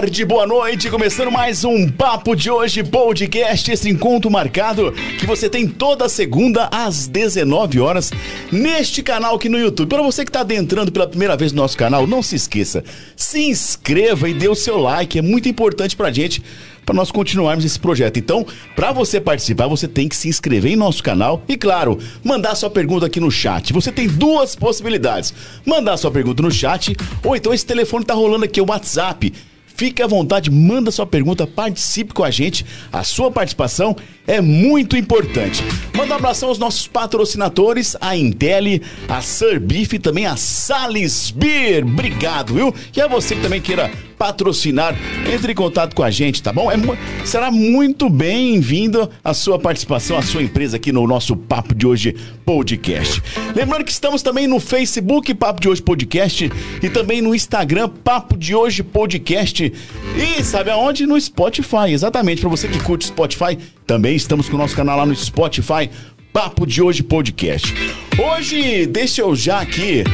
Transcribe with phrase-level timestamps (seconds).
[0.00, 0.88] tarde, boa noite.
[0.88, 6.68] Começando mais um Papo de Hoje podcast, esse encontro marcado que você tem toda segunda
[6.70, 8.12] às 19 horas
[8.52, 9.88] neste canal aqui no YouTube.
[9.88, 12.84] Para você que está adentrando pela primeira vez no nosso canal, não se esqueça,
[13.16, 16.44] se inscreva e dê o seu like, é muito importante pra gente
[16.86, 18.20] para nós continuarmos esse projeto.
[18.20, 22.54] Então, para você participar, você tem que se inscrever em nosso canal e, claro, mandar
[22.54, 23.72] sua pergunta aqui no chat.
[23.72, 25.34] Você tem duas possibilidades:
[25.66, 29.32] mandar sua pergunta no chat ou então esse telefone tá rolando aqui, o WhatsApp.
[29.78, 32.66] Fique à vontade, manda sua pergunta, participe com a gente.
[32.92, 33.94] A sua participação
[34.26, 35.62] é muito importante.
[35.96, 41.82] Manda um abração aos nossos patrocinadores, a Intel, a Surbif e também a Salisbury.
[41.82, 42.74] Obrigado, viu?
[42.94, 44.96] E a você que também queira patrocinar,
[45.32, 46.70] entre em contato com a gente, tá bom?
[46.70, 46.76] É,
[47.24, 52.16] será muito bem-vindo a sua participação, a sua empresa aqui no nosso Papo de Hoje
[52.44, 53.22] Podcast.
[53.54, 56.50] Lembrando que estamos também no Facebook Papo de Hoje Podcast
[56.82, 59.67] e também no Instagram Papo de Hoje Podcast.
[60.16, 61.06] E sabe aonde?
[61.06, 62.40] No Spotify, exatamente.
[62.40, 65.90] Para você que curte Spotify, também estamos com o nosso canal lá no Spotify
[66.32, 67.74] Papo de Hoje Podcast.
[68.18, 70.04] Hoje, deixa eu já aqui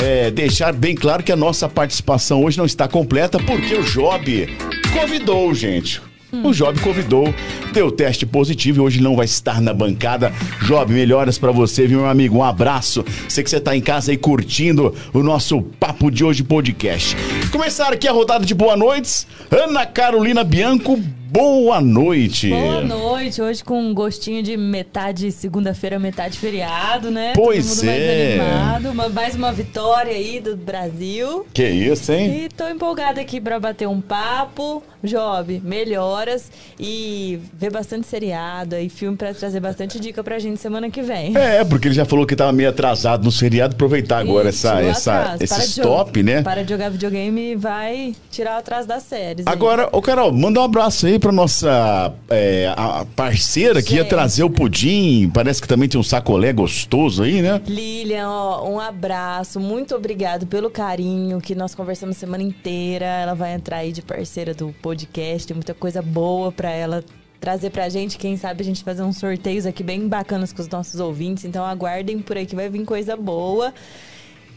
[0.00, 4.48] é, deixar bem claro que a nossa participação hoje não está completa porque o Job
[4.92, 6.00] convidou, gente.
[6.42, 7.32] O Job convidou,
[7.72, 10.32] deu teste positivo e hoje não vai estar na bancada.
[10.66, 12.38] Job, melhoras para você, viu, meu amigo?
[12.38, 13.04] Um abraço.
[13.28, 17.16] Sei que você tá em casa aí curtindo o nosso Papo de Hoje podcast.
[17.52, 19.26] Começar aqui a rodada de boa noites.
[19.50, 20.98] Ana Carolina Bianco,
[21.34, 22.48] boa noite.
[22.50, 27.32] Boa noite, hoje com um gostinho de metade segunda-feira, metade feriado, né?
[27.34, 28.36] Pois Todo mundo é.
[28.36, 28.90] Mais, animado.
[28.92, 31.44] Uma, mais uma vitória aí do Brasil.
[31.52, 32.44] Que isso, hein?
[32.44, 34.80] E tô empolgada aqui pra bater um papo.
[35.04, 36.50] Job, melhoras
[36.80, 41.36] e ver bastante seriado e filme pra trazer bastante dica pra gente semana que vem.
[41.36, 44.80] É, porque ele já falou que tava meio atrasado no seriado, aproveitar agora Isso, essa,
[44.80, 46.42] essa, esse stop, né?
[46.42, 49.46] Para de jogar videogame e vai tirar o atraso das séries.
[49.46, 52.70] Agora, ô Carol, manda um abraço aí pra nossa é,
[53.16, 55.30] parceira que ia trazer o pudim.
[55.32, 57.62] Parece que também tem um sacolé gostoso aí, né?
[57.66, 59.58] Lilian, ó, um abraço.
[59.58, 63.06] Muito obrigado pelo carinho que nós conversamos a semana inteira.
[63.06, 65.48] Ela vai entrar aí de parceira do podcast.
[65.48, 67.02] Tem muita coisa boa pra ela
[67.40, 68.18] trazer pra gente.
[68.18, 71.46] Quem sabe a gente fazer uns sorteios aqui bem bacanas com os nossos ouvintes.
[71.46, 73.72] Então aguardem por aí que vai vir coisa boa.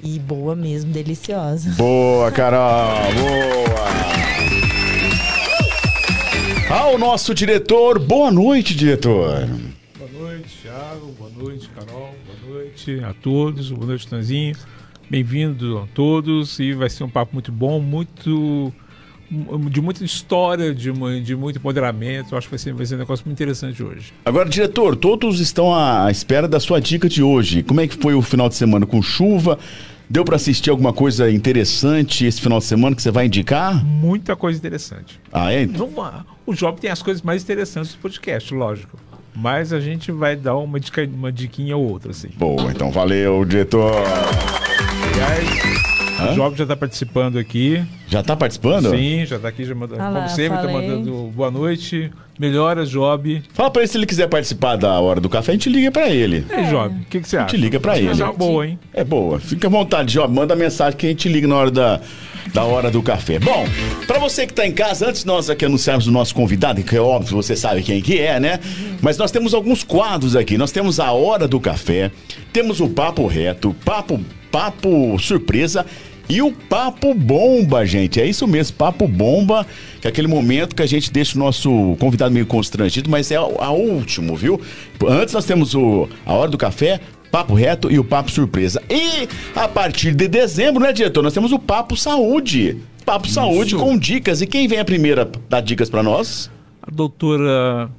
[0.04, 1.72] E boa mesmo, deliciosa.
[1.78, 2.92] Boa, Carol!
[3.14, 4.57] Boa!
[6.70, 9.48] Ao nosso diretor, boa noite, diretor.
[9.98, 11.16] Boa noite, Thiago.
[11.18, 12.14] Boa noite, Carol.
[12.26, 13.72] Boa noite a todos.
[13.72, 14.54] Boa noite, Tanzinho.
[15.10, 16.60] Bem-vindo a todos.
[16.60, 18.74] E vai ser um papo muito bom, muito
[19.72, 22.36] de muita história, de, de muito empoderamento.
[22.36, 24.14] Acho que vai ser, vai ser um negócio muito interessante hoje.
[24.26, 27.64] Agora, diretor, todos estão à espera da sua dica de hoje.
[27.64, 29.58] Como é que foi o final de semana com chuva?
[30.10, 33.84] Deu para assistir alguma coisa interessante esse final de semana que você vai indicar?
[33.84, 35.20] Muita coisa interessante.
[35.32, 35.66] Ah, é?
[35.66, 35.90] Não,
[36.46, 38.98] o Job tem as coisas mais interessantes do podcast, lógico.
[39.36, 42.30] Mas a gente vai dar uma, dica, uma diquinha ou outra, assim.
[42.38, 43.94] Boa, então valeu, diretor.
[45.14, 45.88] Aliás,
[46.20, 46.32] Hã?
[46.32, 47.86] O Job já está participando aqui.
[48.08, 48.90] Já está participando?
[48.90, 52.12] Sim, já está aqui, já manda, ah como sempre, está mandando boa noite.
[52.39, 53.41] Melhoras, Job.
[53.53, 56.10] Fala para ele se ele quiser participar da hora do café, a gente liga para
[56.10, 56.46] ele.
[56.50, 57.46] É, Job, o que, que você acha?
[57.46, 58.22] A gente liga para ele.
[58.22, 58.79] É boa, hein?
[58.94, 59.39] É boa.
[59.39, 60.34] Fica à vontade, Job.
[60.34, 62.00] Manda mensagem que a gente liga na hora da,
[62.53, 63.39] da hora do café.
[63.39, 63.65] Bom,
[64.06, 67.01] para você que está em casa, antes nós aqui anunciarmos o nosso convidado, que é
[67.01, 68.60] óbvio, você sabe quem que é, né?
[69.01, 70.58] Mas nós temos alguns quadros aqui.
[70.58, 72.12] Nós temos a hora do café,
[72.53, 74.20] temos o papo reto, papo
[74.51, 75.86] papo surpresa
[76.29, 78.20] e o Papo Bomba, gente.
[78.20, 79.65] É isso mesmo, Papo Bomba,
[80.01, 83.36] que é aquele momento que a gente deixa o nosso convidado meio constrangido, mas é
[83.36, 84.60] a último, viu?
[85.08, 87.00] Antes nós temos o a hora do café,
[87.32, 88.82] Papo Reto e o Papo Surpresa.
[88.89, 91.22] E a partir de dezembro, né, diretor?
[91.22, 92.77] Nós temos o Papo Saúde.
[93.06, 93.36] Papo Isso.
[93.36, 94.42] Saúde com dicas.
[94.42, 96.50] E quem vem a primeira dar dicas para nós?
[96.82, 97.89] A doutora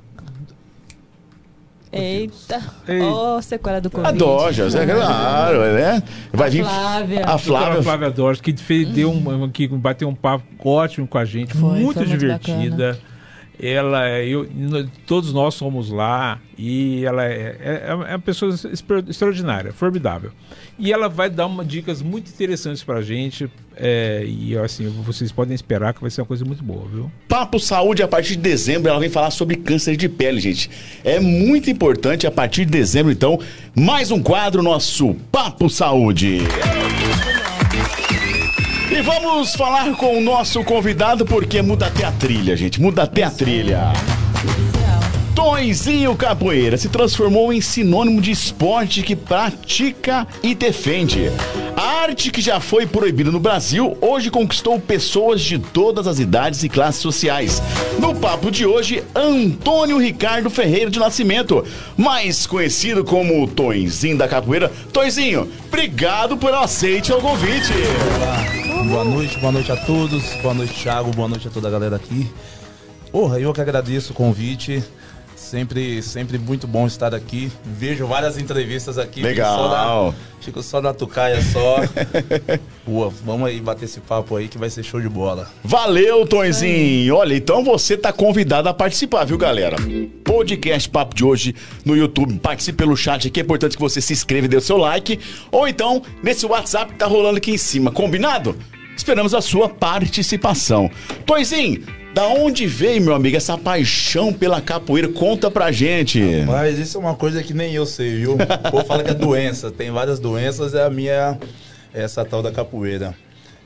[1.98, 2.62] Eita.
[3.02, 4.08] Ó, oh, sequela do Covid.
[4.08, 6.02] A Dojas, é claro, né?
[6.32, 7.24] Vai a vir Flávia.
[7.24, 7.80] A Flávia.
[7.80, 11.54] A Flávia Dojas, que fez, deu um, que bateu um papo ótimo com a gente,
[11.54, 12.86] foi, muito foi divertida.
[12.92, 13.07] Muito
[13.60, 14.48] ela, eu,
[15.06, 18.54] todos nós somos lá e ela é, é, é uma pessoa
[19.08, 20.30] extraordinária, formidável.
[20.78, 25.54] E ela vai dar uma dicas muito interessantes pra gente é, e assim, vocês podem
[25.54, 27.10] esperar que vai ser uma coisa muito boa, viu?
[27.28, 30.68] Papo Saúde, a partir de dezembro, ela vem falar sobre câncer de pele, gente.
[31.04, 33.38] É muito importante, a partir de dezembro, então,
[33.76, 36.40] mais um quadro nosso Papo Saúde.
[38.98, 42.80] E vamos falar com o nosso convidado, porque muda até a trilha, gente.
[42.80, 43.92] Muda até a trilha.
[45.48, 51.32] Tonzinho Capoeira se transformou em sinônimo de esporte que pratica e defende.
[51.74, 56.62] A arte que já foi proibida no Brasil hoje conquistou pessoas de todas as idades
[56.64, 57.62] e classes sociais.
[57.98, 61.64] No papo de hoje, Antônio Ricardo Ferreira de Nascimento,
[61.96, 64.70] mais conhecido como Tonzinho da Capoeira.
[64.92, 67.72] Tonzinho, obrigado por aceite o convite.
[68.16, 68.84] Olá.
[68.84, 70.22] Boa noite, boa noite a todos.
[70.42, 71.10] Boa noite, Thiago.
[71.12, 72.30] Boa noite a toda a galera aqui.
[73.10, 74.84] Porra, eu que agradeço o convite.
[75.38, 77.50] Sempre, sempre muito bom estar aqui.
[77.64, 79.22] Vejo várias entrevistas aqui.
[79.22, 79.52] Legal.
[79.54, 81.76] Fico só na, fico só na tucaia só.
[82.84, 85.48] Pô, vamos aí bater esse papo aí que vai ser show de bola.
[85.62, 87.14] Valeu, Tonzinho.
[87.14, 89.76] Olha, então você tá convidado a participar, viu, galera?
[90.24, 91.54] Podcast Papo de hoje
[91.84, 92.38] no YouTube.
[92.40, 93.40] Participe pelo chat aqui.
[93.40, 95.20] É importante que você se inscreva e dê o seu like.
[95.52, 97.92] Ou então, nesse WhatsApp que tá rolando aqui em cima.
[97.92, 98.56] Combinado?
[98.94, 100.90] Esperamos a sua participação.
[101.24, 105.08] Tonzinho, da onde veio, meu amigo, essa paixão pela capoeira?
[105.08, 106.20] Conta pra gente.
[106.46, 108.34] Mas isso é uma coisa que nem eu sei, viu?
[108.34, 109.70] O povo fala que é doença.
[109.70, 111.38] Tem várias doenças, é a minha,
[111.94, 113.14] é essa tal da capoeira.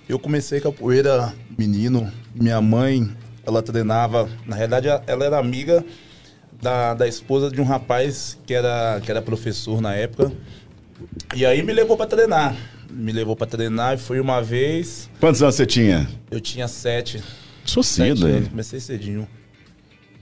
[0.09, 2.13] Eu comecei capoeira menino.
[2.35, 3.09] Minha mãe,
[3.47, 4.29] ela treinava.
[4.47, 5.85] Na realidade, ela era amiga
[6.61, 10.33] da, da esposa de um rapaz que era, que era professor na época.
[11.35, 12.55] E aí me levou para treinar.
[12.91, 15.09] Me levou para treinar e foi uma vez.
[15.19, 16.07] Quantos anos você tinha?
[16.31, 17.23] Eu tinha sete.
[17.65, 18.45] Sou cedo, hein?
[18.51, 19.27] Comecei cedinho.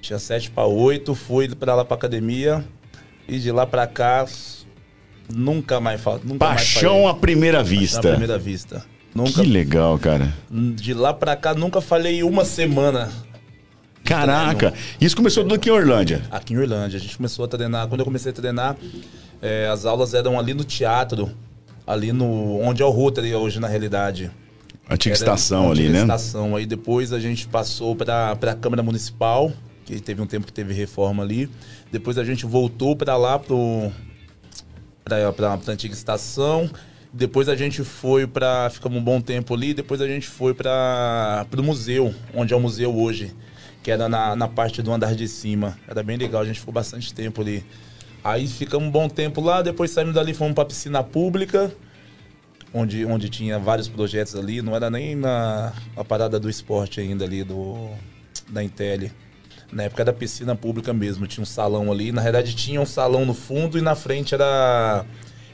[0.00, 2.64] Tinha sete para oito, fui para lá pra academia.
[3.28, 4.26] E de lá pra cá,
[5.32, 6.26] nunca mais falta.
[6.36, 7.98] Paixão à primeira vista.
[7.98, 8.84] À primeira vista.
[9.14, 10.32] Nunca, que legal, cara.
[10.50, 13.10] De lá pra cá, nunca falei uma semana.
[14.04, 14.74] Caraca!
[15.00, 16.22] Isso começou tudo aqui em Orlândia?
[16.30, 16.96] Aqui em Orlândia.
[16.96, 17.86] A gente começou a treinar.
[17.86, 18.76] Quando eu comecei a treinar,
[19.40, 21.30] é, as aulas eram ali no teatro.
[21.86, 22.60] Ali no.
[22.60, 24.30] Onde é o Rotary hoje, na realidade.
[24.90, 26.00] Antiga estação ali, né?
[26.00, 26.56] estação.
[26.56, 29.52] Aí depois a gente passou para a Câmara Municipal,
[29.84, 31.48] que teve um tempo que teve reforma ali.
[31.92, 33.52] Depois a gente voltou para lá, para
[35.48, 36.68] a antiga estação.
[37.12, 38.68] Depois a gente foi para.
[38.70, 39.72] Ficamos um bom tempo ali.
[39.72, 43.32] Depois a gente foi para o museu, onde é o museu hoje,
[43.84, 45.78] que era na, na parte do andar de cima.
[45.86, 47.64] Era bem legal, a gente ficou bastante tempo ali.
[48.24, 49.62] Aí ficamos um bom tempo lá.
[49.62, 51.72] Depois saímos dali, fomos para a piscina pública
[52.72, 57.24] onde, onde tinha vários projetos ali, não era nem na a parada do esporte ainda
[57.24, 57.90] ali, do,
[58.48, 59.10] da Intel.
[59.72, 62.10] Na época da piscina pública mesmo, tinha um salão ali.
[62.10, 65.04] Na verdade, tinha um salão no fundo e na frente era,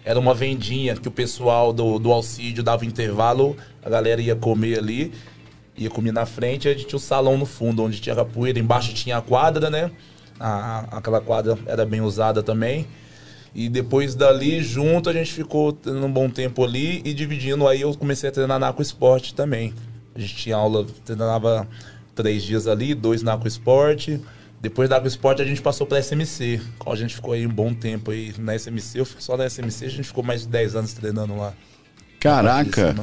[0.04, 4.78] era uma vendinha que o pessoal do, do auxílio dava intervalo, a galera ia comer
[4.78, 5.12] ali,
[5.76, 8.16] ia comer na frente, e a gente tinha o um salão no fundo, onde tinha
[8.16, 9.90] capoeira, embaixo tinha a quadra, né?
[10.40, 12.86] A, aquela quadra era bem usada também.
[13.58, 17.66] E depois dali, junto, a gente ficou tendo um bom tempo ali e dividindo.
[17.66, 19.72] Aí eu comecei a treinar na Esporte também.
[20.14, 21.66] A gente tinha aula, treinava
[22.14, 24.20] três dias ali, dois na Esporte.
[24.60, 26.60] Depois da Esporte a gente passou para SMC.
[26.84, 29.00] A gente ficou aí um bom tempo aí na SMC.
[29.00, 31.54] Eu fico só na SMC, a gente ficou mais de 10 anos treinando lá.
[32.20, 32.94] Caraca!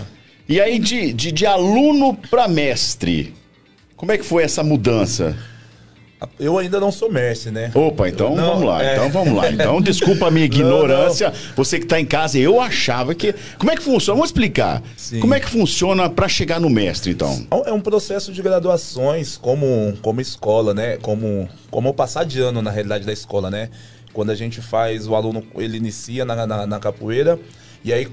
[0.48, 3.34] E aí, de, de, de aluno para mestre,
[3.96, 5.36] como é que foi essa mudança?
[6.40, 7.72] Eu ainda não sou mestre, né?
[7.74, 8.84] Opa, então não, vamos lá.
[8.84, 8.96] É...
[8.96, 9.52] Então vamos lá.
[9.52, 11.30] Então desculpa a minha ignorância.
[11.30, 11.56] Não, não.
[11.56, 13.34] Você que está em casa, eu achava que.
[13.58, 14.16] Como é que funciona?
[14.16, 14.82] Vamos explicar.
[14.98, 15.20] Sim.
[15.20, 17.46] Como é que funciona para chegar no mestre, então?
[17.66, 20.98] É um processo de graduações como, como escola, né?
[21.02, 23.70] Como, como passar de ano na realidade da escola, né?
[24.14, 27.40] Quando a gente faz, o aluno ele inicia na, na, na capoeira.
[27.84, 28.08] E aí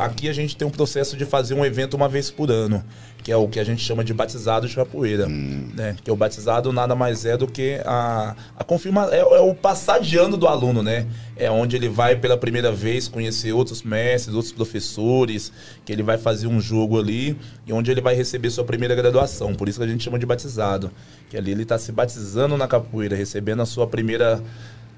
[0.00, 2.84] aqui a gente tem um processo de fazer um evento uma vez por ano
[3.22, 5.68] que é o que a gente chama de batizado de capoeira, hum.
[5.74, 5.96] né?
[6.02, 10.00] Que o batizado nada mais é do que a, a confirma é, é, o passar
[10.00, 11.06] de ano do aluno, né?
[11.36, 15.52] É onde ele vai pela primeira vez conhecer outros mestres, outros professores,
[15.84, 19.54] que ele vai fazer um jogo ali e onde ele vai receber sua primeira graduação.
[19.54, 20.90] Por isso que a gente chama de batizado,
[21.28, 24.42] que ali ele está se batizando na capoeira, recebendo a sua primeira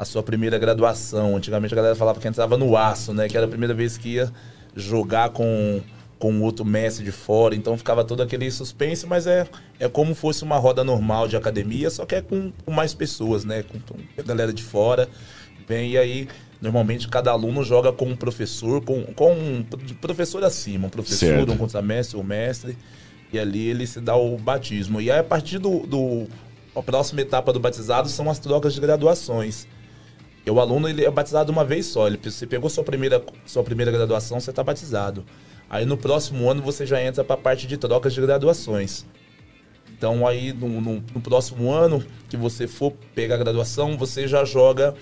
[0.03, 1.37] a sua primeira graduação.
[1.37, 3.29] Antigamente a galera falava que entrava no aço, né?
[3.29, 4.31] Que era a primeira vez que ia
[4.77, 5.81] jogar com
[6.19, 9.45] com outro mestre de fora, então ficava todo aquele suspense, mas é,
[9.81, 13.45] é como fosse uma roda normal de academia, só que é com, com mais pessoas,
[13.45, 13.65] né?
[13.65, 15.09] Com, com, a galera de fora.
[15.67, 16.29] Bem, e aí,
[16.61, 19.65] normalmente, cada aluno joga com um professor, com, com um
[20.01, 21.53] professor acima, um professor, certo.
[21.55, 22.79] um contramestre, um mestre,
[23.33, 25.01] e ali ele se dá o batismo.
[25.01, 26.29] E aí, a partir do, do
[26.75, 29.67] a próxima etapa do batizado são as trocas de graduações.
[30.45, 32.07] E o aluno ele é batizado uma vez só.
[32.07, 35.25] Ele, você pegou sua primeira, sua primeira graduação, você está batizado.
[35.71, 39.07] Aí no próximo ano você já entra para a parte de trocas de graduações.
[39.97, 44.45] Então aí no, no, no, próximo ano que você for pegar a graduação, você já
[44.45, 44.95] joga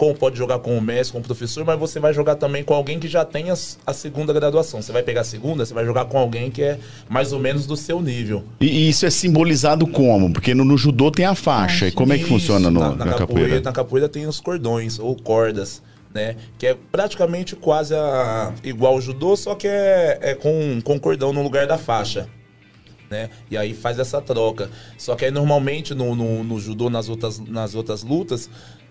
[0.00, 2.72] com, pode jogar com o mestre, com o professor, mas você vai jogar também com
[2.72, 4.80] alguém que já tem a, a, segunda graduação.
[4.80, 7.66] Você vai pegar a segunda, você vai jogar com alguém que é mais ou menos
[7.66, 8.42] do seu nível.
[8.62, 10.32] E, e isso é simbolizado como?
[10.32, 11.86] Porque no, no judô tem a faixa.
[11.86, 13.60] E como é que funciona no, na, na, na capoeira, capoeira?
[13.60, 15.82] Na capoeira tem os cordões ou cordas.
[16.14, 16.36] Né?
[16.58, 21.30] Que é praticamente quase a, igual ao judô, só que é, é com, com cordão
[21.30, 22.26] no lugar da faixa.
[23.10, 23.28] Né?
[23.50, 24.70] E aí faz essa troca.
[24.96, 28.48] Só que aí normalmente no, no, no judô, nas outras, nas outras lutas,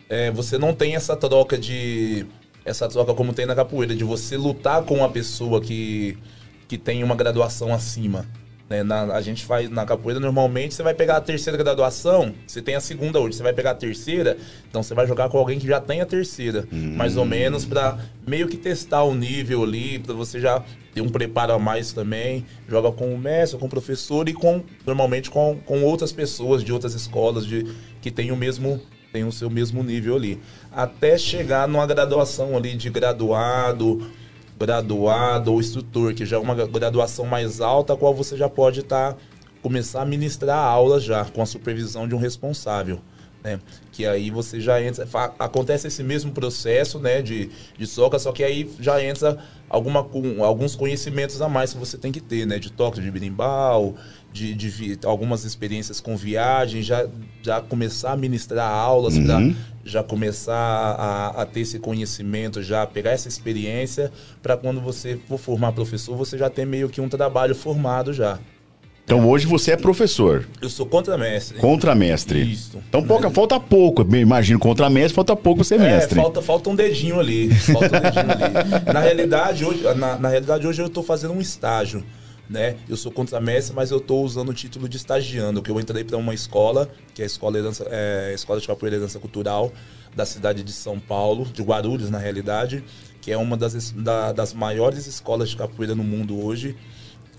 [0.10, 2.26] é, você não tem essa troca de.
[2.65, 6.17] Essa troca como tem na capoeira, de você lutar com uma pessoa que,
[6.67, 8.28] que tem uma graduação acima.
[8.69, 8.84] Né?
[8.84, 12.76] Na, a gente faz na capoeira, normalmente você vai pegar a terceira graduação, você tem
[12.76, 14.38] a segunda hoje, você vai pegar a terceira,
[14.69, 16.67] então você vai jogar com alguém que já tem a terceira.
[16.72, 16.93] Hum.
[16.95, 21.10] Mais ou menos para meio que testar o nível ali, para você já ter um
[21.10, 22.45] preparo a mais também.
[22.67, 26.72] Joga com o mestre, com o professor e com normalmente com, com outras pessoas de
[26.72, 27.65] outras escolas de,
[28.02, 28.80] que tem o mesmo
[29.12, 30.39] tem o seu mesmo nível ali.
[30.72, 34.10] Até chegar numa graduação ali de graduado,
[34.58, 38.82] graduado ou instrutor, que já é uma graduação mais alta, a qual você já pode
[38.82, 39.19] estar tá,
[39.62, 43.00] começar a ministrar aulas já com a supervisão de um responsável.
[43.43, 43.60] Né?
[43.91, 45.08] Que aí você já entra,
[45.39, 49.38] acontece esse mesmo processo, né, de, de soca, só que aí já entra
[49.69, 53.10] alguma, com, alguns conhecimentos a mais que você tem que ter, né, de toque de
[53.10, 53.95] berimbau,
[54.31, 57.07] de, de, algumas experiências com viagem, já,
[57.41, 59.25] já começar a ministrar aulas uhum.
[59.25, 64.11] para já começar a, a, ter esse conhecimento, já pegar essa experiência
[64.41, 68.39] para quando você for formar professor, você já tem meio que um trabalho formado já.
[69.03, 70.47] Então hoje você é professor.
[70.61, 71.57] Eu sou contramestre.
[71.57, 72.43] Contramestre.
[72.43, 72.77] Isso.
[72.87, 74.03] Então pouca, falta pouco.
[74.15, 76.19] Imagino contramestre, falta pouco você é mestre.
[76.19, 77.49] É, falta, falta um dedinho ali.
[77.49, 78.93] Falta um dedinho ali.
[78.93, 82.03] Na realidade, hoje, na, na realidade, hoje eu estou fazendo um estágio
[82.49, 82.77] né?
[82.89, 86.17] Eu sou contramestre, mas eu estou usando o título de estagiando, que eu entrei para
[86.17, 89.71] uma escola, que é a Escola, Herança, é, escola de Capoeira Herança Cultural
[90.15, 92.83] da cidade de São Paulo, de Guarulhos, na realidade,
[93.21, 96.75] que é uma das, da, das maiores escolas de capoeira no mundo hoje,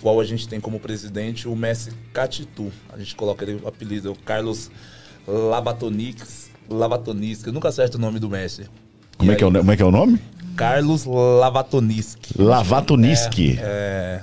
[0.00, 2.72] qual a gente tem como presidente o mestre Catitu.
[2.92, 4.70] A gente coloca ele o apelido, o Carlos
[5.26, 8.68] Lavatonix, Lavatonix, eu nunca acerto o nome do mestre.
[9.18, 10.20] Como, é, que é o, como é que é o nome?
[10.56, 12.40] Carlos Lavatonisky.
[12.40, 13.58] Lavatonisky.
[13.60, 14.22] É, é,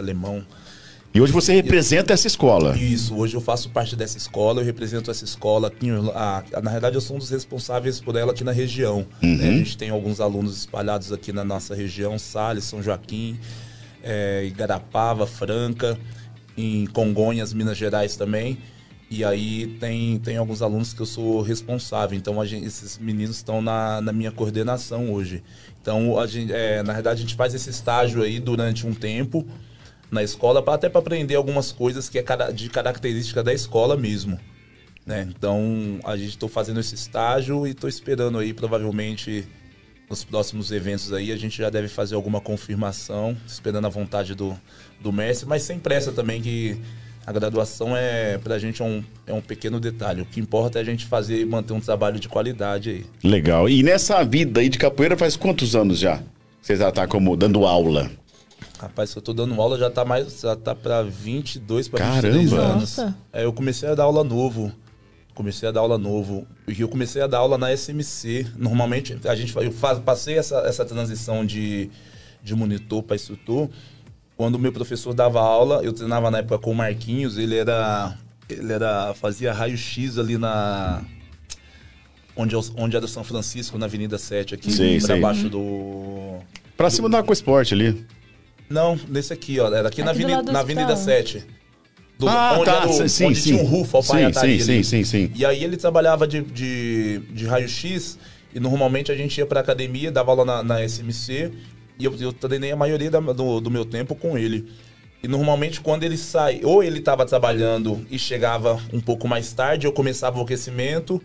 [0.00, 0.44] alemão.
[1.12, 2.76] E hoje você representa essa escola?
[2.76, 5.88] Isso, hoje eu faço parte dessa escola, eu represento essa escola aqui.
[6.14, 9.04] A, na verdade, eu sou um dos responsáveis por ela aqui na região.
[9.20, 9.36] Uhum.
[9.36, 9.48] Né?
[9.48, 13.40] A gente tem alguns alunos espalhados aqui na nossa região, Salles, São Joaquim,
[14.04, 15.98] é, Igarapava, Franca,
[16.56, 18.58] em Congonhas, Minas Gerais também.
[19.10, 22.16] E aí tem, tem alguns alunos que eu sou responsável.
[22.16, 25.42] Então gente, esses meninos estão na, na minha coordenação hoje.
[25.82, 29.44] Então, a gente, é, na verdade, a gente faz esse estágio aí durante um tempo
[30.10, 34.38] na escola, pra, até para aprender algumas coisas que é de característica da escola mesmo.
[35.06, 35.26] Né?
[35.28, 39.46] Então, a gente estou fazendo esse estágio e estou esperando aí, provavelmente,
[40.08, 44.58] nos próximos eventos aí, a gente já deve fazer alguma confirmação, esperando a vontade do,
[45.00, 46.76] do mestre, mas sem pressa também, que
[47.26, 50.22] a graduação é, pra gente, é um, é um pequeno detalhe.
[50.22, 53.06] O que importa é a gente fazer e manter um trabalho de qualidade aí.
[53.22, 53.68] Legal.
[53.68, 56.22] E nessa vida aí de capoeira faz quantos anos já?
[56.60, 58.10] Você já está como dando aula?
[58.80, 62.80] Rapaz, eu tô dando aula já tá mais, já tá para 22 para 23 anos.
[62.80, 63.14] Nossa.
[63.30, 64.72] É, eu comecei a dar aula novo.
[65.34, 66.46] Comecei a dar aula novo.
[66.66, 68.46] E eu comecei a dar aula na SMC.
[68.56, 71.90] Normalmente a gente eu faz, passei essa, essa transição de,
[72.42, 73.68] de monitor para instrutor.
[74.34, 78.16] Quando o meu professor dava aula, eu treinava na época com o Marquinhos, ele era
[78.48, 81.04] ele era fazia raio-x ali na
[82.34, 86.38] onde, onde era o São Francisco, na Avenida 7 aqui, para baixo do
[86.78, 88.06] Pra cima do Aquasport ali.
[88.70, 89.66] Não, nesse aqui, ó.
[89.66, 91.44] Era aqui, aqui na, avenida, na Avenida 7.
[92.16, 93.50] Do, ah, onde tá, o, sim, onde sim.
[93.50, 97.46] tinha um rufo alfaiataria sim, sim, sim, sim, E aí ele trabalhava de, de, de
[97.46, 98.18] raio-x
[98.54, 101.50] e normalmente a gente ia pra academia, dava aula na, na SMC
[101.98, 104.70] e eu, eu treinei a maioria da, do, do meu tempo com ele.
[105.22, 109.86] E normalmente quando ele sai, ou ele estava trabalhando e chegava um pouco mais tarde,
[109.86, 111.22] eu começava o aquecimento,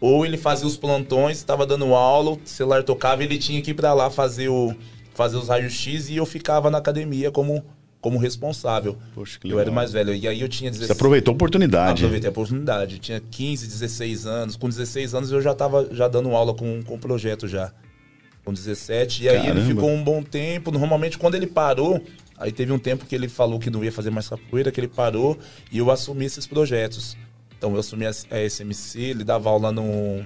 [0.00, 3.72] ou ele fazia os plantões, estava dando aula, o celular tocava e ele tinha que
[3.72, 4.74] ir para lá fazer o
[5.18, 7.64] fazer os raios-x e eu ficava na academia como,
[8.00, 8.96] como responsável.
[9.16, 9.58] Poxa, que legal.
[9.58, 10.14] Eu era mais velho.
[10.14, 10.86] E aí eu tinha 16...
[10.86, 12.04] Você aproveitou a oportunidade.
[12.04, 12.94] Aproveitei a oportunidade.
[12.94, 14.54] Eu tinha 15, 16 anos.
[14.54, 17.72] Com 16 anos eu já estava já dando aula com, com o projeto já.
[18.44, 19.24] Com 17.
[19.24, 19.58] E aí Caramba.
[19.58, 20.70] ele ficou um bom tempo.
[20.70, 22.00] Normalmente quando ele parou,
[22.38, 24.86] aí teve um tempo que ele falou que não ia fazer mais capoeira, que ele
[24.86, 25.36] parou
[25.72, 27.16] e eu assumi esses projetos.
[27.58, 30.24] Então eu assumi a SMC, ele dava aula no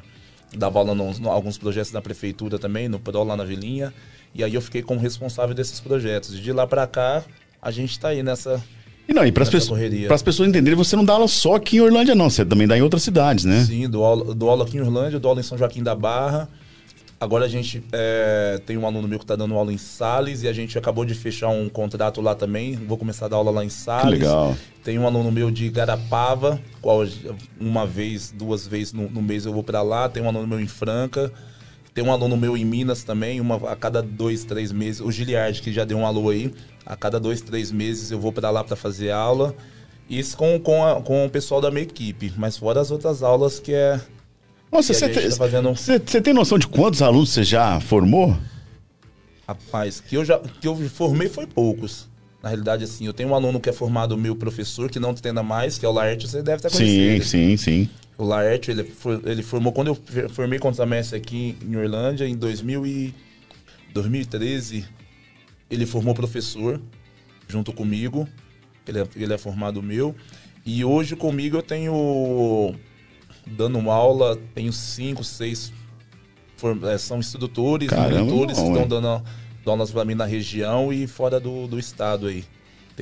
[0.54, 3.90] dava aula em alguns projetos da prefeitura também, no PRO lá na Vilinha.
[4.34, 6.38] E aí eu fiquei como responsável desses projetos.
[6.38, 7.22] De lá para cá,
[7.60, 8.62] a gente está aí nessa.
[9.08, 9.80] E não, e para as pessoas,
[10.22, 12.30] pessoas entenderem, você não dá aula só aqui em Orlândia, não.
[12.30, 13.64] Você também dá em outras cidades, né?
[13.64, 16.48] Sim, dou aula, dou aula aqui em Orlândia, dou aula em São Joaquim da Barra.
[17.22, 20.48] Agora a gente é, tem um aluno meu que está dando aula em Sales e
[20.48, 22.74] a gente acabou de fechar um contrato lá também.
[22.74, 24.02] Vou começar a dar aula lá em Sales.
[24.02, 24.56] Que legal.
[24.82, 27.06] Tem um aluno meu de Garapava, qual
[27.60, 30.08] uma vez, duas vezes no, no mês eu vou para lá.
[30.08, 31.32] Tem um aluno meu em Franca.
[31.94, 35.00] Tem um aluno meu em Minas também, uma, a cada dois, três meses.
[35.00, 36.52] O Giliard, que já deu um alô aí.
[36.86, 39.54] A cada dois, três meses eu vou para lá para fazer aula.
[40.08, 42.32] Isso com, com, a, com o pessoal da minha equipe.
[42.36, 44.00] Mas fora as outras aulas que é
[44.72, 45.74] nossa, você tem, tá fazendo...
[46.22, 48.34] tem noção de quantos alunos você já formou?
[49.46, 52.08] Rapaz, que eu já que eu formei foi poucos.
[52.42, 55.42] Na realidade, assim, eu tenho um aluno que é formado meu professor, que não treina
[55.42, 57.22] mais, que é o Laerte, você deve estar conhecendo.
[57.22, 57.90] Sim, sim, sim.
[58.22, 58.88] O Laerte, ele,
[59.24, 63.14] ele formou, quando eu formei contra a Messi aqui em Orlândia, em 2000 e
[63.92, 64.84] 2013,
[65.68, 66.80] ele formou professor,
[67.48, 68.28] junto comigo,
[68.86, 70.14] ele é, ele é formado meu,
[70.64, 72.76] e hoje comigo eu tenho
[73.44, 75.72] dando aula, tenho cinco, seis
[76.92, 79.20] é, são instrutores, monitores que estão dando,
[79.66, 82.44] aulas para mim na região e fora do, do estado aí.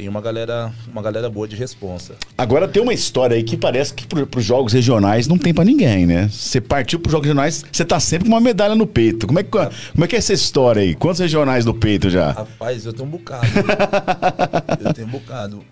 [0.00, 2.16] Tem uma galera, uma galera boa de responsa.
[2.38, 5.62] Agora tem uma história aí que parece que para os jogos regionais não tem para
[5.62, 6.26] ninguém, né?
[6.32, 9.26] Você partiu para os jogos regionais, você tá sempre com uma medalha no peito.
[9.26, 10.94] Como é, que, como é que é essa história aí?
[10.94, 12.30] Quantos regionais no peito já?
[12.30, 13.44] Rapaz, eu tenho um bocado.
[14.82, 15.62] eu tenho um bocado.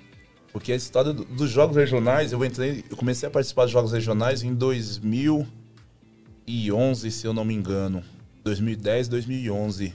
[0.53, 3.93] Porque a história do, dos jogos regionais, eu entrei, eu comecei a participar dos jogos
[3.93, 8.05] regionais em 2011, se eu não me engano.
[8.45, 9.95] 2010, 2011.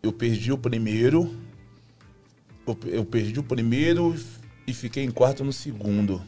[0.00, 1.42] Eu perdi o primeiro.
[2.86, 4.14] Eu, perdi o primeiro
[4.66, 6.22] e fiquei em quarto no segundo.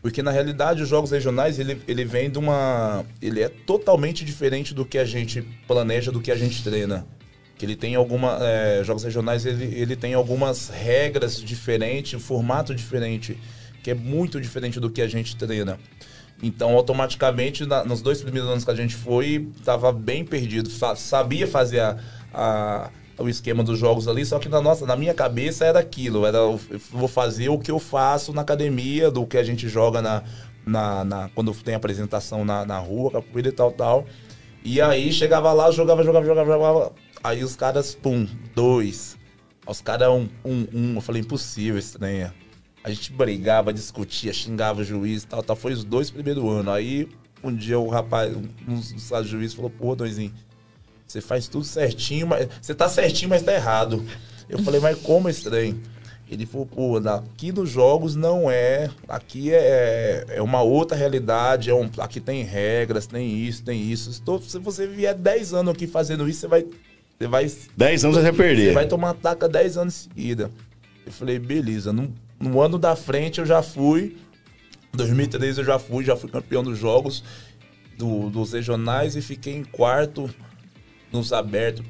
[0.00, 3.04] Porque na realidade os jogos regionais ele, ele vem de uma.
[3.20, 7.06] Ele é totalmente diferente do que a gente planeja, do que a gente treina
[7.56, 12.74] que ele tem alguma é, jogos regionais ele, ele tem algumas regras diferentes, um formato
[12.74, 13.38] diferente,
[13.82, 15.78] que é muito diferente do que a gente treina.
[16.42, 20.68] Então, automaticamente, na, nos dois primeiros anos que a gente foi, estava bem perdido.
[20.96, 21.98] Sabia fazer a,
[22.32, 26.26] a, o esquema dos jogos ali, só que na nossa, na minha cabeça era aquilo,
[26.26, 30.02] era eu vou fazer o que eu faço na academia, do que a gente joga
[30.02, 30.22] na,
[30.66, 34.06] na, na quando tem apresentação na, na rua, capoeira e tal, tal.
[34.64, 36.92] E aí chegava lá, jogava, jogava, jogava, jogava.
[37.22, 39.18] Aí os caras, pum, dois.
[39.66, 40.94] Os caras, um, um, um.
[40.96, 42.32] Eu falei, impossível isso, né?
[42.82, 45.56] A gente brigava, discutia, xingava o juiz e tal, tal.
[45.56, 46.72] Foi os dois primeiros anos.
[46.72, 47.08] Aí
[47.42, 50.32] um dia o rapaz, um dos juízes falou, pô, Doizinho,
[51.06, 52.48] você faz tudo certinho, mas.
[52.60, 54.04] Você tá certinho, mas tá errado.
[54.48, 55.80] Eu falei, mas como estranho?
[56.30, 58.90] Ele falou, pô, aqui nos jogos não é.
[59.08, 61.70] Aqui é, é uma outra realidade.
[61.70, 64.10] É um, aqui tem regras, tem isso, tem isso.
[64.10, 66.66] Estou, se você vier 10 anos aqui fazendo isso, você vai.
[67.18, 68.68] Você vai 10 anos você vai perder.
[68.68, 70.50] Você vai tomar taca 10 anos em seguida.
[71.06, 71.92] Eu falei, beleza.
[71.92, 74.16] No, no ano da frente eu já fui.
[74.94, 77.22] 2013 eu já fui, já fui campeão dos jogos
[77.98, 80.32] do, dos regionais e fiquei em quarto
[81.14, 81.84] nos abertos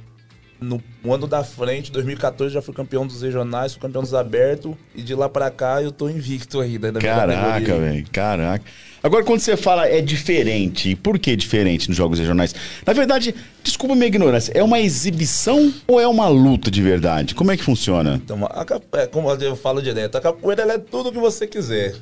[0.61, 0.81] no
[1.13, 4.75] ano da frente, 2014, já fui campeão dos regionais, fui campeão dos abertos.
[4.95, 6.93] E de lá para cá eu tô invicto ainda.
[6.93, 8.07] Caraca, velho.
[8.11, 8.65] Caraca.
[9.03, 12.55] Agora, quando você fala é diferente, por que diferente nos jogos regionais?
[12.87, 17.35] Na verdade, desculpa minha ignorância, é uma exibição ou é uma luta de verdade?
[17.35, 18.15] Como é que funciona?
[18.25, 18.65] Então, a,
[18.99, 21.95] é, como eu falo direto, a capoeira é tudo o que você quiser.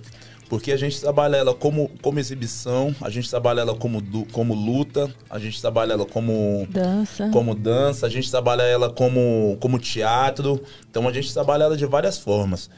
[0.48, 5.10] Porque a gente trabalha ela como, como exibição, a gente trabalha ela como, como luta,
[5.30, 7.30] a gente trabalha ela como dança.
[7.32, 10.62] como dança, a gente trabalha ela como, como teatro.
[10.90, 12.68] Então a gente trabalha ela de várias formas.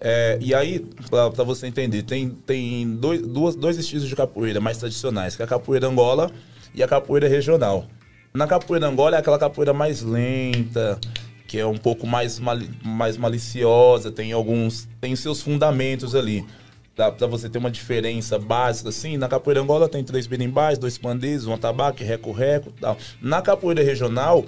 [0.00, 4.78] É, e aí, para você entender, tem, tem dois, duas, dois estilos de capoeira mais
[4.78, 6.30] tradicionais, que é a capoeira angola
[6.74, 7.86] e a capoeira regional.
[8.32, 11.00] Na capoeira angola é aquela capoeira mais lenta,
[11.46, 14.88] que é um pouco mais, mali, mais maliciosa, tem alguns.
[15.00, 16.44] tem seus fundamentos ali
[16.96, 20.96] dá pra você ter uma diferença básica, assim, na capoeira angola tem três berimbais, dois
[20.96, 22.96] pandeiros, um atabaque, reco-reco tal.
[23.20, 24.44] Na capoeira regional,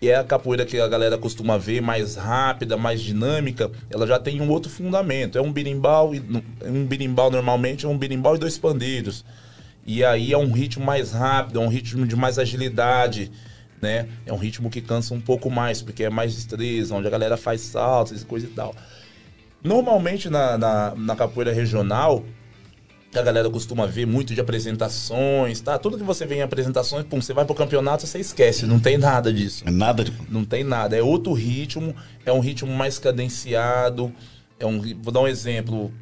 [0.00, 4.18] e é a capoeira que a galera costuma ver, mais rápida, mais dinâmica, ela já
[4.18, 5.36] tem um outro fundamento.
[5.36, 6.12] É um berimbau,
[6.64, 9.24] um berimbau normalmente é um berimbau e dois pandeiros.
[9.84, 13.30] E aí é um ritmo mais rápido, é um ritmo de mais agilidade,
[13.82, 14.08] né?
[14.24, 17.36] É um ritmo que cansa um pouco mais, porque é mais destreza, onde a galera
[17.36, 18.74] faz saltos e coisa e tal.
[19.62, 22.24] Normalmente na, na, na capoeira regional,
[23.10, 25.76] que a galera costuma ver muito de apresentações, tá?
[25.78, 28.96] Tudo que você vê em apresentações, pum, você vai pro campeonato, você esquece, não tem
[28.96, 29.64] nada disso.
[29.66, 30.12] É nada de...
[30.28, 31.94] Não tem nada, é outro ritmo,
[32.24, 34.12] é um ritmo mais cadenciado,
[34.58, 34.80] é um...
[35.02, 35.92] Vou dar um exemplo,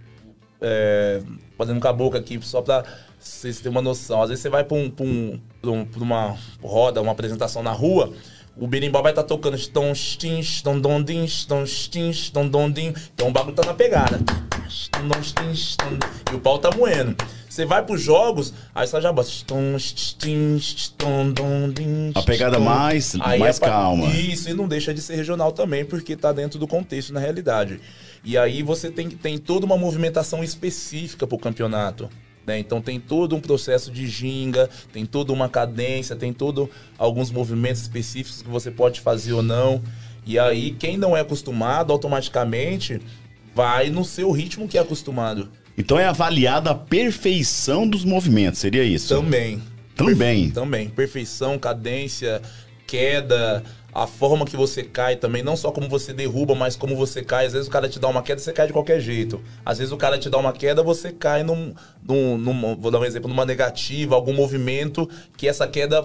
[0.60, 1.22] é,
[1.56, 2.84] fazendo caboclo aqui, só pra
[3.18, 4.22] vocês terem uma noção.
[4.22, 7.62] Às vezes você vai pra, um, pra, um, pra, um, pra uma roda, uma apresentação
[7.62, 8.12] na rua,
[8.58, 12.92] o berimbau vai estar tá tocando stons, tins, stondondins, stons, tins, stondondim.
[13.14, 14.18] Então o bagulho tá na pegada.
[16.30, 17.16] E o pau tá moendo.
[17.48, 19.30] Você vai pros jogos, aí você já bota.
[22.14, 24.06] A pegada mais, aí mais é calma.
[24.06, 27.80] Isso, e não deixa de ser regional também, porque tá dentro do contexto na realidade.
[28.22, 32.10] E aí você tem, tem toda uma movimentação específica pro campeonato.
[32.48, 32.58] Né?
[32.58, 37.82] Então tem todo um processo de ginga, tem toda uma cadência, tem todo alguns movimentos
[37.82, 39.82] específicos que você pode fazer ou não.
[40.24, 43.02] E aí quem não é acostumado automaticamente
[43.54, 45.50] vai no seu ritmo que é acostumado.
[45.76, 49.14] Então é avaliada a perfeição dos movimentos, seria isso?
[49.14, 49.60] Também.
[49.94, 50.44] Também.
[50.44, 50.54] Perfe...
[50.54, 50.88] Também.
[50.88, 52.40] Perfeição, cadência,
[52.88, 57.22] queda, a forma que você cai também, não só como você derruba, mas como você
[57.22, 57.46] cai.
[57.46, 59.40] Às vezes o cara te dá uma queda, você cai de qualquer jeito.
[59.64, 62.98] Às vezes o cara te dá uma queda, você cai num, num, num vou dar
[62.98, 66.04] um exemplo, numa negativa, algum movimento que essa queda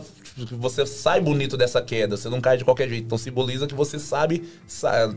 [0.52, 3.06] você sai bonito dessa queda, você não cai de qualquer jeito.
[3.06, 4.43] Então simboliza que você sabe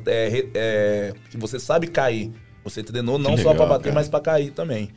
[0.06, 2.32] é, é, que você sabe cair.
[2.62, 3.94] Você treinou não legal, só para bater, cara.
[3.94, 4.90] mas para cair também.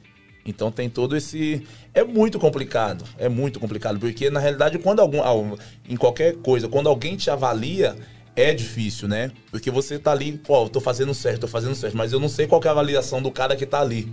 [0.49, 1.65] Então tem todo esse.
[1.93, 3.05] É muito complicado.
[3.17, 3.99] É muito complicado.
[3.99, 5.55] Porque, na realidade, quando algum.
[5.87, 7.95] Em qualquer coisa, quando alguém te avalia,
[8.35, 9.31] é difícil, né?
[9.51, 12.29] Porque você tá ali, pô, eu tô fazendo certo, tô fazendo certo, mas eu não
[12.29, 14.11] sei qual é a avaliação do cara que tá ali.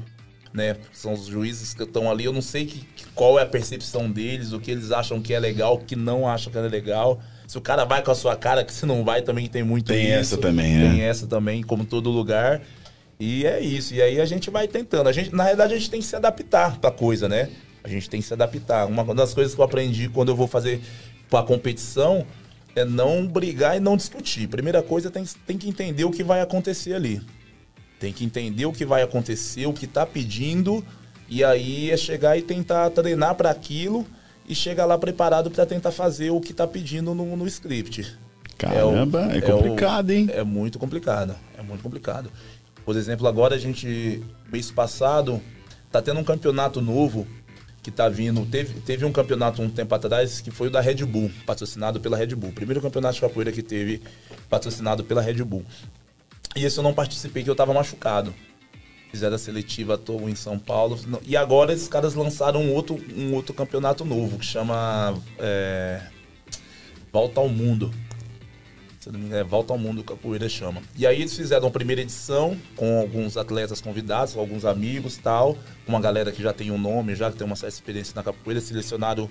[0.52, 0.76] Né?
[0.92, 4.52] São os juízes que estão ali, eu não sei que, qual é a percepção deles,
[4.52, 7.20] o que eles acham que é legal, o que não acham que é legal.
[7.46, 9.92] Se o cara vai com a sua cara, que se não vai, também tem muito
[9.92, 10.14] Tem isso.
[10.14, 10.90] essa também, né?
[10.90, 12.62] Tem essa também, como todo lugar.
[13.18, 13.94] E é isso.
[13.94, 15.08] E aí a gente vai tentando.
[15.08, 17.50] A gente, na realidade, a gente tem que se adaptar pra coisa, né?
[17.82, 18.86] A gente tem que se adaptar.
[18.86, 20.80] Uma das coisas que eu aprendi quando eu vou fazer
[21.32, 22.26] a competição
[22.74, 24.48] é não brigar e não discutir.
[24.48, 27.22] Primeira coisa, tem, tem que entender o que vai acontecer ali.
[27.98, 30.84] Tem que entender o que vai acontecer, o que tá pedindo,
[31.28, 34.06] e aí é chegar e tentar treinar para aquilo
[34.46, 38.18] e chegar lá preparado para tentar fazer o que tá pedindo no, no script.
[38.58, 40.30] Caramba, é, o, é complicado, é o, hein?
[40.32, 41.34] É muito complicado.
[41.58, 42.30] É muito complicado.
[42.86, 45.42] Por exemplo, agora a gente, mês passado,
[45.90, 47.26] tá tendo um campeonato novo
[47.82, 48.46] que tá vindo.
[48.46, 52.16] Teve, teve um campeonato um tempo atrás que foi o da Red Bull, patrocinado pela
[52.16, 52.52] Red Bull.
[52.52, 54.00] Primeiro campeonato de capoeira que teve
[54.48, 55.64] patrocinado pela Red Bull.
[56.54, 58.32] E esse eu não participei, que eu tava machucado.
[59.10, 60.96] Fizeram a seletiva, tô em São Paulo.
[61.26, 66.02] E agora esses caras lançaram um outro, um outro campeonato novo, que chama é,
[67.12, 67.92] Volta ao Mundo
[69.06, 70.82] se não me engano, é Volta ao Mundo Capoeira chama.
[70.96, 75.56] E aí eles fizeram a primeira edição com alguns atletas convidados, com alguns amigos tal,
[75.86, 78.60] uma galera que já tem um nome, já que tem uma certa experiência na capoeira,
[78.60, 79.30] selecionaram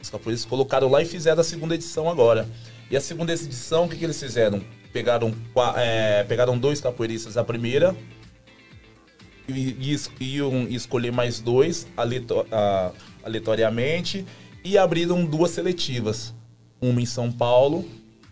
[0.00, 2.48] os capoeiras, colocaram lá e fizeram a segunda edição agora.
[2.90, 4.62] E a segunda edição, o que, que eles fizeram?
[4.90, 5.34] Pegaram,
[5.76, 7.94] é, pegaram dois capoeiristas da primeira
[10.18, 11.86] iam escolher mais dois
[13.22, 14.24] aleatoriamente
[14.64, 16.32] e abriram duas seletivas.
[16.80, 17.84] Uma em São Paulo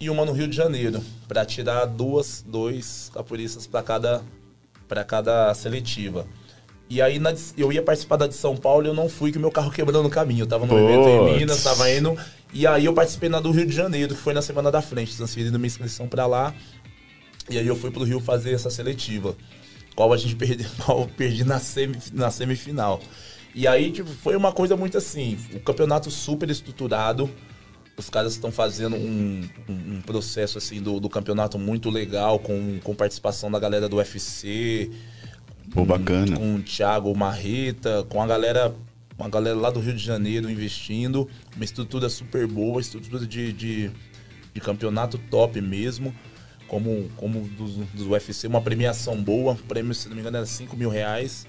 [0.03, 4.23] e uma no Rio de Janeiro, para tirar duas, dois capoeiristas para cada,
[4.89, 6.27] para cada seletiva.
[6.91, 9.39] E aí na, eu ia participar da de São Paulo e eu não fui, que
[9.39, 10.43] meu carro quebrou no caminho.
[10.43, 10.85] Eu tava no Puts.
[10.85, 12.19] evento em Minas, tava indo.
[12.53, 15.17] E aí eu participei na do Rio de Janeiro, que foi na semana da frente,
[15.17, 16.53] transferindo minha inscrição para lá.
[17.49, 19.37] E aí eu fui pro Rio fazer essa seletiva.
[19.95, 23.01] Qual a gente perdeu, qual perdi na, semi, na semifinal.
[23.55, 27.31] E aí, tipo, foi uma coisa muito assim, o um campeonato super estruturado
[27.97, 32.79] os caras estão fazendo um, um, um, processo assim do, do, campeonato muito legal, com,
[32.83, 34.91] com participação da galera do UFC.
[35.73, 36.37] Pô, bacana.
[36.37, 38.75] Com, com o Thiago Marreta, com a galera,
[39.17, 41.29] com a galera lá do Rio de Janeiro investindo.
[41.55, 43.91] Uma estrutura super boa, estrutura de, de,
[44.55, 46.15] de campeonato top mesmo.
[46.67, 49.55] Como, como dos, dos UFC, uma premiação boa.
[49.69, 51.47] Prêmio, se não me engano, era 5 mil reais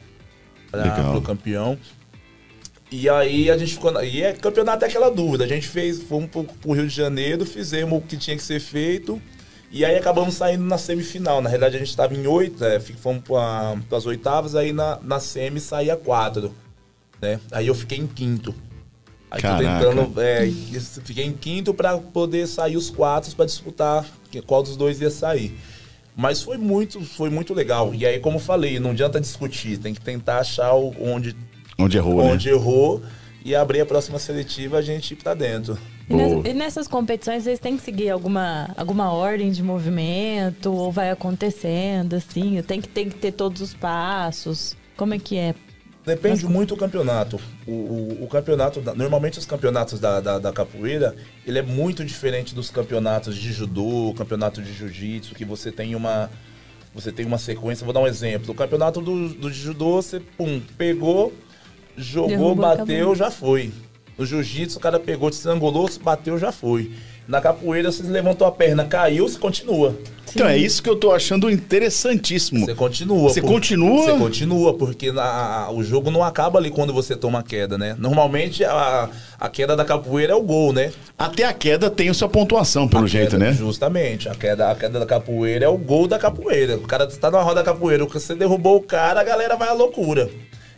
[0.69, 1.77] para o campeão.
[2.91, 4.03] E aí a gente ficou.
[4.03, 5.43] E é, campeonato é aquela dúvida.
[5.43, 8.59] A gente fez, fomos pro, pro Rio de Janeiro, fizemos o que tinha que ser
[8.59, 9.21] feito.
[9.71, 11.41] E aí acabamos saindo na semifinal.
[11.41, 15.19] Na realidade, a gente estava em oito, é, fomos para as oitavas, aí na, na
[15.19, 16.53] semi saía quatro.
[17.19, 17.39] Né?
[17.51, 18.53] Aí eu fiquei em quinto.
[19.31, 19.83] Aí Caraca.
[19.83, 20.21] tô tentando.
[20.21, 20.47] É,
[21.03, 24.05] fiquei em quinto para poder sair os quatro para disputar
[24.45, 25.57] qual dos dois ia sair.
[26.15, 27.95] Mas foi muito, foi muito legal.
[27.95, 31.35] E aí, como falei, não adianta discutir, tem que tentar achar onde
[31.77, 32.55] Onde errou, Onde né?
[32.55, 33.01] errou
[33.43, 35.77] e abrir a próxima seletiva a gente tá dentro.
[36.09, 40.91] E, nessa, e, nessas competições vocês têm que seguir alguma, alguma ordem de movimento ou
[40.91, 42.61] vai acontecendo assim?
[42.61, 44.75] Tem que, tem que ter todos os passos?
[44.95, 45.55] Como é que é?
[46.05, 46.53] Depende Mas...
[46.53, 47.39] muito do campeonato.
[47.65, 51.15] O, o, o campeonato, normalmente os campeonatos da, da, da, capoeira,
[51.47, 56.29] ele é muito diferente dos campeonatos de judô, campeonato de jiu-jitsu, que você tem uma
[56.93, 57.83] você tem uma sequência.
[57.83, 58.51] Vou dar um exemplo.
[58.51, 61.33] O campeonato do, do judô, você pum, pegou,
[61.97, 63.15] jogou, Derrubou, bateu, acabou.
[63.15, 63.71] já foi.
[64.17, 66.91] No jiu-jitsu, o cara pegou, estrangulou, bateu, já foi.
[67.27, 69.95] Na capoeira, você levantou a perna, caiu, você continua.
[70.35, 72.65] Então é isso que eu tô achando interessantíssimo.
[72.65, 73.29] Você continua.
[73.29, 74.03] Você por- continua?
[74.03, 77.95] Você continua, porque na- o jogo não acaba ali quando você toma a queda, né?
[77.97, 80.91] Normalmente a, a queda da capoeira é o gol, né?
[81.17, 83.53] Até a queda tem a sua pontuação, pelo A jeito, queda, né?
[83.53, 84.27] Justamente.
[84.27, 86.75] A queda, a queda da capoeira é o gol da capoeira.
[86.77, 89.73] O cara tá numa roda da capoeira, você derrubou o cara, a galera vai à
[89.73, 90.29] loucura.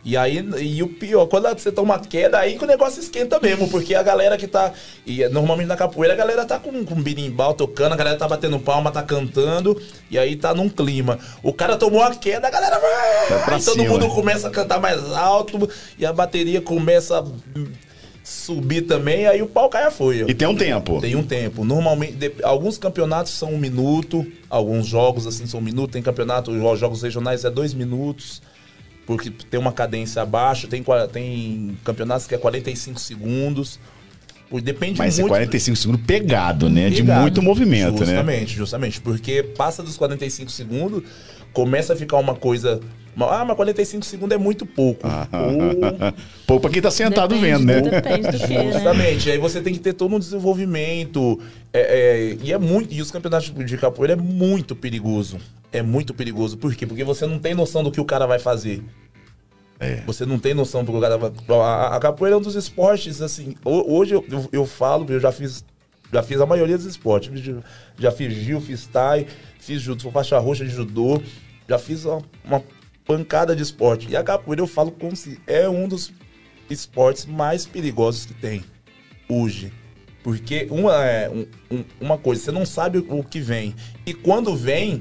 [0.08, 3.68] E aí, e o pior, quando você toma queda, aí que o negócio esquenta mesmo,
[3.68, 4.72] porque a galera que tá.
[5.04, 8.56] E normalmente na capoeira a galera tá com, com birimbau tocando, a galera tá batendo
[8.60, 9.76] palma, tá cantando,
[10.08, 11.18] e aí tá num clima.
[11.42, 13.38] O cara tomou a queda, a galera vai.
[13.46, 13.88] Vai todo cima.
[13.88, 17.24] mundo começa a cantar mais alto, e a bateria começa a
[18.22, 20.26] subir também, aí o pau cai a folha.
[20.28, 21.00] E tem um tempo.
[21.00, 21.64] Tem um tempo.
[21.64, 25.90] Normalmente, de- alguns campeonatos são um minuto, alguns jogos assim são um minuto.
[25.92, 28.40] Tem campeonato, os jogos regionais é dois minutos,
[29.06, 30.66] porque tem uma cadência abaixo.
[30.68, 33.78] Tem, tem campeonatos que é 45 segundos.
[34.62, 35.32] Depende Mas é muito.
[35.32, 36.88] 45 segundos pegado, né?
[36.88, 37.20] De Pegado.
[37.22, 38.06] muito movimento, né?
[38.06, 39.00] Justamente, justamente.
[39.00, 41.02] Porque passa dos 45 segundos,
[41.52, 42.80] começa a ficar uma coisa.
[43.18, 45.00] Ah, mas 45 segundos é muito pouco.
[45.04, 45.26] Ah.
[45.32, 46.12] Ou-
[46.46, 47.80] Pô, pra quem tá sentado Depende vendo, né?
[47.80, 48.72] Depende do que, né?
[48.72, 51.40] Justamente, aí você tem que ter todo um desenvolvimento.
[51.72, 52.94] é, é, e é muito.
[52.94, 55.38] E os campeonatos de capoeira é muito perigoso.
[55.78, 56.56] É muito perigoso.
[56.56, 56.86] Por quê?
[56.86, 58.82] Porque você não tem noção do que o cara vai fazer.
[59.78, 59.96] É.
[60.06, 61.30] Você não tem noção do que o cara vai.
[61.60, 63.54] A, a capoeira é um dos esportes, assim.
[63.64, 65.64] ho- Hoje eu, eu, eu falo, eu já fiz.
[66.12, 67.30] Já fiz a maioria dos esportes.
[67.98, 69.26] Já- fiz Gil, fiz Tai,
[69.58, 71.20] fiz judô, sou faixa roxa de judô.
[71.68, 72.62] Já fiz uma, uma
[73.04, 74.08] pancada de esporte.
[74.08, 76.12] E a capoeira eu falo como se é um dos
[76.70, 78.64] esportes mais perigosos que tem
[79.28, 79.72] hoje.
[80.22, 81.28] Porque uma, é,
[81.70, 83.74] um- uma coisa, você não sabe o que vem.
[84.06, 85.00] E quando vem,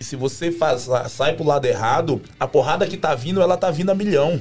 [0.00, 3.90] se você faz, sai pro lado errado, a porrada que tá vindo, ela tá vindo
[3.90, 4.40] a milhão.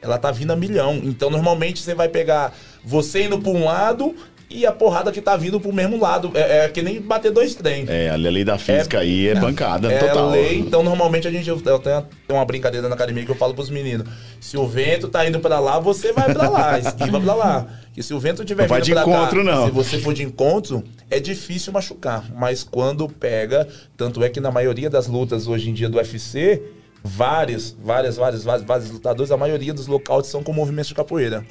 [0.00, 1.00] Ela tá vindo a milhão.
[1.02, 4.14] Então, normalmente, você vai pegar você indo pra um lado
[4.48, 6.30] e a porrada que tá vindo pro mesmo lado.
[6.34, 7.84] É, é que nem bater dois trem.
[7.88, 10.30] É, a lei da física aí é bancada É total.
[10.30, 13.70] lei, então normalmente a gente eu tenho uma brincadeira na academia que eu falo pros
[13.70, 14.06] meninos.
[14.40, 17.66] Se o vento tá indo pra lá, você vai pra lá, esquiva pra lá.
[17.96, 19.66] E se o vento tiver Não vai de pra cá, encontro, não.
[19.66, 23.66] se você for de encontro, é difícil machucar, mas quando pega,
[23.96, 26.62] tanto é que na maioria das lutas hoje em dia do UFC,
[27.02, 31.44] vários, várias, vários, vários, vários lutadores, a maioria dos lockouts são com movimentos de capoeira.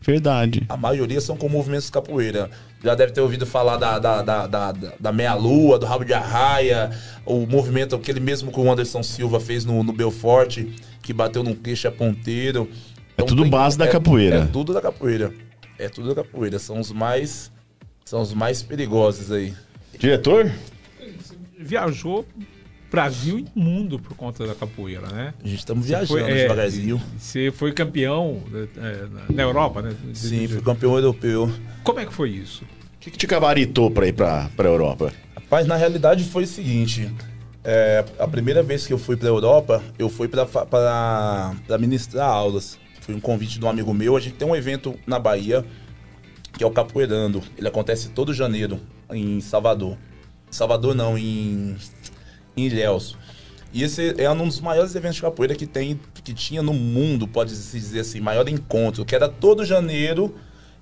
[0.00, 0.64] Verdade.
[0.68, 2.50] A maioria são com movimentos de capoeira.
[2.82, 6.14] Já deve ter ouvido falar da, da, da, da, da- da meia-lua, do rabo de
[6.14, 6.90] arraia,
[7.26, 10.64] o movimento, aquele mesmo que o Anderson Silva fez no, no Belfort,
[11.02, 12.68] que bateu no queixo ponteiro.
[13.18, 14.36] É tudo base da capoeira.
[14.36, 15.34] É tudo da capoeira.
[15.78, 16.58] É tudo da capoeira.
[16.58, 17.52] São os mais.
[18.04, 19.52] São os mais perigosos aí.
[19.98, 20.50] Diretor?
[21.58, 22.24] Viajou
[22.90, 25.34] Brasil e mundo por conta da capoeira, né?
[25.42, 27.00] A gente estamos viajando foi, é, devagarzinho.
[27.18, 28.42] Você foi campeão
[28.76, 29.94] é, na- Europa, né?
[30.12, 31.50] Sim, fui campeão europeu.
[31.84, 32.64] Como é que foi isso?
[32.64, 35.12] O que, que te gabaritou pra ir pra, pra Europa?
[35.34, 37.10] Rapaz, na realidade foi o seguinte.
[37.64, 42.78] é, a primeira vez que eu fui pra Europa, eu fui pra ministrar aulas.
[43.00, 44.16] Foi um convite de um amigo meu.
[44.16, 45.64] A gente tem um evento na Bahia,
[46.56, 47.42] que é o Capoeirando.
[47.56, 48.80] Ele acontece todo janeiro,
[49.10, 49.96] em Salvador.
[50.50, 51.76] Salvador não, em,
[52.56, 53.16] em Ilhéus.
[53.72, 57.28] E esse é um dos maiores eventos de capoeira que tem, que tinha no mundo,
[57.28, 60.34] pode-se dizer assim, maior encontro, que era todo janeiro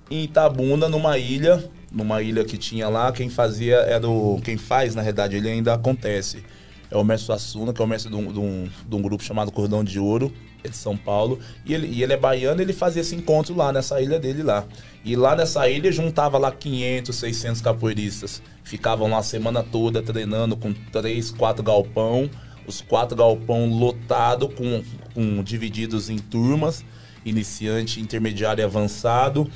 [0.09, 4.41] em Itabuna, numa ilha, numa ilha que tinha lá, quem fazia era o.
[4.43, 6.43] Quem faz, na verdade, ele ainda acontece.
[6.89, 9.23] É o mestre Suassuna, que é o mestre de um, de um- de um grupo
[9.23, 11.39] chamado Cordão de Ouro, é de São Paulo.
[11.65, 14.65] E ele, e ele é baiano ele fazia esse encontro lá, nessa ilha dele lá.
[15.03, 18.41] E lá nessa ilha juntava lá 500, 600 capoeiristas.
[18.63, 22.29] Ficavam lá a semana toda treinando com três, quatro galpão.
[22.67, 24.83] Os quatro galpão lotado, com,
[25.13, 26.83] com divididos em turmas.
[27.25, 29.49] Iniciante, intermediário e avançado.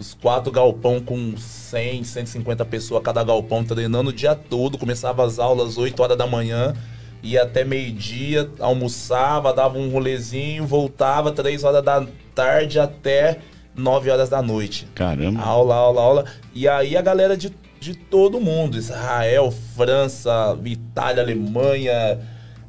[0.00, 4.78] Os quatro galpão com 100, 150 pessoas cada galpão treinando o dia todo.
[4.78, 6.74] Começava as aulas 8 horas da manhã,
[7.22, 13.38] ia até meio-dia, almoçava, dava um rolezinho, voltava 3 horas da tarde até
[13.76, 14.86] 9 horas da noite.
[14.94, 15.40] Caramba.
[15.40, 16.24] Aula, aula, aula.
[16.54, 22.18] E aí a galera de, de todo mundo: Israel, França, Itália, Alemanha,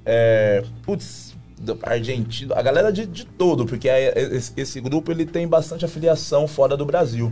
[0.06, 1.36] é, putz,
[1.84, 5.86] Argentina, a galera de, de todo, porque é- é- esse, esse grupo ele tem bastante
[5.86, 7.32] afiliação fora do Brasil.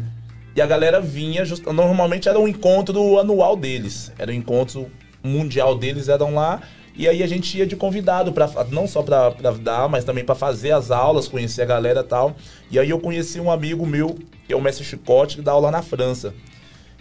[0.55, 4.87] E a galera vinha, just- normalmente era um encontro anual deles, era um encontro
[5.23, 6.61] mundial deles, eram lá.
[6.95, 10.23] E aí a gente ia de convidado, pra, não só pra, pra dar, mas também
[10.23, 12.35] pra fazer as aulas, conhecer a galera e tal.
[12.69, 15.71] E aí eu conheci um amigo meu, que é o Mestre Chicote, que dá aula
[15.71, 16.33] na França.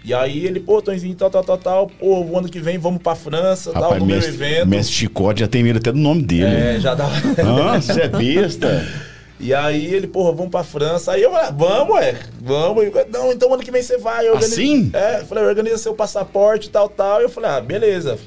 [0.05, 3.03] E aí ele, pô, Tonzinho, tal, tal, tal, tal, pô, o ano que vem vamos
[3.03, 4.68] pra França, tal, Rapaz, no meu mestre, evento.
[4.68, 6.45] mestre Chicote já tem medo até do nome dele.
[6.45, 7.07] É, já dá.
[7.07, 8.86] Ah, você é besta.
[9.41, 11.12] E aí ele, porra, vamos pra França.
[11.12, 12.84] Aí eu falei, ah, vamos, é, vamos.
[13.09, 14.26] Não, então ano que vem você vai.
[14.28, 14.53] Organiza...
[14.53, 14.91] Assim?
[14.93, 17.20] É, falei, organiza seu passaporte, tal, tal.
[17.20, 18.18] Eu falei, ah, beleza.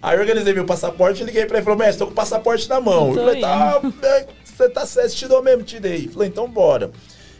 [0.00, 2.80] Aí organizei meu passaporte, liguei pra ele e falou, mestre, tô com o passaporte na
[2.80, 3.08] mão.
[3.08, 6.08] Eu, falei, tá, é, você tá certo, te dou mesmo, te dei.
[6.08, 6.90] Falei, então bora.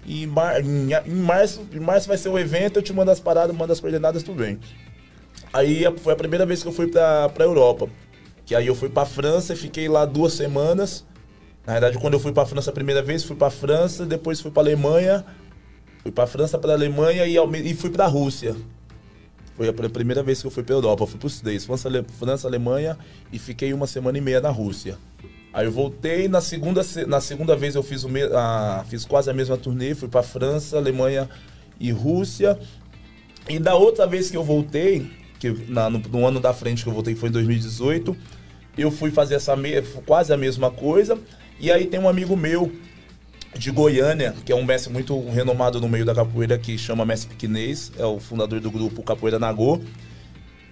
[0.04, 3.20] E mar, em, em, março, em março vai ser o evento, eu te mando as
[3.20, 4.58] paradas, mando as coordenadas, tudo bem.
[5.52, 7.88] Aí foi a primeira vez que eu fui pra, pra Europa.
[8.44, 11.04] Que aí eu fui pra França e fiquei lá duas semanas.
[11.66, 14.52] Na verdade, quando eu fui pra França a primeira vez, fui pra França, depois fui
[14.52, 15.24] pra Alemanha.
[16.02, 18.54] Fui pra França, pra Alemanha e, e fui pra Rússia.
[19.56, 21.04] Foi a primeira vez que eu fui pra Europa.
[21.04, 21.88] Eu fui pros três, França,
[22.18, 22.98] França, Alemanha
[23.32, 24.98] e fiquei uma semana e meia na Rússia.
[25.52, 29.30] Aí eu voltei, na segunda, na segunda vez eu fiz, o me, a, fiz quase
[29.30, 31.26] a mesma turnê, fui para França, Alemanha
[31.80, 32.58] e Rússia.
[33.48, 36.88] E da outra vez que eu voltei, que na, no, no, ano da frente que
[36.90, 38.14] eu voltei foi em 2018,
[38.76, 41.18] eu fui fazer essa me, quase a mesma coisa.
[41.58, 42.70] E aí tem um amigo meu
[43.58, 47.30] de Goiânia, que é um mestre muito renomado no meio da capoeira, que chama Mestre
[47.30, 49.80] Piquinês, é o fundador do grupo Capoeira Nagô.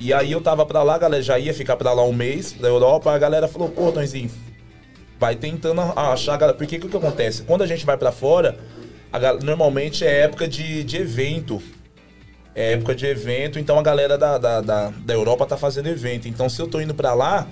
[0.01, 2.53] E aí eu tava pra lá, a galera já ia ficar pra lá um mês,
[2.53, 4.30] da Europa, a galera falou, pô, Tonzinho,
[5.18, 6.39] vai tentando achar.
[6.55, 7.43] Porque o que, que acontece?
[7.43, 8.59] Quando a gente vai para fora,
[9.12, 11.62] a, normalmente é época de, de evento.
[12.55, 16.28] É época de evento, então a galera da, da, da, da Europa tá fazendo evento.
[16.28, 17.49] Então se eu tô indo para lá,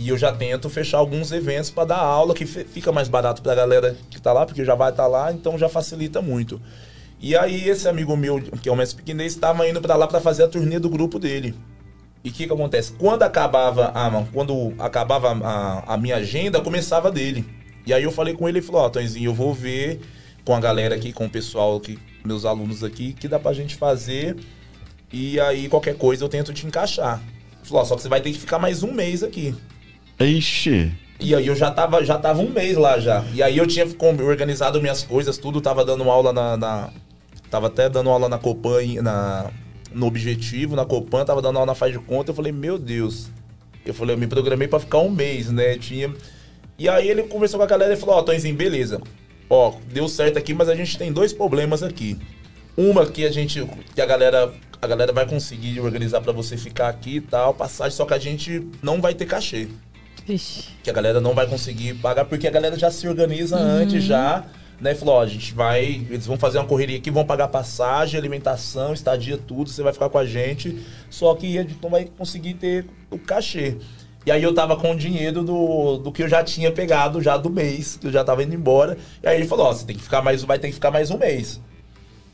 [0.00, 3.52] e eu já tento fechar alguns eventos para dar aula, que fica mais barato pra
[3.52, 6.60] galera que tá lá, porque já vai estar tá lá, então já facilita muito.
[7.20, 10.20] E aí esse amigo meu, que é o mestre pequenês, estava indo para lá para
[10.20, 11.52] fazer a turnê do grupo dele.
[12.22, 12.92] E o que, que acontece?
[12.92, 17.44] Quando acabava a, quando acabava a, a, minha agenda, começava dele.
[17.84, 20.00] E aí eu falei com ele e falou, ó, oh, Tonzinho, eu vou ver
[20.44, 23.74] com a galera aqui, com o pessoal aqui, meus alunos aqui, que dá pra gente
[23.74, 24.36] fazer.
[25.12, 27.20] E aí qualquer coisa eu tento te encaixar.
[27.64, 29.56] Falou, oh, só que você vai ter que ficar mais um mês aqui.
[30.20, 30.92] Ixi.
[31.20, 33.24] E aí eu já tava, já tava um mês lá já.
[33.34, 33.86] E aí eu tinha
[34.24, 36.56] organizado minhas coisas, tudo, tava dando aula na.
[36.56, 36.90] na
[37.50, 39.50] tava até dando aula na Copan, na
[39.92, 42.30] no objetivo, na Copan, tava dando aula na faz de conta.
[42.30, 43.30] Eu falei, meu Deus.
[43.84, 45.76] Eu falei, eu me programei para ficar um mês, né?
[45.78, 46.12] Tinha.
[46.78, 49.00] E aí ele conversou com a galera e falou, ó, oh, Tonzinho, beleza.
[49.50, 52.18] Ó, deu certo aqui, mas a gente tem dois problemas aqui.
[52.76, 53.66] Uma que a gente.
[53.94, 54.52] que a galera.
[54.80, 58.18] A galera vai conseguir organizar para você ficar aqui e tal, passagem, só que a
[58.18, 59.66] gente não vai ter cachê.
[60.28, 60.64] Ixi.
[60.82, 63.82] Que a galera não vai conseguir pagar, porque a galera já se organiza uhum.
[63.82, 64.44] antes já
[64.80, 64.94] né?
[64.94, 68.92] Falou, ó, a gente vai, eles vão fazer uma correria aqui, vão pagar passagem, alimentação,
[68.92, 70.78] estadia, tudo, você vai ficar com a gente,
[71.10, 73.76] só que a gente não vai conseguir ter o cachê.
[74.26, 77.36] E aí eu tava com o dinheiro do, do que eu já tinha pegado já
[77.36, 78.98] do mês, que eu já tava indo embora.
[79.22, 81.10] E aí ele falou, ó, você tem que ficar mais, vai ter que ficar mais
[81.10, 81.60] um mês.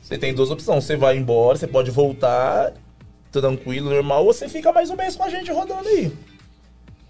[0.02, 2.72] Você tem duas opções, você vai embora, você pode voltar
[3.30, 6.12] tranquilo, normal, ou você fica mais um mês com a gente rodando aí.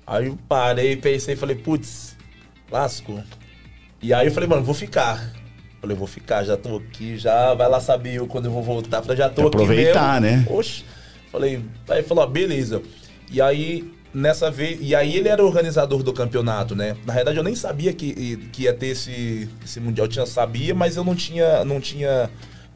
[0.06, 2.16] Aí eu parei, pensei, falei, putz,
[2.70, 3.22] lasco.
[4.02, 5.32] E aí eu falei, mano, vou ficar.
[5.80, 9.02] Falei, vou ficar, já tô aqui, já vai lá saber eu quando eu vou voltar.
[9.02, 10.38] Falei, já tô aproveitar, aqui mesmo.
[10.38, 10.46] né?
[10.50, 10.84] Oxe.
[11.30, 12.80] Falei, aí falou, ó, beleza.
[13.30, 14.78] E aí, nessa vez.
[14.80, 16.96] E aí ele era o organizador do campeonato, né?
[17.04, 20.06] Na verdade, eu nem sabia que, que ia ter esse, esse mundial.
[20.06, 21.64] Eu tinha, sabia, mas eu não tinha.
[21.64, 22.30] Não tinha.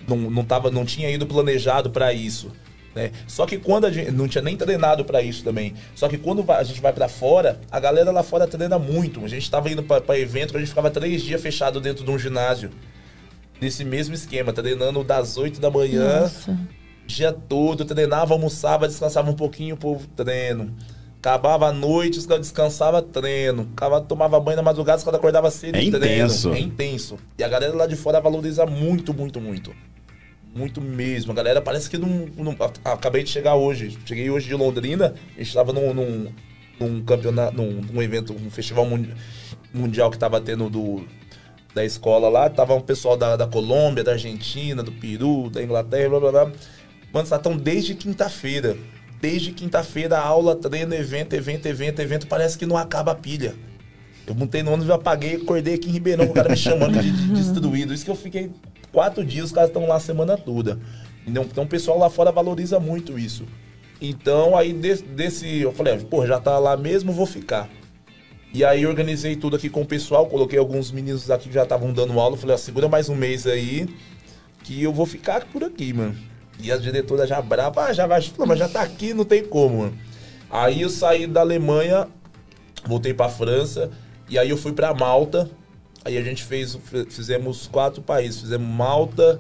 [0.07, 2.51] Não, não, tava, não tinha ido planejado para isso.
[2.99, 3.13] Né?
[3.29, 5.73] Só que quando a gente não tinha nem treinado para isso também.
[5.95, 9.25] Só que quando a gente vai para fora, a galera lá fora treina muito.
[9.25, 12.19] A gente estava indo para evento, a gente ficava três dias fechado dentro de um
[12.19, 12.71] ginásio.
[13.61, 16.59] Nesse mesmo esquema, treinando das 8 da manhã, Nossa.
[17.07, 20.75] dia todo, treinava, almoçava, descansava um pouquinho pro treino.
[21.19, 23.69] Acabava a noite, descansava, treino.
[23.77, 25.97] Acabava, tomava banho na madrugada, quando acordava cedo, é treino.
[25.99, 26.53] Intenso.
[26.53, 27.19] É intenso.
[27.39, 29.73] E a galera lá de fora valoriza muito, muito, muito.
[30.55, 31.33] Muito mesmo.
[31.33, 32.57] A galera parece que não, não.
[32.85, 33.97] Acabei de chegar hoje.
[34.05, 35.15] Cheguei hoje de Londrina.
[35.35, 36.33] A gente estava num, num,
[36.81, 38.87] num, campeonato, num, num evento, um festival
[39.73, 41.07] mundial que estava tendo do,
[41.75, 42.49] da escola lá.
[42.49, 46.53] Tava um pessoal da, da Colômbia, da Argentina, do Peru, da Inglaterra, blá blá blá.
[47.13, 48.77] Mano, estão desde quinta-feira.
[49.21, 52.27] Desde quinta-feira, aula, treino, evento, evento, evento, evento.
[52.27, 53.55] Parece que não acaba a pilha.
[54.27, 57.29] Eu montei no ônibus, apaguei, acordei aqui em Ribeirão, o cara me chamando de, de
[57.29, 57.95] destruído.
[57.95, 58.51] Isso que eu fiquei
[58.93, 60.79] quatro dias, os caras estão lá a semana toda.
[61.27, 63.45] Então, então o pessoal lá fora valoriza muito isso.
[64.01, 67.69] Então aí desse, desse eu falei, pô, já tá lá mesmo, vou ficar.
[68.53, 71.93] E aí organizei tudo aqui com o pessoal, coloquei alguns meninos aqui que já estavam
[71.93, 73.87] dando aula, falei, ó, segura mais um mês aí,
[74.65, 76.17] que eu vou ficar por aqui, mano.
[76.61, 79.79] E a diretora já brava, ah, já vai, mas já tá aqui, não tem como,
[79.79, 79.99] mano.
[80.51, 82.09] Aí eu saí da Alemanha,
[82.87, 83.91] voltei pra França,
[84.31, 85.51] e aí eu fui pra Malta,
[86.09, 86.75] Aí a gente fez,
[87.11, 88.41] fizemos quatro países.
[88.41, 89.39] Fizemos Malta,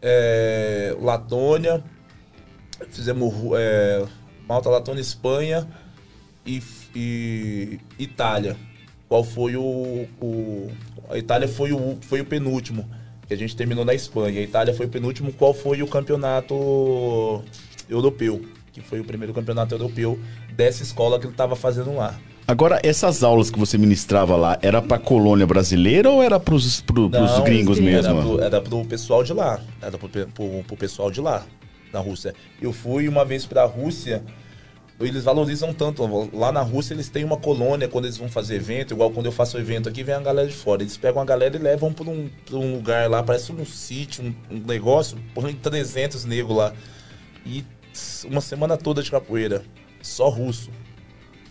[0.00, 1.84] é, Latônia,
[2.88, 4.02] fizemos é,
[4.48, 5.68] Malta, Latônia, Espanha
[6.46, 6.62] e,
[6.94, 8.56] e, Itália.
[9.10, 10.70] qual foi o, o
[11.10, 12.88] a Itália foi o, foi o penúltimo
[13.28, 14.40] que a gente terminou na Espanha.
[14.40, 15.34] A Itália foi o penúltimo.
[15.34, 17.44] Qual foi o campeonato
[17.90, 18.42] europeu?
[18.72, 20.18] Que foi o primeiro campeonato europeu
[20.54, 22.18] dessa escola que ele estava fazendo lá.
[22.48, 26.80] Agora, essas aulas que você ministrava lá, era para colônia brasileira ou era para os
[27.44, 28.20] gringos mesmo?
[28.20, 29.60] Era pro, era pro pessoal de lá.
[29.82, 31.44] Era pro, pro, pro pessoal de lá,
[31.92, 32.34] na Rússia.
[32.62, 34.22] Eu fui uma vez para a Rússia
[34.98, 36.02] eles valorizam tanto.
[36.34, 39.32] Lá na Rússia eles têm uma colônia quando eles vão fazer evento, igual quando eu
[39.32, 40.82] faço evento aqui, vem a galera de fora.
[40.82, 44.56] Eles pegam a galera e levam para um, um lugar lá, parece um sítio, um,
[44.56, 46.72] um negócio, põe 300 negros lá.
[47.44, 47.64] E
[48.24, 49.62] uma semana toda de capoeira,
[50.00, 50.70] só russo.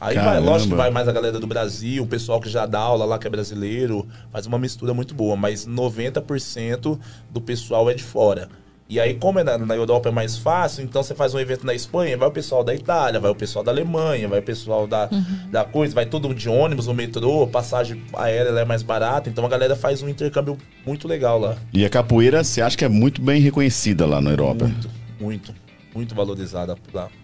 [0.06, 2.80] Aí vai, lógico que vai mais a galera do Brasil, o pessoal que já dá
[2.80, 6.99] aula lá que é brasileiro, faz uma mistura muito boa, mas 90%
[7.32, 8.47] do pessoal é de fora.
[8.88, 11.66] E aí, como é na, na, Europa é mais fácil, então você faz um evento
[11.66, 14.86] na Espanha, vai o pessoal da Itália, vai o pessoal da Alemanha, vai o pessoal
[14.86, 15.49] da, uhum.
[15.49, 19.49] da coisa, vai todo de ônibus, no metrô, passagem aérea é mais barata, então a
[19.49, 21.58] galera faz um intercâmbio muito legal lá.
[21.74, 24.66] E a capoeira, você acha que é muito bem reconhecida lá na Europa?
[24.66, 24.89] Muito,
[25.20, 25.56] muito,
[25.95, 27.10] muito valorizada lá.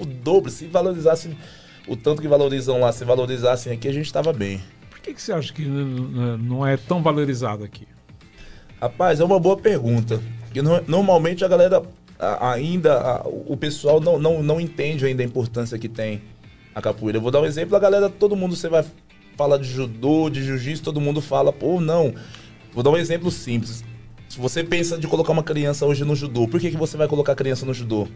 [0.00, 1.30] O dobro, se valorizasse
[1.88, 4.60] o tanto que valorizam lá, se valorizassem aqui, a gente estava bem.
[4.90, 7.86] Por que, que você acha que não é tão valorizado aqui?
[8.80, 10.20] Rapaz, é uma boa pergunta.
[10.44, 11.82] Porque no, normalmente a galera
[12.40, 16.22] ainda, o pessoal não, não, não entende ainda a importância que tem
[16.74, 17.18] a capoeira.
[17.18, 18.84] Eu vou dar um exemplo, a galera, todo mundo, você vai
[19.36, 22.14] falar de judô, de jiu-jitsu, todo mundo fala, pô, não.
[22.72, 23.84] Vou dar um exemplo simples.
[24.28, 27.08] Se você pensa de colocar uma criança hoje no judô, por que, que você vai
[27.08, 28.06] colocar a criança no judô?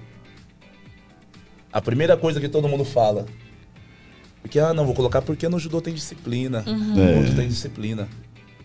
[1.73, 3.27] A primeira coisa que todo mundo fala.
[4.43, 6.65] Porque, ah, não, vou colocar porque no judô tem disciplina.
[6.67, 6.77] Uhum.
[6.77, 8.09] No outro tem disciplina.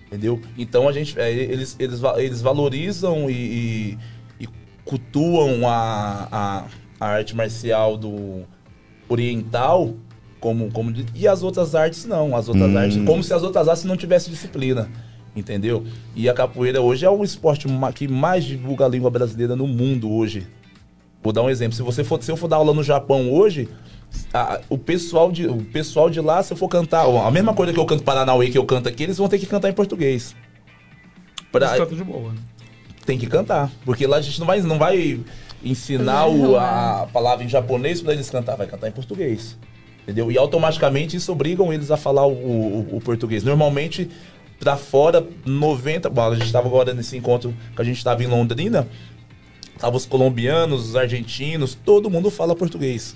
[0.07, 0.41] Entendeu?
[0.57, 3.97] Então a gente, é, eles, eles, eles valorizam e, e,
[4.39, 4.49] e
[4.86, 6.63] cultuam a, a,
[6.97, 8.43] a, arte marcial do
[9.09, 9.93] oriental
[10.39, 12.78] como, como e as outras artes não, as outras hum.
[12.78, 14.89] artes como se as outras artes não tivessem disciplina,
[15.36, 15.84] entendeu?
[16.15, 20.09] E a capoeira hoje é o esporte que mais divulga a língua brasileira no mundo
[20.09, 20.47] hoje.
[21.21, 23.67] Vou dar um exemplo, se você for, se eu for dar aula no Japão hoje,
[24.34, 27.74] a, o, pessoal de, o pessoal de lá, se eu for cantar, a mesma coisa
[27.74, 30.36] que eu canto Paranauê que eu canto aqui, eles vão ter que cantar em português.
[31.51, 32.39] Pra, de boa, né?
[33.05, 33.72] Tem que cantar.
[33.86, 35.20] Porque lá a gente não vai, não vai
[35.63, 39.57] ensinar o, a palavra em japonês para eles cantar, vai cantar em português.
[40.03, 40.32] Entendeu?
[40.32, 43.43] E automaticamente isso obrigam eles a falar o, o, o português.
[43.43, 44.09] Normalmente,
[44.59, 46.09] para fora, 90.
[46.09, 48.88] Bom, a gente estava agora nesse encontro que a gente estava em Londrina.
[49.80, 53.15] Tava os colombianos, os argentinos, todo mundo fala português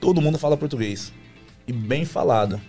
[0.00, 1.12] todo mundo fala português.
[1.66, 2.60] E bem falado.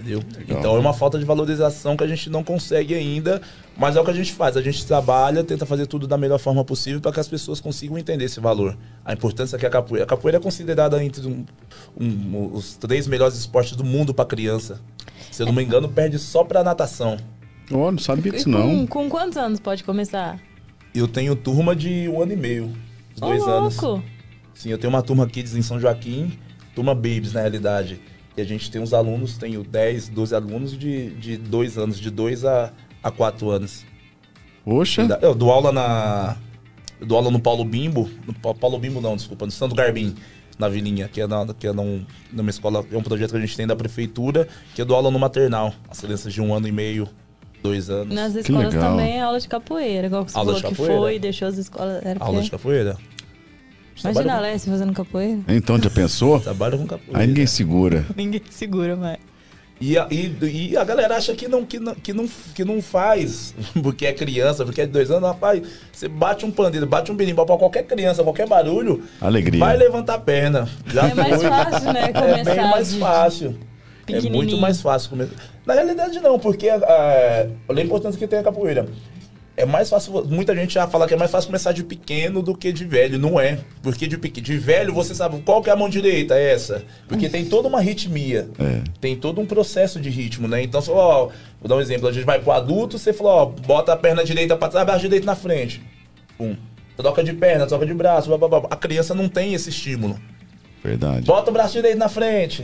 [0.00, 0.20] Entendeu?
[0.38, 0.58] Legal.
[0.58, 3.40] Então é uma falta de valorização que a gente não consegue ainda,
[3.76, 4.56] mas é o que a gente faz.
[4.56, 7.98] A gente trabalha, tenta fazer tudo da melhor forma possível para que as pessoas consigam
[7.98, 8.76] entender esse valor.
[9.04, 10.04] A importância que a capoeira.
[10.04, 11.44] A capoeira é considerada entre um,
[12.00, 14.80] um, os três melhores esportes do mundo para criança.
[15.30, 17.18] Se eu não me engano, perde só para natação.
[17.70, 18.86] Oh, não sabia disso não.
[18.86, 20.40] Com, com, quantos anos pode começar?
[20.94, 22.72] Eu tenho turma de um ano e meio,
[23.16, 23.76] dois oh, anos.
[23.76, 24.02] Louco.
[24.54, 26.36] Sim, eu tenho uma turma aqui em São Joaquim
[26.80, 28.00] turma Babies, na realidade.
[28.36, 32.10] E a gente tem uns alunos, tenho 10, 12 alunos de, de dois anos, de
[32.10, 32.72] 2 a,
[33.02, 33.84] a 4 anos.
[34.64, 35.06] Poxa!
[35.20, 36.36] Eu dou aula na.
[36.98, 38.08] Eu dou aula no Paulo Bimbo.
[38.26, 40.14] No Paulo Bimbo não, desculpa, no Santo Garbim,
[40.58, 43.40] na Vilinha, que é, na, que é num, numa escola, é um projeto que a
[43.40, 45.74] gente tem da prefeitura, que eu dou aula no maternal.
[45.88, 47.08] As crianças de um ano e meio,
[47.62, 48.14] dois anos.
[48.14, 51.48] Nas escolas também é aula de capoeira, igual que você aula falou que foi, deixou
[51.48, 52.04] as escolas.
[52.04, 52.96] Era aula de capoeira.
[54.02, 55.40] Imagina a Alessia fazendo capoeira.
[55.48, 56.40] Então, já pensou?
[56.40, 57.18] Trabalha com capoeira.
[57.18, 58.04] Aí ninguém segura.
[58.16, 59.18] ninguém segura, mas...
[59.80, 62.82] E a, e, e a galera acha que não, que, não, que, não, que não
[62.82, 65.26] faz, porque é criança, porque é de dois anos.
[65.26, 69.58] Rapaz, você bate um pandeiro, bate um berimbau pra qualquer criança, qualquer barulho, Alegria.
[69.58, 70.68] vai levantar a perna.
[70.86, 72.12] Já é mais fácil, né?
[72.12, 73.58] Começar é bem mais fácil.
[74.06, 75.32] É muito mais fácil começar.
[75.64, 78.86] Na realidade, não, porque a, olha a importância que tem a capoeira
[79.60, 80.24] é mais fácil.
[80.26, 83.18] Muita gente já fala que é mais fácil começar de pequeno do que de velho.
[83.18, 83.58] Não é.
[83.82, 86.84] Porque de, de velho você sabe qual que é a mão direita, é essa.
[87.06, 88.48] Porque tem toda uma ritmia.
[88.58, 88.80] É.
[89.00, 90.62] Tem todo um processo de ritmo, né?
[90.62, 91.28] Então, ó,
[91.60, 92.08] vou dar um exemplo.
[92.08, 95.00] A gente vai pro adulto, você falou, ó, bota a perna direita pra trás, braço
[95.00, 95.82] direito na frente.
[96.38, 96.56] Pum.
[96.96, 98.68] Troca de perna, troca de braço, blá, blá, blá.
[98.70, 100.18] A criança não tem esse estímulo.
[100.82, 101.26] Verdade.
[101.26, 102.62] Bota o braço direito na frente.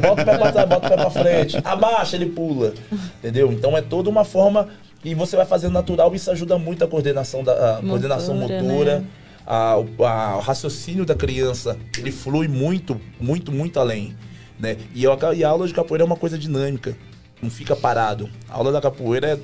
[0.00, 1.58] bota o pé pra trás, bota o pé pra frente.
[1.62, 2.72] Abaixa, ele pula.
[3.18, 3.52] Entendeu?
[3.52, 4.68] Então é toda uma forma
[5.04, 9.00] e você vai fazendo natural, isso ajuda muito a coordenação, da, a motora, coordenação motora.
[9.00, 9.06] Né?
[9.46, 14.16] A, a, o raciocínio da criança, ele flui muito, muito, muito além.
[14.58, 14.76] Né?
[14.94, 16.96] E, a, e a aula de capoeira é uma coisa dinâmica,
[17.42, 18.30] não fica parado.
[18.48, 19.38] A aula da capoeira é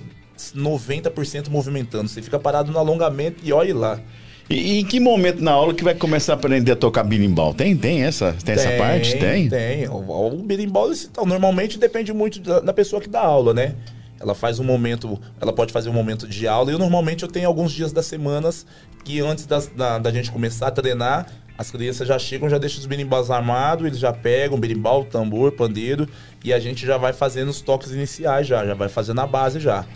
[0.56, 2.08] 90% movimentando.
[2.08, 4.00] Você fica parado no alongamento e olhe lá.
[4.48, 7.54] E em que momento na aula que vai começar a aprender a tocar berimbau?
[7.54, 9.16] Tem, tem essa, tem, tem essa parte?
[9.16, 9.48] Tem.
[9.48, 9.88] Tem.
[9.88, 10.90] O, o berimbau,
[11.24, 13.76] normalmente depende muito da, da, pessoa que dá aula, né?
[14.20, 16.70] Ela faz um momento, ela pode fazer um momento de aula.
[16.70, 18.66] E eu normalmente eu tenho alguns dias das semanas
[19.02, 22.80] que antes das, da, da gente começar a treinar, as crianças já chegam, já deixam
[22.80, 26.08] os berimbau armados, eles já pegam berimbau, tambor, pandeiro,
[26.44, 29.58] e a gente já vai fazendo os toques iniciais já, já vai fazendo a base
[29.58, 29.86] já.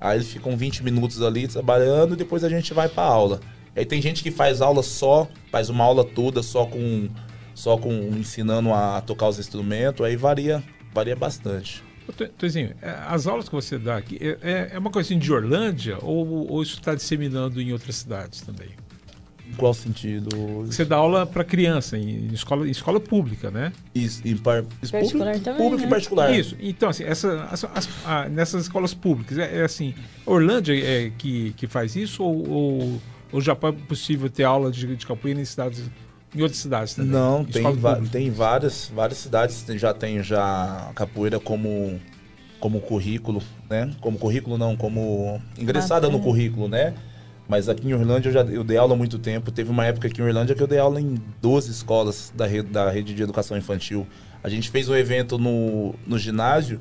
[0.00, 3.40] Aí eles ficam 20 minutos ali trabalhando e depois a gente vai para aula.
[3.76, 7.08] Aí tem gente que faz aula só, faz uma aula toda só com
[7.54, 10.62] só com ensinando a tocar os instrumentos, aí varia,
[10.94, 11.84] varia bastante.
[12.12, 15.32] Toizinho, é, as aulas que você dá aqui, é, é, é uma coisa assim de
[15.32, 18.68] Orlândia ou, ou isso está disseminando em outras cidades também?
[19.50, 20.28] Em qual sentido?
[20.66, 23.72] Você dá aula para criança em escola, em escola pública, né?
[23.92, 25.86] Isso, em par, particular público, também, público né?
[25.86, 26.38] e particular.
[26.38, 26.56] Isso.
[26.60, 29.92] Então, assim, essa, as, as, a, nessas escolas públicas, é, é, assim,
[30.24, 33.00] Orlândia é que, que faz isso ou, ou,
[33.32, 35.82] ou já é possível ter aula de, de capoeira em cidades
[36.34, 37.10] em outras cidades também?
[37.10, 37.64] Não, tem,
[38.10, 42.00] tem várias, várias cidades já tem já capoeira como
[42.60, 43.90] como currículo, né?
[44.00, 46.94] Como currículo não, como ingressada no currículo, né?
[47.48, 49.50] Mas aqui em Orlândia eu já eu dei aula há muito tempo.
[49.50, 52.68] Teve uma época aqui em Orlândia que eu dei aula em 12 escolas da rede,
[52.68, 54.06] da rede de educação infantil.
[54.42, 56.80] A gente fez um evento no, no ginásio,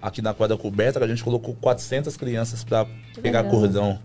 [0.00, 2.86] aqui na quadra coberta, que a gente colocou 400 crianças para
[3.20, 3.50] pegar legal.
[3.50, 3.98] cordão.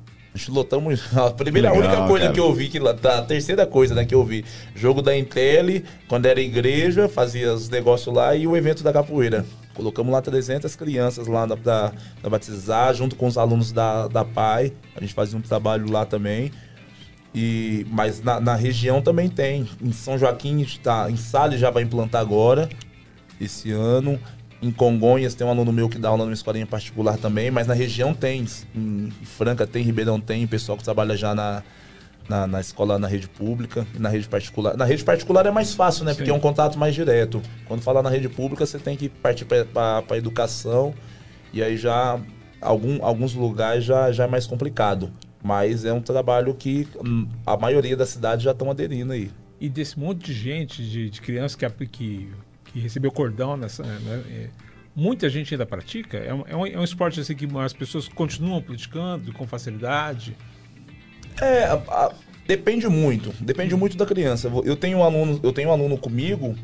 [0.48, 1.02] Lotamos.
[1.16, 2.34] A primeira, legal, a única coisa cara.
[2.34, 6.26] que eu vi, que, a terceira coisa né, que eu vi, jogo da Intel, quando
[6.26, 9.46] era igreja, fazia os negócios lá e o evento da capoeira.
[9.74, 11.94] Colocamos lá 300 crianças lá para
[12.30, 14.74] batizar, junto com os alunos da, da PAI.
[14.96, 16.52] A gente fazia um trabalho lá também.
[17.34, 19.68] E, mas na, na região também tem.
[19.82, 22.68] Em São Joaquim, tá, em Salles já vai implantar agora,
[23.40, 24.20] esse ano.
[24.62, 27.74] Em Congonhas tem um aluno meu que dá aula numa escolinha particular também, mas na
[27.74, 28.46] região tem.
[28.76, 31.64] Em Franca tem, Ribeirão tem, pessoal que trabalha já na,
[32.28, 34.76] na, na, escola, na rede pública e na rede particular.
[34.76, 36.12] Na rede particular é mais fácil, né?
[36.12, 36.18] Sim.
[36.18, 37.42] Porque é um contato mais direto.
[37.66, 40.94] Quando falar na rede pública, você tem que partir para a educação
[41.54, 42.20] e aí já
[42.62, 45.12] algum, alguns lugares já, já é mais complicado.
[45.42, 49.32] Mas é um trabalho que hum, a maioria das cidades já estão aderindo aí.
[49.60, 52.30] E desse monte de gente, de, de crianças que, que,
[52.72, 53.84] que recebeu cordão nessa.
[53.84, 54.50] Né,
[54.96, 56.18] muita gente ainda pratica?
[56.18, 60.36] É um, é um, é um esporte assim que as pessoas continuam praticando com facilidade?
[61.42, 62.12] É, a, a,
[62.48, 63.34] depende muito.
[63.40, 64.52] Depende muito da criança.
[64.66, 66.56] Eu tenho um aluno, eu tenho um aluno comigo,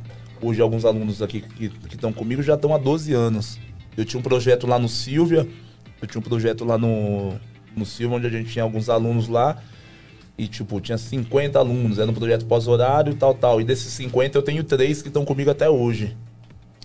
[0.42, 3.60] hoje alguns alunos aqui que estão comigo já estão há 12 anos.
[3.98, 5.48] Eu tinha um projeto lá no Silvia,
[6.02, 7.40] eu tinha um projeto lá no,
[7.76, 9.62] no Silvia, onde a gente tinha alguns alunos lá.
[10.38, 13.62] E, tipo, tinha 50 alunos, era um projeto pós-horário e tal, tal.
[13.62, 16.16] E desses 50 eu tenho três que estão comigo até hoje.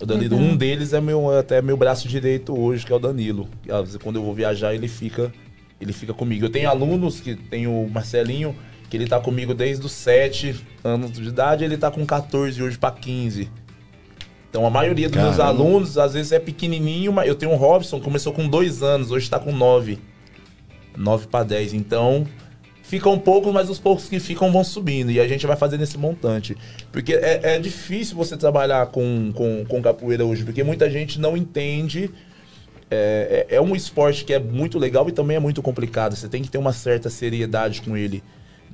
[0.00, 0.52] O Danilo, uhum.
[0.52, 3.48] um deles é meu, até meu braço direito hoje, que é o Danilo.
[3.68, 5.32] Às vezes, quando eu vou viajar, ele fica
[5.80, 6.44] ele fica comigo.
[6.44, 8.54] Eu tenho alunos que tem o Marcelinho,
[8.88, 12.76] que ele tá comigo desde os 7 anos de idade, ele tá com 14 hoje
[12.76, 13.50] para 15.
[14.50, 15.36] Então a maioria dos Caramba.
[15.36, 19.10] meus alunos, às vezes, é pequenininho, mas eu tenho o Robson, começou com 2 anos,
[19.10, 19.98] hoje tá com 9.
[20.96, 21.72] 9 para 10.
[21.72, 22.26] Então,
[22.90, 25.12] ficam poucos, mas os poucos que ficam vão subindo.
[25.12, 26.56] E a gente vai fazendo esse montante.
[26.90, 31.36] Porque é, é difícil você trabalhar com, com, com capoeira hoje, porque muita gente não
[31.36, 32.10] entende
[32.90, 36.16] é, é, é, um esporte que é muito legal e também é muito complicado.
[36.16, 38.24] Você tem que ter uma certa seriedade com ele.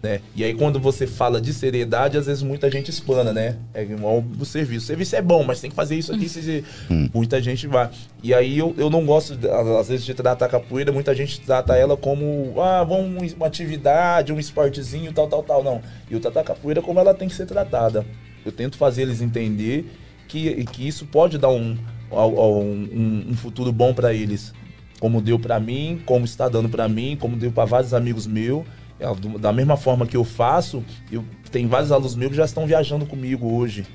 [0.02, 0.20] Né?
[0.34, 3.56] E aí, quando você fala de seriedade, às vezes muita gente espana, né?
[3.72, 4.84] É igual o serviço.
[4.84, 6.28] O serviço é bom, mas tem que fazer isso aqui.
[6.28, 6.64] Se...
[6.90, 7.08] Hum.
[7.12, 7.90] Muita gente vai.
[8.22, 9.38] E aí, eu, eu não gosto,
[9.80, 10.92] às vezes, de tratar a capoeira.
[10.92, 15.64] Muita gente trata ela como, ah, vamos uma atividade, um esportezinho, tal, tal, tal.
[15.64, 15.80] Não.
[16.10, 18.04] E eu trato a capoeira como ela tem que ser tratada.
[18.44, 19.90] Eu tento fazer eles entender
[20.28, 21.76] que, que isso pode dar um
[22.10, 24.52] um, um futuro bom para eles,
[25.00, 28.64] como deu para mim, como está dando para mim, como deu para vários amigos meus.
[28.98, 32.66] É, da mesma forma que eu faço, eu tem vários alunos meus que já estão
[32.66, 33.86] viajando comigo hoje.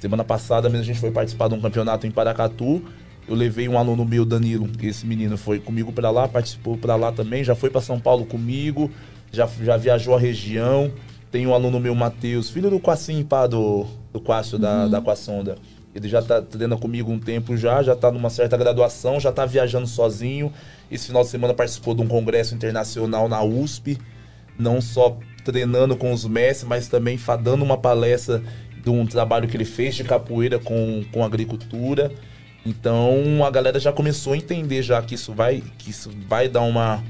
[0.00, 2.82] Semana passada mesmo a gente foi participar de um campeonato em Paracatu.
[3.28, 6.94] Eu levei um aluno meu, Danilo, que esse menino foi comigo para lá, participou para
[6.94, 8.90] lá também, já foi para São Paulo comigo,
[9.32, 10.92] já, já viajou a região.
[11.30, 14.20] Tem um aluno meu, Matheus, filho do Quassim, pá, do, do
[14.58, 14.90] da, uhum.
[14.90, 15.56] da Quassonda.
[15.94, 19.46] Ele já está treinando comigo um tempo já, já está numa certa graduação, já está
[19.46, 20.52] viajando sozinho.
[20.90, 23.98] Esse final de semana participou de um congresso internacional na USP,
[24.58, 28.42] não só treinando com os mestres, mas também dando uma palestra
[28.82, 32.12] de um trabalho que ele fez de capoeira com, com agricultura.
[32.64, 36.62] Então a galera já começou a entender já que isso vai, que isso vai dar
[36.62, 37.02] uma,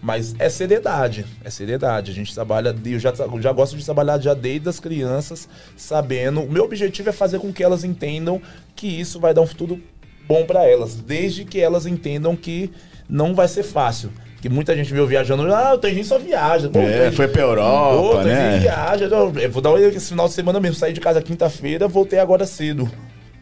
[0.00, 2.10] mas é seriedade, é seriedade.
[2.10, 6.42] A gente trabalha, eu já, já gosto de trabalhar já desde as crianças, sabendo.
[6.42, 8.40] O meu objetivo é fazer com que elas entendam
[8.74, 9.80] que isso vai dar um futuro
[10.26, 12.70] bom para elas, desde que elas entendam que
[13.08, 14.12] não vai ser fácil.
[14.40, 15.52] Que muita gente viu viajando.
[15.52, 16.68] Ah, o Tanjin só viaja.
[16.68, 18.58] Pô, É, foi pra Europa, Pô, né?
[18.58, 19.06] viaja.
[19.06, 20.76] Eu vou dar um esse final de semana mesmo.
[20.76, 22.88] Saí de casa quinta-feira, voltei agora cedo.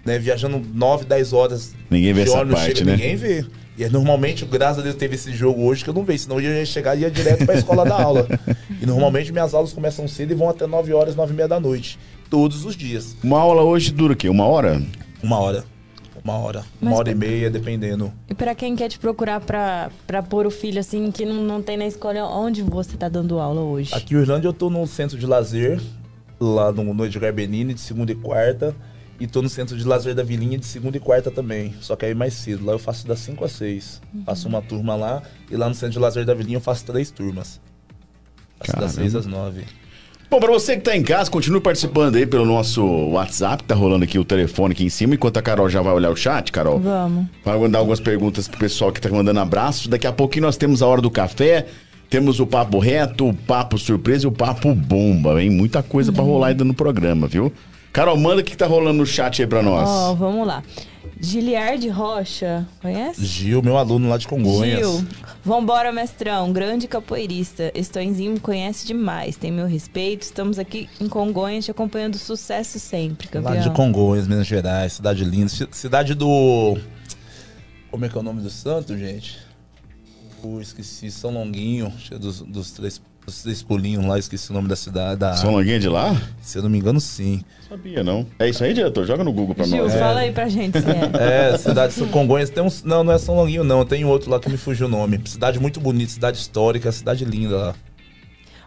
[0.04, 1.74] Né, viajando 9, 10 horas.
[1.90, 2.92] Ninguém vê essa parte, chega, né?
[2.92, 3.44] Ninguém vê.
[3.76, 6.20] E normalmente, graças a Deus, teve esse jogo hoje que eu não vejo.
[6.22, 8.26] Senão eu ia chegar e ia direto pra escola da aula.
[8.78, 11.58] E normalmente minhas aulas começam cedo e vão até 9 horas, 9 e meia da
[11.58, 11.98] noite.
[12.28, 13.16] Todos os dias.
[13.24, 14.28] Uma aula hoje dura o quê?
[14.28, 14.82] Uma hora?
[15.22, 15.64] Uma hora.
[16.26, 16.64] Uma hora.
[16.82, 18.12] Uma Mas hora e meia, dependendo.
[18.28, 21.62] E pra quem quer te procurar pra, pra pôr o filho assim, que não, não
[21.62, 23.94] tem na escola, onde você tá dando aula hoje?
[23.94, 25.80] Aqui em Irlanda eu tô no centro de lazer,
[26.40, 28.74] lá no, no Edgar Benini, de segunda e quarta.
[29.20, 31.74] E tô no centro de lazer da Vilinha de segunda e quarta também.
[31.80, 32.66] Só que aí mais cedo.
[32.66, 34.02] Lá eu faço das 5 às 6.
[34.26, 35.22] Faço uma turma lá.
[35.48, 37.60] E lá no centro de lazer da Vilinha eu faço três turmas.
[38.58, 39.10] Faço das Caramba.
[39.10, 39.64] 6 às 9.
[40.28, 44.04] Bom, pra você que tá em casa, continue participando aí pelo nosso WhatsApp, tá rolando
[44.04, 46.80] aqui o telefone aqui em cima, enquanto a Carol já vai olhar o chat, Carol.
[46.80, 47.26] Vamos.
[47.44, 49.88] Vai mandar algumas perguntas pro pessoal que tá mandando abraço.
[49.88, 51.66] Daqui a pouquinho nós temos a hora do café,
[52.10, 55.48] temos o papo reto, o papo surpresa e o papo bomba, hein?
[55.48, 57.52] Muita coisa pra rolar ainda no programa, viu?
[57.92, 59.88] Carol, manda o que tá rolando no chat aí pra nós.
[59.88, 60.62] Ó, vamos lá.
[61.18, 63.24] Giliard Rocha, conhece?
[63.24, 64.80] Gil, meu aluno lá de Congonhas.
[64.80, 65.06] Gil,
[65.44, 67.72] vambora, mestrão, grande capoeirista.
[67.74, 70.22] Estonzinho me conhece demais, tem meu respeito.
[70.22, 73.62] Estamos aqui em Congonhas te acompanhando sucesso sempre, Lá campeão.
[73.62, 74.92] de Congonhas, Minas Gerais.
[74.94, 75.48] Cidade linda.
[75.48, 76.76] Ci- Cidade do...
[77.90, 79.38] Como é que é o nome do santo, gente?
[80.42, 81.10] Pô, esqueci.
[81.10, 81.92] São Longuinho.
[81.98, 83.00] cheio Dos, dos três...
[83.42, 85.18] Três pulinhos lá, esqueci o nome da cidade.
[85.18, 85.34] Da...
[85.34, 86.16] São Longuinha de lá?
[86.40, 87.42] Se eu não me engano, sim.
[87.68, 88.24] Sabia, não.
[88.38, 89.04] É isso aí, diretor?
[89.04, 89.94] Joga no Google pra Gil, nós.
[89.94, 91.50] fala aí pra gente se é.
[91.52, 92.50] É, cidade de São Congonhas.
[92.50, 93.84] Tem uns, não, não é São Longuinho, não.
[93.84, 95.20] Tem outro lá que me fugiu o nome.
[95.24, 97.74] Cidade muito bonita, cidade histórica, cidade linda lá.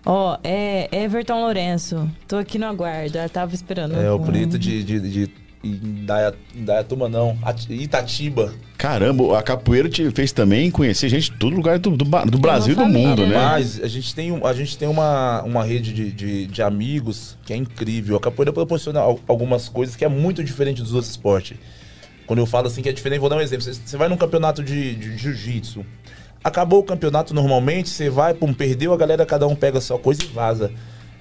[0.05, 2.09] Ó, é Everton Lourenço.
[2.27, 3.17] Tô aqui no aguardo.
[3.17, 3.95] Eu tava esperando.
[3.95, 5.31] É, o um- preto de, de, de
[5.63, 7.37] Indaiatuba, não.
[7.43, 8.53] Ati- Itatiba.
[8.77, 12.73] Caramba, a capoeira te fez também conhecer gente de todo lugar do, do, do Brasil
[12.73, 13.35] e do mundo, né?
[13.35, 17.37] Mas a gente tem, um- a gente tem uma, uma rede de, de, de amigos
[17.45, 18.15] que é incrível.
[18.15, 21.57] A capoeira proporciona al- algumas coisas que é muito diferente dos outros esportes.
[22.25, 23.63] Quando eu falo assim que é diferente, vou dar um exemplo.
[23.65, 25.85] Você, você vai num campeonato de, de jiu-jitsu.
[26.41, 29.99] Acabou o campeonato normalmente, você vai, pum, perdeu, a galera, cada um pega a sua
[29.99, 30.71] coisa e vaza.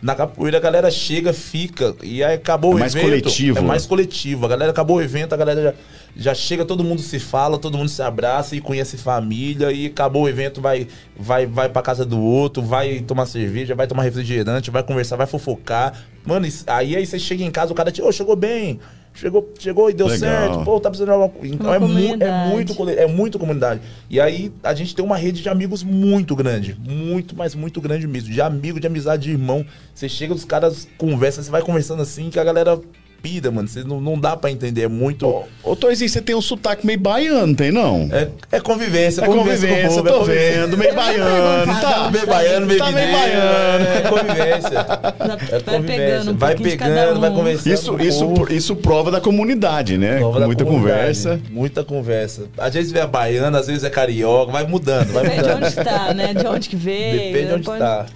[0.01, 3.09] Na capoeira a galera chega, fica, e aí acabou É o mais evento.
[3.09, 3.59] coletivo.
[3.59, 4.47] É mais coletivo.
[4.47, 5.75] A galera acabou o evento, a galera já,
[6.17, 10.23] já chega, todo mundo se fala, todo mundo se abraça e conhece família, e acabou
[10.23, 10.87] o evento, vai,
[11.19, 15.27] vai, vai pra casa do outro, vai tomar cerveja, vai tomar refrigerante, vai conversar, vai
[15.27, 15.93] fofocar.
[16.25, 18.79] Mano, isso- aí, aí você chega em casa, o cara te, ô, chegou bem.
[19.19, 20.19] Chegou, chegou e deu Legal.
[20.31, 20.65] certo.
[20.65, 21.55] Pô, tá precisando de alguma coisa.
[21.55, 23.81] Então é, mu é muito é muito comunidade.
[24.09, 26.77] E aí a gente tem uma rede de amigos muito grande.
[26.79, 28.33] Muito, mas muito grande mesmo.
[28.33, 29.67] De amigo, de amizade, de irmão.
[29.93, 32.81] Você chega, os caras conversam, você vai conversando assim, que a galera
[33.23, 33.69] pira, mano.
[33.69, 34.83] Você não, não dá pra entender.
[34.83, 35.45] É muito.
[35.63, 38.09] Ô, Toizinho, você tem um sotaque meio baiano, tem não?
[38.13, 40.61] É, é convivência, É convivência, convivência, com o povo, tô é convivência.
[40.67, 42.11] vendo, meio baiano, tá?
[42.13, 43.85] Meio baiano, meio Tá meio baiano.
[43.85, 44.79] É convivência.
[44.79, 45.97] É Vai convivência.
[45.97, 47.73] pegando um vai de pegando, vai conversando.
[47.75, 50.17] Isso, isso, isso prova da comunidade, né?
[50.19, 51.41] Prova da Muita conversa.
[51.51, 52.45] Muita conversa.
[52.57, 55.65] Às vezes é baiano, às vezes é carioca, vai mudando, vai Depende de mudando.
[55.67, 56.35] onde tá, né?
[56.35, 57.13] De onde que veio.
[57.13, 58.07] Depende de onde depois- tá.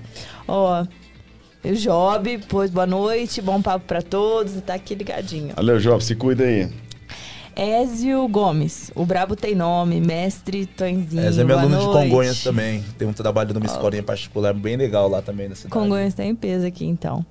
[0.48, 0.84] Ó,
[1.64, 4.52] o Job, pois boa noite, bom papo pra todos.
[4.62, 5.54] Tá aqui ligadinho.
[5.54, 6.68] Valeu, Job, se cuida aí.
[7.54, 11.22] Ézio Gomes, o Brabo tem nome, mestre Tonzinho.
[11.22, 12.08] Essa é meu aluno de noite.
[12.08, 12.82] Congonhas também.
[12.96, 15.72] Tem um trabalho numa escolinha particular bem legal lá também na cidade.
[15.72, 17.24] Congonhas tem peso aqui, então.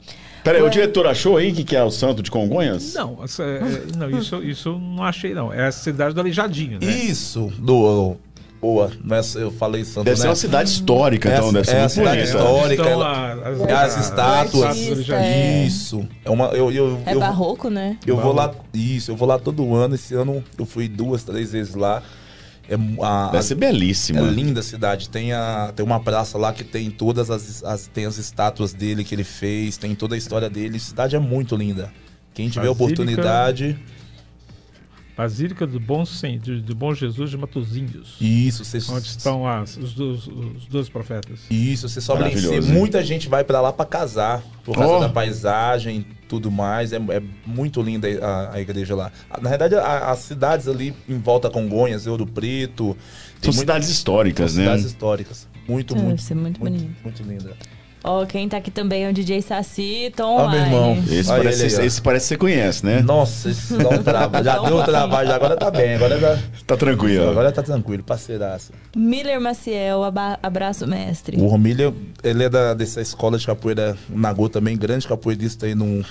[0.43, 2.93] Pera aí, o diretor achou aí que, que é o santo de Congonhas?
[2.93, 3.61] Não, essa- é-
[3.97, 5.51] não isso, isso eu não achei, não.
[5.51, 6.85] É a cidade do Aleijadinho, né?
[6.87, 8.15] Isso, do.
[8.61, 10.21] Boa, não é- eu falei santo, Deve né?
[10.21, 12.83] ser uma cidade histórica, É a- então, deve ser é a cidade histórica.
[12.83, 14.63] Ela- a- as, É as estátuas.
[14.65, 15.63] artista, é.
[15.65, 16.07] Isso.
[16.23, 16.45] É uma.
[16.49, 17.97] Eu, eu, É eu, barroco, né?
[18.05, 18.53] eu vou lá.
[18.71, 19.95] Isso, eu vou lá todo ano.
[19.95, 22.03] Esse ano eu fui duas, três vezes lá.
[22.69, 24.19] É, a, Deve ser belíssima.
[24.19, 25.09] É linda a cidade.
[25.09, 29.03] Tem, a, tem uma praça lá que tem todas as, as, tem as estátuas dele
[29.03, 30.77] que ele fez, tem toda a história dele.
[30.77, 31.91] A cidade é muito linda.
[32.33, 33.79] Quem tiver Basílica- oportunidade.
[35.15, 38.15] Basílica do Bom, Sen- do, Bom Jesus de Matozinhos.
[38.19, 41.41] Isso, você, Onde estão as, os, dois, os dois profetas.
[41.49, 42.61] Isso, você sobe em?
[42.73, 44.41] Muita gente vai pra lá pra casar.
[44.63, 44.99] Por causa Oh.
[44.99, 46.93] da paisagem tudo mais.
[46.93, 49.11] É, é muito linda a, a igreja lá.
[49.41, 52.95] Na verdade, as cidades ali em volta Congonhas, Ouro Preto.
[53.41, 54.63] São muito- cidades históricas, né?
[54.63, 55.47] cidades históricas.
[55.67, 56.21] Muito, Deve muito.
[56.21, 56.91] ser muito bonito.
[57.03, 57.55] Muito linda.
[58.03, 61.03] Ó, quem tá aqui também é o DJ Saci, Tom Ó, meu irmão.
[61.07, 63.01] Esse, Olha parece, ele esse parece que você conhece, né?
[63.01, 64.43] Nossa, dá um trabalho.
[64.45, 65.95] Já deu um trabalho, agora tá bem.
[65.95, 67.29] Agora, já, Tá tranquilo.
[67.29, 68.73] agora tá tranquilo, parceiraça.
[68.95, 70.01] Miller Maciel,
[70.41, 71.37] abraço, mestre.
[71.39, 71.93] O Romilha,
[72.23, 76.03] ele é da, dessa escola de capoeira Nagô também, grande capoeirista aí num,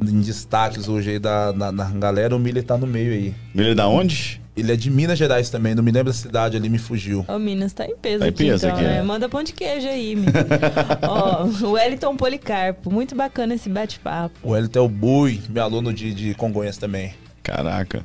[0.00, 2.34] em destaques hoje aí da, na, na galera.
[2.36, 3.34] O Miller tá no meio aí.
[3.56, 4.40] É da onde?
[4.56, 7.26] Ele é de Minas Gerais também, não me lembro da cidade ali, me fugiu.
[7.28, 8.98] Ô, Minas tá em peso Tá em aqui, peso então, aqui, né?
[8.98, 9.02] é.
[9.02, 10.16] Manda pão de queijo aí.
[11.06, 14.34] Ó, o Wellington Policarpo, muito bacana esse bate-papo.
[14.42, 17.12] O Wellington é o Bui, meu aluno de, de Congonhas também.
[17.42, 18.02] Caraca.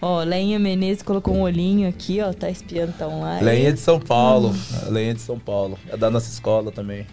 [0.00, 3.44] Ó, Lenha Menezes colocou um olhinho aqui, ó, tá espiando, tá online.
[3.44, 4.54] Lenha de São Paulo.
[4.88, 5.78] Lenha de São Paulo.
[5.88, 7.04] É da nossa escola também.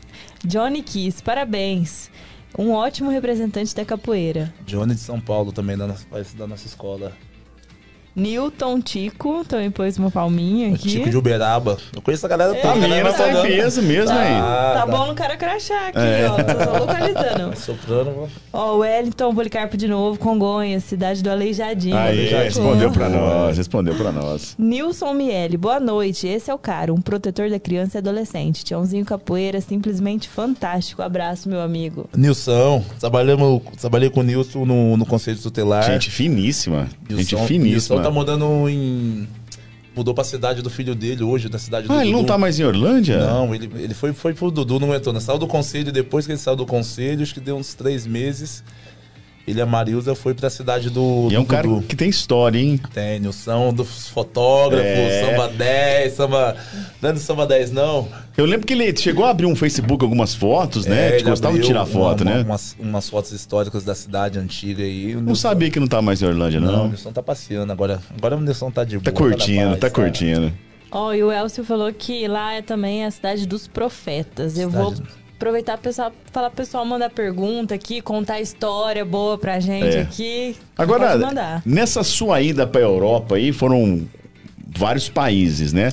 [0.46, 2.10] Johnny Kiss, parabéns.
[2.58, 4.54] Um ótimo representante da capoeira.
[4.66, 6.06] Johnny de São Paulo também, da nossa,
[6.38, 7.12] da nossa escola.
[8.16, 10.90] Newton Tico, também pôs uma palminha O aqui.
[10.90, 11.78] Tico de Uberaba.
[11.94, 12.68] Eu conheço a galera toda.
[12.68, 14.74] É, a galera Minas tá em peso mesmo aí.
[14.74, 16.28] Tá bom no cara crachá aqui, É.
[16.30, 16.36] ó.
[16.36, 17.56] Tô só localizando.
[17.60, 18.30] Soprano.
[18.54, 21.98] Ó, Wellington Policarpo de novo, Congonhas, cidade do Aleijadinho.
[21.98, 24.56] Aí, já respondeu pra nós, respondeu pra nós.
[24.58, 26.28] Nilson Miele, boa noite.
[26.28, 28.64] Esse é o cara, um protetor da criança e adolescente.
[28.64, 31.02] Tiãozinho Capoeira, simplesmente fantástico.
[31.02, 32.10] Abraço, meu amigo.
[32.16, 32.84] Nilson.
[33.00, 35.84] Trabalhamos, trabalhei com o Nilson no, no Conselho Tutelar.
[35.84, 36.88] Gente finíssima.
[37.10, 37.96] Gente Nilson, finíssima.
[37.96, 39.28] Nilson tá mudando em.
[39.96, 42.28] Mudou pra cidade do filho dele hoje, da cidade do Ah, ele não Dudu.
[42.34, 43.18] tá mais em Orlândia?
[43.26, 45.14] Não, ele, ele foi, foi pro Dudu, não aguentou.
[45.14, 45.22] Né?
[45.22, 48.62] Saiu do conselho, depois que ele saiu do conselho, acho que deu uns três meses.
[49.48, 51.84] Ele e a Marilza foi pra cidade do, E é do um cara Dudu.
[51.86, 52.80] que tem história, hein?
[52.94, 55.24] Tem, Nilson dos fotógrafos, É.
[55.24, 56.56] samba 10, samba.
[57.00, 58.08] Não é do samba 10, não.
[58.36, 61.08] Eu lembro que ele chegou a abrir um Facebook algumas fotos, né?
[61.08, 62.42] É, que ele gostava de tirar foto, uma- né?
[62.42, 65.12] Umas, umas fotos históricas da cidade antiga aí.
[65.14, 66.86] O Não Nilson- sabia que não tá mais em Orlândia, Não, não.
[66.86, 68.00] o Nilson tá passeando agora.
[68.18, 69.30] Agora o Nilson tá de Tá boa.
[69.30, 70.52] na curtindo, paz, tá curtindo.
[70.92, 74.58] Ó, e o Elcio falou que lá é também a cidade dos profetas.
[74.58, 75.04] Eu Cidade- vou
[75.36, 80.02] aproveitar pessoal, falar pro pessoal mandar pergunta aqui, contar história boa pra gente É.
[80.02, 80.56] aqui.
[80.78, 81.18] Agora,
[81.66, 84.08] nessa sua ida pra Europa aí, foram
[84.78, 85.92] vários países, né?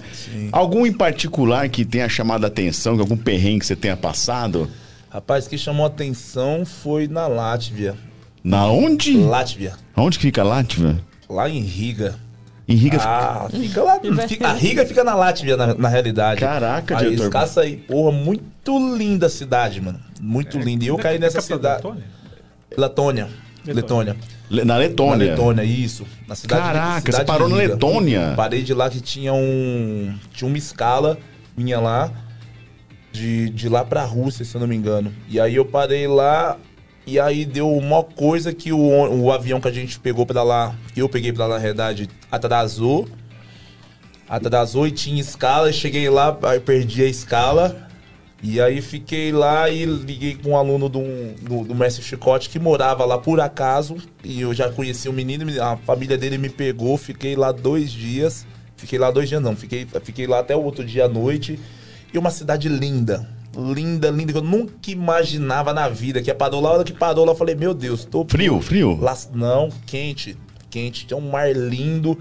[0.51, 4.71] Algum em particular que tenha chamado a atenção, que algum perrengue que você tenha passado?
[5.11, 7.95] Rapaz, o que chamou a atenção foi na Látvia.
[8.43, 9.17] Na onde?
[9.19, 9.75] Látvia.
[9.97, 10.99] Onde que fica Látvia?
[11.29, 12.17] Lá em Riga.
[12.69, 14.01] Em Riga Ah, fica lá.
[14.29, 16.41] fica- a Riga fica na Látvia, na, na realidade.
[16.41, 17.25] Caraca, aí, diretor.
[17.25, 17.77] Escaça aí.
[17.77, 20.01] Porra, muito linda a cidade, mano.
[20.21, 20.85] Muito linda.
[20.85, 21.83] E eu caí nessa cidade.
[21.83, 22.05] Letônia?
[22.77, 23.29] Letônia.
[23.67, 24.17] Letônia.
[24.51, 25.27] Le- Na Letônia.
[25.27, 26.05] Na Letônia, isso.
[26.29, 27.57] Na cidade Caraca, cidade você parou na.
[27.57, 28.33] Letônia?
[28.37, 30.15] Parei de lá que tinha um.
[30.33, 31.19] Tinha uma escala
[31.57, 32.11] minha lá.
[33.13, 35.13] De, de lá pra Rússia, se eu não me engano.
[35.29, 36.57] E aí eu parei lá.
[37.07, 40.75] E aí deu uma coisa que o, o avião que a gente pegou pra lá,
[40.95, 43.09] que eu peguei pra lá na realidade, atrasou.
[44.29, 45.73] Atrasou e tinha escala.
[45.73, 46.33] Cheguei lá,
[46.65, 47.89] perdi a escala.
[48.43, 51.03] E aí fiquei lá e liguei com um aluno do,
[51.43, 53.97] do, do Mestre Chicote que morava lá por acaso.
[54.25, 58.47] E eu já conheci o menino, a família dele me pegou, fiquei lá dois dias.
[58.77, 61.59] Fiquei lá dois dias não, fiquei, fiquei lá até o outro dia à noite.
[62.13, 63.29] E uma cidade linda.
[63.57, 66.23] Linda, linda, que eu nunca imaginava na vida.
[66.23, 68.25] Que parou lá, a hora que parou lá, eu falei, meu Deus, tô.
[68.29, 68.99] Frio, frio?
[69.01, 70.37] Lá, não, quente,
[70.71, 71.07] quente.
[71.07, 72.19] Tem um mar lindo.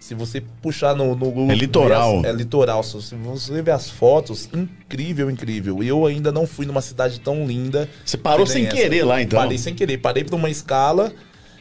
[0.00, 2.18] Se você puxar no, no Google, É litoral.
[2.18, 2.82] as- É litoral.
[2.82, 5.80] Se você ver as fotos, incrível, incrível.
[5.80, 7.88] Eu ainda não fui numa cidade tão linda.
[8.04, 9.38] Você parou que sem querer lá, então?
[9.40, 9.98] Parei sem querer.
[9.98, 11.12] Parei pra uma escala.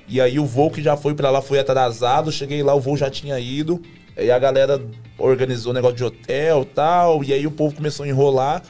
[0.08, 2.32] E aí o voo que já foi pra lá foi atrasado.
[2.32, 3.80] Cheguei lá, o voo já tinha ido.
[4.18, 4.82] E a galera
[5.20, 7.24] organizou negócio de hotel e tal.
[7.24, 8.64] E aí o povo começou a enrolar.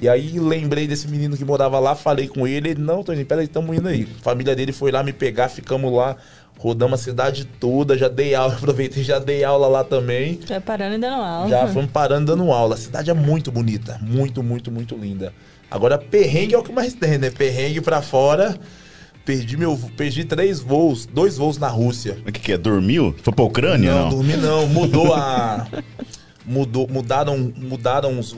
[0.00, 2.70] E aí lembrei desse menino que morava lá, falei com ele.
[2.70, 4.06] Ele, não, Toninho, peraí, tamo indo aí.
[4.20, 6.16] A família dele foi lá me pegar, ficamos lá.
[6.56, 10.40] Rodamos a cidade toda, já dei aula, aproveitei, já dei aula lá também.
[10.46, 11.48] Já parando e dando aula.
[11.48, 12.74] Já fomos parando dando aula.
[12.74, 13.98] A cidade é muito bonita.
[14.00, 15.32] Muito, muito, muito linda.
[15.70, 17.30] Agora, perrengue é o que mais tem, né?
[17.30, 18.58] Perrengue pra fora.
[19.24, 19.78] Perdi meu.
[19.96, 22.16] Perdi três voos, dois voos na Rússia.
[22.26, 22.58] O que, que é?
[22.58, 23.14] Dormiu?
[23.22, 23.92] Foi pra Ucrânia?
[23.92, 24.66] Não, Não, dormi não.
[24.68, 25.66] Mudou a.
[26.46, 28.34] Mudou, mudaram, mudaram os,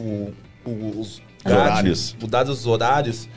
[0.66, 2.16] os horários.
[2.20, 3.28] Mudaram os horários.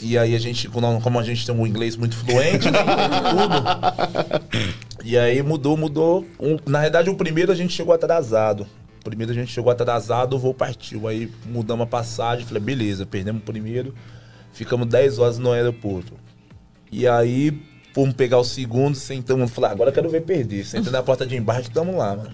[0.00, 2.78] E aí a gente, como a gente tem um inglês muito fluente, né,
[3.30, 5.04] tudo.
[5.04, 6.26] E aí mudou, mudou.
[6.38, 8.66] Um- na verdade, o primeiro a gente chegou atrasado.
[9.00, 11.06] O primeiro a gente chegou atrasado, o voo partiu.
[11.06, 13.94] Aí mudamos a passagem, falei, beleza, perdemos o primeiro.
[14.52, 16.14] Ficamos 10 horas no aeroporto.
[16.90, 17.60] E aí,
[17.92, 20.64] fomos pegar o segundo, sentamos, falei, agora eu quero ver perder.
[20.64, 22.30] Sentei na porta de embarque, tamo lá, mano.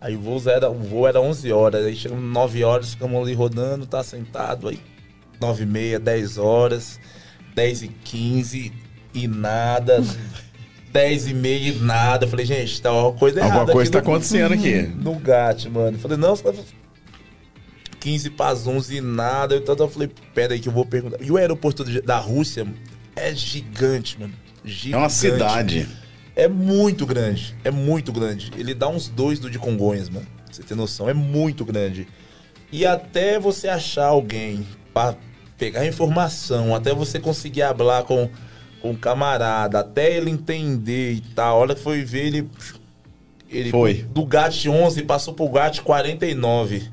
[0.00, 3.34] Aí o voo era, o voo era 11 horas, aí chegamos 9 horas, ficamos ali
[3.34, 4.80] rodando, tá sentado, aí
[5.40, 6.98] 9 e meia, 10 horas,
[7.54, 8.72] 10 e 15
[9.12, 10.02] e nada,
[10.90, 12.26] 10 e meia e nada.
[12.26, 14.82] Falei, gente, tá uma coisa errada Alguma coisa tá no- acontecendo aqui.
[14.82, 15.98] No GAT, mano.
[15.98, 16.54] Falei, não, você tá...
[18.00, 19.54] 15 para as 11 e nada.
[19.56, 21.18] Eu, tava- eu falei, pera aí que eu vou perguntar.
[21.22, 22.66] E o aeroporto da Rússia
[23.14, 24.32] é gigante, mano.
[24.64, 24.94] Gigante.
[24.94, 25.88] É uma cidade.
[26.40, 27.54] É muito grande.
[27.62, 28.50] É muito grande.
[28.56, 30.26] Ele dá uns dois do de Congonhas, mano.
[30.44, 31.08] Pra você ter noção.
[31.08, 32.08] É muito grande.
[32.72, 35.14] E até você achar alguém pra
[35.58, 38.30] pegar informação, até você conseguir hablar com,
[38.80, 41.56] com o camarada, até ele entender e tal.
[41.56, 42.50] A hora que foi ver, ele
[43.50, 43.94] Ele Foi.
[43.94, 46.88] Do GAT 11 passou pro GAT 49.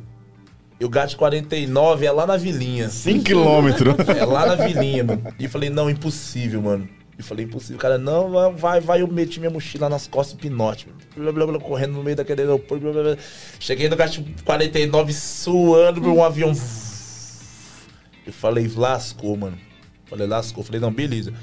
[0.79, 2.89] E o GAT 49 é lá na vilinha.
[2.89, 3.95] 5 quilômetros.
[4.09, 5.23] É lá na vilinha, mano.
[5.39, 6.89] E falei, não, impossível, mano.
[7.19, 7.77] E falei, impossível.
[7.79, 9.01] Cara, não, vai- vai.
[9.01, 10.87] Eu meti minha mochila nas costas pinote.
[11.15, 12.83] Blá, blá, blá, correndo no meio daquele aeroporto.
[12.83, 13.17] Blá, blá, blá.
[13.59, 16.53] Cheguei no GAT 49 suando pra um avião.
[18.25, 19.57] Eu falei, lascou, mano.
[20.05, 20.63] Falei, lascou.
[20.63, 21.33] Falei, não, beleza.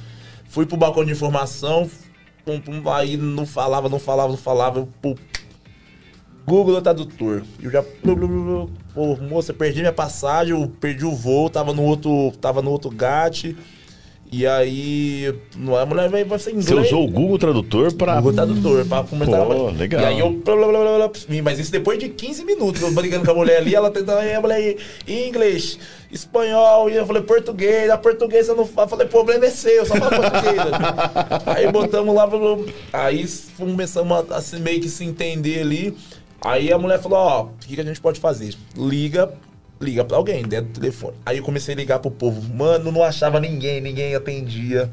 [0.49, 1.91] Fui pro balcão de informação.
[2.45, 4.79] Pum, pum, aí não falava, não falava, não falava.
[4.81, 5.14] Eu, pum,
[6.47, 7.43] Google Tradutor.
[7.61, 7.83] Eu já.
[8.93, 12.33] Pô, moça, perdi minha passagem, eu perdi o voo, tava no outro.
[12.41, 13.57] Tava no outro GAT.
[14.33, 15.35] E aí.
[15.81, 16.66] A mulher vai, ser inglês.
[16.66, 18.16] Você usou o Google Tradutor pra.
[18.16, 19.47] Google Tradutor, pra comentar.
[19.47, 20.01] Pô, legal.
[20.01, 20.31] E aí eu.
[20.31, 21.11] blá, blá, blá,
[21.43, 24.18] mas isso depois de 15 minutos, eu brigando com a mulher ali, ela tentando.
[24.18, 25.79] A mulher inglês,
[26.11, 28.87] espanhol, e eu falei português, a português eu não falo.
[28.87, 30.57] Eu falei, problema é seu, eu só falo português.
[31.47, 33.25] aí botamos lá, falou- aí
[33.57, 35.97] começamos a, a se meio que se entender ali.
[36.41, 38.55] Aí a mulher falou, ó, o que, que a gente pode fazer?
[38.77, 39.33] Liga,
[39.81, 41.16] liga pra alguém dentro do telefone.
[41.25, 42.43] Aí eu comecei a ligar pro povo.
[42.55, 44.91] Mano, não achava ninguém, ninguém atendia.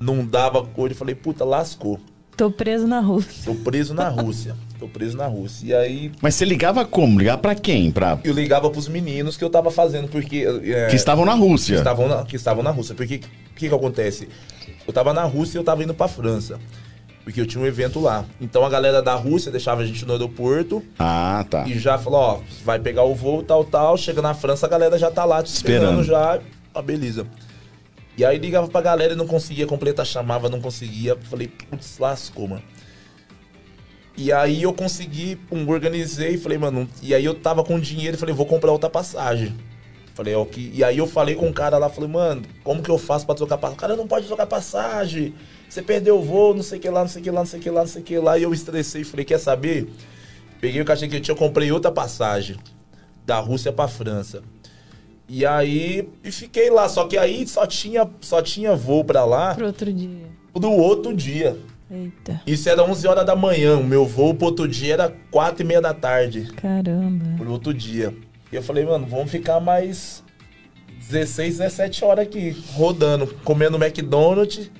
[0.00, 0.94] Não dava coisa.
[0.94, 2.00] Eu falei, puta, lascou.
[2.36, 3.44] Tô preso na Rússia.
[3.44, 4.56] Tô preso na Rússia.
[4.78, 5.66] Tô preso na Rússia.
[5.66, 7.18] E aí Mas você ligava como?
[7.18, 7.90] Ligava pra quem?
[7.92, 8.18] Pra...
[8.24, 10.44] eu ligava pros meninos que eu tava fazendo, porque.
[10.64, 11.74] é, Que estavam na Rússia.
[11.74, 12.94] que estavam na, que estavam na Rússia.
[12.94, 14.28] Porque o que, que acontece?
[14.86, 16.58] Eu tava na Rússia e eu tava indo pra França.
[17.24, 18.24] Porque eu tinha um evento lá.
[18.40, 21.64] Então a galera da Rússia deixava a gente no aeroporto Ah, tá.
[21.68, 23.96] e já falou, ó, vai pegar o voo, tal, tal.
[23.96, 26.04] Chega na França, a galera já tá lá te esperando, Esperando.
[26.04, 26.40] já.
[26.74, 27.26] Ah, beleza.
[28.18, 31.16] E aí ligava pra galera e não conseguia completar, chamava, não conseguia.
[31.30, 32.62] Falei, putz, lascou, mano.
[34.16, 38.20] E aí eu consegui, pum, organizei, falei, mano, e aí eu tava com dinheiro e
[38.20, 39.54] falei, vou comprar outra passagem.
[40.14, 40.70] Falei, o que.
[40.74, 43.34] E aí eu falei com o cara lá, falei, mano, como que eu faço pra
[43.34, 43.78] trocar passagem?
[43.78, 45.34] O cara não pode trocar passagem.
[45.72, 47.46] Você perdeu o voo, não sei o que lá, não sei o que lá, não
[47.46, 48.36] sei o que lá, não sei o que lá.
[48.38, 49.88] E eu estressei, falei, quer saber?
[50.60, 52.58] Peguei o cachê que eu tinha, comprei outra passagem.
[53.24, 54.42] Da Rússia pra França.
[55.26, 56.90] E aí, e fiquei lá.
[56.90, 60.26] Só que aí só tinha, só tinha voo pra lá Pro outro dia.
[60.54, 61.56] no outro dia.
[61.90, 62.42] Eita.
[62.46, 63.78] Isso era 11 horas da manhã.
[63.78, 66.52] O meu voo pro outro dia era 4 e meia da tarde.
[66.54, 67.38] Caramba.
[67.38, 68.14] Pro outro dia.
[68.52, 70.22] E eu falei, mano, vamos ficar mais
[71.08, 74.70] 16, 17 horas aqui, rodando, comendo McDonald's.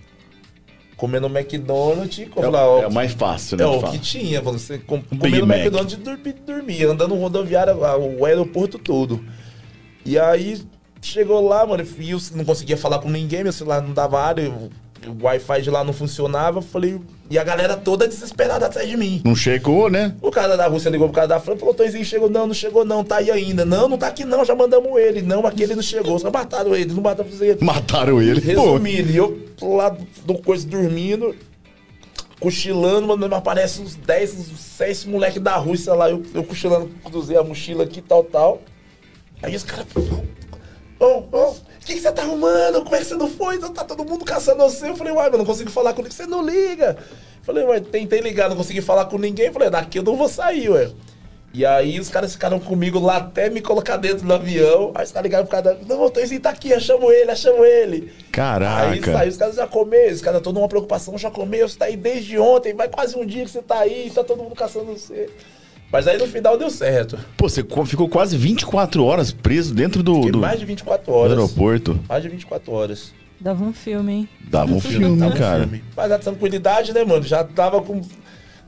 [1.03, 2.21] Comendo McDonald's.
[2.21, 3.65] É, como lá, ó, o- é o mais fácil, né?
[3.65, 3.91] é o fato.
[3.91, 5.53] que tinha, você com, Big comendo.
[5.53, 9.25] McDonald's e dormir, dormir, andando rodoviária, o aeroporto todo.
[10.07, 10.63] E aí
[11.01, 14.49] chegou lá, mano, e eu não conseguia falar com ninguém, meu celular não dava área,
[14.49, 14.71] o,
[15.09, 17.01] o Wi-Fi de lá não funcionava, falei,
[17.31, 19.23] e a galera toda desesperada atrás de mim.
[19.25, 20.15] Não chegou, né?
[20.21, 22.85] O cara da Rússia ligou pro cara da França, falou, Tonzinho, chegou não, não chegou
[22.85, 23.65] não, tá aí ainda.
[23.65, 25.23] Não, não tá aqui não, já mandamos ele.
[25.23, 27.65] Não, aquele não chegou, só mataram ele, não mataram ele.
[27.65, 28.41] Mataram ele.
[28.55, 31.35] Pô, Resumindo, e eu lá do coisa dormindo,
[32.39, 37.37] cochilando, mano, aparece uns 10, uns 6 moleque da Rússia lá, eu, eu cochilando, cruzei
[37.37, 38.61] a mochila aqui, tal, tal.
[39.43, 39.87] Aí os caras,
[41.01, 42.85] ô, ô, o que, que você tá arrumando?
[42.85, 43.59] Como é que você não foi?
[43.59, 44.89] Tá todo mundo caçando você.
[44.89, 46.17] Eu falei, uai, mas não consigo falar com ninguém.
[46.17, 46.97] Você não liga.
[47.43, 49.53] Falei, uai, tentei ligar, não consegui falar com ninguém.
[49.53, 50.91] Falei, daqui eu não vou sair, ué.
[51.53, 54.93] E aí os caras ficaram comigo lá até me colocar dentro do avião.
[54.95, 58.13] Aí os caras ligaram pro cara, não, o Tonzinho tá aqui, achamos ele, achamos ele.
[58.17, 59.13] Aí Caraca.
[59.13, 61.97] saiu, os caras já comeram, os caras toda uma preocupação, já comeu, você tá aí
[61.97, 65.29] desde ontem, vai quase um dia que você tá aí, tá todo mundo caçando você.
[65.93, 67.19] Mas aí no final deu certo.
[67.37, 71.13] Pô, você co- ficou quase 24 horas preso dentro do, do, mais de 24 do
[71.13, 71.33] horas.
[71.33, 72.01] aeroporto.
[72.09, 73.13] Mais de 24 horas.
[73.39, 74.29] Dava um filme, hein?
[74.49, 75.61] Dava um filme, Tava cara.
[75.65, 75.85] filme.
[75.97, 77.23] Mas a tranquilidade, né, mano?
[77.25, 78.01] Já tava com.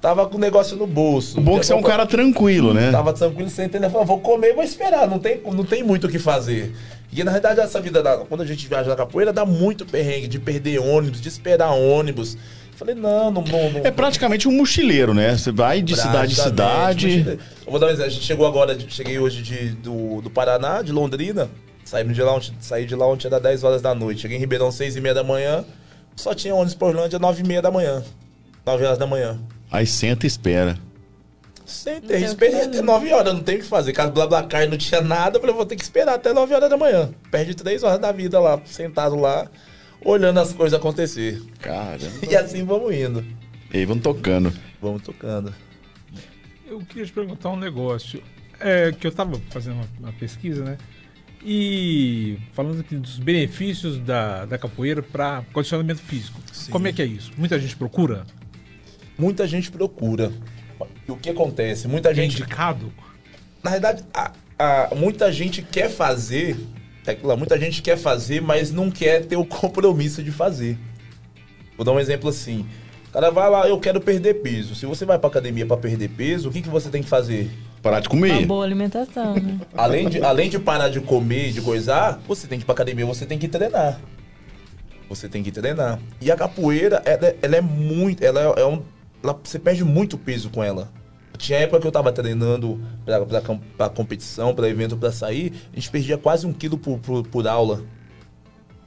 [0.00, 1.38] Tava com o negócio no bolso.
[1.38, 2.90] O bom é que você é um cara tranquilo, né?
[2.92, 4.04] Tava tranquilo, sem telefone.
[4.04, 5.08] Vou comer, vou esperar.
[5.08, 6.74] Não tem, não tem muito o que fazer.
[7.10, 10.26] E na realidade, essa vida, da, quando a gente viaja na capoeira, dá muito perrengue
[10.28, 12.36] de perder ônibus, de esperar ônibus.
[12.76, 13.70] Falei, não, não, não.
[13.70, 15.36] não É praticamente um mochileiro, né?
[15.36, 17.38] Você vai de cidade em cidade.
[17.64, 18.06] Eu vou dar um exemplo.
[18.06, 21.48] A gente chegou agora, cheguei hoje de, do, do Paraná, de Londrina.
[21.84, 24.22] Saímos de lá ontem, saí de lá ontem era 10 horas da noite.
[24.22, 25.64] Cheguei em Ribeirão 6 e meia da manhã.
[26.16, 28.02] Só tinha ônibus por Orlândia 9 e meia da manhã.
[28.64, 29.38] 9 horas da manhã.
[29.70, 30.78] Aí senta e espera.
[31.64, 32.68] Que esperei fazer.
[32.68, 33.92] até 9 horas, não tem o que fazer.
[33.92, 36.76] Caso BlaBlaCar não tinha nada, eu falei, vou ter que esperar até 9 horas da
[36.76, 37.10] manhã.
[37.30, 39.48] Perde 3 horas da vida lá, sentado lá,
[40.04, 41.42] olhando as coisas acontecer.
[41.60, 42.04] Caramba.
[42.30, 43.24] E assim vamos indo.
[43.72, 44.52] E aí vão tocando.
[44.80, 45.52] Vamos tocando.
[46.66, 48.22] Eu queria te perguntar um negócio.
[48.60, 50.78] É, que eu estava fazendo uma, uma pesquisa, né?
[51.44, 56.40] E falando aqui dos benefícios da, da capoeira para condicionamento físico.
[56.70, 57.32] Como é que é isso?
[57.36, 58.24] Muita gente procura?
[59.18, 60.32] Muita gente procura.
[61.06, 61.86] E o que acontece?
[61.86, 62.90] Muita É gente indicado?
[63.62, 66.56] Na verdade, a- a- muita gente quer fazer,
[67.06, 70.78] é aquilo lá, muita gente quer fazer, mas não quer ter o compromisso de fazer.
[71.76, 72.66] Vou dar um exemplo assim.
[73.12, 74.74] cara vai lá, eu quero perder peso.
[74.74, 77.50] Se você vai pra academia para perder peso, o que, que você tem que fazer?
[77.82, 78.32] Parar de comer.
[78.32, 79.60] Uma boa alimentação, né?
[79.76, 83.04] além, de, além de parar de comer, de coisar, você tem que ir pra academia,
[83.04, 84.00] você tem que treinar.
[85.08, 85.98] Você tem que treinar.
[86.20, 88.24] E a capoeira, ela, ela é muito.
[88.24, 88.82] Ela é, é um.
[89.22, 90.90] Ela, você perde muito peso com ela.
[91.36, 93.42] Tinha época que eu tava treinando pra, pra,
[93.76, 97.46] pra competição, pra evento, pra sair, a gente perdia quase um quilo por, por, por
[97.46, 97.82] aula.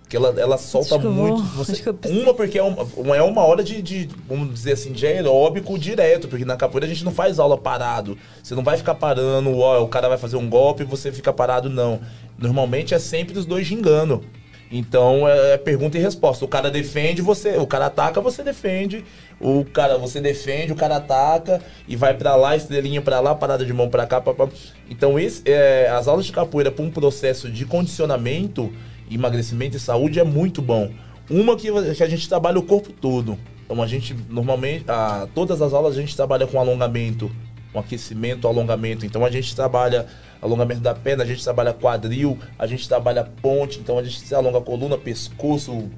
[0.07, 1.43] Porque ela, ela solta muito.
[1.43, 5.77] Você, uma, porque é uma, é uma hora de, de, vamos dizer assim, de aeróbico
[5.77, 8.17] direto, porque na capoeira a gente não faz aula parado.
[8.41, 11.33] Você não vai ficar parando, ó, o cara vai fazer um golpe e você fica
[11.33, 11.99] parado, não.
[12.37, 14.23] Normalmente é sempre os dois gingando.
[14.71, 16.45] Então é, é pergunta e resposta.
[16.45, 19.03] O cara defende, você, o cara ataca, você defende.
[19.39, 23.63] O cara, você defende, o cara ataca e vai para lá, estrelinha para lá, parada
[23.63, 24.49] de mão para cá, pá, pá.
[24.89, 28.73] Então esse, é, as aulas de capoeira para um processo de condicionamento
[29.09, 30.91] emagrecimento e saúde é muito bom.
[31.29, 33.37] Uma que, que a gente trabalha o corpo todo.
[33.65, 37.31] Então a gente normalmente, a, todas as aulas a gente trabalha com alongamento,
[37.71, 39.05] com aquecimento, alongamento.
[39.05, 40.05] Então a gente trabalha
[40.41, 44.59] alongamento da perna, a gente trabalha quadril, a gente trabalha ponte, então a gente alonga
[44.59, 45.89] a coluna, pescoço,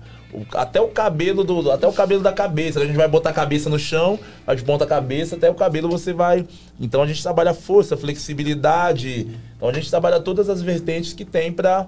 [0.53, 2.80] até o cabelo do, até o cabelo da cabeça.
[2.80, 5.56] A gente vai botar a cabeça no chão, a gente monta a cabeça, até o
[5.56, 6.47] cabelo você vai.
[6.80, 9.27] Então a gente trabalha força, flexibilidade.
[9.56, 11.88] Então a gente trabalha todas as vertentes que tem para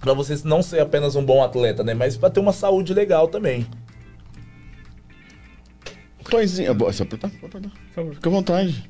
[0.00, 1.92] para você não ser apenas um bom atleta, né?
[1.92, 3.66] Mas para ter uma saúde legal também.
[6.30, 6.72] Coisinha.
[6.74, 7.30] Você apertar?
[7.30, 8.88] Fica à vontade.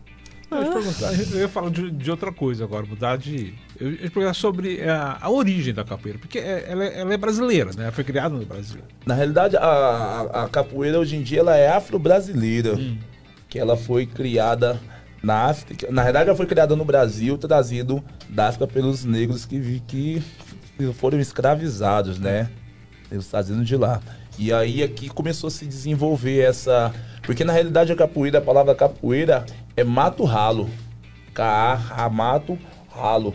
[0.51, 3.53] Eu, ia eu ia falar de, de, outra coisa agora, mudar de.
[3.79, 7.17] Eu ia perguntar sobre a, a origem da capoeira, porque é, ela, é, ela, é
[7.17, 7.85] brasileira, né?
[7.85, 8.81] Ela foi criada no Brasil.
[9.05, 12.75] Na realidade, a, a capoeira hoje em dia ela é afro-brasileira.
[12.75, 12.97] Hum.
[13.49, 14.79] Que ela foi criada
[15.23, 15.91] na África.
[15.91, 20.23] Na realidade, ela foi criada no Brasil, trazido da África pelos negros que, que
[20.95, 22.51] foram escravizados, né?
[23.11, 24.03] Os Estados Unidos de lá.
[24.39, 26.95] E aí aqui começou a se desenvolver essa.
[27.25, 29.45] Porque na realidade a capoeira, a palavra capoeira
[29.77, 30.71] é mato ralo.
[31.35, 32.57] Ca mato
[32.89, 33.35] ralo,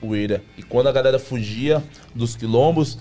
[0.00, 0.42] poeira.
[0.56, 1.82] E quando a galera fugia
[2.14, 2.98] dos quilombos,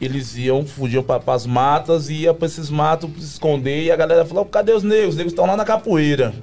[0.00, 3.84] eles iam, fugiam para as matas, ia para esses matos se esconder.
[3.84, 5.10] E a galera falou: cadê os negros?
[5.10, 6.34] Os negros estão lá na capoeira.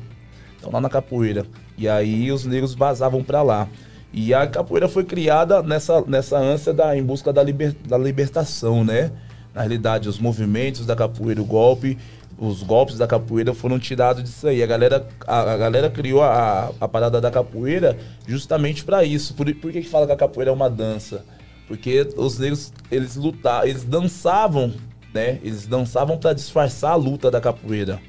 [0.56, 1.46] Estão lá na capoeira.
[1.78, 3.68] E aí os negros vazavam para lá.
[4.14, 8.84] E a capoeira foi criada nessa, nessa ânsia da, em busca da, liber, da libertação,
[8.84, 9.12] né?
[9.54, 11.98] Na realidade, os movimentos da capoeira, o golpe,
[12.38, 14.64] os golpes da capoeira foram tirados disso aí.
[14.64, 17.98] A galera, a, a galera criou a, a parada da capoeira
[18.28, 19.34] justamente para isso.
[19.34, 21.24] Por, por que, que fala que a capoeira é uma dança?
[21.68, 24.74] Porque os negros, eles lutavam, eles dançavam,
[25.14, 25.40] né?
[25.44, 28.00] Eles dançavam para disfarçar a luta da capoeira.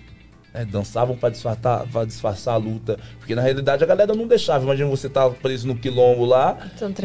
[0.52, 2.96] É, dançavam para disfarçar, disfarçar a luta.
[3.18, 4.64] Porque na realidade a galera não deixava.
[4.64, 6.56] Imagina você tá preso no quilombo lá.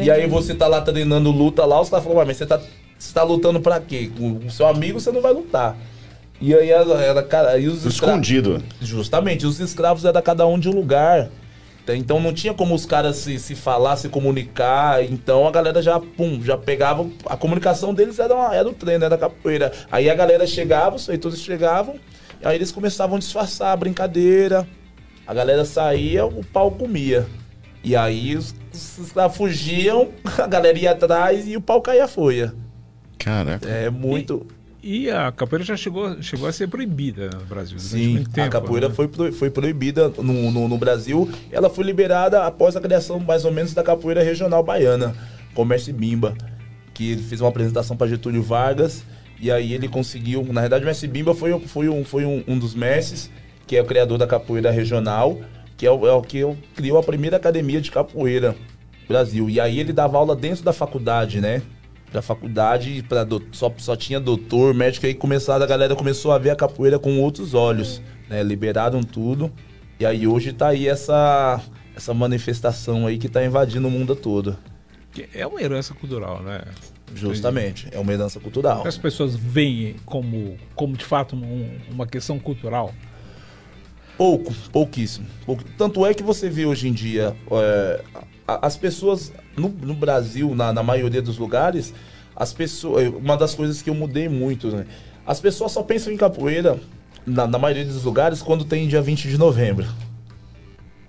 [0.06, 2.60] E aí você tá lá treinando luta lá, os caras falam, mas você tá,
[3.00, 4.10] você tá lutando para quê?
[4.16, 5.76] Com o seu amigo você não vai lutar.
[6.40, 8.62] E aí era, cara, e os Escondido.
[8.80, 11.28] Justamente, os escravos era cada um de um lugar.
[11.88, 15.02] Então não tinha como os caras se, se falar, se comunicar.
[15.02, 17.04] Então a galera já, pum, já pegava.
[17.26, 19.72] A comunicação deles era, uma, era o treino, era a capoeira.
[19.90, 21.98] Aí a galera chegava, os feitores chegavam
[22.42, 24.66] Aí eles começavam a disfarçar a brincadeira.
[25.26, 27.26] A galera saía, o pau comia.
[27.84, 30.08] E aí os, os fugiam,
[30.38, 32.54] a galera ia atrás e o pau caía a folha.
[33.20, 33.68] Caraca.
[33.68, 34.46] É muito.
[34.82, 37.78] E, e, a capoeira já chegou, chegou a ser proibida no Brasil.
[37.78, 38.94] Sim, tempo, a capoeira né?
[38.94, 41.30] foi, foi proibida no, no, no, Brasil.
[41.52, 45.14] Ela foi liberada após a criação, mais ou menos, da capoeira regional baiana,
[45.54, 46.34] Comércio Bimba,
[46.94, 49.04] que ele fez uma apresentação para Getúlio Vargas
[49.40, 50.44] e aí ele conseguiu.
[50.52, 53.30] Na verdade, o Messi Bimba foi, foi, um, foi um, um dos mestres,
[53.66, 55.40] que é o criador da capoeira regional,
[55.76, 56.42] que é o, é o que
[56.76, 59.48] criou a primeira academia de capoeira no Brasil.
[59.48, 61.62] E aí ele dava aula dentro da faculdade, né?
[62.12, 66.38] Da faculdade, pra do, só, só tinha doutor, médico, aí começaram, a galera começou a
[66.38, 68.42] ver a capoeira com outros olhos, né?
[68.42, 69.52] Liberaram tudo.
[69.98, 71.60] E aí hoje tá aí essa,
[71.94, 74.56] essa manifestação aí que tá invadindo o mundo todo.
[75.34, 76.62] É uma herança cultural, né?
[77.14, 78.86] Justamente, é uma herança cultural.
[78.86, 82.94] As pessoas veem como, como de fato um, uma questão cultural?
[84.16, 85.26] Pouco, pouquíssimo.
[85.44, 85.64] Pouco.
[85.76, 88.04] Tanto é que você vê hoje em dia é,
[88.56, 91.92] as pessoas no, no Brasil, na, na, maioria dos lugares,
[92.34, 93.08] as pessoas.
[93.08, 94.86] Uma das coisas que eu mudei muito, né?
[95.26, 96.78] As pessoas só pensam em capoeira,
[97.26, 99.86] na, na maioria dos lugares, quando tem dia 20 de novembro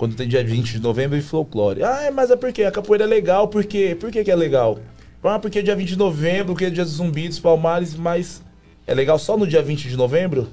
[0.02, 1.84] quando tem dia 20 de novembro e folclore.
[1.84, 3.96] Ah, mas é porque a capoeira é legal, por quê?
[4.00, 4.80] Por que, que é legal?
[5.24, 8.42] Ah, porque é dia 20 de novembro, porque é dia dos zumbis, palmares, mas
[8.88, 10.50] é legal só no dia 20 de novembro?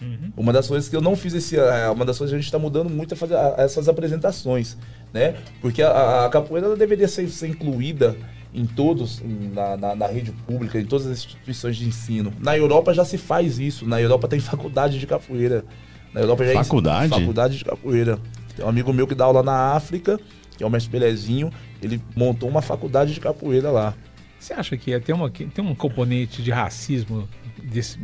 [0.00, 0.32] Uhum.
[0.36, 2.38] Uma das coisas que eu não fiz esse ano, é, uma das coisas que a
[2.38, 4.76] gente está mudando muito é fazer essas apresentações,
[5.12, 5.34] né?
[5.60, 8.16] Porque a, a capoeira deveria ser, ser incluída
[8.52, 9.22] em todos,
[9.54, 12.32] na, na, na, rede pública, em todas as instituições de ensino.
[12.40, 13.86] Na Europa já se faz isso.
[13.86, 15.64] Na Europa tem faculdade de capoeira.
[16.12, 17.10] Na Europa já faculdade?
[17.10, 18.18] faculdade de capoeira.
[18.56, 20.18] Tem um amigo meu que dá aula na África,
[20.56, 23.94] que é o mestre Pelezinho, ele montou uma faculdade de capoeira lá.
[24.38, 27.28] Você acha que tem, uma, tem um componente de racismo
[27.62, 27.98] desse,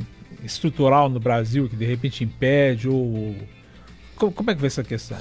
[0.47, 3.37] estrutural no Brasil que de repente impede ou
[4.17, 5.19] como, como é que vai essa questão?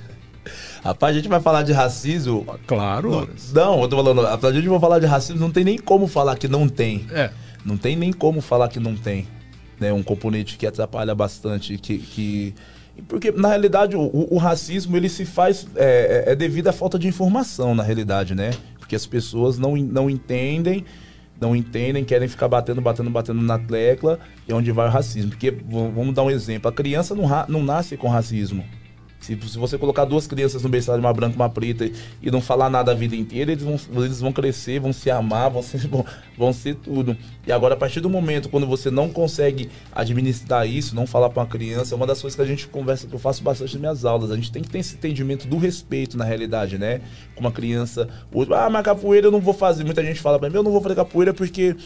[0.82, 2.46] Rapaz, a gente vai falar de racismo.
[2.66, 3.10] Claro.
[3.52, 6.06] Não, não eu tô falando, a gente vai falar de racismo, não tem nem como
[6.06, 7.06] falar que não tem.
[7.12, 7.30] É.
[7.64, 9.26] Não tem nem como falar que não tem.
[9.78, 9.92] Né?
[9.92, 11.98] Um componente que atrapalha bastante, que.
[11.98, 12.54] que...
[13.08, 15.66] Porque, na realidade, o, o, racismo ele se faz.
[15.76, 18.50] É, é, é devido à falta de informação, na realidade, né?
[18.78, 20.84] Porque as pessoas não, não entendem
[21.40, 25.30] não entendem, querem ficar batendo, batendo, batendo na tecla, e é onde vai o racismo.
[25.30, 28.64] Porque, vamos dar um exemplo, a criança não, não nasce com racismo.
[29.20, 31.90] Se, se você colocar duas crianças no berçário, uma branca e uma preta,
[32.22, 35.50] e não falar nada a vida inteira, eles vão, eles vão crescer, vão se amar,
[35.50, 36.04] vão ser, vão,
[36.38, 37.16] vão ser tudo.
[37.46, 41.42] E agora, a partir do momento quando você não consegue administrar isso, não falar para
[41.42, 43.80] uma criança, é uma das coisas que a gente conversa, que eu faço bastante nas
[43.80, 44.30] minhas aulas.
[44.30, 47.02] A gente tem que ter esse entendimento do respeito na realidade, né?
[47.34, 48.08] Com uma criança,
[48.56, 49.84] ah, mas capoeira eu não vou fazer.
[49.84, 51.76] Muita gente fala para mim, eu não vou fazer capoeira porque,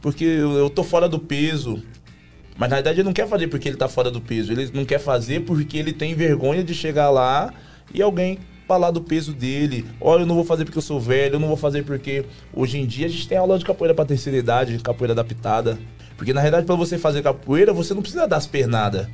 [0.00, 1.82] porque eu tô fora do peso.
[2.60, 4.52] Mas na verdade ele não quer fazer porque ele tá fora do peso.
[4.52, 7.54] Ele não quer fazer porque ele tem vergonha de chegar lá
[7.94, 8.38] e alguém
[8.68, 9.86] falar do peso dele.
[9.98, 12.78] Olha, eu não vou fazer porque eu sou velho, eu não vou fazer porque hoje
[12.78, 15.78] em dia a gente tem aula de capoeira para terceira idade, capoeira adaptada.
[16.18, 19.08] Porque na verdade para você fazer capoeira, você não precisa dar as pernadas.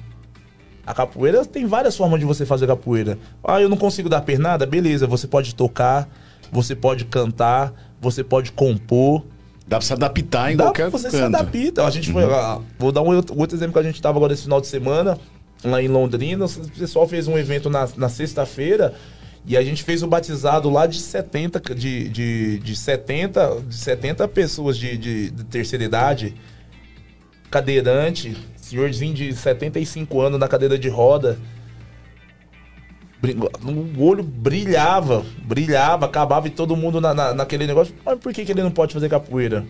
[0.84, 3.16] A capoeira tem várias formas de você fazer capoeira.
[3.44, 4.66] Ah, eu não consigo dar pernada?
[4.66, 6.08] Beleza, você pode tocar,
[6.50, 9.24] você pode cantar, você pode compor,
[9.66, 11.16] Dá pra se adaptar em Dá qualquer você canto.
[11.16, 11.84] se adapta.
[11.84, 12.24] A gente foi.
[12.24, 12.62] Uhum.
[12.78, 15.18] Vou dar um outro, outro exemplo que a gente tava agora esse final de semana,
[15.64, 16.44] lá em Londrina.
[16.44, 18.94] O pessoal fez um evento na, na sexta-feira.
[19.44, 24.26] E a gente fez o batizado lá de 70, de, de, de 70, de 70
[24.28, 26.34] pessoas de, de, de terceira idade,
[27.48, 31.38] cadeirante, senhorzinho de 75 anos na cadeira de roda
[33.96, 37.94] o olho brilhava, brilhava, acabava e todo mundo na, na, naquele negócio.
[38.04, 39.66] Mas por que, que ele não pode fazer capoeira?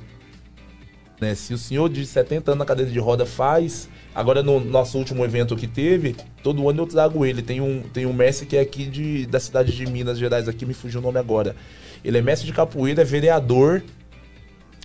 [1.20, 1.34] Né?
[1.34, 5.24] Se o senhor de 70 anos na cadeira de roda faz, agora no nosso último
[5.24, 7.40] evento que teve, todo ano eu trago ele.
[7.40, 10.66] Tem um, tem um mestre que é aqui de, da cidade de Minas Gerais, aqui
[10.66, 11.54] me fugiu o nome agora.
[12.04, 13.82] Ele é mestre de capoeira, é vereador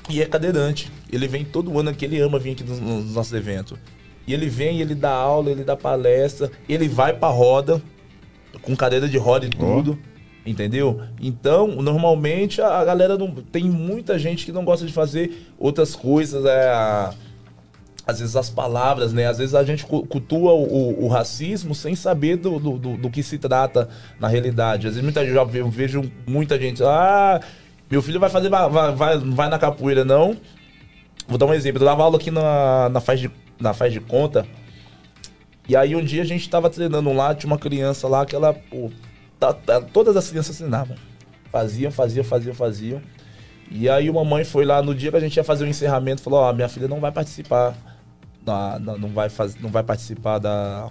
[0.09, 0.91] e é cadeirante.
[1.11, 3.77] Ele vem todo ano aqui, ele ama vir aqui nos, nos nossos eventos.
[4.25, 7.81] E ele vem, ele dá aula, ele dá palestra, ele vai pra roda
[8.61, 9.97] com cadeira de roda e tudo.
[10.01, 10.11] Oh.
[10.43, 11.01] Entendeu?
[11.21, 13.31] Então, normalmente a, galera não.
[13.31, 16.43] Tem muita gente que não gosta de fazer outras coisas.
[16.45, 17.11] É,
[18.05, 19.27] às vezes as palavras, né?
[19.27, 23.09] Às vezes a gente cultua o, o, o racismo sem saber do, do, do, do,
[23.09, 23.87] que se trata
[24.19, 24.87] na realidade.
[24.87, 27.39] Às vezes muita gente, eu vejo muita gente, ah,
[27.89, 30.35] meu filho vai fazer, vai, vai, vai na capoeira, não.
[31.27, 31.81] Vou dar um exemplo.
[31.81, 33.29] Eu dava aula aqui na, na, faz, de,
[33.59, 34.45] na faz de conta.
[35.67, 38.53] E aí um dia a gente tava treinando lá, tinha uma criança lá que ela,
[38.53, 38.91] pô,
[39.39, 40.95] tá, tá, todas as crianças treinavam.
[41.51, 43.01] Faziam, faziam, faziam, faziam.
[43.69, 46.21] E aí uma mãe foi lá no dia que a gente ia fazer o encerramento,
[46.21, 47.75] falou, ó, oh, minha filha não vai participar,
[48.41, 50.89] da, não, vai faz, não vai participar da,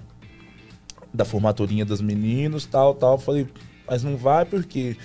[1.13, 3.15] da formaturinha dos meninos, tal, tal.
[3.15, 3.49] Eu falei,
[3.89, 4.97] mas não vai porque...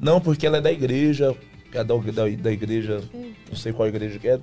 [0.00, 1.34] Não, porque ela é da igreja,
[1.72, 3.02] é da, da, da igreja,
[3.48, 4.34] não sei qual igreja que é.
[4.34, 4.42] Eu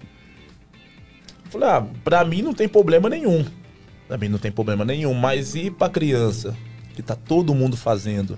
[1.50, 3.46] falei, ah, pra mim não tem problema nenhum
[4.12, 5.14] também não tem problema nenhum.
[5.14, 6.54] Mas e para criança,
[6.94, 8.38] que tá todo mundo fazendo,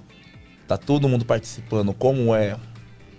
[0.67, 2.57] tá todo mundo participando, como é?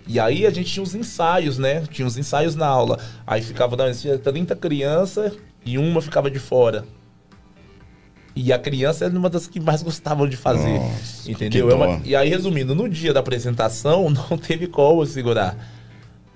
[0.07, 1.83] E aí a gente tinha os ensaios, né?
[1.91, 2.97] Tinha os ensaios na aula.
[3.27, 5.33] Aí ficava da 30 crianças
[5.65, 6.85] e uma ficava de fora.
[8.33, 10.79] E a criança era uma das que mais gostavam de fazer.
[10.79, 11.69] Nossa, entendeu?
[11.69, 12.01] É uma...
[12.05, 15.57] E aí, resumindo, no dia da apresentação, não teve como segurar.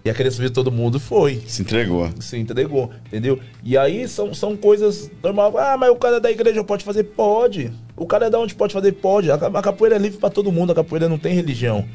[0.04, 1.42] E a criança viu todo mundo foi.
[1.46, 2.10] Se entregou.
[2.20, 3.40] Se entregou, entendeu?
[3.64, 5.54] E aí são, são coisas normais.
[5.56, 7.04] Ah, mas o cara é da igreja pode fazer?
[7.04, 7.72] Pode.
[7.98, 8.94] O cara é da onde pode fazer?
[8.94, 9.30] Pode.
[9.30, 11.86] A, a capoeira é livre para todo mundo, a capoeira não tem religião.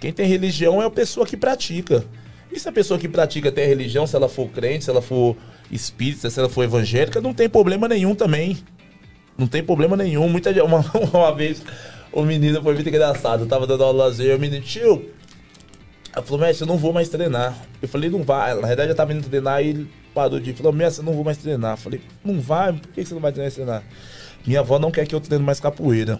[0.00, 2.04] Quem tem religião é a pessoa que pratica.
[2.50, 5.36] E se a pessoa que pratica tem religião, se ela for crente, se ela for
[5.70, 8.56] espírita, se ela for evangélica, não tem problema nenhum também.
[9.36, 10.28] Não tem problema nenhum.
[10.28, 11.62] Muita uma, uma vez
[12.12, 13.42] o menino foi muito engraçado.
[13.42, 15.10] Eu tava dando aula lazer, o menino, tio,
[16.12, 17.56] ela falou, mestre, eu não vou mais treinar.
[17.80, 18.54] Eu falei, não vai.
[18.54, 21.24] Na verdade, eu tava indo treinar e ele parou de falou, mestre, eu não vou
[21.24, 21.72] mais treinar.
[21.72, 22.72] Eu falei, não vai?
[22.72, 23.82] Por que você não vai treinar?
[24.46, 26.18] Minha avó não quer que eu treine mais capoeira.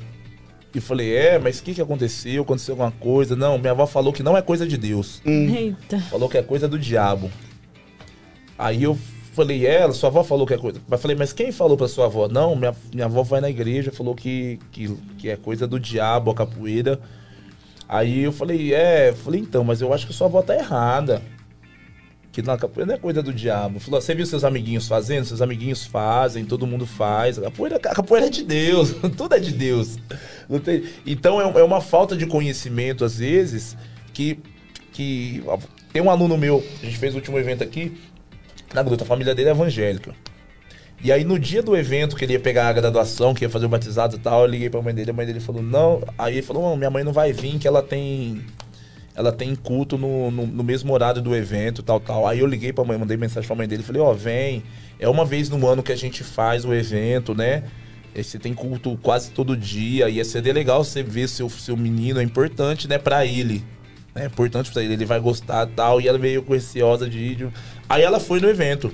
[0.74, 2.42] E falei, é, mas o que, que aconteceu?
[2.42, 3.34] Aconteceu alguma coisa?
[3.34, 5.22] Não, minha avó falou que não é coisa de Deus.
[5.24, 5.48] Hum.
[5.48, 5.98] Eita.
[6.02, 7.30] Falou que é coisa do diabo.
[8.58, 8.98] Aí eu
[9.32, 10.80] falei, é, sua avó falou que é coisa.
[10.86, 12.28] Mas falei, mas quem falou pra sua avó?
[12.28, 16.30] Não, minha, minha avó vai na igreja, falou que, que, que é coisa do diabo,
[16.30, 17.00] a capoeira.
[17.88, 21.22] Aí eu falei, é, falei, então, mas eu acho que sua avó tá errada.
[22.30, 23.80] Que na capoeira não é coisa do diabo.
[23.80, 25.24] Falou, você viu seus amiguinhos fazendo?
[25.24, 27.38] Seus amiguinhos fazem, todo mundo faz.
[27.38, 29.96] A capoeira, a capoeira é de Deus, tudo é de Deus.
[30.62, 30.84] Tem...
[31.06, 33.74] Então é, é uma falta de conhecimento, às vezes,
[34.12, 34.38] que,
[34.92, 35.42] que.
[35.90, 37.98] Tem um aluno meu, a gente fez o último evento aqui,
[38.74, 40.14] na gruta, a família dele é evangélica.
[41.00, 43.66] E aí no dia do evento, que ele ia pegar a graduação, que ia fazer
[43.66, 46.02] o batizado e tal, eu liguei pra mãe dele, a mãe dele falou, não.
[46.18, 48.44] Aí ele falou, minha mãe não vai vir, que ela tem
[49.14, 52.24] ela tem culto no, no, no, mesmo horário do evento, tal, tal.
[52.24, 54.62] Aí eu liguei pra mãe, mandei mensagem pra mãe dele, falei, ó, oh, vem,
[54.96, 57.64] é uma vez no ano que a gente faz o evento, né?
[58.14, 62.20] E você tem culto quase todo dia, ia ser legal você ver seu, seu menino,
[62.20, 63.64] é importante, né, pra ele.
[64.14, 66.00] É importante pra ele, ele vai gostar tal.
[66.00, 67.52] E ela veio com de vídeo.
[67.88, 68.92] Aí ela foi no evento.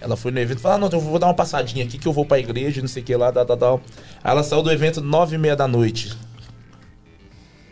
[0.00, 2.06] Ela foi no evento e falou: ah, não, eu vou dar uma passadinha aqui que
[2.06, 3.80] eu vou pra igreja, não sei o que lá, tal, tal, tal.
[4.22, 6.16] Aí ela saiu do evento nove e meia da noite.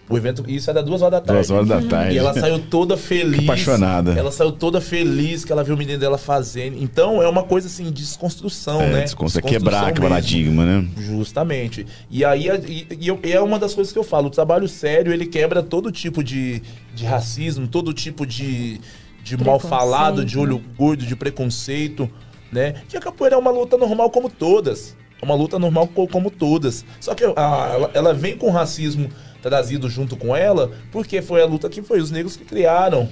[0.08, 1.48] O evento, isso era duas horas da tarde.
[1.48, 2.14] Duas horas da tarde.
[2.14, 3.42] E ela saiu toda feliz.
[3.42, 4.12] Apaixonada.
[4.12, 6.76] Ela saiu toda feliz que ela viu o menino dela fazendo.
[6.78, 9.02] Então é uma coisa assim, desconstrução, é, né?
[9.02, 10.86] Desconstrução, é quebrar aquele paradigma, né?
[10.98, 11.86] Justamente.
[12.10, 15.24] E aí e, e, é uma das coisas que eu falo: o trabalho sério ele
[15.24, 16.62] quebra todo tipo de,
[16.94, 18.78] de racismo, todo tipo de,
[19.24, 22.08] de mal falado, de olho gordo, de preconceito,
[22.52, 22.82] né?
[22.88, 24.94] Que a capoeira é uma luta normal como todas.
[25.20, 26.84] É uma luta normal como todas.
[27.00, 27.30] Só que a,
[27.74, 29.08] ela, ela vem com racismo
[29.42, 33.08] trazido junto com ela, porque foi a luta que foi os negros que criaram.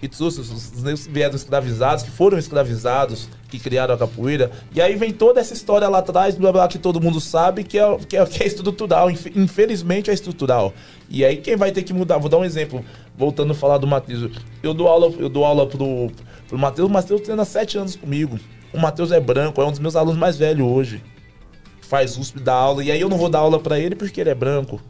[0.00, 4.50] E os, os negros vieram escravizados, que foram escravizados, que criaram a capoeira.
[4.74, 7.78] E aí vem toda essa história lá atrás, blá blá, que todo mundo sabe que
[7.78, 9.10] é, que é, que é estrutural.
[9.10, 10.72] Infelizmente é estrutural.
[11.08, 12.18] E aí quem vai ter que mudar?
[12.18, 12.84] Vou dar um exemplo,
[13.16, 14.30] voltando a falar do Matheus.
[14.62, 16.10] Eu dou aula, eu dou aula pro,
[16.48, 18.38] pro Matheus, o Matheus treina sete anos comigo.
[18.72, 21.02] O Matheus é branco, é um dos meus alunos mais velhos hoje.
[21.80, 22.82] Faz USP da aula.
[22.82, 24.80] E aí eu não vou dar aula para ele porque ele é branco.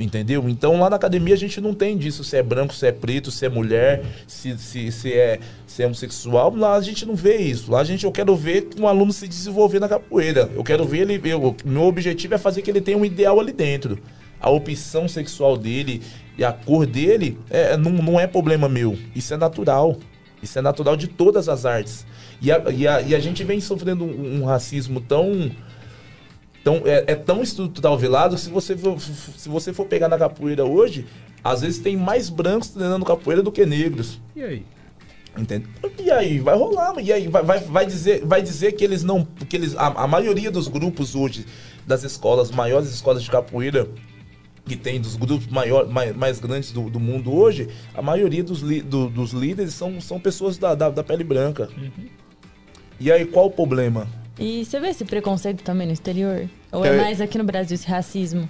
[0.00, 0.48] Entendeu?
[0.48, 3.32] Então lá na academia a gente não tem disso, se é branco, se é preto,
[3.32, 6.54] se é mulher, se, se, se, é, se é homossexual.
[6.54, 7.72] Lá a gente não vê isso.
[7.72, 10.48] Lá a gente, eu quero ver um aluno se desenvolver na capoeira.
[10.54, 11.20] Eu quero ver ele.
[11.28, 13.98] Eu, meu objetivo é fazer que ele tenha um ideal ali dentro.
[14.40, 16.00] A opção sexual dele
[16.36, 18.96] e a cor dele é, não, não é problema meu.
[19.16, 19.96] Isso é natural.
[20.40, 22.06] Isso é natural de todas as artes.
[22.40, 25.50] E a, e a, e a gente vem sofrendo um, um racismo tão
[26.60, 30.18] então, é, é tão estrutural velado que se você, for, se você for pegar na
[30.18, 31.06] capoeira hoje,
[31.42, 34.20] às vezes tem mais brancos treinando capoeira do que negros.
[34.34, 34.66] E aí?
[35.36, 35.66] Entende?
[35.98, 39.24] E aí, vai rolar, e aí vai, vai, vai, dizer, vai dizer que eles não.
[39.48, 41.46] Que eles, a, a maioria dos grupos hoje,
[41.86, 43.88] das escolas, maiores escolas de capoeira,
[44.66, 48.60] que tem dos grupos maior, mais, mais grandes do, do mundo hoje, a maioria dos,
[48.60, 51.68] li, do, dos líderes são, são pessoas da, da, da pele branca.
[51.76, 52.08] Uhum.
[52.98, 54.08] E aí, qual o problema?
[54.38, 56.48] E você vê esse preconceito também no exterior?
[56.70, 58.48] Ou é, é mais aqui no Brasil esse racismo?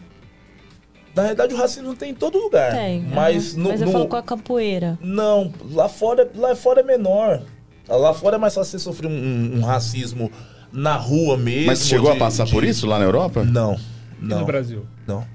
[1.15, 2.73] Na verdade, o racismo tem em todo lugar.
[2.73, 3.01] Tem.
[3.03, 3.63] Mas, uhum.
[3.63, 3.93] no, mas eu no...
[3.93, 4.99] falo com a capoeira.
[5.03, 7.43] Não, lá fora, lá fora é menor.
[7.89, 10.31] Lá fora é mais fácil você sofrer um, um racismo
[10.73, 11.67] na rua mesmo.
[11.67, 12.53] Mas chegou de, a passar de...
[12.53, 13.43] por isso lá na Europa?
[13.43, 13.79] Não.
[14.21, 14.37] Não.
[14.37, 14.87] E no Brasil?
[15.07, 15.27] Não.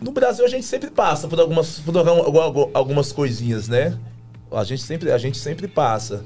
[0.00, 1.94] No Brasil a gente sempre passa por algumas, por
[2.72, 3.98] algumas coisinhas, né?
[4.50, 6.24] A gente sempre, a gente sempre passa.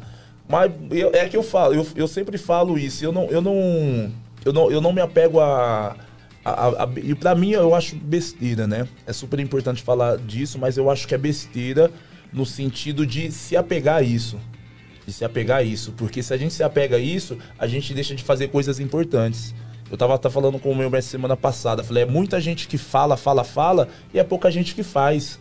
[0.53, 3.03] Mas eu, é que eu falo, eu, eu sempre falo isso.
[3.03, 4.13] Eu não, eu não,
[4.45, 5.97] eu não, eu não me apego a,
[6.45, 8.87] a, a, e para mim eu acho besteira, né?
[9.07, 11.91] É super importante falar disso, mas eu acho que é besteira
[12.31, 14.39] no sentido de se apegar a isso.
[15.07, 15.93] De se apegar a isso.
[15.93, 19.55] Porque se a gente se apega a isso, a gente deixa de fazer coisas importantes.
[19.91, 21.83] Eu tava, tava falando com o meu mestre semana passada.
[21.83, 25.41] Falei, é muita gente que fala, fala, fala, e é pouca gente que faz.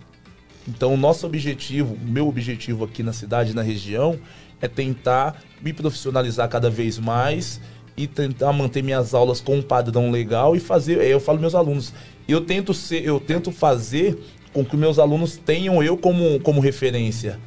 [0.66, 4.18] Então, o nosso objetivo, o meu objetivo aqui na cidade, na região,
[4.62, 7.60] é tentar me profissionalizar cada vez mais
[7.98, 11.02] e tentar manter minhas aulas com um padrão legal e fazer.
[11.02, 11.94] Eu falo meus alunos,
[12.28, 14.18] eu tento ser, eu tento fazer
[14.54, 17.40] com que meus alunos tenham eu como, como referência.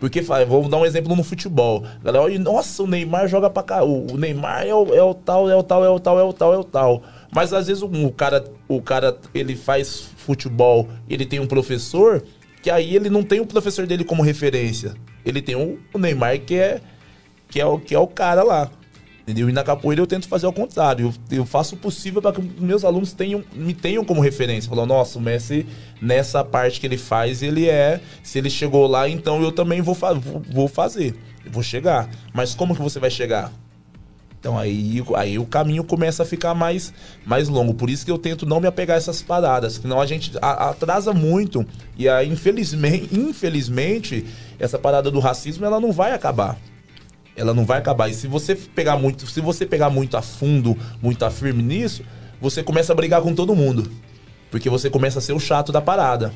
[0.00, 1.84] Porque vou dar um exemplo no futebol.
[2.02, 3.84] Galera, olha, nossa, o Neymar joga pra cá.
[3.84, 6.32] O Neymar é o, é o tal, é o tal, é o tal, é o
[6.32, 7.02] tal, é o tal.
[7.30, 12.24] Mas às vezes o, o cara, o cara, ele faz futebol, ele tem um professor
[12.62, 14.94] que aí ele não tem o professor dele como referência.
[15.24, 16.80] Ele tem o, Neymar que é,
[17.48, 18.70] que, é o, que é o cara lá.
[19.22, 19.48] Entendeu?
[19.48, 21.14] E na capoeira eu tento fazer ao contrário.
[21.30, 24.68] Eu, eu faço o possível para que meus alunos tenham, me tenham como referência.
[24.68, 25.66] Falando, nossa, o Messi,
[26.02, 28.00] nessa parte que ele faz, ele é.
[28.22, 31.14] Se ele chegou lá, então eu também vou, vou, vou fazer.
[31.44, 32.10] Eu vou chegar.
[32.32, 33.52] Mas como que você vai chegar?
[34.40, 36.94] Então aí, aí o caminho começa a ficar mais,
[37.26, 37.74] mais longo.
[37.74, 41.12] Por isso que eu tento não me apegar a essas paradas, senão a gente atrasa
[41.12, 41.64] muito.
[41.96, 44.24] E aí, infelizmente, infelizmente,
[44.58, 46.58] essa parada do racismo ela não vai acabar.
[47.36, 48.08] Ela não vai acabar.
[48.08, 52.02] E se você pegar muito, se você pegar muito a fundo, muito a firme nisso,
[52.40, 53.90] você começa a brigar com todo mundo.
[54.50, 56.32] Porque você começa a ser o chato da parada.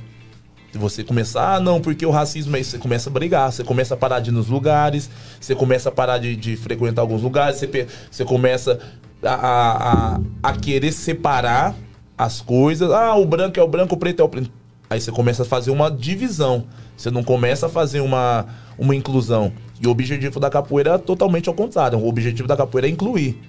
[0.78, 2.72] Você começar, ah, não, porque o racismo é isso.
[2.72, 5.10] Você começa a brigar, você começa a parar de ir nos lugares,
[5.40, 8.78] você começa a parar de, de frequentar alguns lugares, você, você começa
[9.22, 11.74] a, a, a, querer separar
[12.16, 12.90] as coisas.
[12.90, 14.50] Ah, o branco é o branco, o preto é o preto.
[14.88, 16.64] Aí você começa a fazer uma divisão.
[16.96, 18.46] Você não começa a fazer uma,
[18.78, 19.52] uma inclusão.
[19.80, 21.98] E o objetivo da capoeira é totalmente ao contrário.
[21.98, 23.40] O objetivo da capoeira é incluir.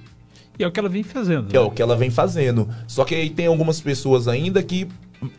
[0.58, 1.50] E é o que ela vem fazendo.
[1.52, 1.60] É né?
[1.60, 2.68] o que ela vem fazendo.
[2.88, 4.88] Só que aí tem algumas pessoas ainda que,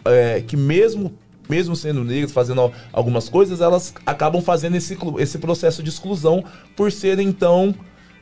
[0.04, 1.12] é, que mesmo
[1.48, 6.44] mesmo sendo negras, fazendo algumas coisas, elas acabam fazendo esse, esse processo de exclusão
[6.74, 7.74] por serem tão.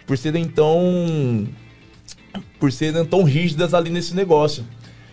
[0.06, 1.48] Por serem tão.
[2.58, 4.64] Por serem tão rígidas ali nesse negócio.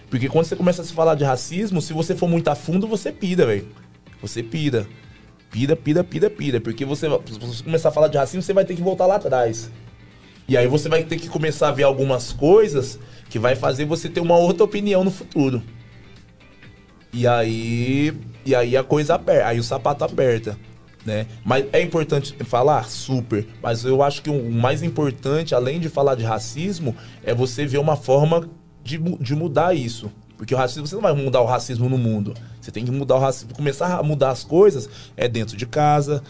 [0.10, 2.86] Porque quando você começa a se falar de racismo, se você for muito a fundo,
[2.88, 3.68] você pira, velho.
[4.22, 4.86] Você pira.
[5.50, 6.60] Pira, pira, pira, pira.
[6.60, 9.16] Porque você, se você começar a falar de racismo, você vai ter que voltar lá
[9.16, 9.72] atrás.
[10.48, 14.10] E aí você vai ter que começar a ver algumas coisas que vai fazer você
[14.10, 15.64] ter uma outra opinião no futuro.
[17.14, 18.14] E aí,
[18.46, 20.58] e aí a coisa aperta, aí o sapato aperta,
[21.06, 21.28] né?
[21.44, 26.16] Mas é importante falar super, mas eu acho que o mais importante, além de falar
[26.16, 28.50] de racismo, é você ver uma forma
[28.84, 30.12] de, de mudar isso.
[30.38, 32.34] Porque o racismo, você não vai mudar o racismo no mundo.
[32.60, 33.54] Você tem que mudar o racismo.
[33.54, 36.24] Começar a mudar as coisas é dentro de casa,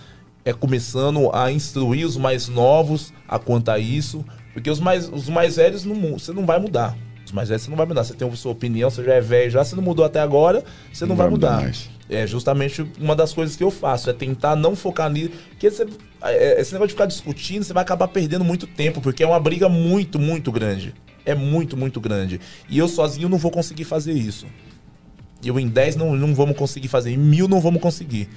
[0.44, 5.30] é começando a instruir os mais novos a quanto a isso, porque os mais, os
[5.30, 6.98] mais velhos não, você não vai mudar.
[7.32, 8.04] Mais velhos você não vai mudar.
[8.04, 10.64] Você tem a sua opinião, você já é velho, já você não mudou até agora,
[10.92, 11.62] você não, não vai, vai, mudar.
[11.62, 11.74] mudar
[12.12, 15.32] é justamente uma das coisas que eu faço, é tentar não focar nisso.
[15.50, 15.88] Porque você,
[16.22, 19.40] é, esse negócio de ficar discutindo, você vai acabar perdendo muito tempo, porque é uma
[19.40, 20.94] briga muito, muito grande.
[21.26, 22.42] É muito, muito grande.
[22.70, 24.46] E eu sozinho não vou conseguir fazer isso.
[25.44, 28.28] Eu em 10 não, não vamos conseguir fazer, em mil não vamos conseguir.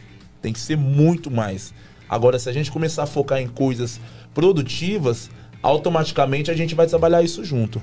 [0.40, 1.74] Tem que ser muito mais.
[2.08, 4.00] Agora, se a gente começar a focar em coisas
[4.32, 5.30] produtivas,
[5.60, 7.82] automaticamente a gente vai trabalhar isso junto.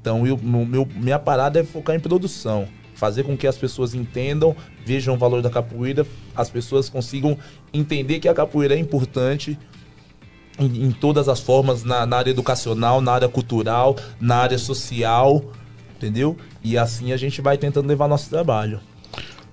[0.00, 2.68] Então, eu, meu, minha parada é focar em produção.
[2.94, 7.36] Fazer com que as pessoas entendam, vejam o valor da capoeira, as pessoas consigam
[7.72, 9.58] entender que a capoeira é importante
[10.58, 15.44] em, em todas as formas, na, na, área educacional, na área cultural, na área social,
[15.96, 16.36] entendeu?
[16.62, 18.80] E assim a gente vai tentando levar nosso trabalho.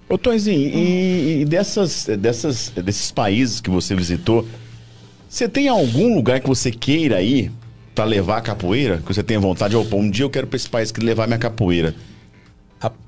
[0.09, 4.47] Ô Tonzinho, e, e dessas, dessas, desses países que você visitou,
[5.27, 7.51] você tem algum lugar que você queira ir
[7.95, 8.97] para levar a capoeira?
[8.97, 9.75] Que você tenha vontade?
[9.75, 11.95] Opa, um dia eu quero para esse país que levar minha capoeira.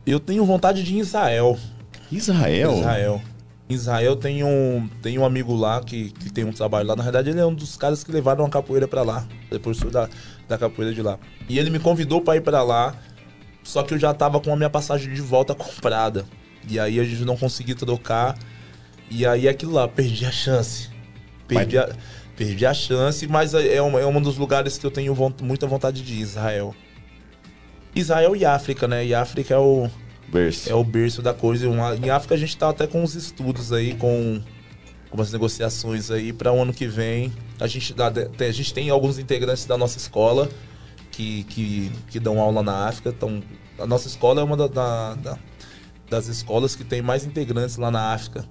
[0.05, 1.59] Eu tenho vontade de Israel.
[2.09, 2.79] Israel?
[2.79, 3.21] Israel.
[3.69, 6.95] Israel tem um, tem um amigo lá que, que tem um trabalho lá.
[6.95, 9.27] Na verdade, ele é um dos caras que levaram a capoeira para lá.
[9.51, 10.09] Depois da,
[10.47, 11.19] da capoeira de lá.
[11.49, 12.95] E ele me convidou para ir para lá.
[13.63, 16.25] Só que eu já tava com a minha passagem de volta comprada.
[16.67, 18.37] E aí a gente não conseguiu trocar.
[19.11, 20.89] E aí aquilo lá, perdi a chance.
[21.45, 21.89] Perdi, a,
[22.37, 25.67] perdi a chance, mas é, é um, é um dos lugares que eu tenho muita
[25.67, 26.73] vontade de ir, Israel.
[27.95, 29.05] Israel e África, né?
[29.05, 29.89] E África é o
[30.29, 31.67] berço, é o berço da coisa.
[31.67, 34.39] Em África a gente tá até com uns estudos aí, com
[35.05, 37.33] algumas negociações aí para o ano que vem.
[37.59, 40.47] A gente, dá, a gente tem alguns integrantes da nossa escola
[41.11, 43.09] que, que, que dão aula na África.
[43.09, 43.41] Então,
[43.79, 45.39] a nossa escola é uma da, da, da
[46.09, 48.45] das escolas que tem mais integrantes lá na África,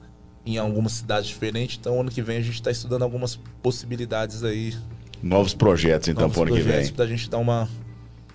[0.47, 1.77] em algumas cidades diferentes.
[1.78, 4.74] Então, ano que vem a gente está estudando algumas possibilidades aí.
[5.23, 6.89] Novos projetos, então, para o ano que vem.
[6.93, 7.68] Para a gente dar uma,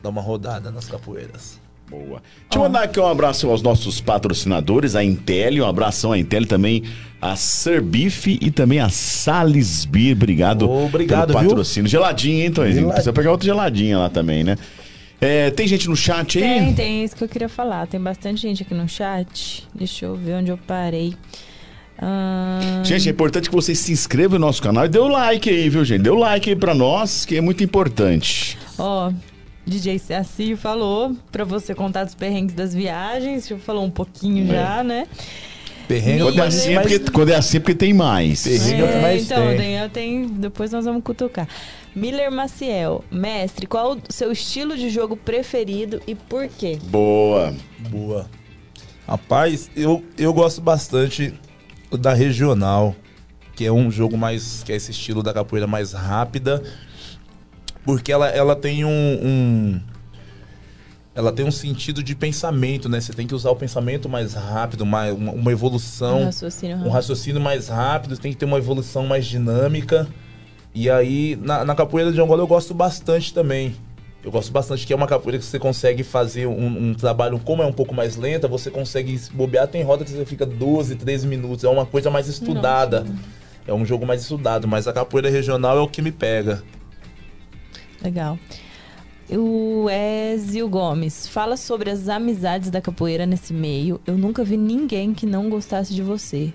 [0.03, 1.59] dar uma rodada nas capoeiras.
[1.89, 2.21] Boa.
[2.49, 6.45] Deixa eu mandar aqui um abraço aos nossos patrocinadores, a Intel, um abração à Intel
[6.45, 6.83] também,
[7.21, 10.13] a Serbif e também a Salisbury.
[10.13, 11.89] Obrigado, obrigado pelo patrocínio.
[11.89, 11.91] Viu?
[11.91, 12.87] Geladinho, hein, Tonzinho?
[12.87, 14.57] Precisa pegar outra geladinha lá também, né?
[15.19, 16.43] É, tem gente no chat aí?
[16.43, 17.85] Tem, tem, isso que eu queria falar.
[17.87, 19.67] Tem bastante gente aqui no chat.
[19.75, 21.13] Deixa eu ver onde eu parei.
[22.01, 22.81] Ah...
[22.83, 25.69] Gente, é importante que vocês se inscrevam no nosso canal e dê o like aí,
[25.69, 26.01] viu, gente?
[26.01, 28.57] Dê o like aí pra nós, que é muito importante.
[28.77, 29.13] Ó, oh,
[29.65, 33.47] DJ Saci falou pra você contar dos perrengues das viagens.
[33.47, 34.55] Já falou um pouquinho é.
[34.55, 35.07] já, né?
[35.87, 38.43] Perrengue quando, é assim, porque, quando é assim, porque tem mais.
[38.43, 39.57] Perrengue é, mais então, tem.
[39.57, 40.27] Daniel tem.
[40.27, 41.47] Depois nós vamos cutucar.
[41.93, 46.79] Miller Maciel, mestre, qual o seu estilo de jogo preferido e por quê?
[46.83, 47.53] Boa.
[47.89, 48.29] Boa.
[49.05, 51.33] Rapaz, eu, eu gosto bastante
[51.97, 52.95] da regional,
[53.55, 54.63] que é um jogo mais.
[54.63, 56.61] que é esse estilo da capoeira mais rápida.
[57.83, 59.81] Porque ela, ela tem um, um
[61.13, 63.01] ela tem um sentido de pensamento, né?
[63.01, 66.21] Você tem que usar o pensamento mais rápido, mais, uma, uma evolução.
[66.21, 70.07] Um raciocínio, um raciocínio mais rápido, tem que ter uma evolução mais dinâmica.
[70.73, 73.75] E aí, na, na capoeira de Angola eu gosto bastante também.
[74.23, 77.63] Eu gosto bastante que é uma capoeira que você consegue fazer um, um, trabalho, como
[77.63, 81.27] é um pouco mais lenta, você consegue bobear, tem roda que você fica 12, 13
[81.27, 81.63] minutos.
[81.63, 83.05] É uma coisa mais estudada.
[83.67, 86.63] É um jogo mais estudado, mas a capoeira regional é o que me pega.
[88.03, 88.37] Legal.
[89.29, 94.01] O Ezio Gomes fala sobre as amizades da capoeira nesse meio.
[94.05, 96.53] Eu nunca vi ninguém que não gostasse de você.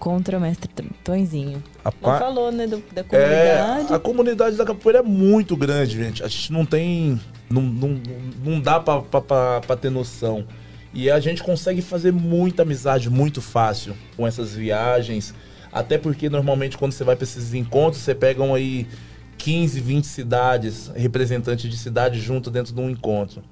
[0.00, 0.68] Contra o mestre
[1.04, 1.62] Tonzinho.
[1.84, 2.18] A pa...
[2.18, 3.92] falou, né, do, da comunidade.
[3.92, 6.24] É, a comunidade da capoeira é muito grande, gente.
[6.24, 7.20] A gente não tem.
[7.50, 8.00] Não, não,
[8.42, 10.46] não dá pra, pra, pra, ter noção.
[10.94, 15.34] E a gente consegue fazer muita amizade muito fácil com essas viagens.
[15.70, 18.88] Até porque normalmente quando você vai para esses encontros, você pegam aí
[19.36, 23.42] 15, 20 cidades, representantes de cidade junto dentro de um encontro.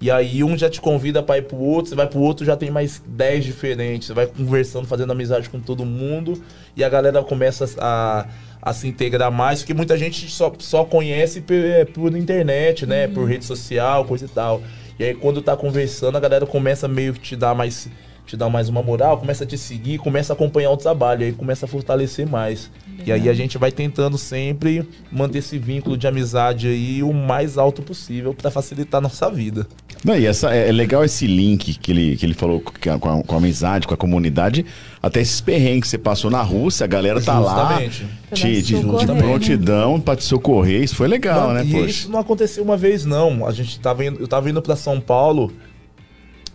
[0.00, 2.56] E aí um já te convida para ir pro outro, você vai pro outro, já
[2.56, 4.08] tem mais 10 diferentes.
[4.08, 6.40] Você vai conversando, fazendo amizade com todo mundo
[6.76, 8.26] e a galera começa a,
[8.62, 13.06] a se integrar mais, porque muita gente só, só conhece por, é, por internet, né?
[13.06, 13.14] Uhum.
[13.14, 14.62] Por rede social, coisa e tal.
[14.98, 17.88] E aí quando tá conversando, a galera começa meio que te dar mais
[18.28, 21.32] te dar mais uma moral, começa a te seguir, começa a acompanhar o trabalho, aí
[21.32, 22.70] começa a fortalecer mais.
[23.06, 27.56] E aí a gente vai tentando sempre manter esse vínculo de amizade aí o mais
[27.56, 29.66] alto possível para facilitar a nossa vida.
[30.04, 33.22] Não, e essa, é, é legal esse link que ele, que ele falou com a,
[33.22, 34.64] com a amizade, com a comunidade,
[35.02, 38.02] até esses perrengues que você passou na Rússia, a galera tá Justamente.
[38.02, 41.64] lá de, de, de prontidão para te socorrer, isso foi legal, não, né?
[41.64, 41.86] E poxa.
[41.86, 43.44] isso não aconteceu uma vez, não.
[43.44, 45.52] A gente tava indo, eu tava indo para São Paulo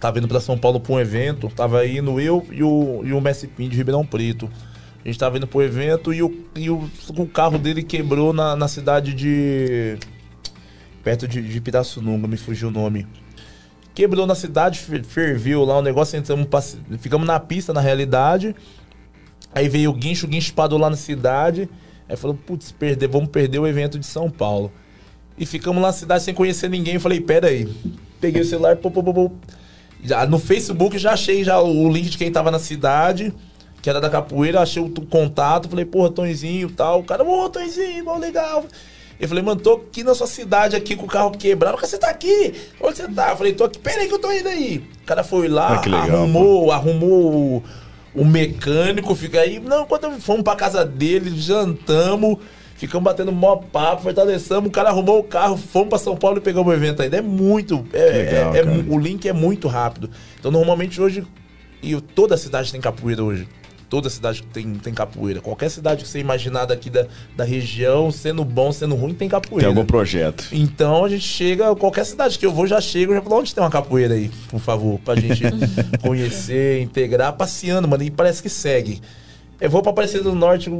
[0.03, 3.21] Tava indo para São Paulo para um evento, tava indo eu e o, e o
[3.21, 4.51] Messi Pim de Ribeirão Preto.
[5.01, 8.53] A gente tava indo pro evento e o, e o, o carro dele quebrou na,
[8.53, 9.97] na cidade de.
[11.01, 13.07] perto de, de Pirassununga, me fugiu o nome.
[13.93, 16.47] Quebrou na cidade, ferviu lá o negócio, entramos,
[16.99, 18.55] ficamos na pista na realidade.
[19.53, 21.69] Aí veio o guincho, o guincho parou lá na cidade.
[22.09, 24.71] Aí falou, putz, perder, vamos perder o evento de São Paulo.
[25.37, 26.97] E ficamos lá na cidade sem conhecer ninguém.
[26.97, 27.67] falei, pera aí.
[28.19, 29.31] Peguei o celular, pô, pô, pô, pô
[30.03, 33.33] já, no Facebook já achei já o link de quem tava na cidade,
[33.81, 36.99] que era da capoeira, achei o contato, falei, porra, Tonzinho e tal.
[36.99, 38.65] O cara, ô, Tonzinho, bom, legal.
[39.19, 41.77] Eu falei, mano, tô aqui na sua cidade aqui com o carro quebrado.
[41.77, 42.53] Cara, você tá aqui?
[42.81, 43.31] Onde você tá?
[43.31, 44.83] Eu falei, tô aqui, peraí que eu tô indo aí.
[45.01, 46.71] O cara foi lá, ah, legal, arrumou, mano.
[46.71, 47.63] arrumou o,
[48.15, 49.59] o mecânico, fica aí.
[49.59, 52.37] Não, quando fomos pra casa dele, jantamos.
[52.75, 56.41] Ficamos batendo mó papo, fortalecemos, o cara arrumou o carro, fomos para São Paulo e
[56.41, 57.15] pegamos o evento ainda.
[57.15, 57.85] É muito.
[57.93, 60.09] É, legal, é, é o link é muito rápido.
[60.37, 61.25] Então, normalmente hoje.
[61.81, 63.47] E toda cidade tem capoeira hoje.
[63.93, 65.39] Toda cidade tem, tem capoeira.
[65.39, 67.05] Qualquer cidade que você imaginar daqui da,
[67.37, 69.67] da região, sendo bom, sendo ruim, tem capoeira.
[69.67, 70.47] Tem algum projeto.
[70.51, 73.63] Então a gente chega, qualquer cidade que eu vou, já chego, já falo, onde tem
[73.63, 75.43] uma capoeira aí, por favor, pra gente
[76.01, 78.01] conhecer, integrar, passeando, mano.
[78.01, 78.99] E parece que segue.
[79.61, 80.71] Eu vou pra Aparecida do Norte,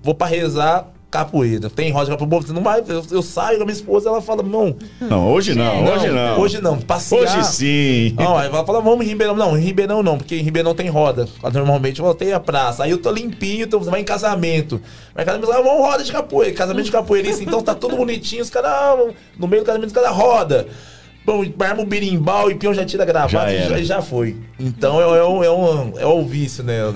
[0.00, 1.68] vou para rezar capoeira.
[1.68, 2.82] Tem roda pro povo, não vai.
[2.86, 4.76] Eu, eu, saio com a minha esposa, ela fala, não.
[5.00, 6.40] Não, hoje não, não, hoje não.
[6.40, 7.22] Hoje não, passear.
[7.22, 8.14] Hoje sim.
[8.16, 9.34] Não, aí ela fala, vamos em Ribeirão.
[9.34, 11.28] Não, em Ribeirão não, porque em Ribeirão tem roda.
[11.52, 12.84] Normalmente eu tenho a praça.
[12.84, 14.80] Aí eu tô limpinho, então você vai em casamento.
[15.18, 16.54] Em casamento, ah, vamos roda de capoeira.
[16.54, 18.42] Casamento de capoeirista, então tá tudo bonitinho.
[18.42, 18.96] Os caras, ah,
[19.36, 20.68] no meio do casamento, os caras roda.
[21.24, 24.36] Bom, arma o birimbau e peão já tira gravata já e já, já, foi.
[24.58, 26.80] Então é, é, um, é, um, é o vício, né?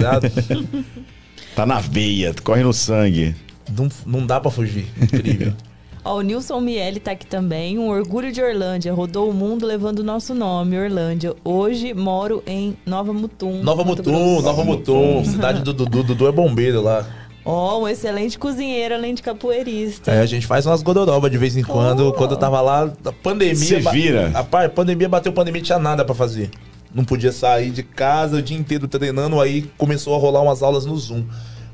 [1.55, 3.33] Tá na veia, corre no sangue.
[3.77, 4.87] Não, não dá para fugir.
[5.01, 5.53] Incrível.
[6.05, 7.79] Ó, o Nilson Miele tá aqui também.
[7.79, 8.93] Um orgulho de Orlândia.
[8.93, 11.35] Rodou o mundo levando o nosso nome, Orlândia.
[11.43, 13.63] Hoje moro em Nova Mutum.
[13.63, 15.25] Nova Mutum, Nova Mutum.
[15.25, 16.03] Cidade do Dudu.
[16.03, 17.07] Dudu é bombeiro lá.
[17.43, 20.11] Ó, oh, um excelente cozinheiro, além de capoeirista.
[20.11, 22.09] É, a gente faz umas godorobas de vez em quando.
[22.09, 22.13] Oh.
[22.13, 23.55] Quando eu tava lá, a pandemia...
[23.55, 24.31] Você vira.
[24.35, 26.51] A, a pandemia bateu pandemia, tinha nada para fazer
[26.95, 30.87] não podia sair de casa o dia inteiro treinando, aí começou a rolar umas aulas
[30.87, 31.25] no Zoom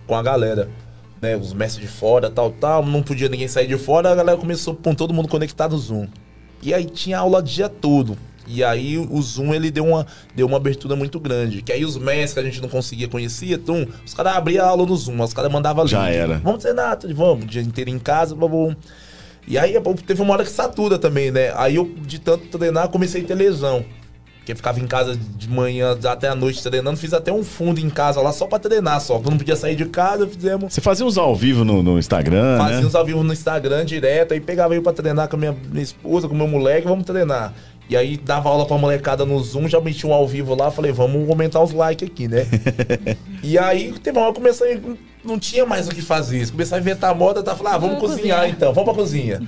[0.07, 0.71] com a galera.
[1.21, 4.39] Né, os mestres de fora, tal, tal, não podia ninguém sair de fora, a galera
[4.39, 6.09] começou com todo mundo conectado no Zoom.
[6.63, 8.17] E aí tinha aula o dia todo.
[8.47, 11.63] E aí o Zoom ele deu uma, deu uma abertura muito grande.
[11.63, 14.69] Que aí os mestres que a gente não conseguia conhecer, então, os caras abriam a
[14.69, 16.39] aula no Zoom, os caras mandavam Já era.
[16.39, 18.77] Vamos treinar, vamos, o dia inteiro em casa, vamos.
[19.47, 19.75] E aí
[20.07, 21.53] teve uma hora que satura também, né?
[21.57, 23.85] Aí eu, de tanto treinar, comecei a ter lesão.
[24.41, 26.97] Porque ficava em casa de manhã até a noite treinando.
[26.97, 29.15] Fiz até um fundo em casa lá só pra treinar só.
[29.19, 30.73] Quando não podia sair de casa, fizemos.
[30.73, 32.57] Você fazia uns ao vivo no, no Instagram?
[32.57, 32.87] Fazia né?
[32.87, 34.33] uns ao vivo no Instagram direto.
[34.33, 37.05] Aí pegava eu pra treinar com a minha, minha esposa, com o meu moleque, vamos
[37.05, 37.53] treinar.
[37.91, 40.93] E aí dava aula pra molecada no Zoom, já meti um ao vivo lá, falei,
[40.93, 42.47] vamos aumentar os likes aqui, né?
[43.43, 44.81] e aí teve uma hora que comecei,
[45.25, 46.49] não tinha mais o que fazer.
[46.53, 49.43] Comecei a inventar moda, tá falando, ah, vamos, vamos cozinhar, cozinhar então, vamos pra cozinha.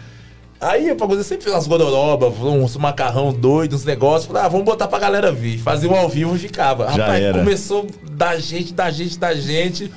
[0.63, 4.27] Aí, pra fazer, sempre fez umas godorobas, uns macarrão doido, uns negócios.
[4.27, 5.59] Falei, ah, vamos botar pra galera vir.
[5.59, 6.85] Fazia um ao vivo e ficava.
[6.93, 7.39] Já Rapaz, era.
[7.41, 9.93] começou da gente, da gente, da gente.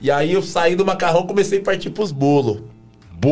[0.00, 2.60] E aí eu saí do macarrão comecei a partir pros bolos.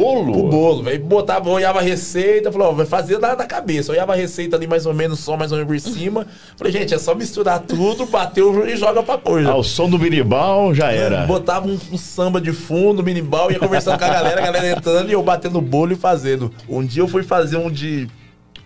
[0.01, 0.47] Bolo?
[0.47, 0.89] O bolo.
[0.89, 3.93] Aí botava, olhava a receita, falou, ó, vai fazer na, na cabeça.
[3.93, 6.27] Olhava a receita ali mais ou menos, só mais ou menos por cima.
[6.57, 9.51] Falei, gente, é só misturar tudo, bateu e joga pra coisa.
[9.51, 11.27] Ah, o som do minibal já era.
[11.27, 15.09] Botava um, um samba de fundo, minibal, ia conversando com a galera, a galera entrando
[15.09, 16.51] e eu batendo bolo e fazendo.
[16.69, 18.09] Um dia eu fui fazer um de.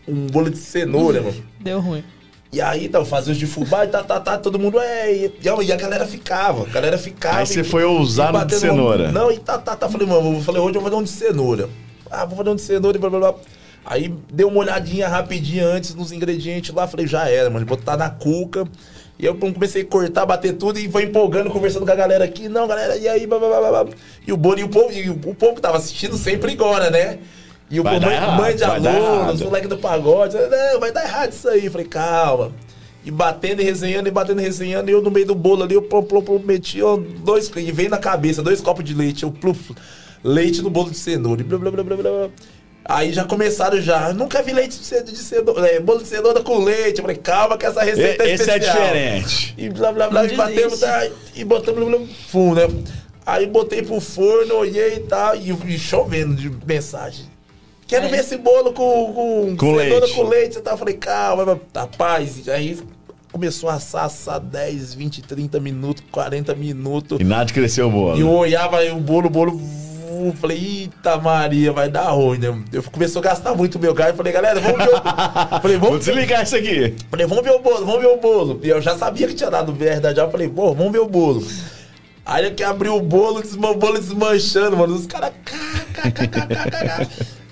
[0.06, 1.36] um bolo de cenoura, mano.
[1.60, 2.02] Deu ruim.
[2.50, 5.32] E aí, eu fazia os de fubá e tá, tá, tá, todo mundo, é, e,
[5.42, 7.38] e a galera ficava, a galera ficava.
[7.38, 9.12] Aí você foi ousar no de cenoura.
[9.12, 11.10] Não, e tá, tá, tá, falei, mano, eu falei, hoje eu vou fazer um de
[11.10, 11.68] cenoura.
[12.10, 13.34] Ah, vou fazer um de cenoura e blá, blá, blá.
[13.84, 18.08] Aí dei uma olhadinha rapidinha antes nos ingredientes lá, falei, já era, mano, botar na
[18.08, 18.66] cuca.
[19.18, 22.48] E eu comecei a cortar, bater tudo e foi empolgando, conversando com a galera aqui.
[22.48, 23.94] Não, galera, e aí, blá, blá, blá, blá.
[24.26, 27.18] E o bolo, e o povo, e o povo que tava assistindo sempre agora, né?
[27.70, 31.32] E o Vai mãe, errado, mãe de alunos, moleque do pagode, não, vai dar errado
[31.32, 31.68] isso aí.
[31.68, 32.52] Falei, calma.
[33.04, 35.74] E batendo e resenhando, e batendo e resenhando, e eu no meio do bolo ali,
[35.74, 39.22] eu plum, plum, plum, meti ó, dois, e veio na cabeça, dois copos de leite,
[39.22, 39.74] eu pluf,
[40.22, 42.28] leite no bolo de cenoura, e blá, blá, blá, blá, blá.
[42.84, 46.98] Aí já começaram já, nunca vi leite de cenoura, é, bolo de cenoura com leite.
[46.98, 48.76] Eu falei, calma que essa receita é Esse é especial.
[48.76, 49.54] diferente.
[49.58, 52.68] E blá blá blá, Não e batemos tá, e botamos blá, blá, fundo, né?
[53.26, 57.26] Aí botei pro forno, olhei e tal, e, e chovendo de mensagem.
[57.88, 58.08] Quero É.
[58.08, 60.14] ver esse bolo com, com, Com leite.
[60.14, 60.72] com leite e.
[60.74, 62.48] Eu falei, calma, rapaz.
[62.48, 62.78] Aí
[63.32, 67.18] começou a assar, assar 10, 20, 30 minutos, 40 minutos.
[67.20, 68.16] E nada de crescer o bolo.
[68.16, 69.60] E eu olhava aí o bolo, o bolo.
[70.40, 72.48] Falei, eita Maria, vai dar ruim, né?
[72.72, 74.16] Eu começou a gastar muito meu gás.
[74.16, 75.00] Falei, galera, vamos ver o.
[75.62, 76.94] Falei, Vou vamos, desligar isso aqui.
[77.10, 78.60] falei, vamos ver o bolo, vamos ver o bolo.
[78.62, 80.28] E eu já sabia que tinha dado merda já.
[80.28, 81.46] Falei, pô, vamos ver o bolo.
[82.26, 84.94] Aí ele que abriu o bolo, o bolo desmanchando, mano.
[84.94, 85.32] Os caras.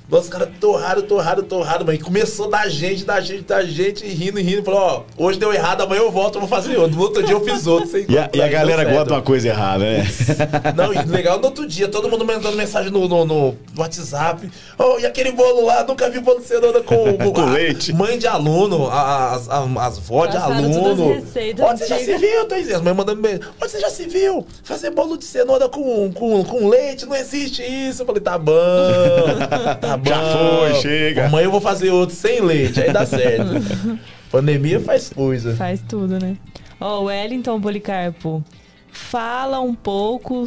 [0.09, 1.99] Nossa, os caras torraram, torraram, torraram, mano.
[1.99, 4.63] E começou da gente, da gente, da gente, rindo, e rindo.
[4.63, 4.81] Falou,
[5.19, 6.97] ó, hoje deu errado, amanhã eu volto, eu vou fazer outro.
[6.97, 7.89] No outro dia eu fiz outro.
[7.89, 10.07] sem E a, e a galera gosta de uma coisa errada, né?
[10.77, 14.49] Não, e legal no outro dia, todo mundo mandando mensagem no, no, no WhatsApp.
[14.79, 17.93] Oh, e aquele bolo lá, nunca vi bolo de cenoura com, Com a- leite.
[17.93, 21.15] Mãe de aluno, as, as, as vó de aluno.
[21.15, 22.71] Onde você já se viu, Thaís?
[22.71, 23.43] As mães mandando mensagem.
[23.61, 24.47] Onde você já se viu?
[24.63, 28.03] Fazer bolo de cenoura com, com, com leite, não existe isso.
[28.03, 28.53] Eu falei, tá bom,
[29.81, 30.11] tá bom.
[30.11, 31.27] Já foi, chega.
[31.27, 33.55] Amanhã eu vou fazer outro sem leite, aí dá certo.
[34.31, 35.55] Pandemia faz coisa.
[35.57, 36.37] Faz tudo, né?
[36.81, 38.45] Ó, o Wellington Policarpo,
[38.91, 40.47] fala um pouco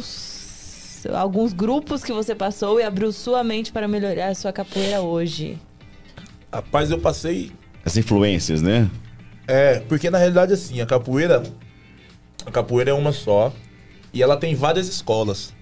[1.14, 5.58] alguns grupos que você passou e abriu sua mente para melhorar a sua capoeira hoje.
[6.52, 7.52] Rapaz, eu passei
[7.84, 8.90] As influências, né?
[9.46, 11.42] É, porque na realidade assim, a capoeira
[12.44, 13.52] a capoeira é uma só
[14.12, 15.54] e ela tem várias escolas.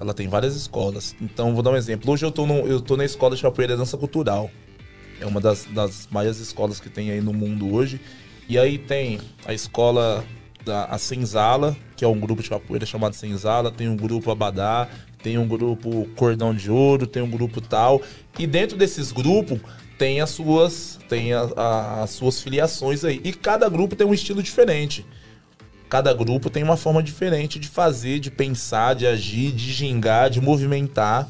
[0.00, 1.14] Ela tem várias escolas.
[1.20, 2.10] Então, vou dar um exemplo.
[2.10, 4.50] Hoje eu tô, no, eu tô na escola de capoeira dança cultural.
[5.20, 8.00] É uma das, das maiores escolas que tem aí no mundo hoje.
[8.48, 10.24] E aí tem a escola
[10.64, 14.88] da a Senzala, que é um grupo de capoeira chamado Senzala, tem um grupo Abadá,
[15.22, 18.00] tem um grupo Cordão de Ouro, tem um grupo tal.
[18.38, 19.60] E dentro desses grupos
[19.98, 23.20] tem as suas tem a- a- as suas filiações aí.
[23.22, 25.04] E cada grupo tem um estilo diferente.
[25.90, 30.40] Cada grupo tem uma forma diferente de fazer, de pensar, de agir, de gingar, de
[30.40, 31.28] movimentar,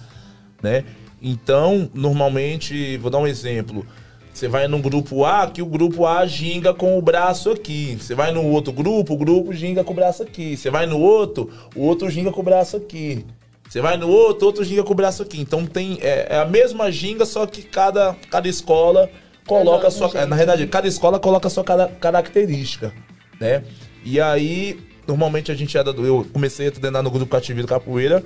[0.62, 0.85] né?
[1.20, 3.87] Então, normalmente, vou dar um exemplo.
[4.32, 7.97] Você vai no grupo A, que o grupo A ginga com o braço aqui.
[7.99, 10.57] Você vai no outro grupo, o grupo ginga com o braço aqui.
[10.57, 13.24] Você vai no outro, o outro ginga com o braço aqui.
[13.66, 15.41] Você vai no outro, outro ginga com o braço aqui.
[15.41, 19.09] Então tem é, é a mesma ginga, só que cada, cada escola
[19.47, 20.27] coloca a sua.
[20.27, 22.93] Na verdade, cada escola coloca a sua cara- característica,
[23.41, 23.62] né?
[24.05, 25.90] E aí, normalmente a gente era.
[25.90, 28.24] Eu comecei a treinar no grupo Cativeiro Capoeira,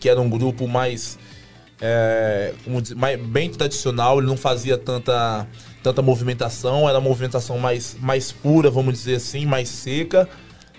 [0.00, 1.18] que era um grupo mais.
[1.80, 2.54] é,
[2.96, 5.46] mais- bem tradicional, ele não fazia tanta,
[5.82, 10.28] tanta movimentação, era uma movimentação mais, mais pura, vamos dizer assim, mais seca,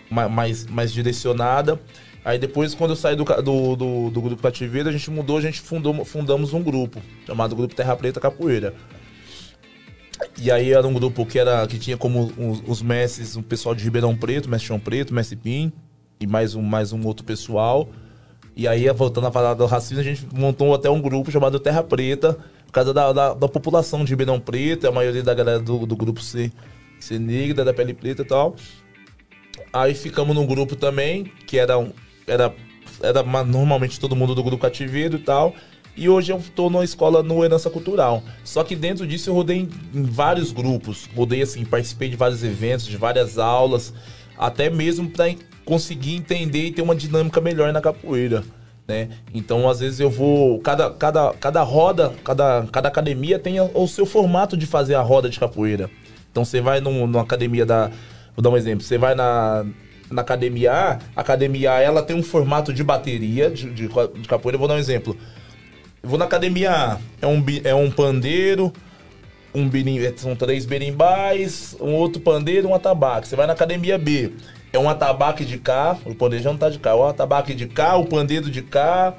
[0.09, 1.77] ma- mais, mais direcionada.
[2.23, 5.41] Aí depois, quando eu saí do, do, do, do grupo Cativeiro, a gente mudou, a
[5.41, 8.73] gente fundou, fundamos um grupo, chamado Grupo Terra Preta Capoeira.
[10.37, 13.73] E aí era um grupo que, era, que tinha como os, os mestres, o pessoal
[13.75, 15.71] de Ribeirão Preto, mestre Chão Preto, mestre Pim,
[16.19, 17.87] e mais um, mais um outro pessoal.
[18.55, 21.81] E aí, voltando a falar do racismo, a gente montou até um grupo chamado Terra
[21.83, 25.85] Preta, por causa da, da, da população de Ribeirão Preto, a maioria da galera do,
[25.85, 26.51] do grupo ser,
[26.99, 28.55] ser negra, da pele preta e tal.
[29.71, 31.91] Aí ficamos num grupo também, que era, um-
[32.27, 32.53] era,
[33.01, 35.53] era ma- normalmente todo mundo do grupo cativeiro e tal.
[35.95, 38.23] E hoje eu tô numa escola no Herança Cultural.
[38.43, 41.07] Só que dentro disso eu rodei em, em vários grupos.
[41.15, 43.93] Rodei assim, participei de vários eventos, de várias aulas,
[44.37, 45.33] até mesmo para
[45.63, 48.43] conseguir entender e ter uma dinâmica melhor na capoeira.
[48.87, 49.09] Né?
[49.33, 50.59] Então, às vezes eu vou.
[50.59, 55.29] Cada, cada, cada roda, cada, cada academia tem o seu formato de fazer a roda
[55.29, 55.89] de capoeira.
[56.31, 57.91] Então você vai num- numa academia da.
[58.35, 58.83] Vou dar um exemplo.
[58.83, 59.63] Você vai na,
[60.09, 64.27] na academia A, a academia A, ela tem um formato de bateria de, de, de
[64.27, 64.57] capoeira.
[64.57, 65.15] Vou dar um exemplo.
[66.03, 68.73] Eu vou na academia é um, é um pandeiro,
[69.55, 73.25] um birim, são três berimbais, um outro pandeiro, um atabaque.
[73.25, 74.33] Você vai na academia B,
[74.73, 77.55] é um atabaque de cá, o pandeiro já não tá de cá, é um atabaque
[77.55, 79.13] de cá, o pandeiro de cá,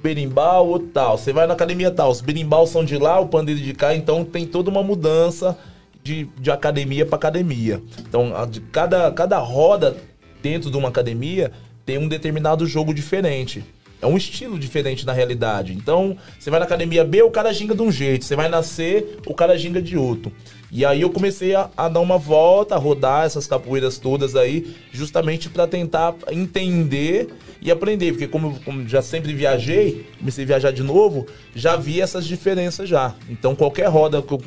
[0.00, 1.18] berimbau, outro tal.
[1.18, 4.24] Você vai na academia tal, os berimbau são de lá, o pandeiro de cá, então
[4.24, 5.58] tem toda uma mudança
[6.04, 7.82] de, de academia para academia.
[8.08, 9.96] Então, a, de cada, cada roda
[10.40, 11.50] dentro de uma academia
[11.84, 13.64] tem um determinado jogo diferente.
[14.00, 15.72] É um estilo diferente na realidade.
[15.72, 18.24] Então, você vai na academia B, o cara ginga de um jeito.
[18.24, 20.32] Você vai na C, o cara ginga de outro.
[20.70, 24.76] E aí eu comecei a, a dar uma volta, a rodar essas capoeiras todas aí,
[24.92, 27.28] justamente para tentar entender
[27.60, 28.12] e aprender.
[28.12, 32.88] Porque como, como, já sempre viajei, comecei a viajar de novo, já vi essas diferenças
[32.88, 33.14] já.
[33.30, 34.42] Então qualquer roda que eu,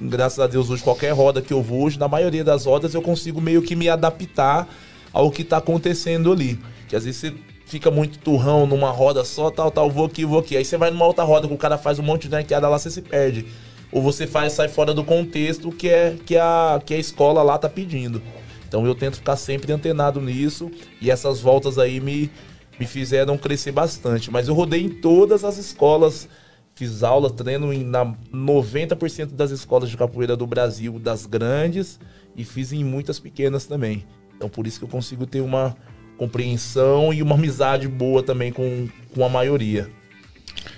[0.00, 3.02] graças a Deus hoje, qualquer roda que eu vou hoje, na maioria das rodas eu
[3.02, 4.66] consigo meio que me adaptar
[5.12, 6.58] ao que está acontecendo ali.
[6.88, 7.34] Que às vezes você
[7.66, 10.56] fica muito turrão numa roda só, tal, tal, vou aqui, vou aqui.
[10.56, 12.78] Aí você vai numa outra roda que o cara faz um monte de arqueada lá,
[12.78, 13.44] você se perde.
[13.92, 17.58] Ou você faz, sai fora do contexto que, é, que, a, que a escola lá
[17.58, 18.22] tá pedindo.
[18.68, 20.70] Então eu tento ficar sempre antenado nisso
[21.00, 22.30] e essas voltas aí me,
[22.78, 24.30] me fizeram crescer bastante.
[24.30, 26.28] Mas eu rodei em todas as escolas,
[26.74, 31.98] fiz aula, treino em na 90% das escolas de capoeira do Brasil, das grandes,
[32.36, 34.04] e fiz em muitas pequenas também.
[34.36, 35.76] Então por isso que eu consigo ter uma,
[36.16, 39.88] compreensão e uma amizade boa também com, com a maioria.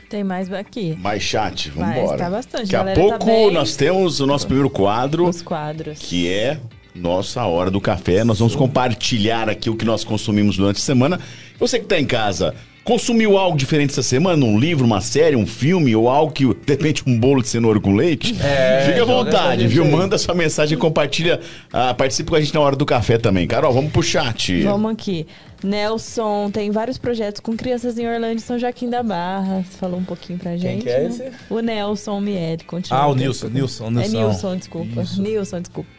[0.09, 0.97] Tem mais aqui.
[0.99, 2.19] Mais chat, vamos embora.
[2.19, 2.73] Tá bastante.
[2.73, 3.53] Daqui a tá pouco tá bem...
[3.53, 5.29] nós temos o nosso primeiro quadro.
[5.29, 5.99] Os quadros.
[5.99, 6.59] Que é
[6.95, 8.25] nossa hora do café.
[8.25, 11.21] Nós vamos compartilhar aqui o que nós consumimos durante a semana.
[11.59, 12.55] Você que está em casa,
[12.89, 14.43] Consumiu algo diferente essa semana?
[14.47, 17.79] Um livro, uma série, um filme ou algo que, de repente, um bolo de cenoura
[17.79, 18.35] com leite?
[18.41, 19.85] É, Fica à vontade, viu?
[19.85, 23.47] Manda sua mensagem, compartilha, uh, participe com a gente na hora do café também.
[23.47, 24.63] Carol, vamos pro chat.
[24.63, 25.27] Vamos aqui.
[25.63, 29.63] Nelson tem vários projetos com crianças em Orlando e São Joaquim da Barra.
[29.69, 30.63] Você falou um pouquinho pra gente.
[30.63, 31.07] Quem que é né?
[31.09, 31.31] esse?
[31.51, 33.03] O Nelson Miele, continua.
[33.03, 34.17] Ah, o Nilson, Nilson, Nilson.
[34.17, 35.03] É Nilson, desculpa.
[35.03, 35.21] Isso.
[35.21, 35.91] Nilson, desculpa.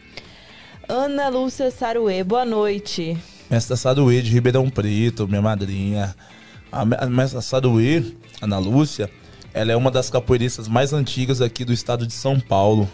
[0.88, 3.16] Ana Lúcia Saruê, boa noite.
[3.48, 6.16] Mestre Saruê de Ribeirão Preto, minha madrinha.
[6.72, 8.02] A, mestra Saruê,
[8.40, 9.10] Ana Lúcia,
[9.52, 12.88] ela é uma das capoeiristas mais antigas aqui do estado de São Paulo.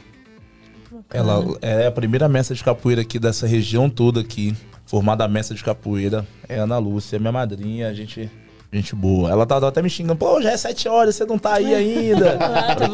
[1.12, 4.56] Ela é a primeira mestra de capoeira aqui dessa região toda aqui.
[4.86, 6.26] Formada a mestra de capoeira.
[6.48, 8.30] É Ana Lúcia, minha madrinha, a gente.
[8.72, 9.30] Gente boa.
[9.30, 10.16] Ela tava até me xingando.
[10.16, 12.36] Pô, já é sete horas, você não tá aí ainda.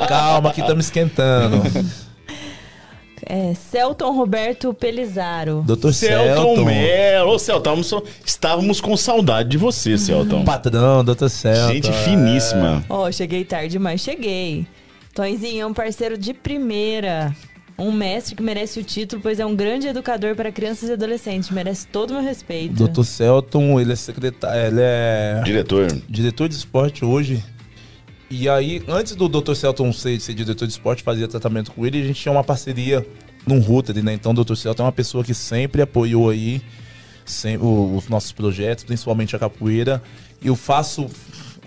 [0.07, 1.63] Calma, que estamos esquentando.
[3.27, 5.63] É, Celton Roberto Pelizaro.
[5.67, 6.25] Doutor Celton.
[6.25, 7.31] Celton Melo.
[7.33, 7.81] Ô, Celton,
[8.25, 10.45] estávamos com saudade de você, Celton.
[10.45, 11.73] Patrão, doutor Celton.
[11.73, 12.85] Gente finíssima.
[12.89, 14.67] Ó, oh, cheguei tarde, mas cheguei.
[15.15, 17.35] Tonzinho é um parceiro de primeira.
[17.79, 21.51] Um mestre que merece o título, pois é um grande educador para crianças e adolescentes.
[21.51, 22.75] Merece todo o meu respeito.
[22.75, 25.43] Doutor Celton, ele é secretário, ele é...
[25.45, 25.89] Diretor.
[26.09, 27.43] Diretor de esporte hoje
[28.35, 29.55] e aí, antes do Dr.
[29.55, 33.07] Celton ser, ser diretor de esporte, fazia tratamento com ele, a gente tinha uma parceria
[33.47, 34.15] num router, né?
[34.15, 34.55] Então o Dr.
[34.55, 36.63] Celton é uma pessoa que sempre apoiou aí
[37.27, 40.03] sempre, os nossos projetos, principalmente a capoeira.
[40.41, 41.11] E eu faço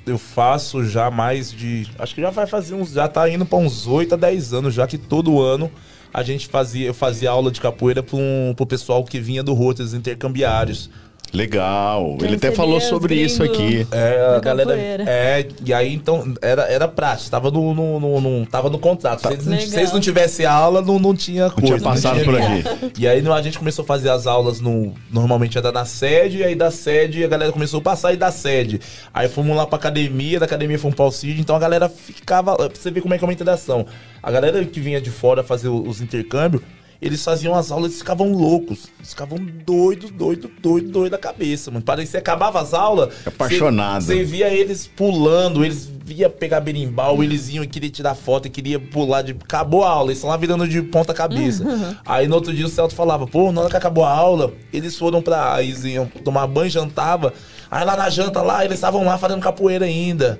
[0.07, 1.87] eu faço já mais de.
[1.97, 2.91] Acho que já vai fazer uns.
[2.91, 5.71] Já tá indo para uns 8 a 10 anos, já que todo ano
[6.13, 6.87] a gente fazia.
[6.87, 10.89] Eu fazia aula de capoeira para um, pro pessoal que vinha do Roters intercambiários.
[11.33, 12.17] Legal.
[12.21, 13.85] Ele até falou sobre isso aqui.
[13.91, 14.73] É, a galera.
[15.05, 19.21] É, e aí então era, era prático, tava no, no, no, no tava no contrato.
[19.21, 19.29] Tá.
[19.29, 21.71] Se, eles, se eles não tivessem aula, não, não tinha coisa.
[21.71, 22.93] Não tinha passado não tinha por aqui.
[22.97, 24.93] E aí a gente começou a fazer as aulas no.
[25.11, 28.31] Normalmente era na sede, e aí da sede a galera começou a passar e da
[28.31, 28.79] sede.
[29.13, 32.55] Aí fomos lá pra academia, da academia fomos pra Alcide, então a galera ficava.
[32.55, 33.85] Pra você ver como é que é uma interação.
[34.21, 36.61] A galera que vinha de fora fazer os intercâmbios
[37.01, 38.87] eles faziam as aulas e ficavam loucos.
[38.97, 41.83] Eles ficavam doidos, doidos, doidos, doidos da cabeça, mano.
[41.83, 43.13] Parecia que acabava as aulas.
[43.25, 44.03] Apaixonado.
[44.03, 48.49] Você via eles pulando, eles via pegar berimbau, eles iam e queria tirar foto e
[48.49, 49.31] queria pular de.
[49.31, 51.63] Acabou a aula, eles estão lá virando de ponta cabeça.
[52.05, 54.97] Aí no outro dia o Celto falava, pô, na hora que acabou a aula, eles
[54.97, 55.61] foram pra.
[55.63, 57.33] Eles iam tomar banho, jantava.
[57.69, 60.39] Aí lá na janta lá, eles estavam lá fazendo capoeira ainda.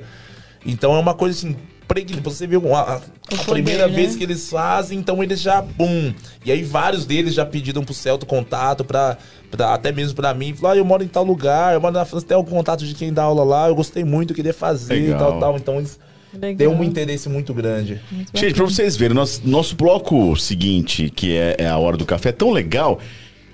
[0.65, 1.55] Então é uma coisa assim,
[1.87, 2.21] preguiça.
[2.21, 4.17] Você viu a, a, a primeira vez né?
[4.17, 6.13] que eles fazem, então eles já, bum.
[6.43, 9.17] E aí vários deles já pediram pro Celto contato pra,
[9.49, 10.53] pra até mesmo pra mim.
[10.53, 12.93] Falaram, ah, eu moro em tal lugar, eu moro na França, tem algum contato de
[12.93, 15.57] quem dá aula lá, eu gostei muito, queria fazer e tal, tal.
[15.57, 15.99] Então eles
[16.39, 16.73] Legal.
[16.73, 18.01] um interesse muito grande.
[18.11, 22.05] Muito Gente, pra vocês verem, nosso, nosso bloco seguinte, que é, é a hora do
[22.05, 22.99] café, é tão legal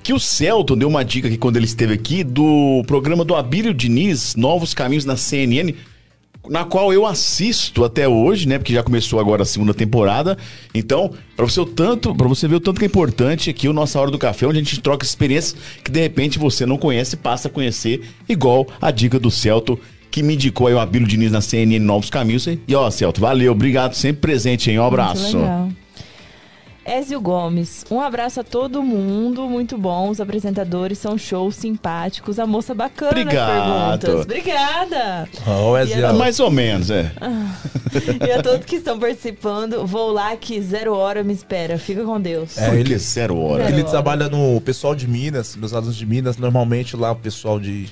[0.04, 3.74] que o Celton deu uma dica aqui quando ele esteve aqui do programa do Abílio
[3.74, 5.76] Diniz, Novos Caminhos na CNN
[6.50, 8.58] na qual eu assisto até hoje, né?
[8.58, 10.38] Porque já começou agora a segunda temporada.
[10.74, 13.74] Então, para você o tanto, para você ver o tanto que é importante aqui o
[13.74, 17.16] nossa hora do café, onde a gente troca experiências que de repente você não conhece,
[17.16, 21.32] passa a conhecer, igual a dica do Celto que me indicou aí o Abílio Diniz
[21.32, 22.46] na CNN Novos Caminhos.
[22.46, 24.80] E ó, Celto, valeu, obrigado, sempre presente, hein?
[24.80, 25.38] Um abraço.
[25.38, 25.81] Muito legal.
[26.84, 30.10] Ézio Gomes, um abraço a todo mundo, muito bom.
[30.10, 32.40] Os apresentadores são shows simpáticos.
[32.40, 34.00] A moça bacana Obrigado.
[34.00, 34.26] perguntas.
[34.26, 35.30] Obrigada.
[35.46, 36.08] Oh, Ézio.
[36.08, 36.14] A...
[36.14, 37.12] Mais ou menos, é.
[38.28, 41.78] e a todos que estão participando, vou lá que zero hora me espera.
[41.78, 42.58] Fica com Deus.
[42.58, 43.64] É, ele zero hora.
[43.64, 43.92] Zero ele hora.
[43.92, 47.90] trabalha no pessoal de Minas, meus alunos de Minas, normalmente lá o pessoal de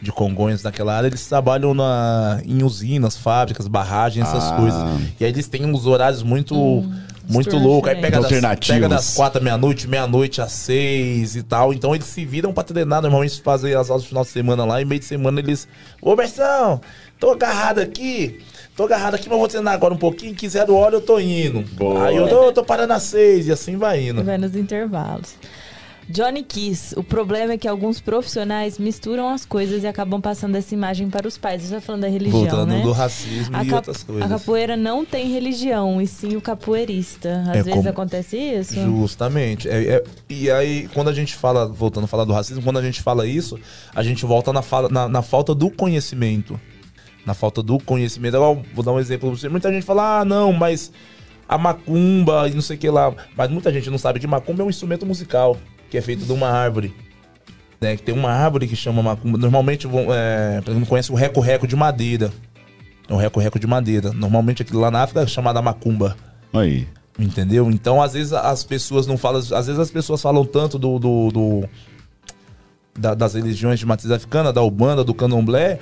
[0.00, 4.56] de Congonhas naquela área, eles trabalham na, em usinas, fábricas, barragens, essas ah.
[4.56, 4.82] coisas.
[5.20, 6.56] E aí eles têm uns horários muito.
[6.56, 6.92] Hum
[7.28, 7.88] muito louco.
[7.88, 8.30] Aí pega das,
[8.66, 11.72] pega das quatro à meia-noite, meia-noite às seis e tal.
[11.72, 13.02] Então eles se viram pra treinar.
[13.02, 14.80] Normalmente fazem as aulas no final de semana lá.
[14.80, 15.68] E meio de semana eles.
[16.00, 16.80] Ô, Berção,
[17.18, 18.40] tô agarrado aqui.
[18.76, 20.34] Tô agarrado aqui, mas vou treinar agora um pouquinho.
[20.34, 21.62] Quiser do óleo, eu tô indo.
[21.74, 22.06] Boa.
[22.06, 24.24] Aí eu tô, tô parando às seis e assim vai indo.
[24.24, 25.34] Vai nos intervalos.
[26.12, 30.74] Johnny Kiss, o problema é que alguns profissionais misturam as coisas e acabam passando essa
[30.74, 31.62] imagem para os pais.
[31.62, 32.82] Você está falando da religião, Voltando né?
[32.82, 34.22] do racismo a e outras coisas.
[34.22, 37.42] A capoeira não tem religião, e sim o capoeirista.
[37.48, 37.88] Às é vezes como...
[37.88, 38.74] acontece isso.
[38.74, 39.70] Justamente.
[39.70, 40.04] É, é...
[40.28, 43.26] E aí, quando a gente fala, voltando a falar do racismo, quando a gente fala
[43.26, 43.58] isso,
[43.94, 46.60] a gente volta na, fala, na, na falta do conhecimento.
[47.24, 48.36] Na falta do conhecimento.
[48.36, 49.48] Eu vou dar um exemplo pra você.
[49.48, 50.92] Muita gente fala, ah, não, mas
[51.48, 53.14] a macumba e não sei o que lá.
[53.34, 55.56] Mas muita gente não sabe que macumba é um instrumento musical
[55.92, 56.94] que é feito de uma árvore.
[57.78, 59.36] Né, que tem uma árvore que chama macumba.
[59.36, 62.32] Normalmente, é, pra quem não conhece, o reco-reco de madeira.
[63.06, 64.10] É um reco-reco de madeira.
[64.10, 66.16] Normalmente aquilo lá na África é chamada macumba.
[66.50, 66.88] Aí.
[67.18, 67.70] Entendeu?
[67.70, 69.40] Então, às vezes as pessoas não falam.
[69.40, 70.98] Às vezes as pessoas falam tanto do.
[70.98, 71.68] do, do
[72.98, 75.78] da, das religiões de matriz africana, da Ubanda, do Candomblé.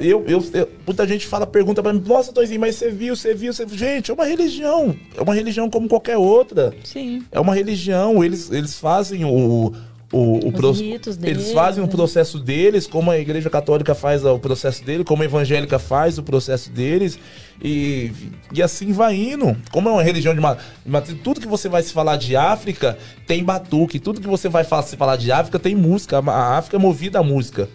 [0.00, 3.34] Eu, eu, eu, muita gente fala, pergunta pra mim, nossa, Toizinho, mas você viu, você
[3.34, 3.76] viu, você viu.
[3.76, 4.94] Gente, é uma religião.
[5.16, 6.72] É uma religião como qualquer outra.
[6.84, 7.24] Sim.
[7.32, 8.22] É uma religião.
[8.22, 9.72] Eles, eles fazem o.
[10.12, 10.74] O, o pro...
[10.74, 11.88] deles, eles fazem né?
[11.88, 16.18] o processo deles, como a Igreja Católica faz o processo dele, como a evangélica faz
[16.18, 17.18] o processo deles,
[17.64, 18.12] e,
[18.52, 19.56] e assim vai indo.
[19.70, 20.40] Como é uma religião de
[20.84, 24.64] matriz, tudo que você vai se falar de África tem batuque, tudo que você vai
[24.64, 26.18] se falar de África tem música.
[26.18, 27.66] A África é movida a música.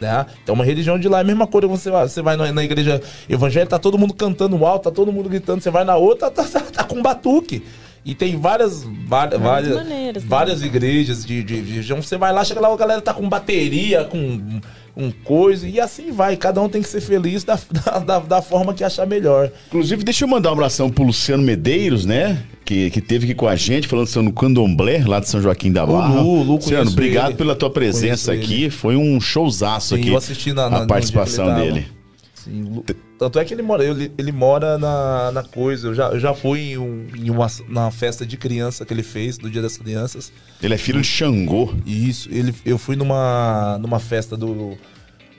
[0.00, 0.26] Né?
[0.42, 1.66] Então, uma religião de lá é a mesma coisa.
[1.68, 5.12] Você vai, você vai na, na igreja evangélica, tá todo mundo cantando alto, tá todo
[5.12, 5.62] mundo gritando.
[5.62, 7.62] Você vai na outra, tá, tá, tá com batuque.
[8.04, 10.28] E tem várias, várias, várias, maneiras, né?
[10.28, 11.94] várias igrejas de, de, de.
[11.94, 14.60] Você vai lá, chega lá, a galera tá com bateria, com
[14.96, 16.36] um coisa, e assim vai.
[16.36, 17.58] Cada um tem que ser feliz da,
[17.98, 19.50] da, da, forma que achar melhor.
[19.68, 22.42] Inclusive, deixa eu mandar um abração pro Luciano Medeiros, né?
[22.64, 25.70] Que, que teve aqui com a gente, falando sobre o Candomblé, lá de São Joaquim
[25.70, 26.22] da Barra.
[26.22, 27.36] O Lu, Lu Luciano, obrigado ele.
[27.36, 28.62] pela tua presença conheço aqui.
[28.62, 28.70] Ele.
[28.70, 30.08] Foi um showzaço Sim, aqui.
[30.08, 31.86] Eu assisti na, na a participação dele.
[32.34, 32.82] Sim,
[33.24, 35.88] tanto é que ele mora, ele, ele mora na, na coisa.
[35.88, 39.02] Eu já, eu já fui em, um, em uma na festa de criança que ele
[39.02, 40.32] fez, do Dia das Crianças.
[40.62, 41.74] Ele é filho de Xangô.
[41.86, 44.76] Isso, ele, eu fui numa, numa festa do,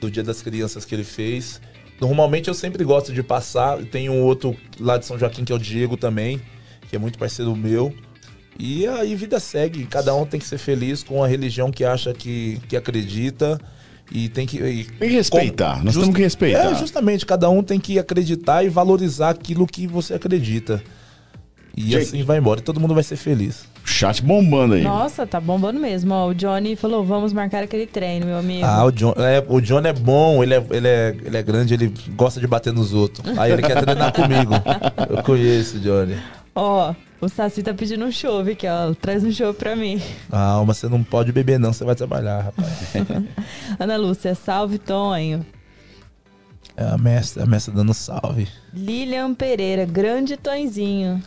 [0.02, 1.62] do Dia das Crianças que ele fez.
[2.00, 3.78] Normalmente eu sempre gosto de passar.
[3.84, 6.42] Tem um outro lá de São Joaquim que é o Diego também,
[6.90, 7.94] que é muito parceiro meu.
[8.58, 9.86] E aí vida segue.
[9.86, 13.60] Cada um tem que ser feliz com a religião que acha que, que acredita.
[14.12, 14.58] E tem que.
[14.58, 16.72] E, tem que respeitar, nós just, temos que respeitar.
[16.72, 20.82] É, justamente, cada um tem que acreditar e valorizar aquilo que você acredita.
[21.76, 21.98] E Gente.
[21.98, 23.66] assim vai embora, e todo mundo vai ser feliz.
[23.84, 24.84] Chat bombando aí.
[24.84, 26.14] Nossa, tá bombando mesmo.
[26.14, 28.66] Ó, o Johnny falou: vamos marcar aquele treino, meu amigo.
[28.66, 31.74] Ah, o John é, o John é bom, ele é, ele, é, ele é grande,
[31.74, 33.38] ele gosta de bater nos outros.
[33.38, 34.54] Aí ele quer treinar comigo.
[35.10, 36.16] Eu conheço o Johnny.
[36.56, 38.94] Ó, o Saci tá pedindo um show, aqui, ó.
[38.94, 40.02] Traz um show pra mim.
[40.32, 41.74] Ah, mas você não pode beber, não.
[41.74, 42.94] Você vai trabalhar, rapaz.
[43.78, 45.46] Ana Lúcia, salve, Tonho.
[46.78, 48.48] É a mestra, a mestra dando salve.
[48.74, 51.22] Lilian Pereira, grande Tonzinho.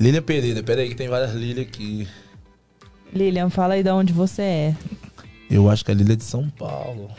[0.00, 2.08] Lilian Pereira, peraí que tem várias Lilian aqui.
[3.12, 4.76] Lilian, fala aí de onde você é.
[5.50, 7.10] Eu acho que a Lilian é de São Paulo.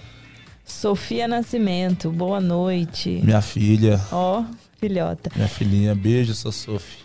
[0.63, 3.21] Sofia Nascimento, boa noite.
[3.23, 4.01] Minha filha.
[4.11, 4.45] Ó, oh,
[4.77, 5.31] filhota.
[5.35, 7.04] Minha filhinha, beijo, sua Sofia.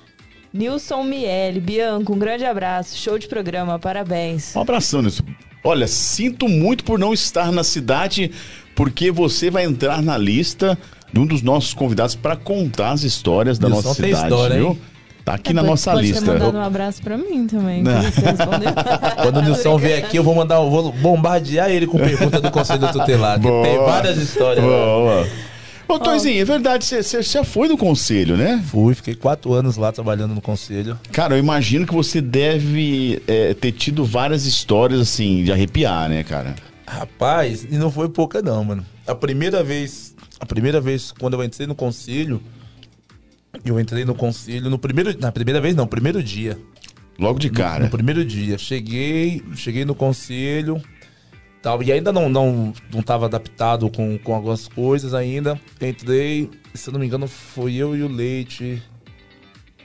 [0.52, 2.96] Nilson Miele, Bianco, um grande abraço.
[2.96, 4.54] Show de programa, parabéns.
[4.56, 5.22] Um abração, Nilson.
[5.62, 8.32] Olha, sinto muito por não estar na cidade,
[8.74, 10.76] porque você vai entrar na lista
[11.12, 14.68] de um dos nossos convidados para contar as histórias da Nilson nossa cidade, história, viu?
[14.70, 14.80] Hein?
[15.24, 16.38] Tá aqui é, na nossa pode lista.
[16.38, 17.84] Pode um abraço pra mim também.
[19.22, 22.90] Quando o Nilson vier aqui, eu vou mandar, vou bombardear ele com pergunta do Conselho
[22.90, 23.38] Tutelar.
[23.38, 24.64] Tem várias histórias.
[24.64, 25.28] Boa.
[25.90, 28.62] Ô, Toizinho, é verdade, você já foi do conselho, né?
[28.70, 30.96] Fui, fiquei quatro anos lá trabalhando no conselho.
[31.10, 36.22] Cara, eu imagino que você deve é, ter tido várias histórias, assim, de arrepiar, né,
[36.22, 36.54] cara?
[36.86, 38.86] Rapaz, e não foi pouca não, mano.
[39.04, 42.40] A primeira vez, a primeira vez, quando eu entrei no conselho,
[43.64, 45.18] eu entrei no conselho no primeiro.
[45.18, 46.56] Na primeira vez, não, primeiro dia.
[47.18, 47.80] Logo de cara.
[47.80, 48.56] No, no primeiro dia.
[48.56, 50.80] Cheguei, cheguei no conselho.
[51.62, 55.60] Tal, e ainda não, não, não tava adaptado com, com algumas coisas ainda.
[55.80, 58.82] Entrei, se eu não me engano, foi eu e o Leite.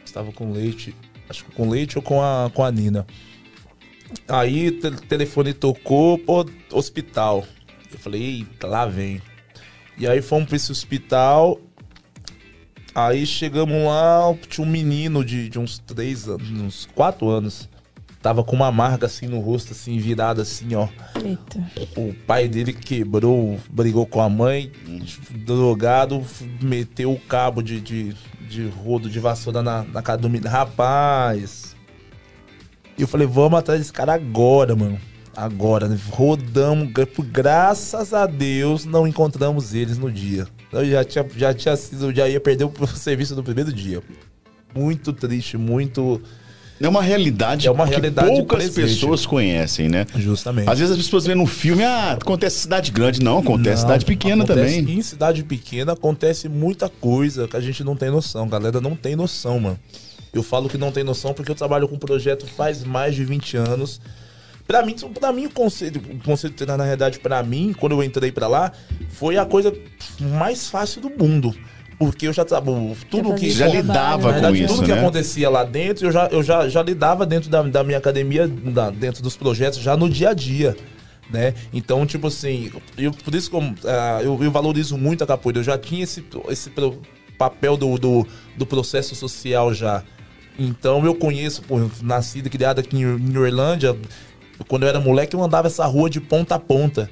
[0.06, 0.96] Estava com leite.
[1.30, 3.06] Acho que com leite ou com a, com a Nina.
[4.28, 7.44] Aí o te, telefone tocou, pô, hospital.
[7.92, 9.22] Eu falei, eita, lá vem.
[9.98, 11.60] E aí fomos pra esse hospital.
[12.94, 17.68] Aí chegamos lá, tinha um menino de, de uns três anos, uns quatro anos.
[18.26, 20.88] Tava com uma marca assim no rosto, assim, virada assim, ó.
[21.24, 21.64] Eita.
[21.96, 24.72] O pai dele quebrou, brigou com a mãe,
[25.46, 26.26] drogado,
[26.60, 28.16] meteu o cabo de, de,
[28.50, 30.50] de rodo de vassoura na, na cara do menino.
[30.50, 31.76] Rapaz.
[32.98, 35.00] E eu falei, vamos atrás desse cara agora, mano.
[35.38, 35.96] Agora, né?
[36.10, 36.92] rodamos,
[37.32, 40.48] graças a Deus não encontramos eles no dia.
[40.72, 44.02] Eu já tinha, já tinha sido, já ia perder o serviço no primeiro dia.
[44.74, 46.20] Muito triste, muito.
[46.80, 48.94] É uma realidade é uma realidade que poucas presente.
[48.94, 50.06] pessoas conhecem, né?
[50.16, 50.70] Justamente.
[50.70, 53.24] Às vezes as pessoas veem no filme, ah, acontece cidade grande.
[53.24, 54.98] Não, acontece em cidade pequena acontece, também.
[54.98, 58.44] Em cidade pequena acontece muita coisa que a gente não tem noção.
[58.44, 59.80] A galera não tem noção, mano.
[60.34, 63.24] Eu falo que não tem noção porque eu trabalho com um projeto faz mais de
[63.24, 64.02] 20 anos.
[64.68, 67.94] Pra mim, pra mim o conceito, o conceito de treinar, na realidade, pra mim, quando
[67.94, 68.72] eu entrei pra lá,
[69.10, 69.74] foi a coisa
[70.20, 71.56] mais fácil do mundo.
[71.98, 72.44] Porque eu já
[73.10, 75.00] tudo que já lidava verdade, com tudo isso, que né?
[75.00, 78.90] acontecia lá dentro, eu já, eu já, já lidava dentro da, da minha academia, da,
[78.90, 80.76] dentro dos projetos, já no dia a dia.
[81.30, 81.54] Né?
[81.74, 85.60] Então, tipo assim, eu, por isso que eu, uh, eu, eu, valorizo muito a capoeira.
[85.60, 86.72] Eu já tinha esse, esse
[87.38, 88.28] papel do, do,
[88.58, 90.04] do processo social já.
[90.58, 93.98] Então eu conheço, pô, nascido e criado aqui em, em Orlândia,
[94.68, 97.10] quando eu era moleque, eu andava essa rua de ponta a ponta.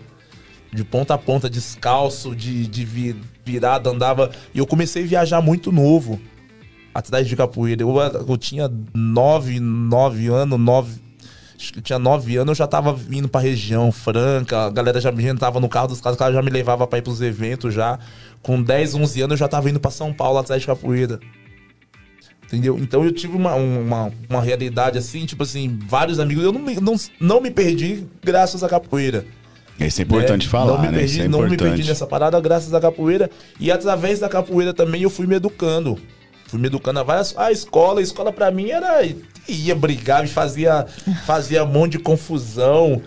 [0.71, 2.85] De ponta a ponta, descalço, de, de
[3.45, 4.31] virada, andava.
[4.53, 6.19] E eu comecei a viajar muito novo.
[6.93, 7.81] Atrás de capoeira.
[7.81, 11.01] Eu, eu tinha nove, nove anos, nove.
[11.57, 14.65] Acho que tinha nove anos, eu já tava vindo pra região franca.
[14.65, 16.99] A galera já me entrava no carro dos caras, o cara já me levava pra
[16.99, 17.97] ir pros eventos já.
[18.41, 21.19] Com 10, 11 anos, eu já tava indo pra São Paulo atrás de capoeira.
[22.45, 22.77] Entendeu?
[22.77, 26.43] Então eu tive uma, uma, uma realidade assim, tipo assim, vários amigos.
[26.43, 29.25] Eu não me, não, não me perdi graças à capoeira.
[29.79, 30.51] Isso é importante né?
[30.51, 30.99] falar, não me né?
[30.99, 33.29] Perdi, é não me perdi nessa parada graças à capoeira.
[33.59, 35.97] E através da capoeira também eu fui me educando.
[36.47, 37.35] Fui me educando a várias.
[37.37, 39.03] A escola, a escola pra mim era.
[39.47, 40.85] ia brigar, fazia,
[41.25, 43.01] fazia um monte de confusão.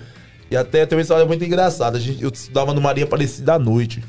[0.50, 1.96] E até tem uma história muito engraçada.
[1.96, 4.02] A gente, eu estudava no Maria Aparecida à noite.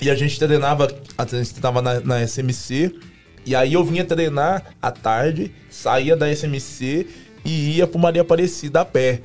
[0.00, 2.94] E a gente treinava, a gente estava na, na SMC.
[3.46, 7.06] E aí eu vinha treinar à tarde, saía da SMC
[7.44, 9.22] e ia pro Maria Aparecida a pé.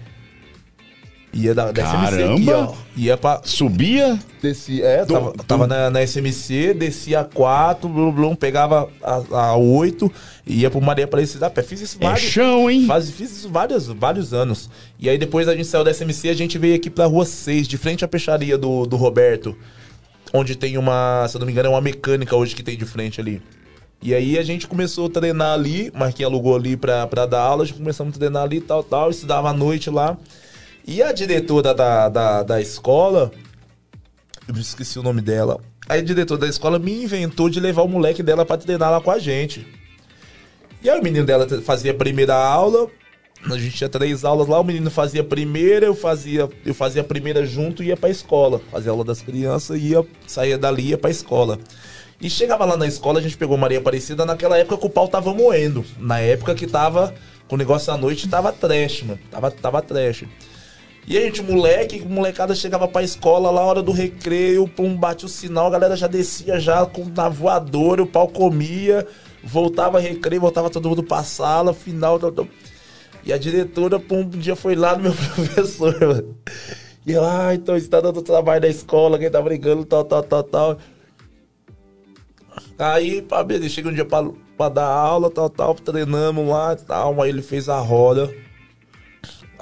[1.33, 2.11] Ia da, da Caramba!
[2.11, 2.73] SMC aqui, ó.
[2.95, 3.41] Ia pra.
[3.43, 4.19] Subia?
[4.39, 5.43] Descia, é, do, tava, do...
[5.43, 10.11] tava na, na, SMC, descia a 4, blum, blum, pegava a, a 8
[10.45, 11.63] e ia pro Maria Aparecida a pé.
[11.63, 12.29] Fiz isso é vários.
[12.29, 12.85] chão, hein?
[12.85, 14.69] Faz, fiz isso vários, vários anos.
[14.99, 17.67] E aí depois a gente saiu da SMC, a gente veio aqui pra rua 6,
[17.67, 19.57] de frente à peixaria do, do Roberto.
[20.31, 22.85] Onde tem uma, se eu não me engano, é uma mecânica hoje que tem de
[22.85, 23.41] frente ali.
[24.03, 27.63] E aí a gente começou a treinar ali, Marquinhos alugou ali pra, pra dar aula,
[27.63, 30.17] a gente começamos a treinar ali e tal, tal, estudava à noite lá.
[30.85, 33.31] E a diretora da, da, da escola,
[34.47, 38.21] eu esqueci o nome dela, a diretora da escola me inventou de levar o moleque
[38.21, 39.65] dela pra treinar lá com a gente.
[40.81, 42.89] E aí o menino dela fazia a primeira aula,
[43.51, 47.01] a gente tinha três aulas lá, o menino fazia a primeira, eu fazia, eu fazia
[47.01, 48.61] a primeira junto e ia pra escola.
[48.71, 51.59] Fazia aula das crianças, ia, saía dali e ia pra escola.
[52.21, 55.09] E chegava lá na escola, a gente pegou Maria Aparecida naquela época que o pau
[55.09, 55.83] tava moendo.
[55.97, 57.13] Na época que tava.
[57.45, 59.19] Com o negócio à noite tava trash, mano.
[59.29, 60.23] Tava, tava trash.
[61.05, 65.29] E a gente, moleque, molecada chegava pra escola lá, hora do recreio, pum, bate o
[65.29, 69.05] sinal, a galera já descia já com na voadora, o pau comia,
[69.43, 72.19] voltava recreio, voltava todo mundo pra sala, final.
[73.25, 76.37] E a diretora, pum, um dia foi lá no meu professor, mano.
[77.05, 80.43] E ela, ah, então está dando trabalho na escola, quem tá brigando, tal, tal, tal,
[80.43, 80.77] tal.
[82.79, 84.23] Aí, pá, beleza, chega um dia pra,
[84.57, 88.33] pra dar aula, tal, tal, treinamos lá, tal, aí ele fez a roda.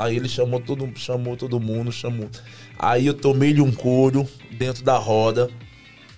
[0.01, 2.29] Aí ele chamou todo, chamou todo mundo, chamou.
[2.77, 5.49] Aí eu tomei-lhe um couro dentro da roda.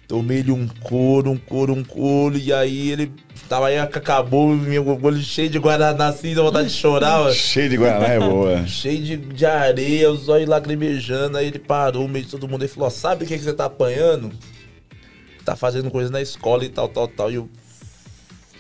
[0.07, 2.38] Tomei-lhe um couro, um couro, um couro.
[2.38, 3.11] E aí ele
[3.49, 7.31] tava aí, acabou, meu olho cheio de guaraná assim, vontade de chorar.
[7.31, 8.65] cheio de guaraná é boa.
[8.68, 11.38] cheio de, de areia, os olhos lacrimejando.
[11.38, 12.64] Aí ele parou, meio de todo mundo.
[12.64, 14.31] Ele falou: Sabe o que, que você tá apanhando?
[15.43, 17.31] tá fazendo coisa na escola e tal, tal, tal.
[17.31, 17.49] E eu.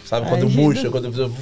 [0.05, 0.89] Sabe quando murcha?
[0.89, 1.33] Quando eu fiz.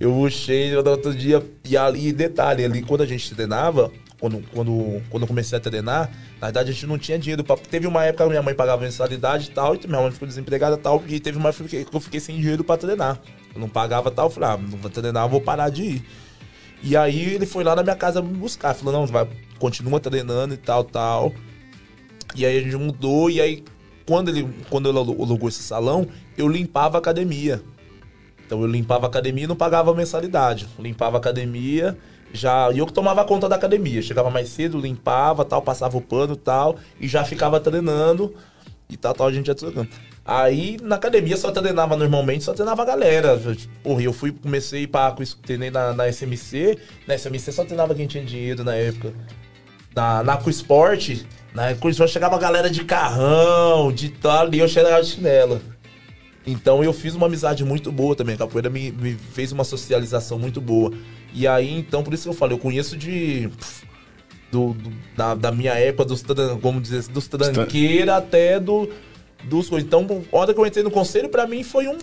[0.00, 1.46] Eu no outro dia.
[1.62, 6.10] E ali, detalhe, ali quando a gente treinava, quando, quando, quando eu comecei a treinar,
[6.40, 7.44] na verdade a gente não tinha dinheiro.
[7.44, 10.26] Pra, teve uma época que minha mãe pagava mensalidade e tal, e minha mãe ficou
[10.26, 13.20] desempregada e tal, e teve uma época que eu fiquei sem dinheiro para treinar.
[13.54, 16.04] Eu não pagava tal, eu falei, ah, não vou treinar, vou parar de ir.
[16.82, 19.28] E aí ele foi lá na minha casa me buscar, falou, não, vai,
[19.58, 21.34] continua treinando e tal, tal.
[22.34, 23.62] E aí a gente mudou, e aí
[24.06, 26.06] quando ele, quando ele alugou esse salão,
[26.38, 27.62] eu limpava a academia.
[28.50, 30.66] Então eu limpava a academia e não pagava mensalidade.
[30.76, 31.96] limpava a academia,
[32.32, 32.68] já.
[32.72, 34.02] E eu tomava conta da academia.
[34.02, 38.34] Chegava mais cedo, limpava, tal, passava o pano tal, e já ficava treinando.
[38.88, 39.88] E tal, tal, a gente ia trocando.
[40.24, 43.40] Aí na academia só treinava normalmente, só treinava a galera.
[43.84, 46.76] Porra, eu fui, comecei para treinei na, na SMC.
[47.06, 49.14] Na SMC só treinava quem tinha dinheiro na época.
[49.94, 51.24] Na, na Esporte,
[51.54, 55.60] na Esporte chegava a galera de carrão, de tal, e eu chegava de chinela.
[56.50, 58.34] Então eu fiz uma amizade muito boa também.
[58.34, 60.92] A capoeira me, me fez uma socialização muito boa.
[61.32, 63.48] E aí, então, por isso que eu falei, eu conheço de.
[64.50, 66.24] Do, do da, da, minha época, dos,
[66.60, 68.88] como dizer, dos tranqueiros até do,
[69.44, 69.86] dos coisas.
[69.86, 71.98] Então, a hora que eu entrei no conselho, para mim foi um.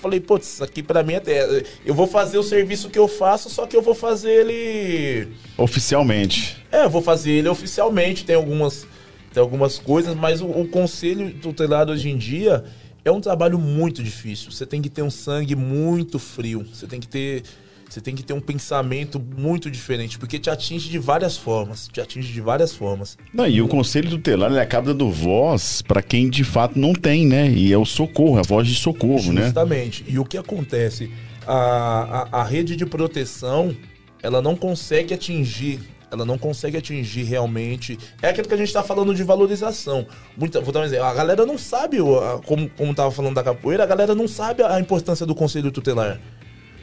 [0.00, 1.62] Falei, putz, isso aqui pra mim é.
[1.84, 5.28] Eu vou fazer o serviço que eu faço, só que eu vou fazer ele.
[5.58, 6.56] Oficialmente.
[6.72, 8.24] É, eu vou fazer ele oficialmente.
[8.24, 8.86] Tem algumas,
[9.34, 12.64] tem algumas coisas, mas o, o conselho tutelado hoje em dia
[13.04, 14.50] é um trabalho muito difícil.
[14.50, 16.66] Você tem que ter um sangue muito frio.
[16.72, 17.42] Você tem que ter.
[17.88, 21.88] Você tem que ter um pensamento muito diferente, porque te atinge de várias formas.
[21.92, 23.18] Te atinge de várias formas.
[23.34, 27.26] Não, e o conselho tutelar ele acaba dando voz para quem de fato não tem,
[27.26, 27.50] né?
[27.50, 29.38] E é o socorro, a voz de socorro, Justamente.
[29.40, 29.44] né?
[29.46, 30.04] Justamente.
[30.06, 31.10] E o que acontece?
[31.44, 33.74] A, a, a rede de proteção
[34.22, 37.98] ela não consegue atingir ela não consegue atingir realmente.
[38.20, 40.06] É aquilo que a gente está falando de valorização.
[40.36, 41.04] Muita, vou dar um exemplo.
[41.04, 41.98] A galera não sabe,
[42.46, 46.20] como, como tava falando da capoeira, a galera não sabe a importância do conselho tutelar.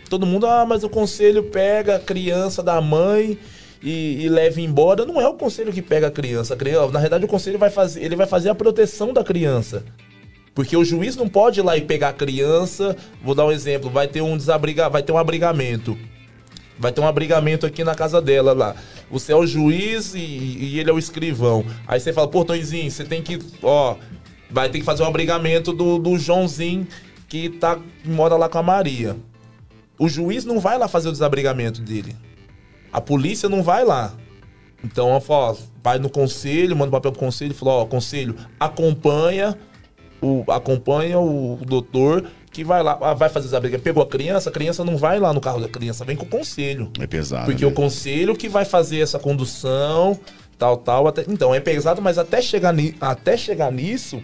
[0.10, 3.38] Todo mundo, ah, mas o conselho pega a criança da mãe
[3.84, 5.06] e, e leva embora.
[5.06, 6.54] Não é o conselho que pega a criança.
[6.54, 6.92] A criança.
[6.92, 9.84] Na verdade, o conselho vai fazer, ele vai fazer a proteção da criança.
[10.56, 12.96] Porque o juiz não pode ir lá e pegar a criança.
[13.22, 15.98] Vou dar um exemplo: vai ter um desabriga, vai ter um abrigamento.
[16.80, 18.76] Vai ter um abrigamento aqui na casa dela lá.
[19.10, 21.66] Você é o juiz e, e ele é o escrivão.
[21.88, 23.96] Aí você fala, pô, Tonzinho, você tem que, ó,
[24.50, 26.88] vai ter que fazer um abrigamento do, do Joãozinho
[27.28, 29.18] que tá, mora lá com a Maria.
[29.98, 32.16] O juiz não vai lá fazer o desabrigamento dele.
[32.94, 34.14] A polícia não vai lá.
[34.84, 39.58] Então, ó, vai no conselho, manda o papel pro conselho fala, ó, conselho, acompanha
[40.22, 43.78] o, acompanha o doutor que vai lá, ah, vai fazer a briga.
[43.78, 46.28] Pegou a criança, a criança não vai lá no carro da criança, vem com o
[46.28, 46.92] conselho.
[47.00, 47.46] É pesado.
[47.46, 47.70] Porque né?
[47.70, 50.20] o conselho que vai fazer essa condução,
[50.58, 51.08] tal, tal.
[51.08, 54.24] Até, então, é pesado, mas até chegar, ni, até chegar nisso,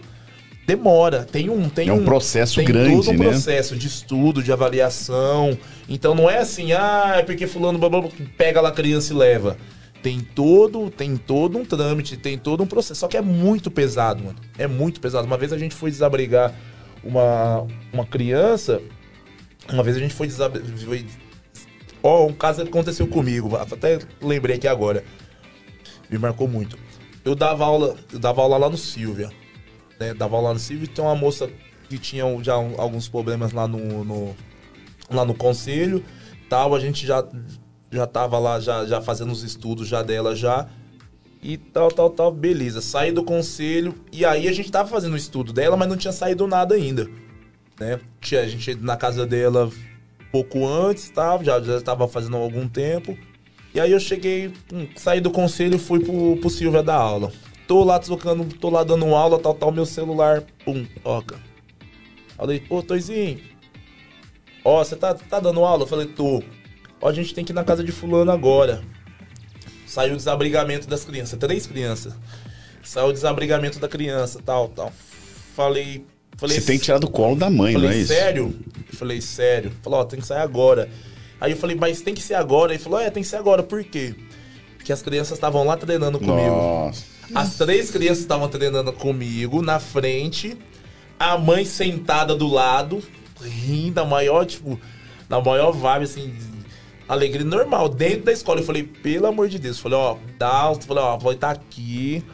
[0.66, 1.22] demora.
[1.22, 3.28] Tem um, tem é um, um processo tem grande, todo um né?
[3.28, 5.56] processo de estudo, de avaliação.
[5.88, 8.02] Então não é assim, ah, é porque fulano blá, blá,
[8.36, 9.56] pega lá a criança e leva.
[10.02, 12.98] Tem todo, tem todo um trâmite, tem todo um processo.
[12.98, 14.38] Só que é muito pesado, mano.
[14.58, 15.24] É muito pesado.
[15.24, 16.52] Uma vez a gente foi desabrigar
[17.04, 18.80] uma, uma criança.
[19.72, 20.66] Uma vez a gente foi desabrigar.
[22.02, 25.04] Ó, oh, um caso aconteceu comigo, até lembrei aqui agora.
[26.10, 26.78] Me marcou muito.
[27.24, 29.30] Eu dava aula, eu dava aula lá no Silvia.
[29.98, 30.12] Né?
[30.12, 31.50] Dava aula lá no Silvia e tem uma moça
[31.88, 34.36] que tinha já alguns problemas lá no, no
[35.10, 36.04] lá no conselho.
[36.48, 37.26] Tal, a gente já
[37.90, 40.68] já tava lá já, já fazendo os estudos já dela já
[41.44, 42.80] e tal, tal, tal, beleza.
[42.80, 46.12] Saí do conselho e aí a gente tava fazendo o estudo dela, mas não tinha
[46.12, 47.06] saído nada ainda,
[47.78, 48.00] né?
[48.18, 49.70] Tinha, a gente na casa dela
[50.32, 51.38] pouco antes, tá?
[51.42, 53.16] já, já tava fazendo algum tempo.
[53.74, 57.30] E aí eu cheguei, hum, saí do conselho e fui pro, pro Silvia dar aula.
[57.68, 61.38] Tô lá trocando, tô lá dando aula, tal, tal, meu celular, pum, toca.
[62.36, 63.40] Falei, pô, Toizinho,
[64.64, 65.82] ó, você tá, tá dando aula?
[65.82, 66.42] Eu falei, tô.
[67.00, 68.82] Ó, a gente tem que ir na casa de fulano agora.
[69.94, 72.14] Saiu o desabrigamento das crianças, três crianças.
[72.82, 74.92] Saiu o desabrigamento da criança, tal, tal.
[75.54, 76.04] Falei.
[76.36, 78.12] falei Você tem que tirar do colo da mãe, falei, não é isso?
[78.12, 78.58] Sério?
[78.92, 79.70] Falei, sério.
[79.82, 80.90] Falou, ó, tem que sair agora.
[81.40, 82.74] Aí eu falei, mas tem que ser agora.
[82.74, 83.62] Ele falou, é, tem que ser agora.
[83.62, 84.16] Por quê?
[84.76, 86.56] Porque as crianças estavam lá treinando comigo.
[86.56, 87.04] Nossa.
[87.32, 90.58] As três crianças estavam treinando comigo na frente.
[91.16, 93.00] A mãe sentada do lado,
[93.40, 94.76] rindo, a maior, tipo,
[95.28, 96.34] na maior vibe, assim,
[97.08, 98.60] alegria normal, dentro da escola.
[98.60, 99.78] Eu falei, pelo amor de Deus.
[99.78, 100.72] Falei, ó, dá.
[100.86, 102.24] Falei, ó, vou estar aqui.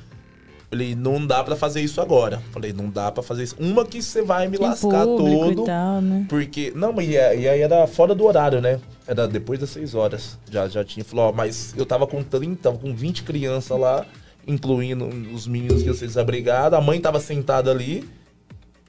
[0.69, 2.41] Falei, não dá para fazer isso agora.
[2.53, 3.57] Falei, não dá para fazer isso.
[3.59, 5.65] Uma que você vai me lascar todo.
[5.65, 6.27] Tal, né?
[6.29, 6.73] Porque.
[6.77, 8.79] Não, mas e aí era fora do horário, né?
[9.07, 10.39] Era depois das 6 horas.
[10.49, 11.05] Já, já tinha.
[11.05, 14.07] Falou, ó, mas eu tava com 30, tava com 20 crianças lá,
[14.47, 16.79] incluindo os meninos que eu sei desabrigados.
[16.79, 18.09] A mãe tava sentada ali.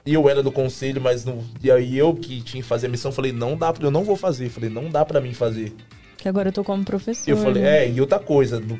[0.04, 1.44] E eu era do conselho, mas não.
[1.62, 4.16] E aí eu que tinha que fazer a missão, falei, não dá, eu não vou
[4.16, 4.48] fazer.
[4.48, 5.72] Falei, não dá para mim fazer.
[6.18, 7.30] Que agora eu tô como professor.
[7.30, 7.84] Eu falei, né?
[7.86, 8.58] é, e outra coisa.
[8.60, 8.78] do-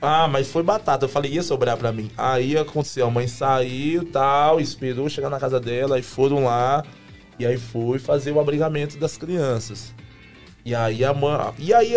[0.00, 1.06] Ah, mas foi batata.
[1.06, 2.10] Eu falei, ia sobrar pra mim.
[2.16, 6.84] Aí aconteceu, a mãe saiu tal, esperou chegar na casa dela, aí foram lá.
[7.38, 9.92] E aí foi fazer o abrigamento das crianças.
[10.64, 11.52] E aí a mãe.
[11.58, 11.94] E aí,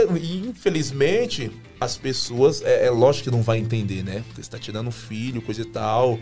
[0.48, 2.62] infelizmente, as pessoas.
[2.62, 4.24] É, é lógico que não vai entender, né?
[4.28, 6.20] Porque você tá tirando um filho, coisa e tal.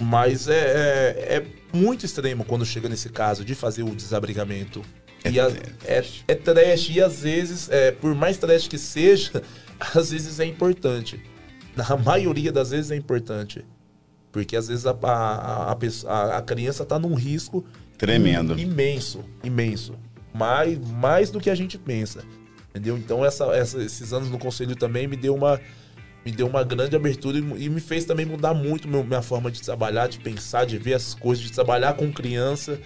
[0.00, 1.46] Mas é, é, é
[1.76, 4.82] muito extremo quando chega nesse caso de fazer o desabrigamento.
[5.28, 5.50] E a-
[5.84, 9.42] é, é trash, e às vezes, é, por mais trash que seja,
[9.94, 11.20] às vezes é importante.
[11.76, 13.64] Na maioria das vezes é importante.
[14.30, 17.64] Porque às vezes a, a, a, a- criança tá num risco
[17.96, 18.58] Tremendo.
[18.58, 19.94] imenso, imenso.
[20.32, 22.22] Mais, mais do que a gente pensa.
[22.70, 22.96] Entendeu?
[22.96, 25.58] Então essa, essa- esses anos no conselho também me deu uma,
[26.28, 29.50] me deu uma grande abertura e, e me fez também mudar muito meu- minha forma
[29.50, 32.78] de trabalhar, de pensar, de ver as coisas, de trabalhar com criança.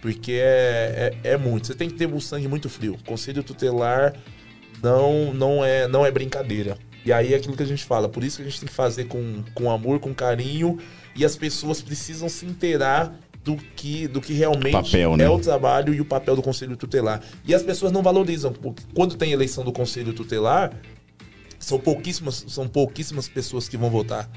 [0.00, 1.66] Porque é, é, é muito.
[1.66, 2.96] Você tem que ter o sangue muito frio.
[3.06, 4.14] Conselho tutelar
[4.82, 6.78] não, não, é, não é brincadeira.
[7.04, 8.08] E aí é aquilo que a gente fala.
[8.08, 10.78] Por isso que a gente tem que fazer com, com amor, com carinho.
[11.14, 13.14] E as pessoas precisam se inteirar
[13.44, 15.24] do que, do que realmente Papel, né?
[15.24, 17.20] é o trabalho e o papel do Conselho Tutelar.
[17.46, 18.52] E as pessoas não valorizam.
[18.52, 20.72] porque Quando tem eleição do Conselho Tutelar,
[21.66, 24.30] são pouquíssimas, são pouquíssimas pessoas que vão votar.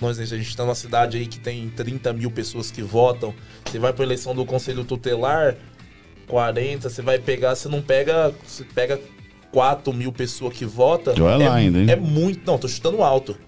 [0.00, 3.32] Nós, a gente está numa cidade aí que tem 30 mil pessoas que votam.
[3.64, 5.54] Você vai para eleição do Conselho Tutelar,
[6.26, 8.34] 40, você vai pegar, você não pega.
[8.44, 9.00] Você pega
[9.52, 11.14] 4 mil pessoas que votam.
[11.24, 11.90] Olha é, lá ainda, hein?
[11.90, 12.44] é muito.
[12.44, 13.38] Não, tô chutando alto.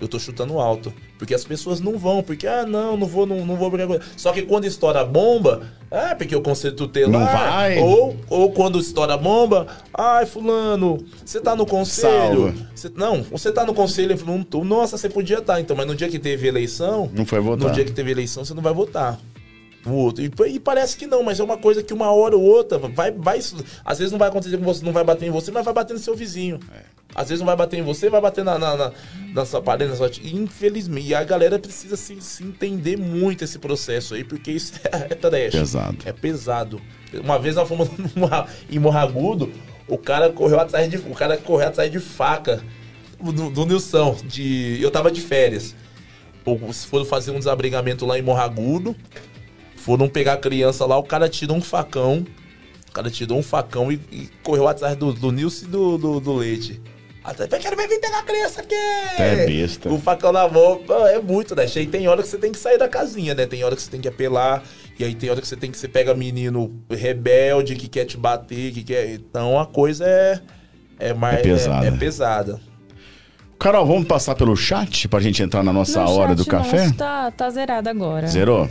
[0.00, 0.92] Eu tô chutando alto.
[1.18, 3.98] Porque as pessoas não vão, porque, ah, não, não vou, não, não vou brigar com.
[4.16, 7.10] Só que quando estoura a bomba, ah, porque o conselho tutelar.
[7.10, 7.78] Não vai.
[7.78, 12.54] Ou, ou quando estoura a bomba, ai, fulano, você tá no conselho.
[12.74, 14.62] Você- não, você tá no conselho, eu não tô.
[14.64, 17.10] Nossa, você podia estar, então, mas no dia que teve eleição.
[17.14, 17.68] Não foi votar.
[17.68, 19.18] No dia que teve eleição, você não vai votar.
[19.86, 20.22] O outro.
[20.24, 23.12] E, e parece que não, mas é uma coisa que uma hora ou outra vai,
[23.12, 23.38] vai.
[23.84, 25.94] Às vezes não vai acontecer com você, não vai bater em você, mas vai bater
[25.94, 26.58] no seu vizinho.
[27.16, 28.92] Às vezes não vai bater em você, vai bater na, na, na,
[29.32, 30.10] na sua parede, na sua.
[30.22, 31.08] Infelizmente.
[31.08, 35.14] E a galera precisa se, se entender muito esse processo aí, porque isso é, é
[35.14, 35.52] trash.
[35.52, 35.96] Pesado.
[36.04, 36.82] É pesado.
[37.14, 37.88] Uma vez nós fomos
[38.68, 39.50] em Morragudo,
[39.88, 40.98] o cara correu atrás de.
[40.98, 42.62] O cara correu atrás de faca
[43.18, 44.14] do, do Nilson.
[44.22, 45.74] De, eu tava de férias.
[46.90, 48.94] Foram fazer um desabrigamento lá em Morragudo.
[49.74, 52.26] Foram pegar a criança lá, o cara tirou um facão.
[52.90, 56.20] O cara tirou um facão e, e correu atrás do, do Nilson e do, do,
[56.20, 56.78] do Leite.
[57.26, 58.74] Até, quero ver vir pegar a criança aqui!
[59.18, 59.88] É besta.
[59.88, 61.66] O facão na mão, é muito, né?
[61.74, 63.46] E tem hora que você tem que sair da casinha, né?
[63.46, 64.62] Tem hora que você tem que apelar,
[64.96, 68.16] e aí tem hora que você tem que você pega menino rebelde que quer te
[68.16, 69.10] bater, que quer.
[69.10, 70.40] Então a coisa é.
[71.00, 71.84] É, mais, É pesada.
[71.84, 72.60] É, é pesada.
[73.58, 76.84] Carol, vamos passar pelo chat pra gente entrar na nossa No hora chat do café?
[76.84, 78.28] nosso Tá, tá zerado agora.
[78.28, 78.68] Zerou?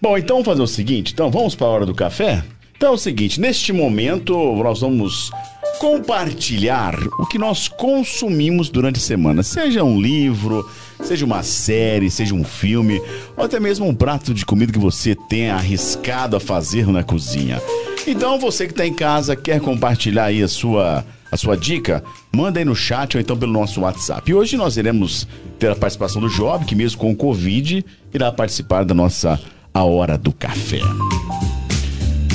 [0.00, 2.44] Bom, então vamos fazer o seguinte, então vamos para a hora do café?
[2.76, 5.30] Então é o seguinte, neste momento nós vamos
[5.78, 10.68] compartilhar o que nós consumimos durante a semana, seja um livro,
[11.02, 13.00] seja uma série, seja um filme,
[13.36, 17.60] ou até mesmo um prato de comida que você tenha arriscado a fazer na cozinha.
[18.06, 22.60] Então você que está em casa, quer compartilhar aí a sua a sua dica, manda
[22.60, 24.30] aí no chat ou então pelo nosso WhatsApp.
[24.30, 25.26] E hoje nós iremos
[25.58, 27.84] ter a participação do Job, que mesmo com o Covid,
[28.14, 29.38] irá participar da nossa
[29.74, 30.80] A Hora do Café.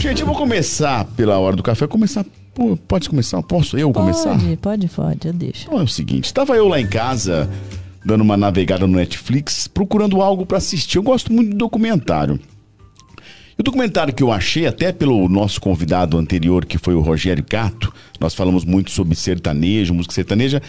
[0.02, 1.86] Gente, eu vou começar pela Hora do Café.
[1.86, 2.26] Começar.
[2.56, 3.40] Pô, pode começar?
[3.44, 4.32] Posso eu começar?
[4.32, 5.68] Pode, pode, pode, eu deixo.
[5.68, 7.48] Então é o seguinte, estava eu lá em casa,
[8.04, 10.98] dando uma navegada no Netflix, procurando algo para assistir.
[10.98, 12.40] Eu gosto muito de documentário.
[13.56, 17.46] E o documentário que eu achei, até pelo nosso convidado anterior, que foi o Rogério
[17.48, 20.64] Cato, nós falamos muito sobre sertanejo, música sertaneja,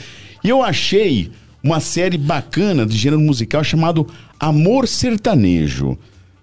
[0.44, 1.32] e eu achei
[1.64, 4.06] uma série bacana de gênero musical chamado
[4.38, 5.96] Amor Sertanejo.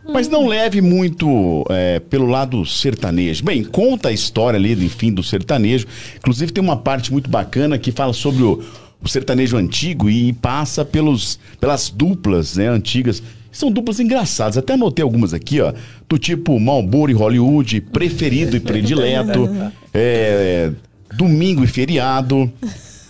[0.07, 3.43] Mas não leve muito é, pelo lado sertanejo.
[3.43, 5.85] Bem, conta a história ali, enfim, do sertanejo.
[6.17, 8.63] Inclusive tem uma parte muito bacana que fala sobre o,
[9.01, 13.21] o sertanejo antigo e passa pelos, pelas duplas né, antigas.
[13.51, 14.57] São duplas engraçadas.
[14.57, 15.73] Até anotei algumas aqui, ó.
[16.07, 19.49] Do tipo Malboro e Hollywood, preferido e predileto,
[19.93, 20.71] é,
[21.15, 22.51] domingo e feriado.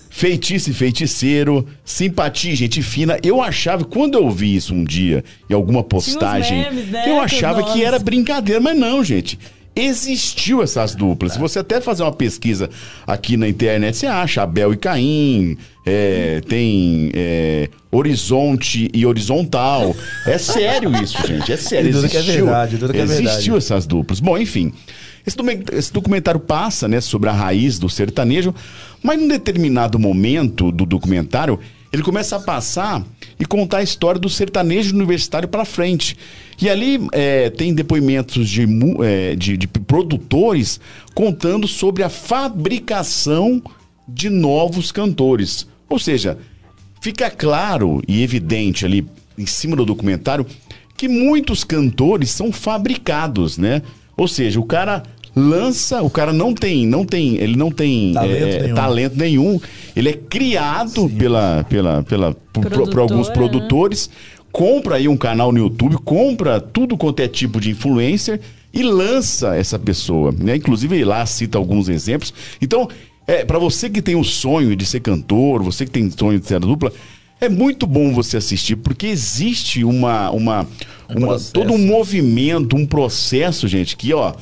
[0.10, 3.18] Feitiço e feiticeiro, simpatia e gente fina.
[3.24, 7.62] Eu achava, quando eu vi isso um dia em alguma postagem, memes, né, eu achava
[7.62, 7.86] que nomes.
[7.86, 9.38] era brincadeira, mas não, gente.
[9.76, 11.34] Existiu essas duplas.
[11.34, 12.70] Se você até fazer uma pesquisa
[13.08, 19.96] aqui na internet, você acha Abel e Caim, é, tem é, Horizonte e Horizontal.
[20.26, 21.52] É sério isso, gente.
[21.52, 21.92] É sério.
[21.92, 23.58] Que é Existiu, verdade, que é existiu verdade.
[23.58, 24.20] essas duplas.
[24.20, 24.74] Bom, enfim.
[25.26, 28.54] Esse, documen- esse documentário passa, né, sobre a raiz do sertanejo,
[29.04, 31.60] mas num determinado momento do documentário,
[31.92, 33.04] ele começa a passar
[33.40, 36.16] e contar a história do sertanejo universitário para frente.
[36.62, 38.68] E ali é, tem depoimentos de,
[39.04, 40.80] é, de, de produtores
[41.16, 43.62] contando sobre a fabricação
[44.08, 45.68] de novos cantores.
[45.88, 46.38] Ou seja,
[47.02, 50.46] fica claro e evidente ali em cima do documentário
[50.96, 53.82] que muitos cantores são fabricados, né?
[54.20, 55.02] Ou seja, o cara
[55.34, 58.76] lança, o cara não tem, não tem, ele não tem talento, é, nenhum.
[58.76, 59.62] talento nenhum.
[59.96, 61.10] Ele é criado Sim.
[61.10, 63.34] pela, pela, pela por, por, alguns né?
[63.34, 64.44] produtores, né?
[64.52, 68.42] compra aí um canal no YouTube, compra tudo quanto é tipo de influencer
[68.74, 70.58] e lança essa pessoa, né?
[70.58, 72.34] Inclusive lá cita alguns exemplos.
[72.62, 72.90] Então,
[73.26, 76.46] é, para você que tem o sonho de ser cantor, você que tem sonho de
[76.46, 76.92] ser dupla,
[77.42, 80.68] é muito bom você assistir, porque existe uma, uma,
[81.10, 84.34] uma todo um movimento, um processo, gente, que, ó,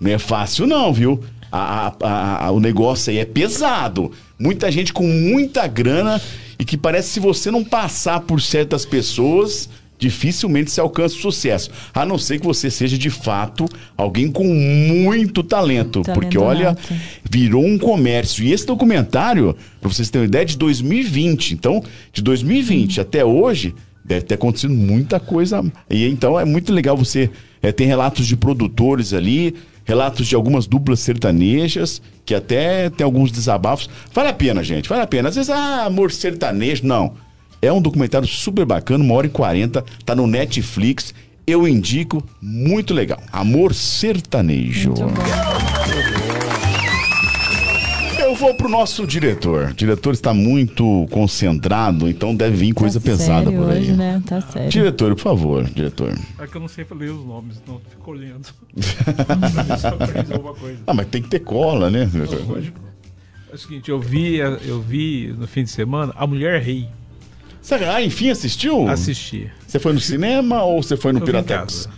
[0.00, 1.22] não é fácil não, viu?
[1.50, 4.10] A, a, a, o negócio aí é pesado.
[4.38, 6.20] Muita gente com muita grana
[6.58, 11.20] e que parece que se você não passar por certas pessoas, dificilmente se alcança o
[11.20, 11.70] sucesso.
[11.94, 13.66] A não ser que você seja de fato
[13.96, 16.02] alguém com muito talento.
[16.02, 16.94] talento porque olha, alto.
[17.28, 18.44] virou um comércio.
[18.44, 21.52] E esse documentário, para vocês terem uma ideia, é de 2020.
[21.52, 21.82] Então,
[22.12, 23.02] de 2020 hum.
[23.02, 23.74] até hoje,
[24.04, 25.64] deve ter acontecido muita coisa.
[25.90, 27.30] E então é muito legal você.
[27.62, 29.54] É, tem relatos de produtores ali
[29.86, 33.88] relatos de algumas duplas sertanejas, que até tem alguns desabafos.
[34.12, 35.28] Vale a pena, gente, vale a pena.
[35.28, 37.14] Às vezes, ah, amor sertanejo, não.
[37.66, 41.12] É um documentário super bacana, uma hora e quarenta, tá no Netflix.
[41.46, 43.20] Eu indico, muito legal.
[43.32, 44.94] Amor sertanejo.
[44.94, 45.12] Bom
[48.36, 49.70] vou pro nosso diretor.
[49.70, 53.80] O diretor está muito concentrado, então deve vir coisa tá pesada por aí.
[53.80, 54.22] Hoje, né?
[54.24, 54.68] Tá sério.
[54.68, 56.14] Diretor, por favor, diretor.
[56.38, 58.48] É que eu não sei ler os nomes, então fico olhando.
[60.86, 62.62] ah, mas tem que ter cola, né, diretor?
[63.50, 66.88] É o seguinte, eu vi, eu vi no fim de semana A Mulher Rei.
[67.66, 68.88] Você, ah, enfim, assistiu?
[68.88, 69.50] Assisti.
[69.66, 71.88] Você foi no cinema ou você foi no Piratex?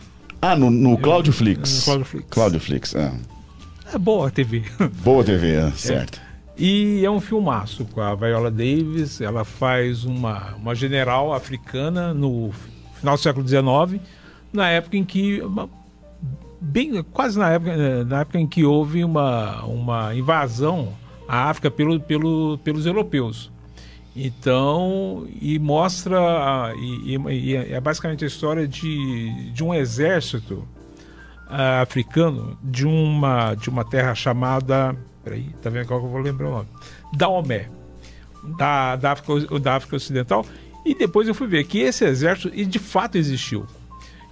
[0.40, 1.80] Ah, no, no Cláudio Flix.
[1.80, 2.26] No Cláudio Flix.
[2.30, 3.12] Cláudio Flix, é.
[3.92, 4.62] É boa a TV.
[5.04, 6.22] Boa TV, é, certo.
[6.56, 9.20] E é um filmaço com a Viola Davis.
[9.20, 12.50] Ela faz uma, uma general africana no
[12.94, 14.02] final do século XIX,
[14.50, 15.42] na época em que.
[16.62, 20.94] Bem, quase na época, na época em que houve uma, uma invasão
[21.28, 23.50] à África pelo, pelo, pelos europeus.
[24.16, 30.66] Então, e mostra, e, e, é basicamente a história de, de um exército
[31.46, 34.96] uh, africano de uma, de uma terra chamada
[35.28, 36.68] Peraí, tá vendo qual que eu vou lembrar o nome?
[37.14, 37.68] Daomé,
[38.56, 40.46] da, da, África, da África Ocidental.
[40.86, 43.66] E depois eu fui ver que esse exército de fato existiu.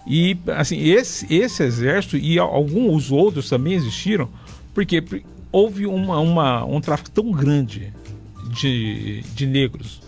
[0.07, 4.29] E assim, esse, esse exército e alguns outros também existiram,
[4.73, 5.05] porque
[5.53, 7.93] houve uma, uma, um tráfico tão grande
[8.57, 10.01] de, de negros,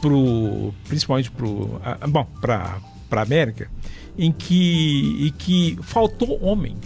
[0.00, 2.78] pro, principalmente para
[3.10, 3.70] a América,
[4.16, 6.76] em que, em que faltou homem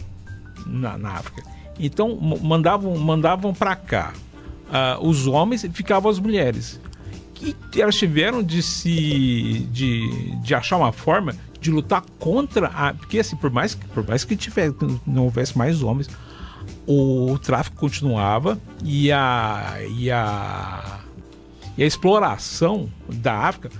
[0.67, 1.43] na, na África.
[1.79, 4.13] Então mandavam, mandavam para cá
[4.69, 6.81] uh, os homens e ficavam as mulheres.
[7.41, 13.19] E elas tiveram de se de, de achar uma forma de lutar contra a porque
[13.19, 16.09] assim por mais por mais que tivesse não houvesse mais homens
[16.87, 21.01] o, tráfico continuava e a e a
[21.77, 23.71] e a exploração da África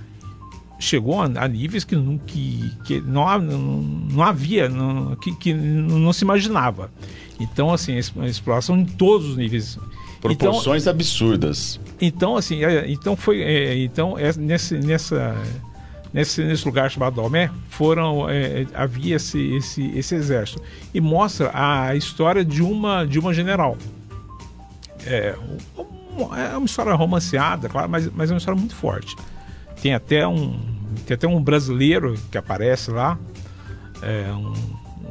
[0.79, 5.53] chegou a, a níveis que não, que, que não, não, não havia, não, que, que
[5.53, 6.91] não se imaginava.
[7.39, 9.77] Então, assim, a exploração em todos os níveis.
[10.21, 11.79] Proporções então, absurdas.
[11.99, 13.41] Então, assim, é, então foi.
[13.41, 15.35] É, então, é, nesse, nessa,
[16.13, 18.29] nesse, nesse lugar chamado Domé, foram.
[18.29, 20.61] É, havia esse, esse, esse exército.
[20.93, 23.77] E mostra a história de uma, de uma general.
[25.05, 25.35] É,
[26.37, 29.15] é uma história romanceada, claro, mas, mas é uma história muito forte.
[29.81, 30.57] Tem até um,
[31.05, 33.17] tem até um brasileiro que aparece lá.
[34.01, 34.53] É, um,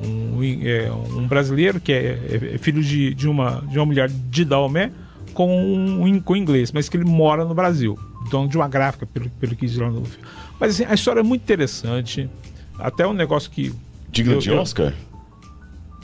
[0.07, 4.09] um, é, um brasileiro que é, é, é, filho de, de, uma, de uma mulher
[4.09, 4.91] de Daomé
[5.33, 7.99] com um com inglês, mas que ele mora no Brasil,
[8.31, 10.27] dono de uma gráfica, pelo, pelo que diz lá no filme.
[10.62, 12.30] Mas assim, a história é muito interessante.
[12.78, 13.74] Até um negócio que.
[14.12, 14.94] Digno de Oscar?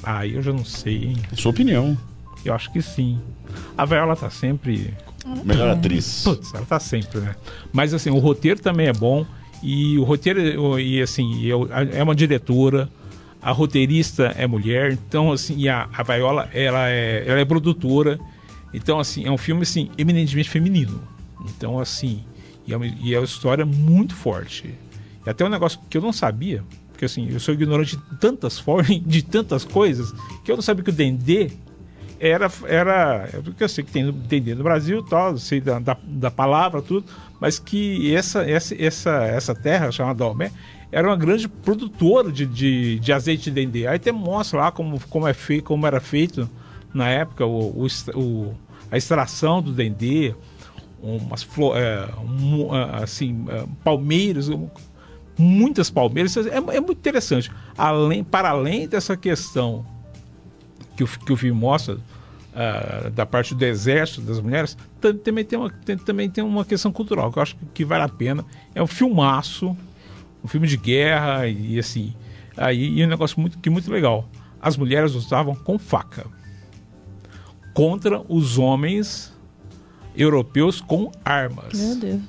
[0.03, 1.17] Ah, eu já não sei, hein?
[1.35, 1.97] Sua opinião.
[2.45, 3.21] Eu acho que sim.
[3.77, 4.93] A Viola tá sempre.
[5.45, 6.23] Melhor atriz.
[6.25, 7.37] Putz, ela tá sempre, né?
[7.73, 9.25] Mas assim, o roteiro também é bom.
[9.63, 11.49] E o roteiro, e assim,
[11.93, 12.89] é uma diretora
[13.41, 18.19] a roteirista é mulher, então assim, e a, a Viola, ela é, ela é produtora,
[18.75, 21.01] então assim, é um filme assim, eminentemente feminino.
[21.47, 22.25] Então assim,
[22.69, 24.75] e é, uma, e é uma história muito forte.
[25.27, 26.63] E até um negócio que eu não sabia,
[26.93, 30.13] porque assim, eu sou ignorante de tantas formas, de tantas coisas,
[30.45, 31.51] que eu não sabia que o Dendê
[32.21, 35.97] era, era é porque eu sei que tem, dentro do Brasil, tal, sei da, da,
[36.03, 37.07] da, palavra, tudo,
[37.41, 40.51] mas que essa, essa, essa, essa terra chamada Dalmé
[40.93, 43.87] era uma grande produtora de, de, de, azeite de dendê.
[43.87, 46.49] Aí até mostra lá como, como, é feito, como era feito
[46.93, 48.55] na época o, o, o
[48.91, 50.35] a extração do dendê,
[51.03, 51.47] umas
[51.77, 52.73] é, um,
[53.03, 54.51] assim, é, palmeiras,
[55.37, 56.37] muitas palmeiras.
[56.37, 57.51] É, é muito interessante.
[57.77, 59.87] Além, para além dessa questão
[60.97, 64.77] que o, que o filme mostra, uh, da parte do exército, das mulheres,
[65.23, 68.09] também tem, uma, tem, também tem uma questão cultural que eu acho que vale a
[68.09, 68.45] pena.
[68.75, 69.77] É um filmaço,
[70.43, 72.15] um filme de guerra e, e assim.
[72.57, 74.29] Aí, e um negócio muito, que muito legal.
[74.61, 76.27] As mulheres usavam com faca
[77.73, 79.33] contra os homens
[80.19, 81.73] europeus com armas.
[81.75, 82.21] Meu Deus.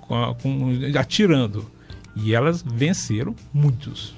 [0.00, 1.70] Com, com, atirando.
[2.16, 4.14] E elas venceram muitos.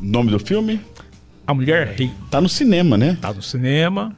[0.00, 0.80] Nome do filme?
[1.46, 2.10] A Mulher Rei.
[2.30, 3.16] Tá no cinema, né?
[3.20, 4.16] Tá no cinema.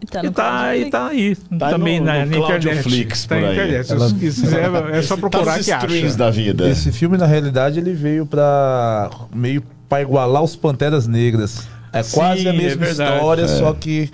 [0.00, 1.36] E tá, e tá, e tá aí.
[1.36, 2.82] Tá também no, na, no na internet.
[2.82, 3.92] Flix, tá na internet.
[3.92, 4.08] Ela...
[4.08, 6.16] Se quiser, é só procurar tá que acha.
[6.16, 6.68] da vida.
[6.70, 11.66] Esse filme, na realidade, ele veio pra meio pra igualar os Panteras Negras.
[11.92, 13.48] É Sim, quase a mesma é história, é.
[13.48, 14.10] só que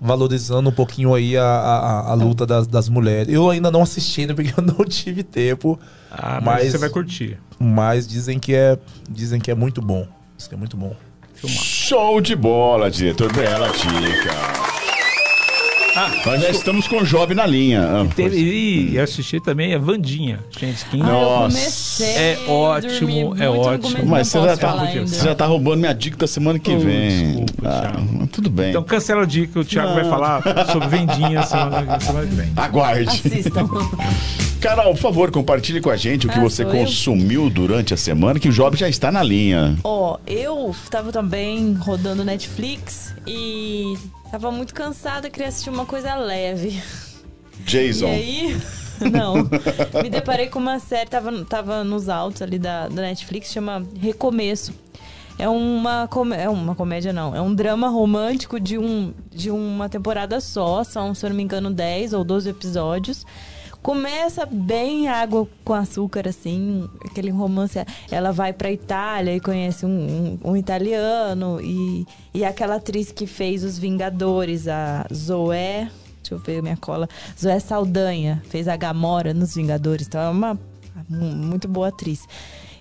[0.00, 3.32] valorizando um pouquinho aí a, a, a luta das, das, mulheres.
[3.32, 5.78] Eu ainda não assisti, né, porque eu não tive tempo.
[6.10, 7.38] Ah, mas, mas, você vai curtir.
[7.58, 8.78] Mas dizem que é,
[9.08, 10.06] dizem que é muito bom.
[10.38, 10.96] Isso que é muito bom.
[11.34, 11.62] Filmar.
[11.62, 13.32] Show de bola, diretor.
[13.32, 14.69] Bela dica.
[15.96, 17.82] Ah, Nós já estamos com o Job na linha.
[17.82, 20.40] Ah, teve, e assisti também a Vandinha.
[20.58, 21.00] Gente, quem...
[21.00, 22.04] Nossa.
[22.04, 24.06] é ótimo, é ótimo.
[24.06, 27.44] Mas você já, tá, você já tá roubando minha dica da semana que oh, vem.
[27.44, 28.70] Desculpa, ah, tudo bem.
[28.70, 29.94] Então cancela a dica, o Thiago Não.
[29.96, 32.52] vai falar sobre Vendinha semana, semana que vem.
[32.56, 33.08] Aguarde.
[33.08, 33.68] Assistam.
[34.60, 37.50] Carol, por favor, compartilhe com a gente o que ah, você consumiu eu?
[37.50, 39.76] durante a semana, que o Job já está na linha.
[39.82, 43.96] Ó, oh, eu estava também rodando Netflix e
[44.30, 46.80] Tava muito cansada, queria assistir uma coisa leve.
[47.64, 48.06] Jason.
[48.06, 48.60] E aí,
[49.10, 49.34] não.
[50.02, 54.72] Me deparei com uma série, tava, tava nos altos ali da, da Netflix, chama Recomeço.
[55.36, 57.34] É uma, é uma comédia, não.
[57.34, 60.84] É um drama romântico de, um, de uma temporada só.
[60.84, 63.26] São, se eu não me engano, 10 ou 12 episódios.
[63.82, 67.78] Começa bem água com açúcar, assim, aquele romance.
[68.10, 71.58] Ela vai pra Itália e conhece um, um, um italiano.
[71.62, 75.90] E, e aquela atriz que fez Os Vingadores, a Zoé.
[76.22, 77.08] Deixa eu ver minha cola.
[77.40, 80.06] Zoé Saldanha, fez a Gamora nos Vingadores.
[80.06, 80.58] Então é uma
[81.08, 82.28] muito boa atriz.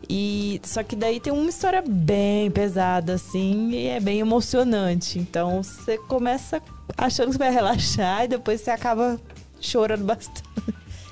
[0.10, 5.20] E só que daí tem uma história bem pesada assim e é bem emocionante.
[5.20, 6.62] Então você começa
[6.98, 9.20] achando que vai relaxar e depois você acaba
[9.62, 10.44] chorando bastante.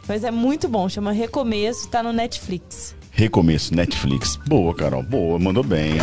[0.07, 2.95] Mas é muito bom, chama Recomeço, tá no Netflix.
[3.11, 4.37] Recomeço, Netflix.
[4.47, 5.95] Boa, Carol, boa, mandou bem.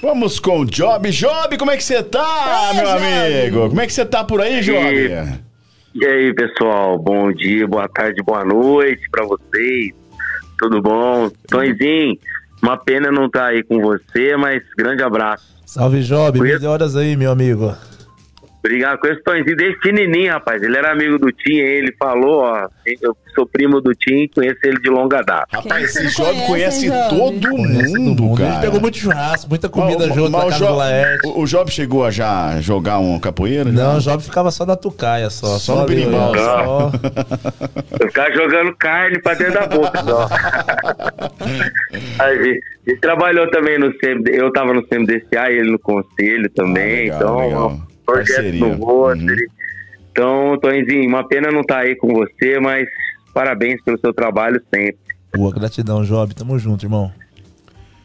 [0.00, 1.10] Vamos com o Job.
[1.10, 3.04] Job, como é que você tá, meu Job.
[3.04, 3.68] amigo?
[3.68, 5.40] Como é que você tá por aí, Job?
[5.94, 6.98] E aí, pessoal?
[6.98, 9.92] Bom dia, boa tarde, boa noite para vocês.
[10.58, 11.28] Tudo bom?
[11.48, 12.16] Tonzinho,
[12.62, 15.44] uma pena não estar tá aí com você, mas grande abraço.
[15.66, 16.40] Salve, Job.
[16.40, 17.76] Melhoras aí, meu amigo.
[19.00, 20.62] Com esse Tonzinho desde pequenininho, rapaz.
[20.62, 22.68] Ele era amigo do Tim, ele falou, ó.
[23.00, 25.46] Eu sou primo do Tim, conheço ele de longa data.
[25.50, 28.52] Rapaz, esse jovem conhece, conhece todo mundo, cara.
[28.52, 31.26] Ele pegou muito churrasco, muita comida mas, junto mas Laerte.
[31.26, 33.70] O, o Job chegou a já jogar um capoeira?
[33.70, 35.58] Não, o Job ficava só na tucaia, só.
[35.58, 36.34] Só, só no berimbau.
[36.36, 36.92] Só.
[38.00, 40.28] Eu ficava jogando carne pra dentro da boca, só.
[42.18, 45.78] a, gente, a gente trabalhou também no CMD, eu tava no CMDCA e ele no
[45.78, 47.38] conselho também, ah, legal, então...
[47.38, 49.26] Legal projeto Rotary.
[49.26, 49.68] Uhum.
[50.10, 52.88] Então, Tonzinho, uma pena não estar tá aí com você, mas
[53.34, 54.98] parabéns pelo seu trabalho sempre.
[55.36, 56.34] Boa, gratidão, Job.
[56.34, 57.12] Tamo junto, irmão.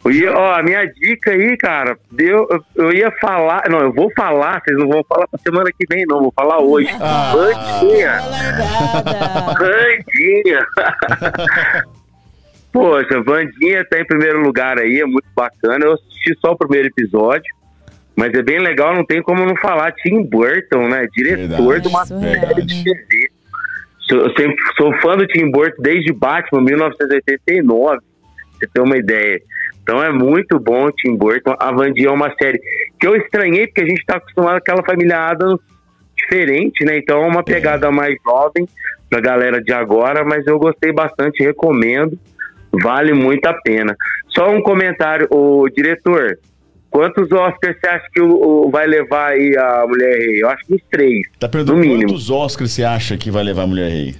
[0.06, 4.60] E, ó, a minha dica aí, cara, eu, eu ia falar, não, eu vou falar,
[4.62, 6.90] vocês não vão falar pra semana que vem, não, vou falar hoje.
[7.00, 8.20] Ah, Bandinha.
[9.58, 10.66] Bandinha.
[12.70, 15.86] Poxa, Vandinha tá em primeiro lugar aí, é muito bacana.
[15.86, 17.50] Eu assisti só o primeiro episódio.
[18.16, 19.92] Mas é bem legal, não tem como não falar.
[19.92, 21.06] Tim Burton, né?
[21.16, 21.82] Diretor Verdade.
[21.82, 23.30] de uma série de TV.
[24.08, 27.98] Sou, sempre, sou fã do Tim Burton desde Batman, 1989.
[28.52, 29.40] Você tem uma ideia.
[29.82, 31.54] Então é muito bom o Tim Burton.
[31.58, 32.60] A Vandinha é uma série
[32.98, 35.60] que eu estranhei, porque a gente está acostumado com aquela família Adams
[36.16, 36.98] diferente, né?
[36.98, 38.66] Então é uma pegada mais jovem
[39.10, 42.18] pra galera de agora, mas eu gostei bastante, recomendo.
[42.82, 43.96] Vale muito a pena.
[44.28, 46.38] Só um comentário, o diretor.
[46.94, 50.44] Quantos Oscars você acha que o, o, vai levar aí a Mulher Rei?
[50.44, 51.26] Eu acho que uns três.
[51.40, 54.14] Tá perguntando quantos Oscars você acha que vai levar a Mulher Rei?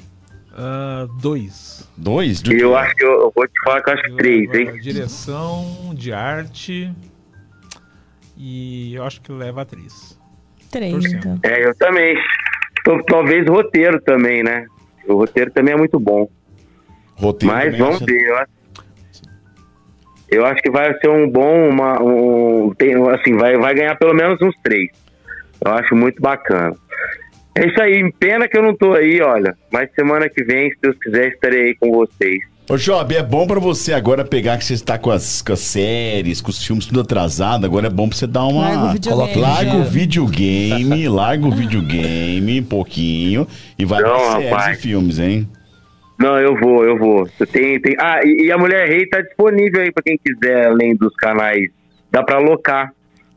[0.50, 1.88] Uh, dois.
[1.96, 2.42] Dois?
[2.42, 4.80] De eu acho que eu, eu, vou te falar que eu acho que três, hein?
[4.80, 6.92] Direção de arte
[8.36, 10.18] e eu acho que leva atriz.
[10.68, 11.38] três, então.
[11.44, 12.16] É, eu também.
[13.06, 14.66] Talvez roteiro também, né?
[15.06, 16.28] O roteiro também é muito bom.
[17.14, 18.04] Roteiro Mas vamos acha...
[18.04, 18.50] ver, eu acho,
[20.34, 24.14] eu acho que vai ser um bom, uma, um, tem, assim, vai, vai ganhar pelo
[24.14, 24.90] menos uns três.
[25.64, 26.74] Eu acho muito bacana.
[27.56, 29.54] É isso aí, pena que eu não tô aí, olha.
[29.72, 32.40] Mas semana que vem, se Deus quiser, estarei aí com vocês.
[32.68, 35.60] Ô, Job, é bom para você agora pegar que você está com as, com as,
[35.60, 37.66] séries, com os filmes tudo atrasado.
[37.66, 38.62] Agora é bom pra você dar uma.
[38.62, 39.40] Larga o videogame.
[39.40, 43.46] Larga o videogame, larga o videogame um pouquinho
[43.78, 44.78] e vai Não, pra séries rapaz.
[44.78, 45.48] e filmes, hein?
[46.18, 47.26] Não, eu vou, eu vou.
[47.52, 47.96] Tem, tem...
[47.98, 51.68] Ah, e, e a Mulher Rei tá disponível aí pra quem quiser, além dos canais.
[52.10, 52.92] Dá pra alocar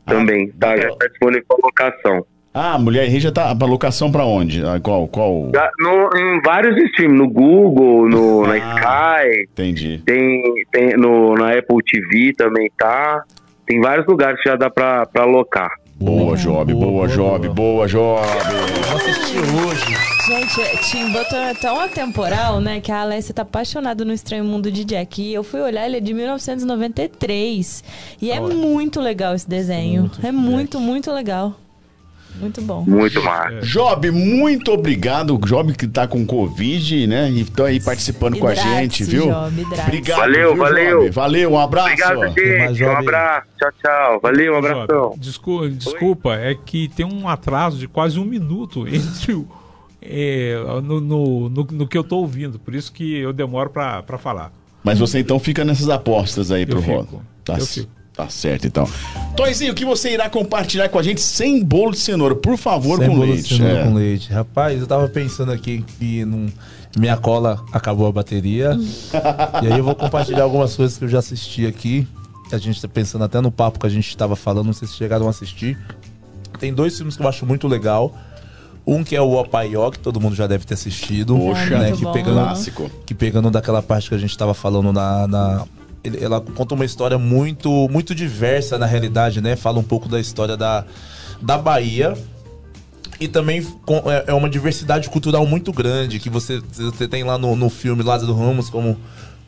[0.06, 0.76] também, tá?
[0.76, 2.24] Já tá disponível pra locação.
[2.54, 4.64] Ah, Mulher Rei já tá pra locação pra onde?
[4.64, 5.06] Ah, Qual?
[5.08, 5.50] qual?
[5.78, 10.02] No, em vários streams, no Google, no, na Sky, Entendi.
[10.06, 10.42] tem,
[10.72, 13.22] tem no, na Apple TV também tá.
[13.66, 15.70] Tem vários lugares que já dá pra, pra alocar.
[16.00, 17.88] Boa, Job, boa, boa, Job, boa.
[17.88, 18.22] Job.
[18.86, 19.84] Vou assistir hoje.
[20.28, 22.80] Gente, Tim Burton é tão atemporal, né?
[22.80, 25.20] Que a Alessia tá apaixonada no Estranho Mundo de Jack.
[25.20, 27.82] E eu fui olhar, ele é de 1993.
[28.22, 30.02] E é muito legal esse desenho.
[30.02, 31.56] Muito é muito, muito legal.
[32.40, 32.84] Muito bom.
[32.86, 33.60] Muito massa.
[33.60, 35.36] Job, muito obrigado.
[35.38, 37.30] Job que tá com Covid, né?
[37.30, 39.26] E tá aí participando com a gente, viu?
[39.26, 39.66] Job.
[39.82, 40.18] Obrigado.
[40.18, 40.98] Valeu, viu, valeu.
[41.00, 41.10] Job?
[41.10, 41.88] Valeu, um abraço.
[41.88, 42.84] Obrigado, gente.
[42.84, 43.46] Um abraço.
[43.58, 44.20] Tchau, tchau.
[44.22, 45.14] Valeu, um abração.
[45.18, 49.46] Desculpa, desculpa, é que tem um atraso de quase um minuto entre o.
[50.00, 54.02] é, no, no, no, no que eu tô ouvindo, por isso que eu demoro pra,
[54.02, 54.52] pra falar.
[54.84, 56.92] Mas você então fica nessas apostas aí pro fico.
[56.96, 57.18] Roda.
[57.44, 57.97] Tá, Eu fico.
[58.18, 58.88] Tá certo, então.
[59.36, 62.34] Toizinho, o que você irá compartilhar com a gente sem bolo de cenoura?
[62.34, 63.56] Por favor, Sem com bolo de leite.
[63.56, 63.84] cenoura é.
[63.84, 64.32] com leite.
[64.32, 66.48] Rapaz, eu tava pensando aqui que não-
[66.98, 68.72] minha cola acabou a bateria.
[69.62, 72.08] e aí eu vou compartilhar algumas coisas que eu já assisti aqui.
[72.50, 74.94] A gente tá pensando até no papo que a gente tava falando, não sei se
[74.94, 75.78] chegaram a assistir.
[76.58, 78.12] Tem dois filmes que eu acho muito legal.
[78.84, 81.36] Um que é o Opaió, que todo mundo já deve ter assistido.
[81.36, 82.90] Poxa, É, né, que pegando, Clássico.
[83.06, 85.28] que pegando daquela parte que a gente tava falando na.
[85.28, 85.64] na-
[86.20, 89.56] ela conta uma história muito, muito diversa na realidade, né?
[89.56, 90.84] Fala um pouco da história da,
[91.40, 92.16] da Bahia.
[93.20, 93.66] E também
[94.06, 98.02] é, é uma diversidade cultural muito grande, que você, você tem lá no, no filme
[98.02, 98.96] Lázaro Ramos como,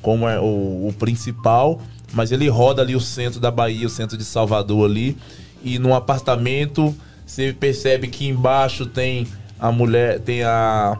[0.03, 1.81] como é o, o principal,
[2.13, 5.17] mas ele roda ali o centro da Bahia, o centro de Salvador ali,
[5.63, 6.93] e num apartamento
[7.25, 9.25] você percebe que embaixo tem
[9.57, 10.99] a mulher, tem a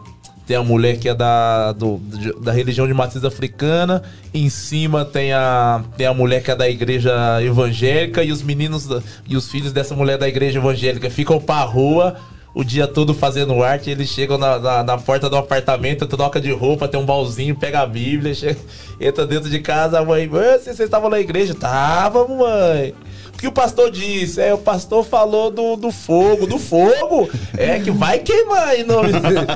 [0.51, 1.97] tem a mulher que é da, do-
[2.41, 6.67] da religião de matriz africana, em cima tem a, tem a mulher que é da
[6.69, 8.85] igreja evangélica, e os meninos
[9.25, 12.17] e os filhos dessa mulher da igreja evangélica ficam pra rua
[12.53, 16.51] o dia todo fazendo arte, eles chegam na, na, na porta do apartamento, troca de
[16.51, 18.59] roupa, tem um baúzinho, pega a Bíblia, chega-
[18.99, 21.55] entra dentro de casa, a mãe, "Mãe, vocês vocês estavam na igreja?
[21.55, 22.93] Tava, mãe.
[23.41, 24.39] O que o pastor disse?
[24.39, 27.27] É, o pastor falou do, do fogo, do fogo.
[27.57, 29.47] É que vai queimar em nome dele.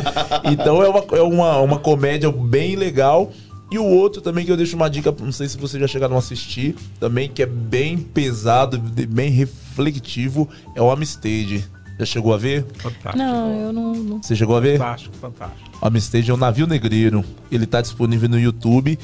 [0.51, 3.31] Então é, uma, é uma, uma comédia bem legal.
[3.71, 6.15] E o outro também que eu deixo uma dica, não sei se vocês já chegaram
[6.15, 11.63] a assistir, também que é bem pesado, bem refletivo, é o Amistade.
[11.99, 12.65] Já chegou a ver?
[12.77, 13.17] Fantástico.
[13.17, 13.93] Não, eu não.
[13.93, 14.79] não- Você chegou a ver?
[14.79, 15.61] Fantástico, fantástico.
[15.79, 17.23] Amistade é um navio negreiro.
[17.51, 18.97] Ele tá disponível no YouTube.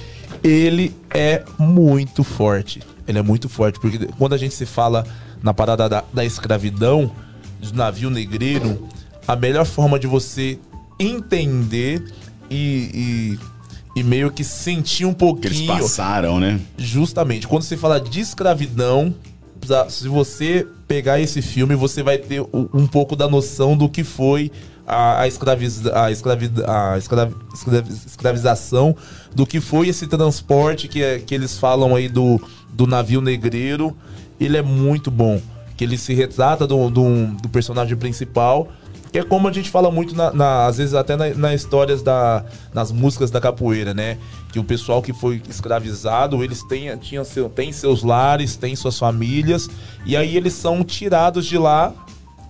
[0.43, 2.81] Ele é muito forte.
[3.11, 5.05] Ele é muito forte, porque quando a gente se fala
[5.43, 7.11] na parada da, da escravidão,
[7.59, 8.87] do navio negreiro,
[9.27, 10.57] a melhor forma de você
[10.99, 12.03] entender
[12.49, 13.37] e,
[13.95, 16.59] e, e meio que sentir um Que eles pouquinho passaram, né?
[16.77, 19.13] justamente, quando você fala de escravidão,
[19.89, 24.51] se você pegar esse filme, você vai ter um, pouco da noção do que foi
[24.87, 28.95] a, a, escraviz, a, escravi, a escravi- escravi- escravização,
[29.33, 32.41] do que foi esse transporte que, é- que eles falam aí do,
[32.73, 33.95] do navio negreiro.
[34.39, 35.41] Ele é muito bom.
[35.77, 38.69] Que ele se retrata do, do, do personagem principal.
[39.11, 42.01] Que é como a gente fala muito, na, na- às vezes até na- nas histórias
[42.01, 44.17] da, nas músicas da capoeira, né?
[44.53, 48.97] Que o pessoal que foi escravizado, eles têm, tinham seu, têm seus lares, têm suas
[48.97, 49.69] famílias,
[50.05, 51.93] e aí eles são tirados de lá,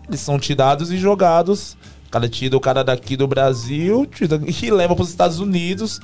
[0.07, 1.75] eles são tirados e jogados.
[2.07, 5.99] O cara tira o cara daqui do Brasil tira- e leva para os Estados Unidos,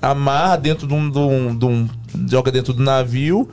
[0.00, 1.88] amarra dentro de um, de um- de um-
[2.28, 3.48] joga dentro do navio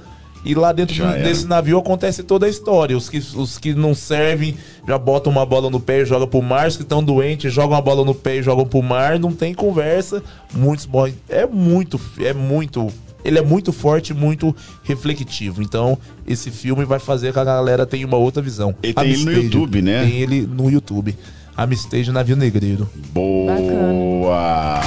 [0.45, 1.24] e lá dentro Já do- era.
[1.24, 2.95] desse navio acontece toda a história.
[2.95, 4.56] Os que, os que não servem
[4.88, 6.67] já botam uma bola no pé e jogam pro mar.
[6.67, 9.19] Os que estão doentes jogam a bola no pé e jogam pro mar.
[9.19, 10.24] Não tem conversa.
[10.53, 11.16] Muitos morrem.
[11.27, 12.88] É muito, é muito.
[13.26, 15.61] Ele é muito forte, muito refletivo.
[15.61, 18.74] Então, esse filme vai fazer com que a galera tenha uma outra visão.
[18.82, 19.32] E tem ele no.
[19.34, 20.03] YouTube, né?
[20.06, 21.14] Tem ele no YouTube.
[21.58, 22.88] Amistage Navio Negreiro.
[23.11, 24.80] Boa!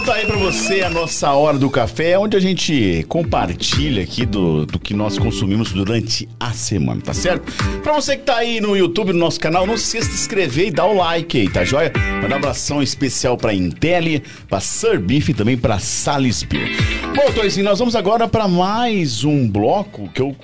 [0.00, 4.24] Então tá aí pra você a nossa hora do café, onde a gente compartilha aqui
[4.24, 7.52] do, do que nós consumimos durante a semana, tá certo?
[7.82, 10.22] Pra você que tá aí no YouTube, no nosso canal, não se esqueça de se
[10.22, 11.92] inscrever e dar o like aí, tá joia?
[12.22, 16.78] Manda um abração especial pra Intelli, pra Sir Beef e também pra Salisbury.
[17.14, 20.34] Bom, Toizinho, nós vamos agora pra mais um bloco que eu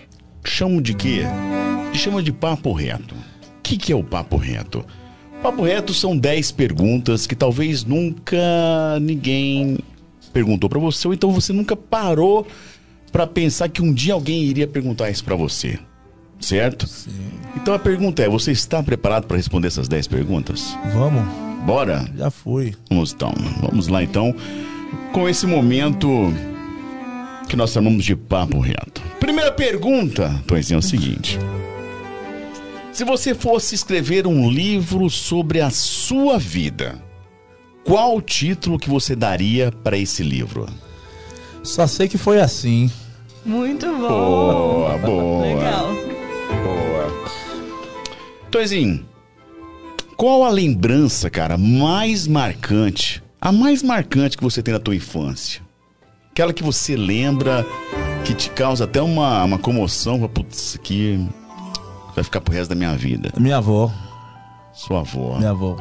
[0.44, 1.22] chamo de quê?
[1.94, 3.14] Chama de papo reto.
[3.14, 4.84] O que, que é o papo reto?
[5.46, 8.36] Papo reto são 10 perguntas que talvez nunca
[9.00, 9.78] ninguém
[10.32, 12.44] perguntou para você, ou então você nunca parou
[13.12, 15.78] para pensar que um dia alguém iria perguntar isso para você.
[16.40, 16.88] Certo?
[16.88, 17.12] Sim.
[17.54, 20.76] Então a pergunta é: você está preparado para responder essas 10 perguntas?
[20.92, 21.22] Vamos.
[21.64, 22.04] Bora?
[22.18, 22.74] Já fui.
[22.90, 23.32] Vamos então.
[23.62, 24.34] Vamos lá então.
[25.12, 26.34] Com esse momento
[27.48, 29.00] que nós chamamos de papo reto.
[29.20, 31.38] Primeira pergunta, pois é o seguinte.
[32.96, 36.98] Se você fosse escrever um livro sobre a sua vida,
[37.84, 40.64] qual o título que você daria para esse livro?
[41.62, 42.90] Só sei que foi assim.
[43.44, 43.98] Muito bom.
[44.08, 45.44] Boa, boa.
[45.44, 45.88] Legal.
[46.64, 47.30] Boa.
[48.50, 49.06] Toizinho,
[50.16, 55.60] qual a lembrança, cara, mais marcante, a mais marcante que você tem na tua infância?
[56.30, 57.62] Aquela que você lembra,
[58.24, 61.20] que te causa até uma, uma comoção, putz, que
[62.16, 63.30] vai ficar pro resto da minha vida?
[63.36, 63.90] Minha avó.
[64.72, 65.36] Sua avó.
[65.38, 65.76] Minha avó.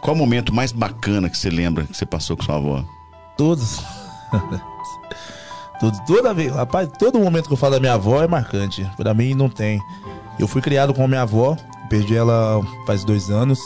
[0.00, 2.84] Qual o momento mais bacana que você lembra que você passou com sua avó?
[3.36, 3.80] Todos.
[5.80, 8.88] Tudo, toda vez, rapaz, todo momento que eu falo da minha avó é marcante.
[8.96, 9.80] Pra mim não tem.
[10.38, 11.56] Eu fui criado com a minha avó,
[11.90, 13.58] perdi ela faz dois anos.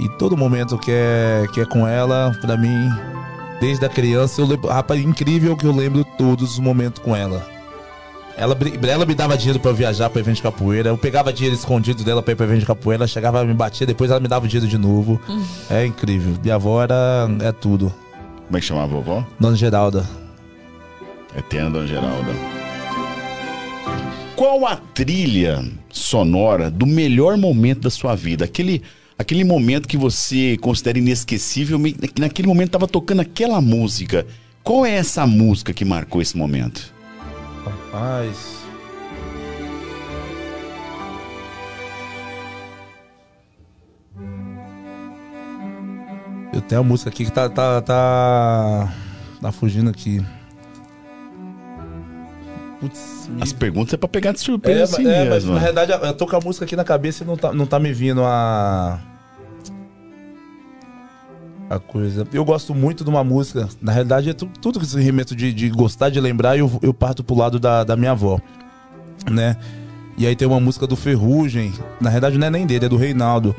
[0.00, 2.90] E todo momento que é, que é com ela, pra mim,
[3.58, 7.57] desde a criança, eu lembro, rapaz, incrível que eu lembro todos os momentos com ela.
[8.38, 8.56] Ela,
[8.88, 10.90] ela me dava dinheiro para viajar para evento de capoeira.
[10.90, 13.02] Eu pegava dinheiro escondido dela para ir pra evento de capoeira.
[13.02, 15.20] Ela chegava, me batia, depois ela me dava dinheiro de novo.
[15.28, 15.44] Uhum.
[15.68, 16.34] É incrível.
[16.40, 17.92] Minha avó era é tudo.
[18.46, 19.26] Como é que chamava a vovó?
[19.40, 20.08] Dona Geralda.
[21.36, 22.32] Eterna Dona Geralda.
[24.36, 28.44] Qual a trilha sonora do melhor momento da sua vida?
[28.44, 28.82] Aquele,
[29.18, 31.76] aquele momento que você considera inesquecível,
[32.16, 34.24] naquele momento estava tocando aquela música.
[34.62, 36.96] Qual é essa música que marcou esse momento?
[37.98, 38.62] Rapaz.
[46.52, 47.48] Eu tenho a música aqui que tá.
[47.48, 47.82] tá.
[47.82, 48.94] tá,
[49.40, 50.24] tá fugindo aqui.
[52.80, 55.52] Putz, As perguntas é pra pegar de surpresa é, assim é, mesmo.
[55.52, 57.66] Mas na realidade eu tô com a música aqui na cabeça e não tá, não
[57.66, 59.00] tá me vindo a.
[61.68, 62.26] A coisa.
[62.32, 63.68] Eu gosto muito de uma música.
[63.80, 66.94] Na realidade, é tu, tudo que se remete de, de gostar de lembrar, eu, eu
[66.94, 68.40] parto pro lado da, da minha avó.
[69.30, 69.56] Né?
[70.16, 71.72] E aí tem uma música do Ferrugem.
[72.00, 73.54] Na realidade, não é nem dele, é do Reinaldo.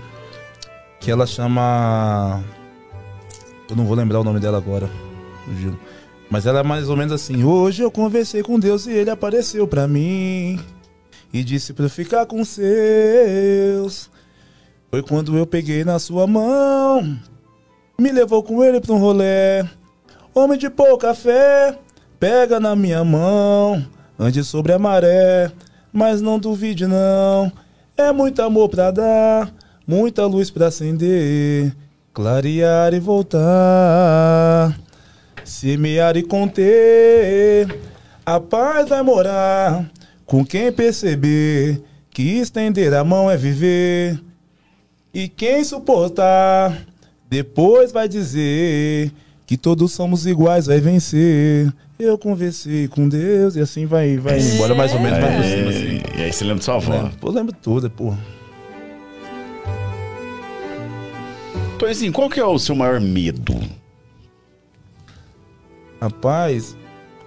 [0.99, 2.43] Que ela chama.
[3.69, 4.89] Eu não vou lembrar o nome dela agora.
[6.29, 9.67] Mas ela é mais ou menos assim: Hoje eu conversei com Deus e ele apareceu
[9.67, 10.59] pra mim.
[11.31, 14.09] E disse pra eu ficar com seus.
[14.89, 17.19] Foi quando eu peguei na sua mão.
[17.99, 19.65] Me levou com ele pra um rolê.
[20.33, 21.77] Homem de pouca fé,
[22.17, 23.85] pega na minha mão.
[24.17, 25.51] Ande sobre a maré,
[25.91, 27.51] mas não duvide não.
[27.97, 29.53] É muito amor pra dar,
[29.85, 31.75] muita luz pra acender.
[32.13, 34.79] Clarear e voltar.
[35.43, 37.67] Semear e conter,
[38.25, 39.89] a paz vai morar
[40.25, 44.17] com quem perceber que estender a mão é viver.
[45.13, 46.85] E quem suportar,
[47.29, 49.11] depois vai dizer
[49.45, 51.71] que todos somos iguais, vai vencer.
[51.99, 54.41] Eu conversei com Deus e assim vai, vai é.
[54.41, 55.21] embora mais ou menos é.
[55.21, 55.69] mais por cima.
[55.69, 56.01] Assim.
[56.17, 56.93] E aí você lembra de sua avó?
[56.93, 58.15] É, eu lembro tudo, pô.
[61.77, 63.55] Toizinho, qual que é o seu maior medo?
[66.01, 66.75] Rapaz,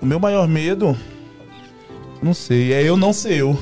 [0.00, 0.96] o meu maior medo,
[2.22, 3.58] não sei, é eu não ser eu.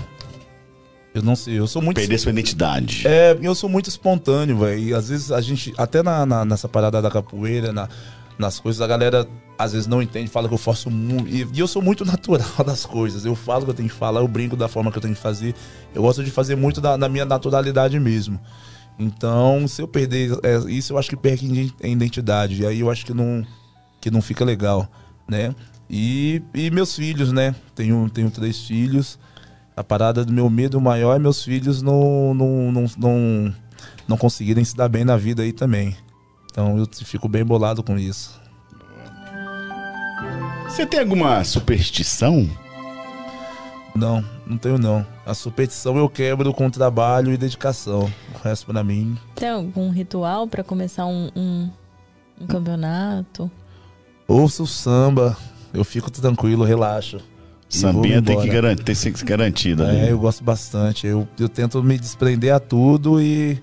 [1.15, 1.97] Eu não sei, eu sou muito.
[1.97, 3.07] Perder sua identidade.
[3.07, 4.79] É, eu sou muito espontâneo, velho.
[4.79, 7.89] E às vezes a gente, até na, na, nessa parada da capoeira, na,
[8.39, 9.27] nas coisas, a galera
[9.59, 11.29] às vezes não entende, fala que eu faço muito.
[11.29, 13.25] E, e, eu sou muito natural das coisas.
[13.25, 15.15] Eu falo o que eu tenho que falar, eu brinco da forma que eu tenho
[15.15, 15.55] que fazer.
[15.95, 18.41] Eu gosto de fazer muito da, da minha naturalidade mesmo.
[18.99, 22.63] Então, se eu perder é, isso, eu acho que perde a identidade.
[22.63, 23.45] E aí eu acho que não,
[24.01, 24.89] que não fica legal
[25.31, 25.55] né?
[25.89, 27.55] E, e meus filhos, né?
[27.75, 29.19] Tenho, tenho três filhos.
[29.77, 33.55] A parada do meu medo maior é meus filhos não, não, não, não,
[34.09, 35.97] não conseguirem se dar bem na vida aí também.
[36.51, 38.41] Então eu fico bem bolado com isso.
[40.69, 42.49] Você tem alguma superstição?
[43.95, 45.07] Não, não tenho não.
[45.27, 48.11] A superstição eu quebro com trabalho e dedicação.
[48.35, 49.19] O resto para mim.
[49.35, 51.71] Tem algum ritual para começar um, um,
[52.41, 53.51] Um campeonato.
[54.29, 55.37] Ouço samba,
[55.75, 57.21] eu fico tranquilo, relaxo.
[57.71, 59.85] Sambinha tem que garantir, tem que ser garantida.
[59.85, 60.13] É, né?
[60.13, 61.07] eu gosto bastante.
[61.07, 63.63] Eu, eu tento me desprender a tudo e.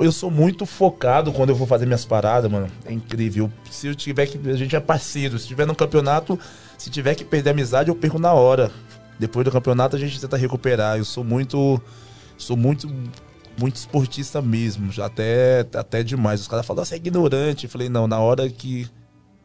[0.00, 2.66] Eu sou muito focado quando eu vou fazer minhas paradas, mano.
[2.84, 3.50] É incrível.
[3.70, 4.50] Se eu tiver que.
[4.50, 5.38] A gente é parceiro.
[5.38, 6.38] Se tiver no campeonato,
[6.76, 8.70] se tiver que perder a amizade, eu perco na hora.
[9.18, 10.98] Depois do campeonato a gente tenta recuperar.
[10.98, 11.80] Eu sou muito.
[12.36, 12.88] Sou muito.
[13.58, 14.90] Muito esportista mesmo.
[15.02, 16.40] Até, até demais.
[16.40, 17.64] Os caras falam, você é ignorante.
[17.64, 18.86] Eu falei, não, na hora que.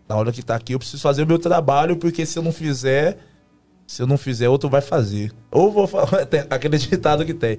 [0.10, 2.52] Na hora que tá aqui, eu preciso fazer o meu trabalho, porque se eu não
[2.52, 3.18] fizer
[3.88, 5.32] se eu não fizer, outro vai fazer.
[5.52, 7.58] Ou vou falar, aquele ditado que tem.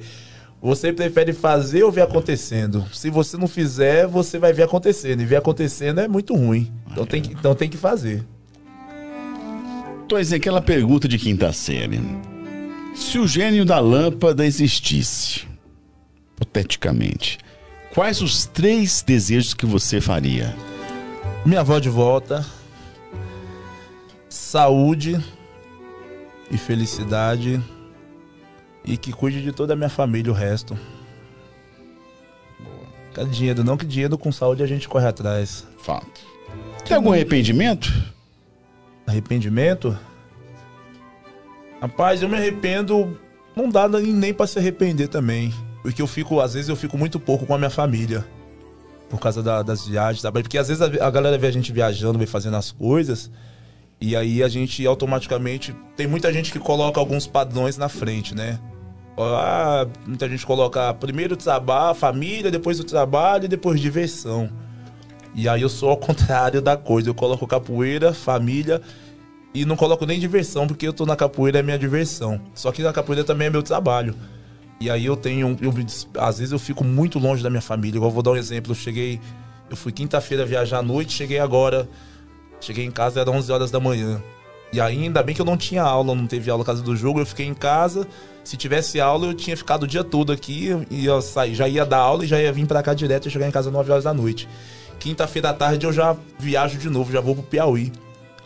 [0.60, 2.86] Você prefere fazer ou ver acontecendo?
[2.92, 5.20] Se você não fizer, você vai ver acontecendo.
[5.20, 6.72] E ver acontecendo é muito ruim.
[6.90, 8.24] Então, tem, que, então tem que fazer.
[10.08, 12.00] Pois é, aquela pergunta de quinta série.
[12.94, 15.46] Se o gênio da lâmpada existisse,
[16.32, 17.38] hipoteticamente,
[17.92, 20.56] quais os três desejos que você faria?
[21.44, 22.46] Minha avó de volta,
[24.28, 25.22] saúde
[26.50, 27.62] e felicidade
[28.84, 30.78] e que cuide de toda a minha família, o resto.
[32.60, 33.26] Boa.
[33.26, 35.66] dinheiro, não que dinheiro com saúde a gente corre atrás.
[35.78, 36.20] Fato.
[36.84, 37.90] Tem algum arrependimento?
[39.06, 39.98] Arrependimento?
[41.80, 43.18] Rapaz, eu me arrependo.
[43.56, 45.52] Não dá nem para se arrepender também.
[45.82, 48.26] Porque eu fico, às vezes eu fico muito pouco com a minha família.
[49.08, 50.42] Por causa da, das viagens, sabe?
[50.42, 53.30] Porque às vezes a, a galera vê a gente viajando, vem fazendo as coisas.
[54.06, 55.74] E aí a gente automaticamente.
[55.96, 58.60] Tem muita gente que coloca alguns padrões na frente, né?
[59.16, 64.50] Ah, muita gente coloca primeiro trabalho, família, depois o trabalho e depois diversão.
[65.34, 67.08] E aí eu sou ao contrário da coisa.
[67.08, 68.82] Eu coloco capoeira, família
[69.54, 72.38] e não coloco nem diversão, porque eu tô na capoeira é minha diversão.
[72.52, 74.14] Só que na capoeira também é meu trabalho.
[74.82, 75.56] E aí eu tenho.
[75.62, 75.72] Eu,
[76.20, 77.96] às vezes eu fico muito longe da minha família.
[77.96, 78.72] Igual vou dar um exemplo.
[78.72, 79.18] Eu cheguei.
[79.70, 81.88] Eu fui quinta-feira viajar à noite, cheguei agora
[82.60, 84.22] Cheguei em casa, era 11 horas da manhã.
[84.72, 87.20] E ainda bem que eu não tinha aula, não teve aula na casa do jogo,
[87.20, 88.06] eu fiquei em casa.
[88.42, 91.98] Se tivesse aula, eu tinha ficado o dia todo aqui, ia sair, já ia dar
[91.98, 94.12] aula e já ia vir para cá direto e chegar em casa 9 horas da
[94.12, 94.48] noite.
[94.98, 97.92] Quinta-feira à tarde eu já viajo de novo, já vou pro Piauí.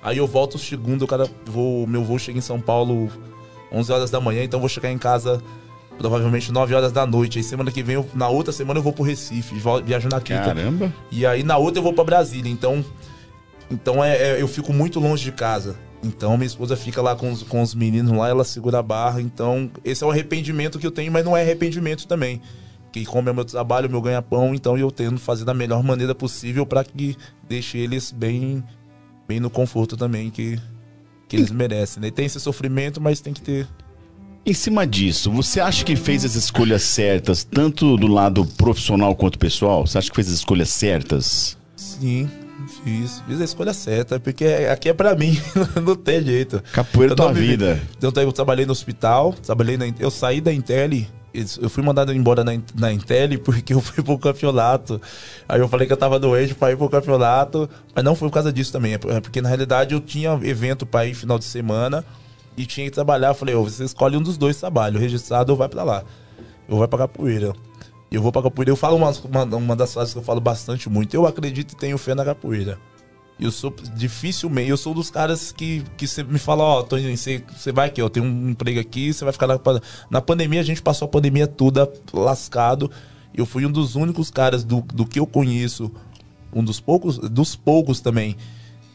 [0.02, 3.10] Aí eu volto segundo, o cara vou, meu voo chega em São Paulo
[3.72, 5.42] 11 horas da manhã, então vou chegar em casa
[5.98, 7.38] provavelmente 9 horas da noite.
[7.38, 9.54] Aí semana que vem, eu, na outra semana eu vou pro Recife,
[9.84, 10.44] viajo na quinta.
[10.44, 10.92] Caramba!
[11.10, 12.50] E aí na outra eu vou para Brasília.
[12.50, 12.84] Então
[13.70, 15.76] então é, é, eu fico muito longe de casa.
[16.02, 19.20] Então minha esposa fica lá com os, com os meninos lá, ela segura a barra.
[19.20, 22.40] Então esse é o arrependimento que eu tenho, mas não é arrependimento também.
[22.92, 26.64] Que como é meu trabalho, meu ganha-pão, então eu tento fazer da melhor maneira possível
[26.64, 27.16] para que
[27.46, 28.64] deixe eles bem,
[29.26, 30.58] bem no conforto também que,
[31.28, 32.00] que eles merecem.
[32.02, 32.10] Né?
[32.10, 33.68] Tem esse sofrimento, mas tem que ter.
[34.46, 39.38] Em cima disso, você acha que fez as escolhas certas, tanto do lado profissional quanto
[39.38, 39.86] pessoal?
[39.86, 41.58] Você acha que fez as escolhas certas?
[41.76, 42.30] Sim,
[42.82, 45.40] Fiz, fiz a escolha certa, porque aqui é pra mim,
[45.84, 46.62] não tem jeito.
[46.72, 47.80] Capoeira tua vida.
[47.96, 50.90] Então, eu trabalhei no hospital, trabalhei na, eu saí da Intel,
[51.60, 55.00] eu fui mandado embora na, na Intel porque eu fui pro campeonato.
[55.48, 58.34] Aí eu falei que eu tava doente pra ir pro campeonato, mas não foi por
[58.34, 61.44] causa disso também, é, é porque na realidade eu tinha evento pra ir final de
[61.44, 62.04] semana
[62.56, 63.28] e tinha que trabalhar.
[63.28, 66.02] Eu falei, oh, você escolhe um dos dois trabalhos, registrado ou vai pra lá.
[66.68, 67.54] Eu vou pra capoeira.
[68.10, 68.70] Eu vou pra capoeira.
[68.70, 71.14] Eu falo uma, uma, uma, das frases que eu falo bastante muito.
[71.14, 72.78] Eu acredito e tenho fé na capoeira.
[73.38, 77.70] Eu sou dificilmente, eu sou dos caras que, que me fala, ó, oh, você, você
[77.70, 79.60] vai aqui, ó, tem um emprego aqui, você vai ficar na,
[80.10, 82.90] na pandemia, a gente passou a pandemia toda lascado.
[83.32, 85.92] Eu fui um dos únicos caras do, do que eu conheço,
[86.52, 88.36] um dos poucos, dos poucos também,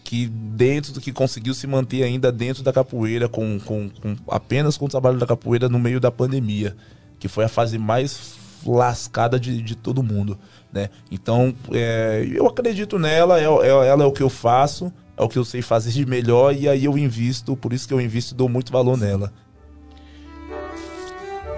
[0.04, 4.76] que dentro do que conseguiu se manter ainda dentro da capoeira, com, com, com apenas
[4.76, 6.76] com o trabalho da capoeira no meio da pandemia,
[7.18, 10.38] que foi a fase mais lascada de, de todo mundo,
[10.72, 10.90] né?
[11.12, 15.30] Então, é, eu acredito nela, é, é, ela é o que eu faço, é o
[15.30, 18.34] que eu sei fazer de melhor e aí eu invisto, por isso que eu invisto
[18.34, 19.32] e dou muito valor nela.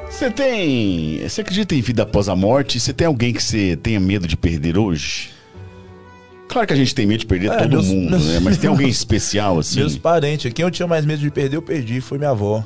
[0.09, 1.19] Você tem.
[1.27, 2.79] Você acredita em vida após a morte?
[2.79, 5.31] Você tem alguém que você tenha medo de perder hoje?
[6.47, 8.25] Claro que a gente tem medo de perder é, todo meus, mundo, meus...
[8.27, 8.39] né?
[8.39, 9.79] Mas tem alguém especial assim?
[9.79, 10.53] Meus parentes.
[10.53, 11.99] Quem eu tinha mais medo de perder, eu perdi.
[11.99, 12.63] Foi minha avó.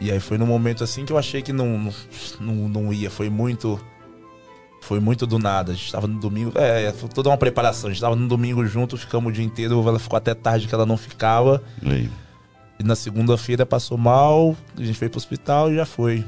[0.00, 1.92] E aí foi num momento assim que eu achei que não,
[2.40, 3.10] não, não ia.
[3.10, 3.78] Foi muito.
[4.80, 5.72] Foi muito do nada.
[5.72, 6.52] A gente tava no domingo.
[6.54, 7.90] É, foi toda uma preparação.
[7.90, 9.86] A gente tava no domingo junto, ficamos o dia inteiro.
[9.86, 11.62] Ela ficou até tarde que ela não ficava.
[11.82, 12.08] E,
[12.78, 16.24] e na segunda-feira passou mal, a gente foi pro hospital e já foi.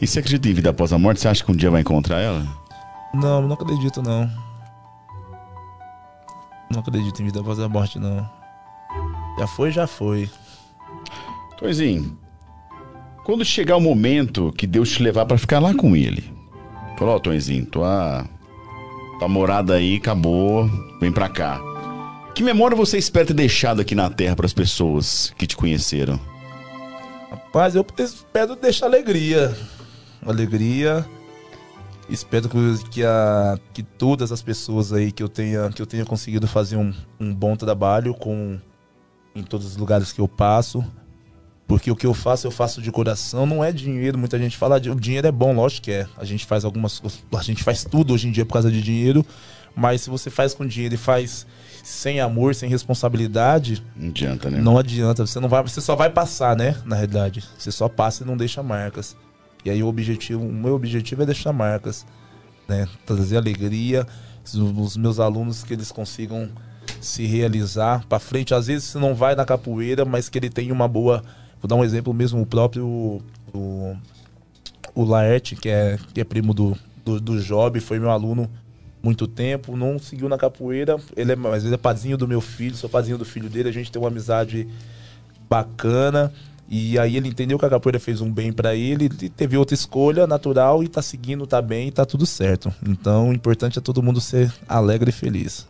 [0.00, 1.20] E você acredita em vida após a morte?
[1.20, 2.46] Você acha que um dia vai encontrar ela?
[3.12, 4.30] Não, não acredito não.
[6.70, 8.28] Não acredito em vida após a morte, não.
[9.38, 10.30] Já foi, já foi.
[11.58, 12.16] Toizinho,
[13.24, 16.24] quando chegar o momento que Deus te levar para ficar lá com ele,
[16.98, 18.28] falou, ó, oh, Tonzinho, tua,
[19.22, 20.68] Tua morada aí acabou,
[20.98, 21.60] vem pra cá.
[22.34, 26.18] Que memória você espera ter deixado aqui na Terra para as pessoas que te conheceram?
[27.30, 29.56] Rapaz, eu espero deixar alegria.
[30.26, 31.06] Alegria.
[32.10, 32.48] Espero
[32.90, 36.76] que, a, que todas as pessoas aí que eu tenha, que eu tenha conseguido fazer
[36.76, 38.58] um, um bom trabalho com
[39.36, 40.84] em todos os lugares que eu passo.
[41.72, 44.18] Porque o que eu faço, eu faço de coração, não é dinheiro.
[44.18, 46.06] Muita gente fala, o dinheiro é bom, lógico que é.
[46.18, 47.02] A gente faz algumas
[47.34, 49.24] a gente faz tudo hoje em dia por causa de dinheiro,
[49.74, 51.46] mas se você faz com dinheiro e faz
[51.82, 54.60] sem amor, sem responsabilidade, não adianta, né?
[54.60, 57.42] Não adianta, você não vai, você só vai passar, né, na realidade.
[57.56, 59.16] Você só passa e não deixa marcas.
[59.64, 62.04] E aí o objetivo, o meu objetivo é deixar marcas,
[62.68, 62.86] né?
[63.06, 64.06] Trazer alegria,
[64.54, 66.50] os meus alunos que eles consigam
[67.00, 68.52] se realizar para frente.
[68.52, 71.24] Às vezes você não vai na capoeira, mas que ele tenha uma boa
[71.62, 73.22] Vou dar um exemplo mesmo, o próprio
[73.54, 73.96] o,
[74.94, 78.50] o Laerte, que é, que é primo do, do, do Job, foi meu aluno
[79.00, 82.76] muito tempo, não seguiu na capoeira, ele é, mas ele é padrinho do meu filho,
[82.76, 84.68] sou padrinho do filho dele, a gente tem uma amizade
[85.48, 86.32] bacana.
[86.68, 90.26] E aí ele entendeu que a capoeira fez um bem para ele, teve outra escolha
[90.26, 92.72] natural e tá seguindo, tá bem tá tudo certo.
[92.88, 95.66] Então o importante é todo mundo ser alegre e feliz.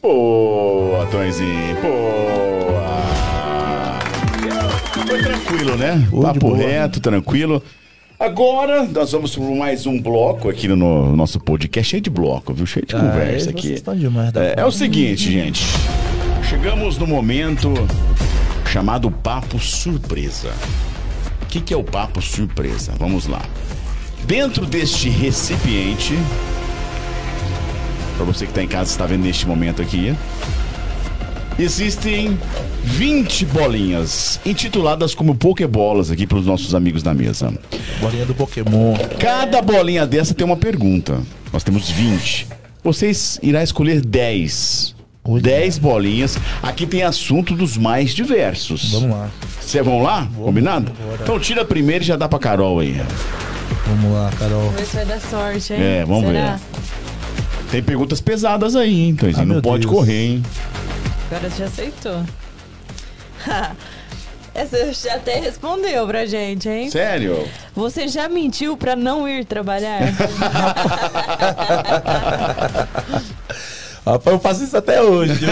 [0.00, 2.49] Boa, Tonzinho, boa!
[5.06, 6.06] Foi tranquilo, né?
[6.10, 7.62] Foi Papo reto, tranquilo.
[8.18, 11.90] Agora, nós vamos para mais um bloco aqui no nosso podcast.
[11.90, 12.66] Cheio de bloco, viu?
[12.66, 13.72] Cheio de ah, conversa aqui.
[13.72, 15.64] Estão demais, é, é o seguinte, gente.
[16.48, 17.72] Chegamos no momento
[18.66, 20.52] chamado Papo Surpresa.
[21.42, 22.92] O que, que é o Papo Surpresa?
[22.98, 23.42] Vamos lá.
[24.24, 26.14] Dentro deste recipiente,
[28.16, 30.14] para você que está em casa está vendo neste momento aqui,
[31.60, 32.38] Existem
[32.84, 37.52] 20 bolinhas, intituladas como Pokébolas aqui para os nossos amigos da mesa.
[38.00, 38.96] Bolinha do Pokémon.
[39.18, 41.20] Cada bolinha dessa tem uma pergunta.
[41.52, 42.46] Nós temos 20.
[42.82, 44.94] Vocês irá escolher 10.
[45.42, 46.38] 10 bolinhas.
[46.62, 48.92] Aqui tem assunto dos mais diversos.
[48.92, 49.30] Vamos lá.
[49.60, 50.20] Vocês vão lá?
[50.20, 50.92] Vamos, Combinado?
[50.92, 51.18] Bora.
[51.22, 53.02] Então tira primeiro e já dá pra Carol aí.
[53.86, 54.62] Vamos lá, Carol.
[54.62, 55.78] Vamos ver se vai dar sorte, hein?
[55.82, 56.56] É, vamos Será?
[56.56, 56.60] ver.
[57.70, 59.08] Tem perguntas pesadas aí, hein?
[59.10, 59.94] Então, ah, não pode Deus.
[59.94, 60.42] correr, hein?
[61.30, 62.24] Agora já aceitou.
[64.52, 66.90] Essa já até respondeu pra gente, hein?
[66.90, 67.48] Sério?
[67.72, 70.00] Você já mentiu pra não ir trabalhar?
[74.04, 75.38] Rapaz, eu faço isso até hoje.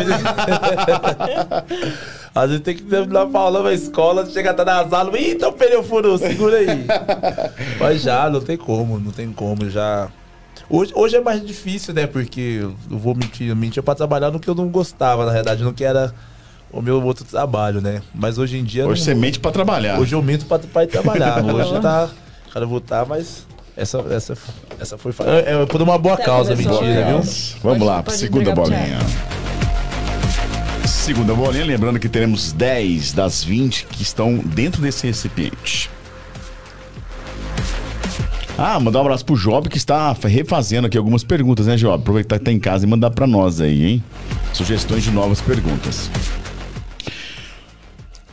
[2.35, 5.53] Às vezes tem que dar pra aula na escola, chega até nas aulas, ih, então
[5.53, 6.85] pneu furou, segura aí.
[7.79, 10.09] Mas já, não tem como, não tem como, já
[10.71, 12.07] Hoje, hoje é mais difícil, né?
[12.07, 15.73] Porque eu vou mentir, mentir pra trabalhar no que eu não gostava, na verdade, no
[15.73, 16.13] que era
[16.71, 18.03] o meu outro trabalho, né?
[18.15, 18.87] Mas hoje em dia.
[18.87, 19.99] Hoje não, você mente pra trabalhar.
[19.99, 21.43] Hoje eu minto pra, pra ir trabalhar.
[21.45, 22.11] hoje tá.
[22.53, 23.47] Cara, voltar, mas.
[23.77, 24.37] Essa, essa,
[24.79, 25.13] essa foi.
[25.25, 27.23] É, é por uma boa causa, mentira, viu?
[27.63, 28.99] Vamos lá, segunda bolinha.
[30.85, 35.89] Segunda bolinha, lembrando que teremos 10 das 20 que estão dentro desse recipiente.
[38.61, 41.95] Ah, mandar um abraço pro Job que está refazendo aqui algumas perguntas, né, Job?
[41.95, 44.05] Aproveitar que tá em casa e mandar para nós aí, hein?
[44.53, 46.11] Sugestões de novas perguntas.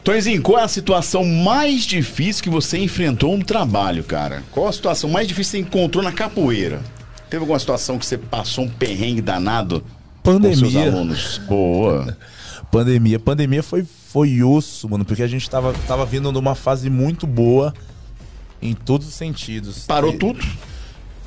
[0.04, 4.42] Tonzinho, qual é a situação mais difícil que você enfrentou no trabalho, cara?
[4.52, 6.82] Qual a situação mais difícil que você encontrou na capoeira?
[7.30, 9.84] Teve alguma situação que você passou um perrengue danado
[10.24, 10.58] Pandemia.
[10.58, 11.38] com seus alunos?
[11.48, 12.18] Boa.
[12.72, 13.20] Pandemia.
[13.20, 17.72] Pandemia foi, foi osso, mano, porque a gente tava, tava vindo numa fase muito boa
[18.62, 19.86] em todos os sentidos.
[19.86, 20.40] Parou e, tudo?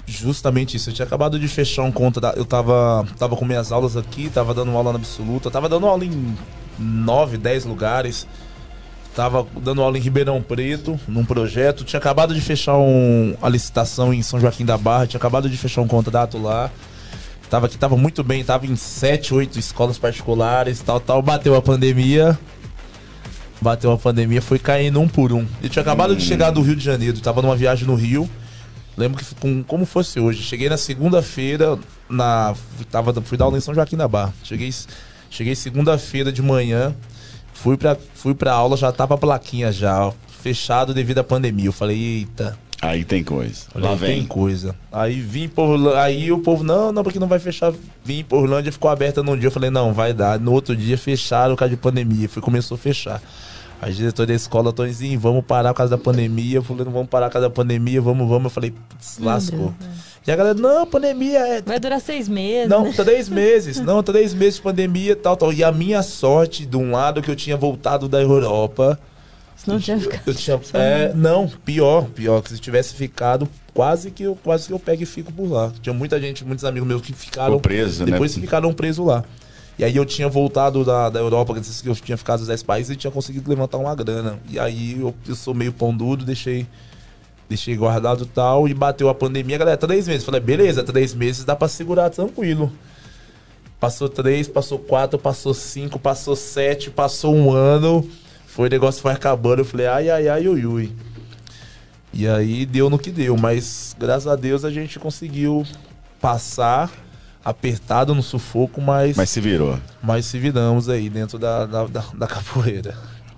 [0.07, 0.90] Justamente isso.
[0.90, 2.20] Eu tinha acabado de fechar um conta.
[2.20, 5.86] Da, eu tava, tava com minhas aulas aqui, tava dando aula na absoluta, tava dando
[5.86, 6.36] aula em
[6.78, 8.26] 9, 10 lugares.
[9.15, 11.84] Tava dando aula em Ribeirão Preto, num projeto.
[11.84, 15.07] Tinha acabado de fechar um, a licitação em São Joaquim da Barra.
[15.07, 16.70] Tinha acabado de fechar um contrato lá.
[17.50, 18.44] Tava aqui, tava muito bem.
[18.44, 21.20] Tava em 7, 8 escolas particulares, tal, tal.
[21.20, 22.39] Bateu a pandemia
[23.60, 25.46] bateu a pandemia, foi caindo um por um.
[25.62, 26.16] Eu tinha acabado hum.
[26.16, 28.28] de chegar do Rio de Janeiro, tava numa viagem no Rio.
[28.96, 30.42] Lembro que com, como fosse hoje.
[30.42, 31.78] Cheguei na segunda-feira,
[32.10, 32.54] na
[32.90, 34.34] tava fui dar aula em São Joaquim da Barra.
[34.42, 34.70] Cheguei
[35.30, 36.94] cheguei segunda-feira de manhã,
[37.52, 40.12] fui para fui para aula, já tava a plaquinha já,
[40.42, 41.66] fechado devido à pandemia.
[41.66, 43.66] Eu falei, eita, Aí tem coisa.
[43.74, 44.20] Lá vem.
[44.20, 44.74] Tem coisa.
[44.92, 47.73] Aí vim por aí o povo, não, não, porque não vai fechar.
[48.05, 49.48] Vim por Orlândia, ficou aberta num dia.
[49.48, 50.39] Eu falei, não, vai dar.
[50.39, 52.28] No outro dia fecharam por causa de pandemia.
[52.28, 53.20] Foi, começou a fechar.
[53.81, 56.57] A diretora da escola, Tonzinho, vamos parar por causa da pandemia.
[56.58, 58.44] Eu falei, não vamos parar por causa da pandemia, vamos, vamos.
[58.44, 58.73] Eu falei,
[59.20, 59.74] lascou.
[60.26, 61.62] E a galera, não, pandemia é.
[61.62, 62.68] Vai durar seis meses.
[62.68, 62.92] Não, né?
[62.92, 63.81] três meses.
[63.81, 65.52] não, três meses de pandemia tal, tal.
[65.52, 68.98] E a minha sorte, de um lado que eu tinha voltado da Europa
[69.68, 70.22] não tinha ficado.
[70.26, 74.72] Eu tinha, é, não, pior, pior, que se tivesse ficado, quase que eu, quase que
[74.72, 75.72] eu pego e fico por lá.
[75.80, 78.12] Tinha muita gente, muitos amigos meus que ficaram preso, né?
[78.12, 78.42] depois né?
[78.42, 79.24] ficaram presos lá.
[79.78, 82.90] E aí eu tinha voltado da, da Europa, que eu tinha ficado nos 10 países
[82.90, 84.40] e tinha conseguido levantar uma grana.
[84.48, 86.66] E aí eu, eu sou meio pão duro, deixei
[87.48, 90.24] deixei guardado tal, e bateu a pandemia, galera, três meses.
[90.24, 92.70] Falei, beleza, três meses dá pra segurar tranquilo.
[93.80, 98.08] Passou três, passou quatro, passou cinco, passou sete, passou um ano.
[98.58, 99.60] Foi, o negócio foi acabando.
[99.60, 100.92] Eu falei, ai, ai, ai, ui, ui.
[102.12, 105.64] E aí deu no que deu, mas graças a Deus a gente conseguiu
[106.20, 106.90] passar
[107.44, 109.16] apertado no sufoco, mas.
[109.16, 109.78] Mas se virou.
[110.02, 112.96] Mas se viramos aí dentro da, da, da, da capoeira.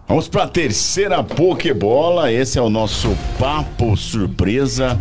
[0.08, 2.32] Vamos para a terceira Pokébola.
[2.32, 4.99] Esse é o nosso papo surpresa.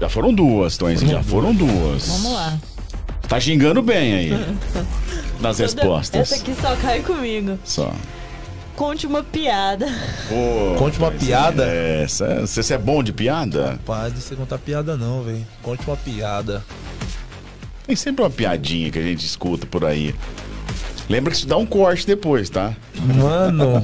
[0.00, 1.10] Já foram duas, Tonzinho.
[1.10, 2.08] Já foram duas.
[2.08, 2.58] Vamos lá.
[3.28, 4.30] Tá xingando bem aí.
[5.38, 6.32] nas respostas.
[6.32, 7.58] Essa aqui só cai comigo.
[7.62, 7.92] Só.
[8.76, 9.86] Conte uma piada.
[10.28, 11.64] Pô, Conte uma piada?
[11.66, 13.70] É, você é bom de piada?
[13.70, 15.46] Rapaz, não sei contar piada não, velho.
[15.62, 16.62] Conte uma piada.
[17.86, 20.14] Tem sempre uma piadinha que a gente escuta por aí.
[21.08, 22.74] Lembra que isso dá um corte depois, tá?
[22.96, 23.82] Mano,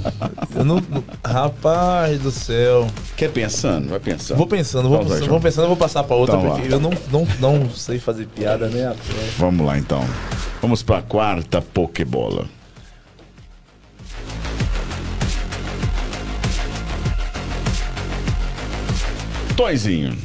[0.55, 0.83] eu não.
[1.25, 2.87] Rapaz do céu.
[3.17, 3.89] Quer pensando?
[3.89, 4.37] Vai pensando.
[4.37, 7.27] Vou pensando, vou, pensando, vou pensando, vou passar pra outra, então, porque eu não, não,
[7.41, 8.95] não sei fazer piada, né?
[9.39, 10.05] Vamos lá então.
[10.61, 12.47] Vamos pra quarta Pokébola.
[19.63, 20.19] Toizinho.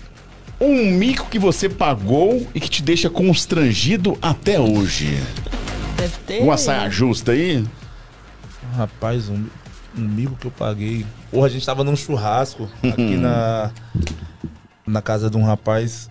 [0.59, 5.16] Um mico que você pagou e que te deixa constrangido até hoje.
[5.95, 6.41] Deve ter.
[6.41, 7.64] Uma saia justa aí?
[8.75, 9.45] Rapaz, um,
[9.95, 11.06] um mico que eu paguei.
[11.30, 13.72] Porra, a gente tava num churrasco aqui na,
[14.88, 16.09] na casa de um rapaz.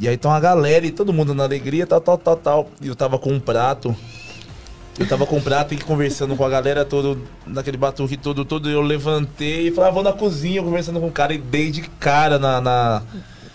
[0.00, 2.70] E aí tá uma galera e todo mundo na alegria, tal, tal, tal, tal.
[2.80, 3.94] E eu tava com um prato.
[4.98, 8.68] Eu tava com um prato e conversando com a galera todo, naquele batuque todo, todo.
[8.68, 11.82] Eu levantei e falei, ah, vou na cozinha conversando com o cara e dei de
[11.82, 13.02] cara na, na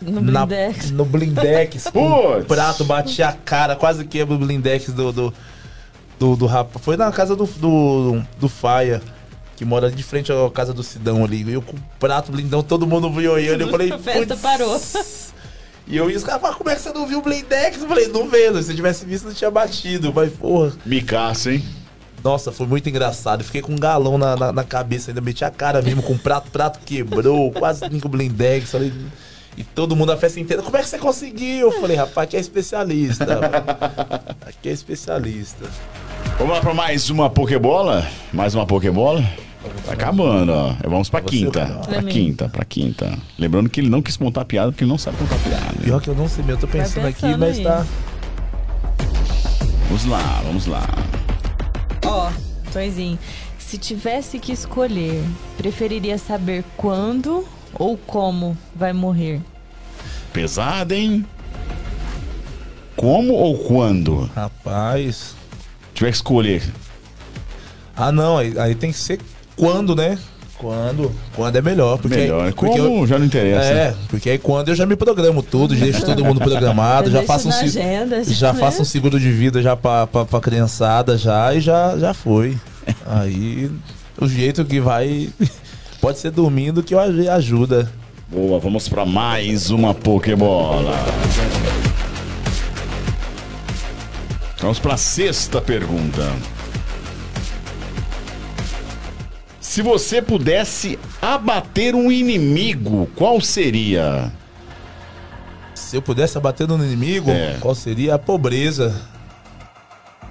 [0.02, 0.92] no blindex.
[0.92, 1.86] Na, no blindex.
[1.94, 5.34] o prato, bati a cara, quase quebra o blindex do, do,
[6.20, 6.84] do, do rapaz.
[6.84, 9.02] Foi na casa do, do, do Faia,
[9.56, 11.52] que mora de frente à casa do Sidão ali.
[11.52, 13.62] Eu com o prato blindão, todo mundo viu olhando.
[13.62, 13.92] Eu falei.
[13.92, 14.80] A festa parou.
[15.86, 17.82] E eu ia os caras como é que você não viu o blindex?
[17.82, 18.62] Eu falei, não vendo.
[18.62, 20.14] Se eu tivesse visto, não tinha batido.
[20.14, 20.72] Mas, porra.
[20.86, 21.64] Micaça, hein?
[22.24, 23.44] Nossa, foi muito engraçado.
[23.44, 26.18] fiquei com um galão na, na, na, cabeça, ainda meti a cara mesmo com o
[26.18, 28.72] prato, prato quebrou, quase com o blindex.
[28.72, 28.94] Falei,
[29.58, 31.72] e todo mundo, a festa inteira, como é que você conseguiu?
[31.72, 33.26] Eu falei, rapaz, aqui é especialista.
[34.48, 35.66] aqui é especialista.
[36.38, 38.08] Vamos lá para mais uma Pokébola?
[38.32, 39.22] Mais uma Pokébola?
[39.85, 40.75] Tá acabando, ó.
[40.83, 41.66] Vamos pra quinta.
[41.85, 43.17] Pra quinta, pra quinta.
[43.38, 45.74] Lembrando que ele não quis montar piada porque ele não sabe contar piada.
[45.82, 47.64] Pior que eu não sei, eu tô pensando, aqui, mas aí.
[47.64, 47.85] tá.
[49.88, 50.88] Vamos lá, vamos lá.
[52.06, 53.19] Ó, oh, Toizinho,
[53.58, 55.24] se tivesse que escolher,
[55.58, 59.42] preferiria saber quando ou como vai morrer?
[60.32, 61.25] Pesado, hein?
[62.95, 64.30] Como ou quando?
[64.35, 65.35] Rapaz.
[65.93, 66.64] Tiver que escolher.
[67.95, 69.19] Ah, não, aí, aí tem que ser
[69.56, 70.17] quando, né?
[70.57, 71.11] Quando?
[71.35, 71.98] Quando é melhor.
[71.98, 72.45] Porque melhor.
[72.45, 73.65] Aí, porque Como eu, já não interessa.
[73.65, 77.49] É, porque aí quando eu já me programo tudo, deixo todo mundo programado, já faço
[77.49, 78.59] um agenda, já né?
[78.59, 82.57] faço um seguro de vida já pra, pra, pra criançada já e já, já foi.
[83.06, 83.69] aí
[84.19, 85.30] o jeito que vai
[86.03, 87.90] Pode ser dormindo que eu ajuda.
[88.30, 90.98] Boa, vamos para mais uma Pokébola.
[94.59, 96.30] Vamos para a sexta pergunta.
[99.74, 104.32] Se você pudesse abater um inimigo, qual seria?
[105.74, 107.58] Se eu pudesse abater um inimigo, é.
[107.60, 108.95] qual seria a pobreza?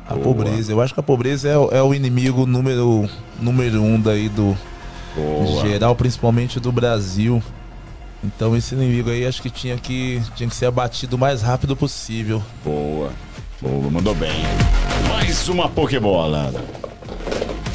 [0.07, 0.23] A Boa.
[0.23, 0.71] pobreza.
[0.71, 4.57] Eu acho que a pobreza é, é, o inimigo número, número um daí do,
[5.17, 5.67] Boa.
[5.67, 7.43] geral, principalmente do Brasil.
[8.23, 11.75] Então esse inimigo aí acho que tinha que, tinha que ser abatido o mais rápido
[11.75, 12.41] possível.
[12.65, 13.11] Boa.
[13.61, 14.45] Boa, mandou bem.
[15.09, 16.53] Mais uma Pokébola.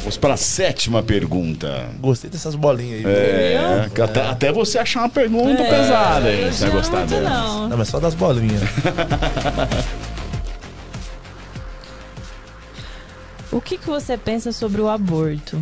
[0.08, 1.90] Vamos para a sétima pergunta.
[2.00, 3.12] Gostei dessas bolinhas aí.
[3.12, 4.02] É, é.
[4.02, 6.50] Até, até, você achar uma pergunta é, pesada aí.
[6.50, 7.28] Você vai gostar dela.
[7.28, 7.68] Não.
[7.68, 8.62] não, mas só das bolinhas.
[13.52, 15.60] o que, que você pensa sobre o aborto?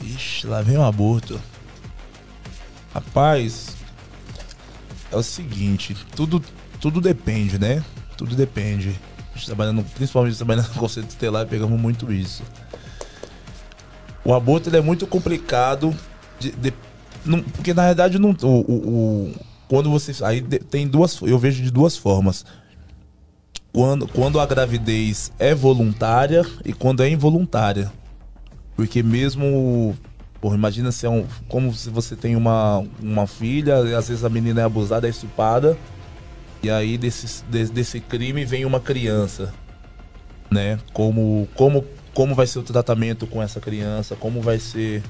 [0.00, 1.40] Ixi, lá vem o aborto.
[2.94, 3.70] Rapaz,
[5.10, 6.40] é o seguinte, tudo,
[6.80, 7.82] tudo depende, né?
[8.16, 8.94] Tudo depende.
[9.44, 12.44] Trabalhando, principalmente trabalhando no conceito tutelar, pegamos muito isso.
[14.24, 15.94] O aborto é muito complicado,
[16.38, 16.72] de, de,
[17.24, 19.34] não, porque na verdade não, o, o, o
[19.68, 22.44] quando você aí de, tem duas, eu vejo de duas formas.
[23.72, 27.90] Quando, quando a gravidez é voluntária e quando é involuntária.
[28.76, 29.96] Porque mesmo
[30.44, 31.24] imagina se é um.
[31.48, 35.76] Como se você tem uma, uma filha, às vezes a menina é abusada, é estupada.
[36.62, 39.54] E aí desse, desse, desse crime vem uma criança.
[40.50, 40.78] Né?
[40.92, 41.84] Como, como,
[42.14, 44.16] como vai ser o tratamento com essa criança?
[44.16, 45.02] Como vai ser.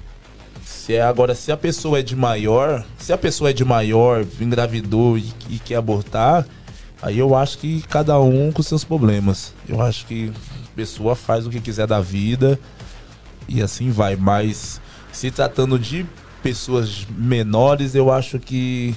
[0.64, 4.24] Se é agora, se a pessoa é de maior, se a pessoa é de maior,
[4.40, 6.46] engravidou e, e quer abortar,
[7.00, 9.52] aí eu acho que cada um com seus problemas.
[9.68, 10.32] Eu acho que
[10.72, 12.58] a pessoa faz o que quiser da vida
[13.48, 14.14] e assim vai.
[14.14, 14.80] Mas
[15.12, 16.06] se tratando de
[16.42, 18.94] pessoas menores, eu acho que,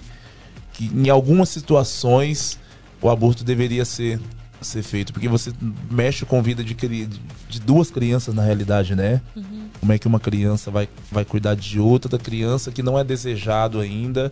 [0.74, 2.60] que em algumas situações
[3.02, 4.20] o aborto deveria ser,
[4.66, 5.14] ser feito.
[5.14, 5.52] Porque você
[5.90, 9.22] mexe com a vida de, de duas crianças na realidade, né?
[9.36, 9.70] Uhum.
[9.80, 13.04] Como é que uma criança vai, vai cuidar de outra da criança que não é
[13.04, 14.32] desejado ainda.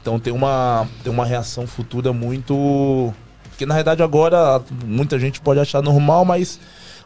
[0.00, 3.12] Então tem uma, tem uma reação futura muito.
[3.50, 6.60] Porque na realidade agora muita gente pode achar normal, mas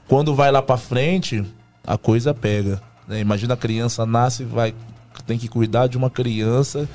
[0.06, 1.44] quando vai lá para frente,
[1.86, 2.82] a coisa pega.
[3.08, 3.20] Né?
[3.20, 4.74] Imagina a criança nasce vai
[5.26, 6.88] tem que cuidar de uma criança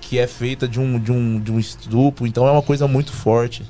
[0.00, 3.12] que é feita de um, de um, de um estupro, então é uma coisa muito
[3.12, 3.64] forte.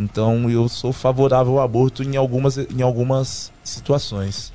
[0.00, 4.52] Então eu sou favorável ao aborto em algumas, em algumas situações.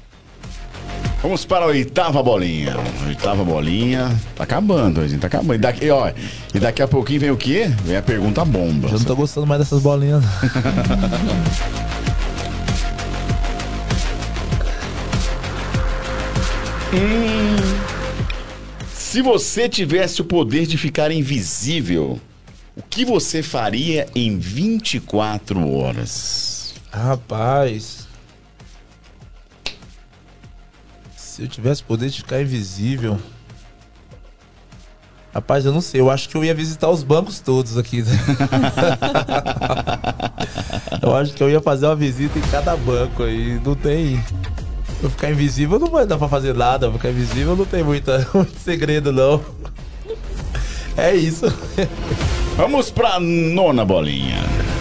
[1.21, 2.75] Vamos para a oitava bolinha.
[3.07, 4.15] Oitava bolinha.
[4.35, 5.21] Tá acabando, gente.
[5.21, 5.55] Tá acabando.
[5.55, 6.11] E daqui, ó,
[6.53, 7.69] e daqui a pouquinho vem o quê?
[7.83, 8.89] Vem a pergunta bomba.
[8.89, 10.23] Eu não tô gostando mais dessas bolinhas.
[16.93, 17.55] Hum.
[18.93, 22.21] Se você tivesse o poder de ficar invisível,
[22.75, 26.73] o que você faria em 24 horas?
[26.91, 28.05] Rapaz.
[31.15, 33.19] Se eu tivesse poder de ficar invisível.
[35.33, 35.99] Rapaz, eu não sei.
[35.99, 38.03] Eu acho que eu ia visitar os bancos todos aqui.
[41.01, 43.59] eu acho que eu ia fazer uma visita em cada banco aí.
[43.63, 44.23] Não tem.
[45.01, 46.89] Vou ficar invisível não vai dar pra fazer nada.
[46.91, 49.43] Ficar invisível não tem muita, muito segredo, não.
[50.95, 51.45] É isso.
[52.55, 54.37] Vamos pra nona bolinha.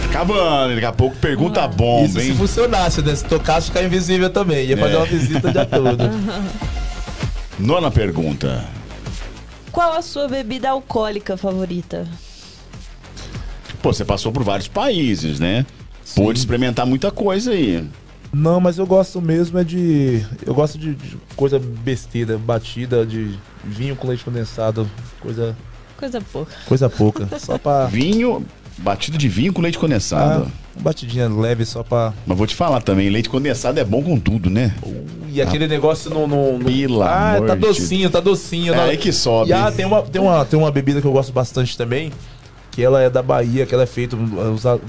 [0.09, 2.27] Acabando, daqui a pouco pergunta ah, bomba, isso hein?
[2.27, 3.13] se funcionasse, né?
[3.13, 4.65] Se tocasse, ficar invisível também.
[4.65, 4.97] Ia fazer é.
[4.97, 6.03] uma visita de todo.
[7.59, 8.63] Nona pergunta.
[9.73, 12.07] Qual a sua bebida alcoólica favorita?
[13.81, 15.65] Pô, você passou por vários países, né?
[16.01, 16.23] Sim.
[16.23, 17.85] Pôde experimentar muita coisa aí.
[18.31, 20.25] Não, mas eu gosto mesmo é de.
[20.45, 24.89] Eu gosto de, de coisa besteira, batida, de vinho com leite condensado,
[25.19, 25.53] coisa.
[25.97, 26.53] Coisa pouca.
[26.67, 27.27] Coisa pouca.
[27.39, 27.85] só pra.
[27.87, 28.45] Vinho.
[28.77, 30.51] Batido de vinho com leite condensado.
[30.51, 32.13] Ah, batidinha leve só pra.
[32.27, 34.75] Mas vou te falar também, leite condensado é bom com tudo, né?
[35.31, 36.27] E aquele ah, negócio no.
[36.27, 37.01] no, no...
[37.01, 38.73] ah, tá docinho, tá docinho.
[38.73, 39.51] É aí que sobe.
[39.51, 42.11] E ah, tem uma, tem, uma, tem uma bebida que eu gosto bastante também,
[42.69, 44.17] que ela é da Bahia, que ela é feita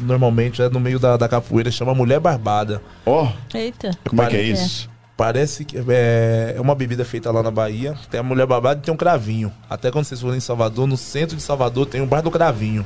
[0.02, 2.82] normalmente é no meio da, da capoeira, chama Mulher Barbada.
[3.04, 3.28] Ó.
[3.28, 3.92] Oh, Eita.
[4.08, 4.90] Como é que é isso?
[5.16, 7.94] Parece que é, é uma bebida feita lá na Bahia.
[8.10, 9.50] Tem a mulher barbada e tem um cravinho.
[9.68, 12.84] Até quando vocês forem em Salvador, no centro de Salvador tem um bar do cravinho.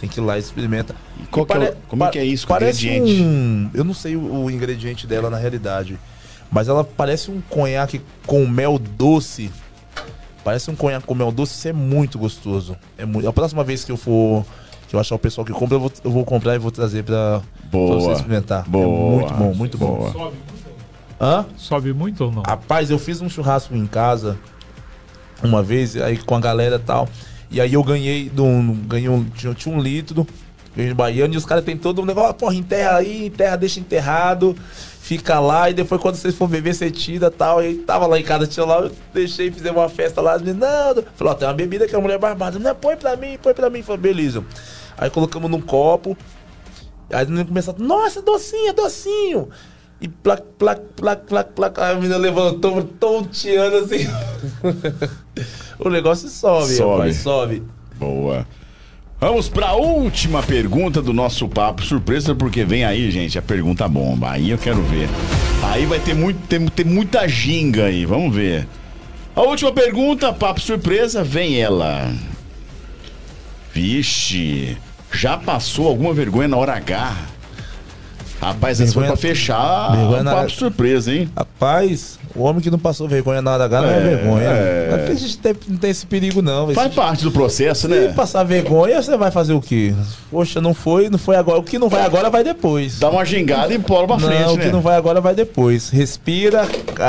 [0.00, 0.94] Tem que ir lá e experimenta.
[1.20, 2.46] E qual e que é, como é que é isso?
[2.46, 3.22] Parece ingrediente?
[3.22, 5.98] Um, eu não sei o, o ingrediente dela na realidade.
[6.50, 9.50] Mas ela parece um conhaque com mel doce
[10.48, 12.74] Parece um conhaque com mel doce, isso é muito gostoso.
[12.96, 13.28] É muito...
[13.28, 14.46] A próxima vez que eu for,
[14.88, 17.04] que eu achar o pessoal que compra, eu vou, eu vou comprar e vou trazer
[17.04, 17.90] pra, Boa.
[17.90, 18.66] pra você experimentar.
[18.66, 18.84] Boa.
[18.84, 20.10] É muito bom, muito Boa.
[20.10, 20.32] bom.
[21.20, 21.46] Hã?
[21.56, 22.42] Sobe muito ou não?
[22.42, 24.38] Rapaz, eu fiz um churrasco em casa
[25.42, 27.08] uma vez, aí com a galera e tal.
[27.50, 28.44] E aí eu ganhei, do,
[28.86, 30.26] ganhei um, tinha, tinha um litro,
[30.76, 34.54] ganhei baiano, e os caras tem todo um negócio, porra, enterra aí, enterra, deixa enterrado
[35.08, 37.64] fica lá e depois quando vocês for beber, você tira e tal.
[37.64, 40.38] E tava lá em casa, tinha lá, eu deixei, fizemos uma festa lá.
[40.38, 41.02] Não, não.
[41.14, 42.58] Falou, ó, tem uma bebida que a mulher barbada.
[42.58, 43.82] Não, põe pra mim, põe pra mim.
[43.82, 44.44] Falei, beleza.
[44.98, 46.14] Aí colocamos num copo.
[47.10, 49.48] Aí começou, nossa, docinho, docinho.
[50.00, 51.80] E plac, plac, plac, plac, plac.
[51.80, 54.06] A menina levantou, tonteando assim.
[55.78, 56.90] o negócio sobe, sobe.
[56.92, 57.62] Rapaz, sobe.
[57.96, 58.46] Boa.
[59.20, 63.88] Vamos para a última pergunta do nosso papo surpresa, porque vem aí, gente, a pergunta
[63.88, 64.30] bomba.
[64.30, 65.08] Aí eu quero ver.
[65.64, 68.68] Aí vai ter, muito, ter, ter muita ginga aí, vamos ver.
[69.34, 72.12] A última pergunta, papo surpresa, vem ela.
[73.74, 74.76] Vixe,
[75.12, 77.16] já passou alguma vergonha na hora H?
[78.40, 80.48] Rapaz, essa foi pra fechar vergonha o papo na...
[80.48, 81.28] surpresa, hein?
[81.36, 84.44] Rapaz, o homem que não passou vergonha na hora H não é, é vergonha.
[84.44, 85.08] É.
[85.10, 86.72] A gente tem, não tem esse perigo, não.
[86.72, 88.08] Faz parte do processo, Se né?
[88.08, 89.92] Se passar vergonha, você vai fazer o quê?
[90.30, 91.58] Poxa, não foi, não foi agora.
[91.58, 92.98] O que não vai agora vai depois.
[92.98, 94.48] Dá uma gingada e bola pra não, frente, né?
[94.48, 95.90] o que não vai agora vai depois.
[95.90, 96.66] Respira.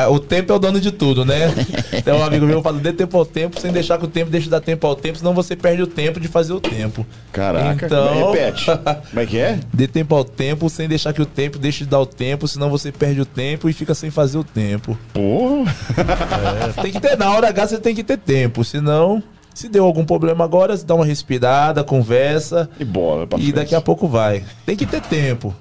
[0.10, 1.54] O tempo é o dono de tudo, né?
[2.04, 4.32] Tem um amigo meu que fala, dê tempo ao tempo, sem deixar que o tempo
[4.32, 7.06] deixe dar tempo ao tempo, senão você perde o tempo de fazer o tempo.
[7.32, 8.32] Caraca, então...
[8.32, 8.66] repete.
[9.10, 9.60] Como é que é?
[9.74, 12.70] Dê tempo ao tempo, sem deixar que o tempo, deixe de dar o tempo, senão
[12.70, 14.98] você perde o tempo e fica sem fazer o tempo.
[15.14, 15.64] Pô!
[15.98, 19.22] É, tem que ter, na hora H você tem que ter tempo, senão.
[19.54, 22.70] Se deu algum problema agora, dá uma respirada, conversa.
[22.80, 23.52] E bola, E frente.
[23.52, 24.44] daqui a pouco vai.
[24.66, 25.54] Tem que ter tempo.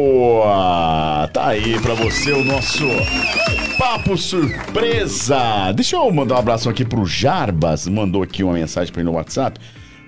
[0.00, 1.28] Boa!
[1.32, 2.84] Tá aí pra você o nosso
[3.78, 5.70] papo surpresa.
[5.74, 9.16] Deixa eu mandar um abraço aqui pro Jarbas, mandou aqui uma mensagem pra mim no
[9.16, 9.60] WhatsApp.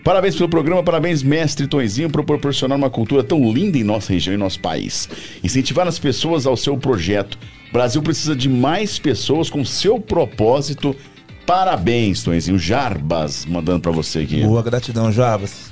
[0.04, 4.34] Parabéns pelo programa, parabéns, mestre Tonzinho, por proporcionar uma cultura tão linda em nossa região
[4.34, 5.08] e nosso país.
[5.44, 7.38] Incentivar as pessoas ao seu projeto.
[7.70, 10.96] O Brasil precisa de mais pessoas com seu propósito.
[11.46, 12.58] Parabéns, Tonzinho.
[12.58, 14.42] Jarbas, mandando para você aqui.
[14.42, 15.70] Boa gratidão, Jarbas.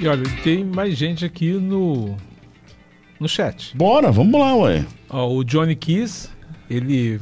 [0.00, 2.16] E olha, tem mais gente aqui no,
[3.18, 3.76] no chat.
[3.76, 4.84] Bora, vamos lá, ué.
[5.10, 6.28] Ó, o Johnny Kiss,
[6.68, 7.20] ele,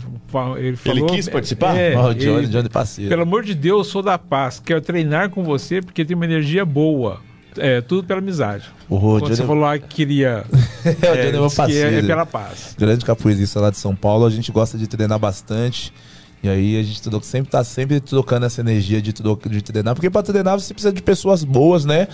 [0.57, 1.07] ele falou...
[1.09, 1.77] Ele quis participar?
[1.77, 3.11] É, oh, Johnny, ele, Johnny parceiro.
[3.11, 4.61] Pelo amor de Deus, sou da paz.
[4.65, 7.21] Quero treinar com você porque tem uma energia boa.
[7.57, 8.65] É, tudo pela amizade.
[8.89, 9.37] O Quando Johnny...
[9.37, 10.45] você falou lá que queria...
[10.85, 11.97] é, o Johnny é meu parceiro.
[11.97, 12.75] É, é pela paz.
[12.79, 14.27] Grande capoeirista lá de São Paulo.
[14.27, 15.93] A gente gosta de treinar bastante.
[16.45, 19.95] E aí a gente sempre tá sempre trocando essa energia de, de treinar.
[19.95, 22.07] Porque para treinar você precisa de pessoas boas, né?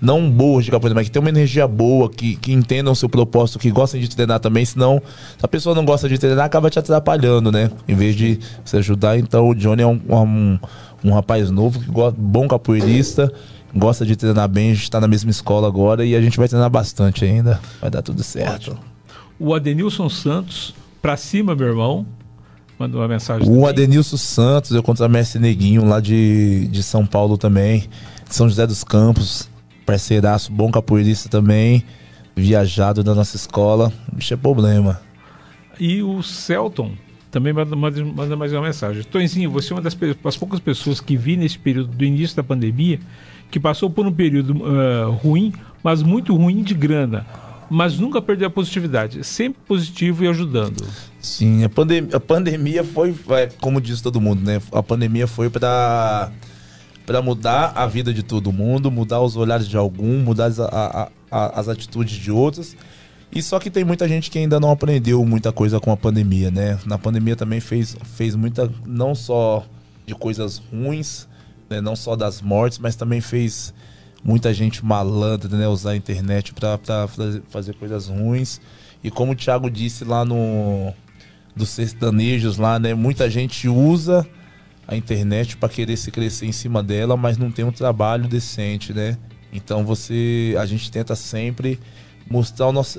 [0.00, 3.10] Não boas de capoeira, mas que tem uma energia boa, que, que entendam o seu
[3.10, 4.64] propósito, que gostem de treinar também.
[4.64, 5.02] Senão,
[5.36, 7.70] se a pessoa não gosta de treinar, acaba te atrapalhando, né?
[7.86, 9.18] Em vez de você ajudar.
[9.18, 10.58] Então o Johnny é um, um,
[11.04, 13.30] um rapaz novo, que gosta, bom capoeirista
[13.76, 16.46] gosta de treinar bem, a gente tá na mesma escola agora e a gente vai
[16.46, 17.60] treinar bastante ainda.
[17.80, 18.78] Vai dar tudo certo.
[19.36, 20.72] O Adenilson Santos,
[21.02, 22.06] pra cima, meu irmão,
[22.78, 23.48] mandou uma mensagem.
[23.48, 23.66] O.
[23.66, 27.84] Adenilson Santos, eu contra a Mestre Neguinho, lá de, de São Paulo também.
[28.26, 29.48] São José dos Campos,
[29.86, 31.84] parceiraço, bom capoeirista também.
[32.36, 33.92] Viajado da nossa escola.
[34.12, 35.00] Bicho é problema.
[35.78, 36.92] E o Celton
[37.30, 39.02] também manda, manda mais uma mensagem.
[39.04, 42.42] Tonzinho, você é uma das, das, poucas pessoas que vi nesse período do início da
[42.42, 42.98] pandemia
[43.50, 47.24] que passou por um período uh, ruim, mas muito ruim de grana
[47.70, 50.86] mas nunca perdeu a positividade, sempre positivo e ajudando.
[51.24, 53.14] Sim, a, pandem a pandemia foi,
[53.58, 54.60] como diz todo mundo, né?
[54.70, 56.30] A pandemia foi para
[57.06, 61.10] para mudar a vida de todo mundo, mudar os olhares de algum, mudar as, a,
[61.30, 62.76] a, as atitudes de outros.
[63.32, 66.50] E só que tem muita gente que ainda não aprendeu muita coisa com a pandemia,
[66.50, 66.78] né?
[66.84, 69.64] Na pandemia também fez, fez muita, não só
[70.06, 71.26] de coisas ruins,
[71.70, 71.80] né?
[71.80, 73.72] não só das mortes, mas também fez
[74.22, 75.66] muita gente malandra, né?
[75.66, 77.08] Usar a internet para
[77.48, 78.60] fazer coisas ruins.
[79.02, 80.92] E como o Thiago disse lá no
[81.54, 82.94] dos sertanejos lá, né?
[82.94, 84.26] Muita gente usa
[84.86, 88.92] a internet para querer se crescer em cima dela, mas não tem um trabalho decente,
[88.92, 89.16] né?
[89.52, 91.78] Então você, a gente tenta sempre
[92.28, 92.98] mostrar o nosso,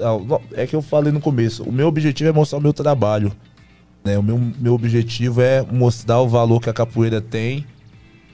[0.54, 3.32] é que eu falei no começo, o meu objetivo é mostrar o meu trabalho,
[4.04, 4.18] né?
[4.18, 7.66] O meu, meu objetivo é mostrar o valor que a capoeira tem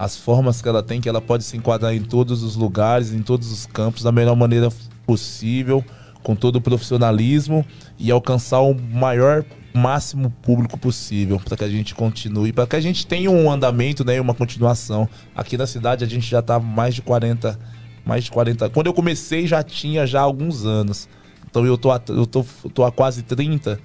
[0.02, 3.22] as formas que ela tem, que ela pode se enquadrar em todos os lugares, em
[3.22, 4.70] todos os campos, da melhor maneira
[5.06, 5.86] possível,
[6.24, 7.66] com todo o profissionalismo
[7.98, 9.44] e alcançar o maior
[9.74, 14.04] máximo público possível para que a gente continue, para que a gente tenha um andamento,
[14.04, 15.08] né, uma continuação.
[15.36, 17.58] Aqui na cidade a gente já está mais de 40,
[18.06, 18.70] mais de 40.
[18.70, 21.08] Quando eu comecei já tinha já alguns anos.
[21.50, 23.80] Então eu tô eu tô, tô há quase 30.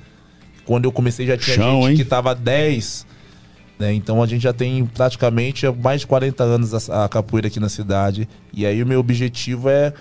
[0.65, 1.97] Quando eu comecei já tinha Chão, gente hein?
[1.97, 3.07] que tava 10
[3.79, 3.93] né?
[3.93, 7.69] Então a gente já tem praticamente mais de 40 anos a, a, capoeira aqui na
[7.69, 8.29] cidade.
[8.53, 9.93] E aí o meu objetivo é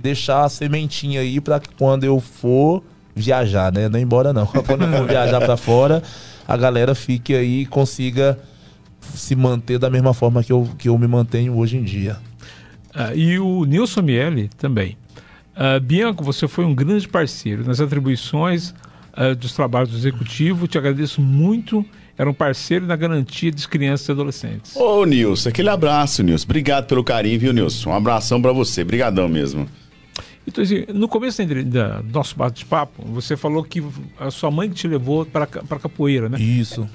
[0.00, 2.82] deixar a sementinha aí para quando eu for
[3.14, 3.88] viajar, né?
[3.88, 4.46] Não ir embora não.
[4.46, 6.02] Quando eu for viajar para fora,
[6.46, 8.38] a galera fique aí e consiga
[9.00, 12.16] se manter da mesma forma que eu, que eu me mantenho hoje em dia.
[12.94, 14.96] Ah, e o Nilson Miele também.
[15.56, 18.74] Uh, Bianco, você foi um grande parceiro nas atribuições
[19.16, 20.66] uh, dos trabalhos do executivo.
[20.66, 21.84] Te agradeço muito
[22.16, 24.76] era um parceiro na garantia das crianças e adolescentes.
[24.76, 26.44] Ô, Nilson, aquele abraço, Nilson.
[26.44, 27.90] Obrigado pelo carinho, viu, Nilson?
[27.90, 28.82] Um abração para você.
[28.82, 29.68] Obrigadão mesmo.
[30.46, 33.82] Então, assim, no começo da, do nosso bate-papo, você falou que
[34.18, 36.38] a sua mãe que te levou para a capoeira, né?
[36.38, 36.88] Isso.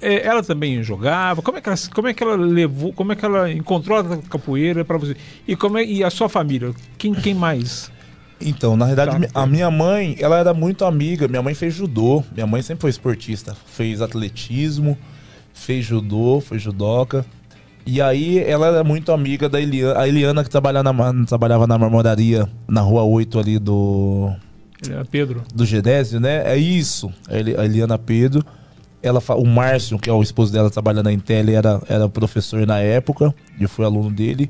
[0.00, 1.40] É, ela também jogava.
[1.40, 2.92] Como é que ela, como é que ela levou?
[2.92, 5.16] Como é que ela encontrou a capoeira para você?
[5.46, 6.74] E como é, e a sua família?
[6.98, 7.90] Quem, quem mais?
[8.40, 9.40] Então, na verdade, tá.
[9.40, 11.28] a minha mãe, ela era muito amiga.
[11.28, 12.22] Minha mãe fez judô.
[12.32, 13.56] Minha mãe sempre foi esportista.
[13.66, 14.98] Fez atletismo,
[15.54, 17.24] fez judô, foi judoca.
[17.84, 21.76] E aí ela era muito amiga da Eliana, a Eliana que trabalhava na, trabalhava na
[21.76, 24.32] marmoraria na rua 8 ali do.
[24.84, 25.42] Eliana Pedro.
[25.54, 26.42] Do Genésio, né?
[26.44, 27.12] É isso.
[27.28, 28.44] A Eliana Pedro.
[29.02, 32.78] Ela, o Márcio, que é o esposo dela, trabalhando na Intel, era, era professor na
[32.78, 33.34] época.
[33.58, 34.48] E eu fui aluno dele.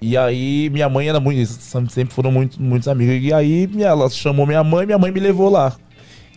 [0.00, 1.44] E aí minha mãe era muito.
[1.90, 3.24] Sempre foram muito, muitos amigos.
[3.24, 5.74] E aí ela chamou minha mãe minha mãe me levou lá.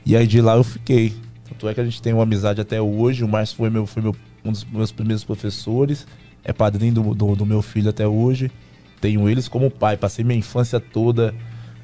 [0.05, 1.13] E aí de lá eu fiquei.
[1.49, 3.23] Tanto é que a gente tem uma amizade até hoje.
[3.23, 6.05] O Márcio foi, meu, foi meu, um dos meus primeiros professores.
[6.43, 8.51] É padrinho do, do, do meu filho até hoje.
[9.01, 9.97] Tenho eles como pai.
[9.97, 11.33] Passei minha infância toda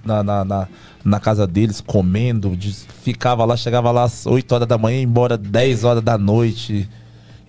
[0.03, 0.67] na, na, na,
[1.03, 5.03] na casa deles comendo, de, ficava lá, chegava lá às 8 horas da manhã e
[5.03, 6.90] embora 10 horas da noite.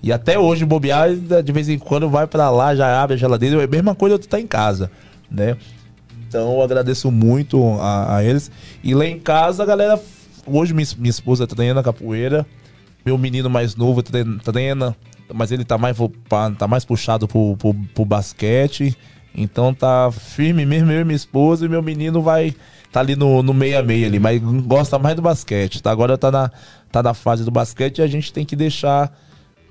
[0.03, 3.61] E até hoje, bobear, de vez em quando vai para lá, já abre a geladeira,
[3.61, 4.91] é a mesma coisa tu tá em casa,
[5.31, 5.57] né?
[6.27, 8.51] Então eu agradeço muito a, a eles.
[8.83, 10.01] E lá em casa, a galera,
[10.47, 12.45] hoje minha, minha esposa treina capoeira,
[13.05, 14.97] meu menino mais novo treina,
[15.33, 15.97] mas ele tá mais,
[16.59, 18.97] tá mais puxado pro, pro, pro basquete.
[19.35, 22.55] Então tá firme mesmo, eu e minha esposa, e meu menino vai
[22.93, 25.83] tá ali no, no meia meia ali, mas gosta mais do basquete.
[25.83, 25.91] Tá?
[25.91, 26.51] Agora tá na,
[26.91, 29.11] tá na fase do basquete e a gente tem que deixar.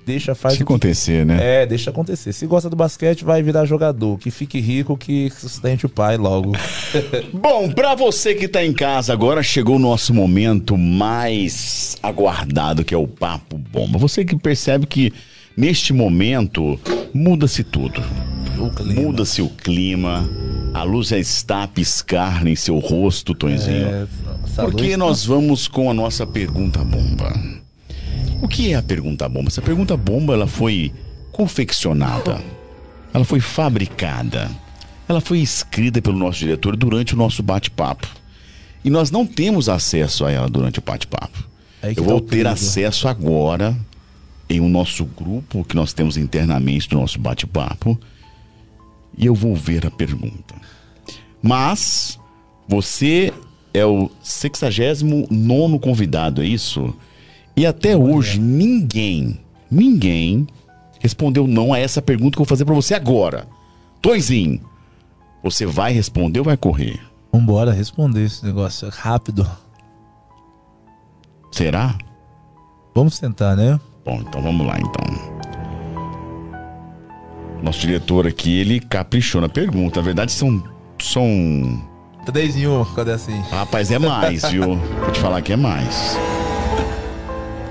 [0.04, 1.62] Deixa faz Deixa acontecer, que, né?
[1.62, 2.32] É, deixa acontecer.
[2.32, 4.18] Se gosta do basquete, vai virar jogador.
[4.18, 6.52] Que fique rico, que sustente o pai logo.
[7.32, 12.92] Bom, pra você que tá em casa, agora chegou o nosso momento mais aguardado, que
[12.92, 13.98] é o Papo Bomba.
[13.98, 15.12] Você que percebe que
[15.56, 16.78] neste momento
[17.14, 18.02] muda-se tudo.
[18.94, 20.28] Muda-se o clima,
[20.74, 23.86] a luz já está a piscar em seu rosto, Tonzinho.
[23.86, 24.06] É,
[24.56, 27.61] Porque nós vamos com a nossa pergunta bomba.
[28.42, 29.48] O que é a pergunta bomba?
[29.48, 30.92] Essa pergunta bomba ela foi
[31.30, 32.42] confeccionada,
[33.14, 34.50] ela foi fabricada,
[35.08, 38.08] ela foi escrita pelo nosso diretor durante o nosso bate-papo.
[38.84, 41.48] E nós não temos acesso a ela durante o bate-papo.
[41.84, 43.76] Eu tá vou ter acesso agora
[44.50, 47.96] em um nosso grupo que nós temos internamente do nosso bate-papo
[49.16, 50.56] e eu vou ver a pergunta.
[51.40, 52.18] Mas
[52.66, 53.32] você
[53.72, 56.92] é o 69 convidado, é isso?
[57.56, 59.40] E até hoje ninguém,
[59.70, 60.46] ninguém
[60.98, 63.46] respondeu não a essa pergunta que eu vou fazer para você agora.
[64.00, 64.60] Toizinho,
[65.42, 67.00] você vai responder ou vai correr?
[67.32, 69.48] Vambora responder esse negócio rápido.
[71.50, 71.96] Será?
[72.94, 73.78] Vamos tentar, né?
[74.04, 75.42] Bom, então vamos lá então.
[77.62, 80.00] Nosso diretor aqui, ele caprichou na pergunta.
[80.00, 80.62] Na verdade, são.
[81.00, 81.82] são...
[82.26, 83.40] Três em um, cadê assim?
[83.50, 84.76] Rapaz, é mais, viu?
[84.76, 86.16] Vou te falar que é mais.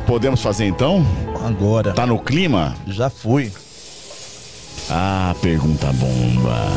[0.05, 1.05] Podemos fazer então?
[1.45, 1.93] Agora.
[1.93, 2.75] Tá no clima?
[2.87, 3.51] Já fui.
[4.89, 6.67] Ah, pergunta bomba.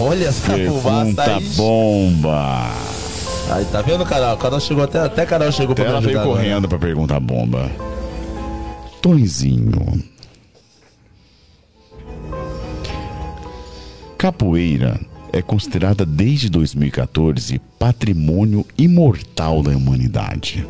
[0.00, 2.70] Olha essa Pergunta bomba.
[3.50, 4.36] Aí, tá vendo, Carol?
[4.36, 6.68] Carol chegou até, até Carol chegou até pra ela veio correndo agora.
[6.68, 7.70] pra perguntar bomba.
[9.00, 10.02] Tonzinho.
[14.16, 15.00] Capoeira
[15.32, 20.66] é considerada desde 2014 patrimônio imortal da humanidade.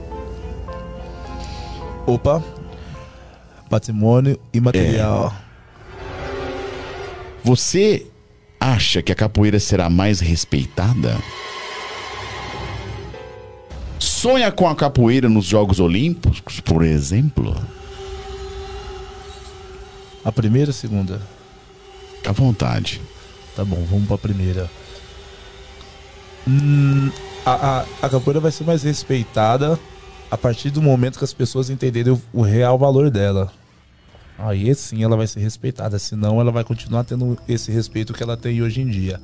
[2.09, 2.43] Opa,
[3.69, 5.31] patrimônio imaterial.
[5.31, 5.49] É.
[7.45, 8.07] Você
[8.59, 11.19] acha que a capoeira será mais respeitada?
[13.99, 17.55] Sonha com a capoeira nos Jogos Olímpicos, por exemplo?
[20.25, 21.21] A primeira ou a segunda?
[22.27, 23.03] À vontade.
[23.55, 24.71] Tá bom, vamos pra primeira.
[26.49, 27.11] Hum,
[27.45, 29.79] a, a, a capoeira vai ser mais respeitada
[30.31, 33.51] a partir do momento que as pessoas entenderem o, real valor dela.
[34.39, 38.37] Aí sim ela vai ser respeitada, senão ela vai continuar tendo esse respeito que ela
[38.37, 39.21] tem hoje em dia.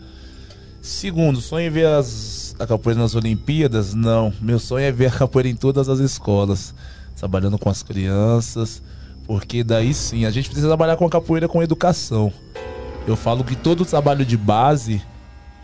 [0.82, 3.94] Segundo, sonho em ver as, a capoeira nas Olimpíadas?
[3.94, 4.32] Não.
[4.40, 6.74] Meu sonho é ver a capoeira em todas as escolas,
[7.16, 8.82] trabalhando com as crianças,
[9.26, 12.32] porque daí sim a gente precisa trabalhar com a capoeira com educação.
[13.06, 15.00] Eu falo que todo trabalho de base,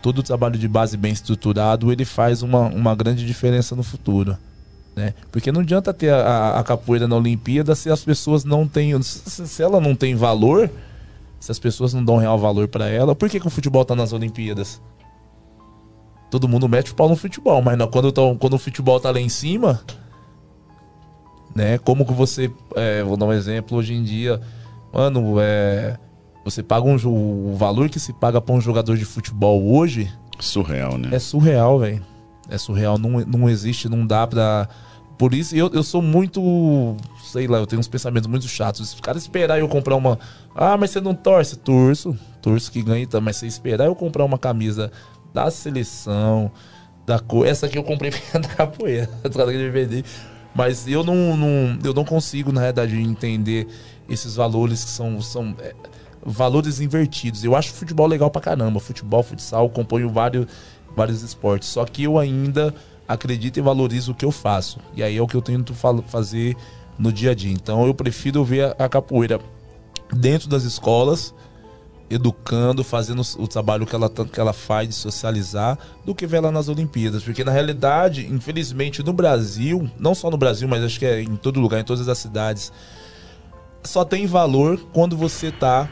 [0.01, 4.37] todo trabalho de base bem estruturado, ele faz uma, uma grande diferença no futuro.
[4.95, 5.13] Né?
[5.31, 9.01] Porque não adianta ter a, a capoeira na Olimpíada se as pessoas não têm.
[9.01, 10.69] Se, se, ela não tem valor,
[11.39, 13.95] se as pessoas não dão real valor para ela, por que, que o futebol tá
[13.95, 14.81] nas Olimpíadas?
[16.29, 19.11] Todo mundo mete o pau no futebol, mas não, quando, tá, quando o futebol tá
[19.11, 19.81] lá em cima,
[21.55, 21.77] né?
[21.77, 22.51] Como que você.
[22.75, 24.41] É, vou dar um exemplo, hoje em dia,
[24.93, 25.97] mano, é
[26.43, 30.11] você paga um o valor que se paga para um jogador de futebol hoje.
[30.39, 31.09] Surreal, né?
[31.11, 32.03] É surreal, velho.
[32.49, 32.97] É surreal.
[32.97, 34.67] Não, não existe, não dá pra.
[35.17, 36.95] Por isso, eu, eu sou muito.
[37.23, 38.89] Sei lá, eu tenho uns pensamentos muito chatos.
[38.89, 40.17] Se o cara esperar eu comprar uma.
[40.55, 41.57] Ah, mas você não torce?
[41.57, 42.17] Torço.
[42.41, 43.21] Torço que ganha então.
[43.21, 44.91] Mas se esperar eu comprar uma camisa
[45.33, 46.51] da seleção,
[47.05, 47.45] da cor.
[47.45, 49.09] Essa aqui eu comprei da capoeira.
[50.53, 53.67] Mas eu não, não, eu não consigo, na verdade, entender
[54.09, 55.21] esses valores que são.
[55.21, 55.73] são é,
[56.23, 57.43] valores invertidos.
[57.43, 58.79] Eu acho futebol legal pra caramba.
[58.79, 60.45] Futebol, futsal, componho vários,
[60.95, 61.69] vários esportes.
[61.69, 62.73] Só que eu ainda
[63.07, 64.79] acredito e valorizo o que eu faço.
[64.95, 66.55] E aí é o que eu tento fazer
[66.97, 67.51] no dia a dia.
[67.51, 69.39] Então eu prefiro ver a capoeira
[70.13, 71.33] dentro das escolas,
[72.09, 76.51] educando, fazendo o trabalho que ela, que ela faz de socializar, do que ver ela
[76.51, 77.23] nas Olimpíadas.
[77.23, 81.35] Porque na realidade, infelizmente, no Brasil, não só no Brasil, mas acho que é em
[81.35, 82.71] todo lugar, em todas as cidades,
[83.83, 85.89] só tem valor quando você está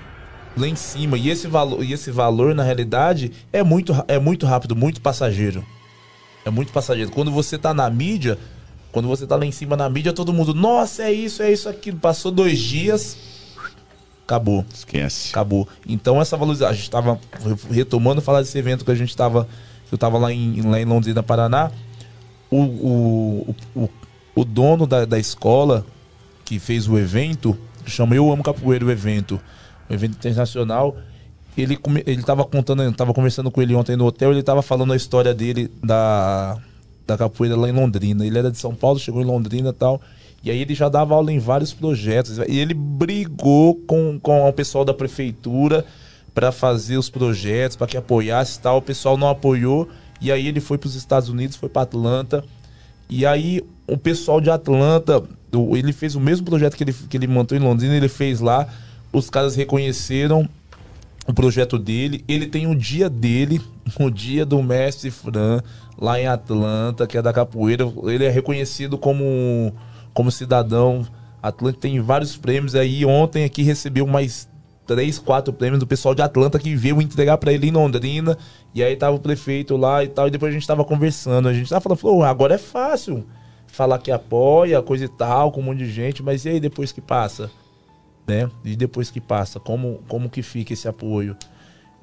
[0.57, 1.17] lá em cima.
[1.17, 5.65] E esse valor, e esse valor na realidade, é muito, é muito rápido, muito passageiro.
[6.45, 7.11] É muito passageiro.
[7.11, 8.37] Quando você tá na mídia,
[8.91, 11.69] quando você tá lá em cima na mídia, todo mundo, nossa, é isso, é isso,
[11.69, 11.97] aquilo.
[11.97, 13.17] Passou dois dias,
[14.29, 14.65] acabou.
[14.73, 15.29] Esquece.
[15.31, 15.67] Acabou.
[15.87, 17.19] Então essa valorização, a gente tava
[17.69, 19.47] retomando falar desse evento que a gente tava,
[19.91, 21.71] eu tava lá em, lá em Londrina, Paraná.
[22.51, 23.89] O, o, o,
[24.35, 25.85] o dono da, da escola
[26.45, 29.39] que fez o evento, chama Eu Amo Capoeira o evento,
[29.89, 30.95] um evento internacional,
[31.57, 34.95] ele ele estava contando, estava conversando com ele ontem no hotel, ele estava falando a
[34.95, 36.57] história dele da
[37.09, 38.25] da capoeira lá em Londrina.
[38.25, 39.99] Ele era de São Paulo, chegou em Londrina tal.
[40.43, 42.37] E aí ele já dava aula em vários projetos.
[42.37, 45.83] E ele brigou com, com o pessoal da prefeitura
[46.33, 48.77] para fazer os projetos, para que apoiasse tal.
[48.77, 49.89] O pessoal não apoiou.
[50.21, 52.43] E aí ele foi para os Estados Unidos, foi para Atlanta.
[53.09, 55.23] E aí o pessoal de Atlanta,
[55.75, 58.67] ele fez o mesmo projeto que ele, que ele montou em Londrina, ele fez lá.
[59.11, 60.47] Os caras reconheceram
[61.27, 62.23] o projeto dele.
[62.27, 63.61] Ele tem o dia dele,
[63.99, 65.61] o dia do mestre Fran,
[65.97, 67.85] lá em Atlanta, que é da capoeira.
[68.05, 69.73] Ele é reconhecido como,
[70.13, 71.05] como cidadão.
[71.41, 72.75] Atlanta tem vários prêmios.
[72.75, 74.49] Aí ontem aqui recebeu mais
[74.85, 78.37] três, quatro prêmios do pessoal de Atlanta que veio entregar para ele em Londrina.
[78.73, 80.27] E aí tava o prefeito lá e tal.
[80.27, 81.47] E depois a gente tava conversando.
[81.47, 83.25] A gente tava falando, falou, agora é fácil
[83.67, 86.23] falar que apoia, coisa e tal, com um monte de gente.
[86.23, 87.51] Mas e aí depois que passa?
[88.29, 88.49] Né?
[88.63, 91.35] E depois que passa, como, como que fica esse apoio?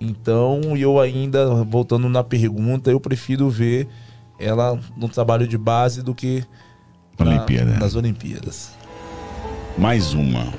[0.00, 3.86] Então, eu ainda, voltando na pergunta, eu prefiro ver
[4.38, 6.44] ela no trabalho de base do que
[7.18, 7.78] na, Olimpíada.
[7.78, 8.72] nas Olimpíadas.
[9.78, 10.52] Mais uma.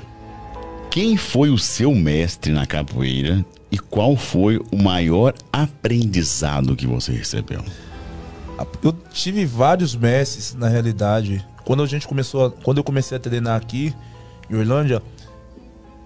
[0.90, 7.12] Quem foi o seu mestre na capoeira e qual foi o maior aprendizado que você
[7.12, 7.62] recebeu?
[8.82, 11.44] Eu tive vários mestres, na realidade.
[11.64, 13.94] Quando a gente começou, a, quando eu comecei a treinar aqui
[14.50, 15.02] em Orlândia,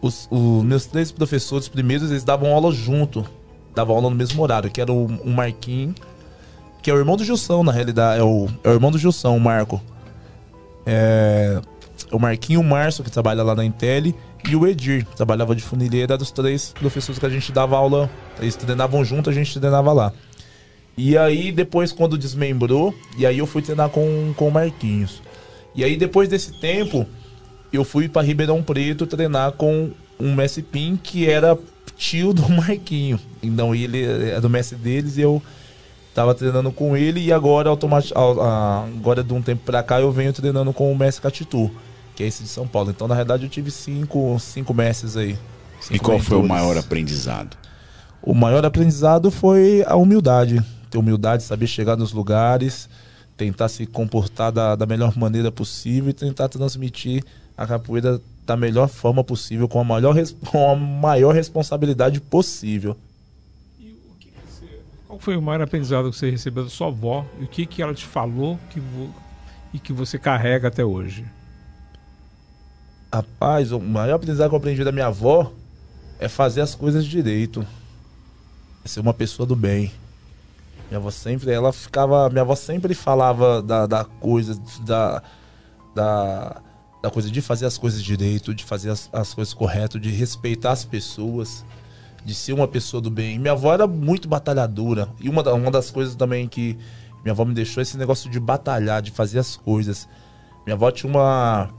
[0.02, 3.24] os, os, meus três professores primeiros, eles davam aula junto.
[3.74, 5.94] Davam aula no mesmo horário, que era o, o Marquinhos,
[6.82, 8.20] que é o irmão do Gilson, na realidade.
[8.20, 9.81] É o, é o irmão do Gilson, o Marco.
[10.84, 11.60] É,
[12.10, 14.12] o Marquinho, o Márcio, que trabalha lá na Intel,
[14.47, 18.10] e o Edir, que trabalhava de funileira, dos três professores que a gente dava aula.
[18.40, 20.12] Eles treinavam junto, a gente treinava lá.
[20.97, 25.22] E aí, depois, quando desmembrou, e aí eu fui treinar com, com o Marquinhos.
[25.74, 27.06] E aí, depois desse tempo,
[27.76, 31.59] eu fui para Ribeirão Preto treinar com um Messi Pin que era
[31.97, 33.18] tio do Marquinho.
[33.42, 35.42] Então ele é do Messi deles e eu
[36.15, 40.73] tava treinando com ele e agora agora de um tempo para cá eu venho treinando
[40.73, 41.70] com o Messi Catitu,
[42.15, 42.91] que é esse de São Paulo.
[42.91, 45.39] Então na verdade eu tive cinco, cinco mestres aí.
[45.81, 46.28] Cinco e qual mentores.
[46.28, 47.57] foi o maior aprendizado?
[48.23, 50.62] O maior aprendizado foi a humildade.
[50.89, 52.89] Ter humildade, saber chegar nos lugares,
[53.36, 57.25] tentar se comportar da, da melhor maneira possível e tentar transmitir
[57.56, 60.14] a capoeira da melhor forma possível, com a maior,
[60.50, 62.97] com a maior responsabilidade possível.
[63.78, 67.24] E o que você, qual foi o maior aprendizado que você recebeu da sua avó?
[67.40, 69.14] E o que, que ela te falou que vo,
[69.72, 71.24] e que você carrega até hoje?
[73.12, 75.52] Rapaz, o maior aprendizado que eu aprendi da minha avó
[76.18, 77.66] é fazer as coisas direito.
[78.84, 79.92] É ser uma pessoa do bem.
[80.89, 82.28] Minha avó sempre, ela ficava.
[82.28, 85.22] Minha avó sempre falava da, da coisa, da.
[85.94, 86.62] da
[87.02, 90.70] da coisa de fazer as coisas direito, de fazer as, as coisas corretas, de respeitar
[90.70, 91.64] as pessoas,
[92.24, 93.40] de ser uma pessoa do bem.
[93.40, 95.08] Minha avó era muito batalhadora.
[95.20, 96.78] E uma, uma das coisas também que
[97.24, 100.08] minha avó me deixou é esse negócio de batalhar, de fazer as coisas.
[100.64, 101.70] Minha avó tinha uma.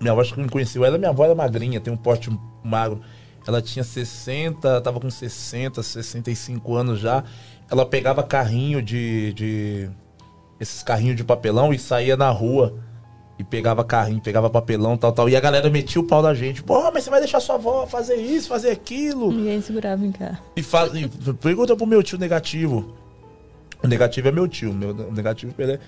[0.00, 0.84] Minha avó acho que me conheceu.
[0.84, 2.28] Ela, minha avó era magrinha, tem um porte
[2.64, 3.00] magro.
[3.46, 7.22] Ela tinha 60, tava com 60, 65 anos já.
[7.70, 9.32] Ela pegava carrinho de.
[9.34, 9.90] de
[10.58, 12.74] esses carrinhos de papelão e saía na rua
[13.38, 15.28] e pegava carrinho, pegava papelão, tal, tal.
[15.28, 16.62] E a galera metia o pau da gente.
[16.62, 19.30] Pô, mas você vai deixar sua avó fazer isso, fazer aquilo.
[19.30, 20.38] Ninguém segurava em cá.
[20.56, 22.94] E, faz, e pergunta pro meu tio negativo.
[23.82, 25.78] O negativo é meu tio, meu o negativo é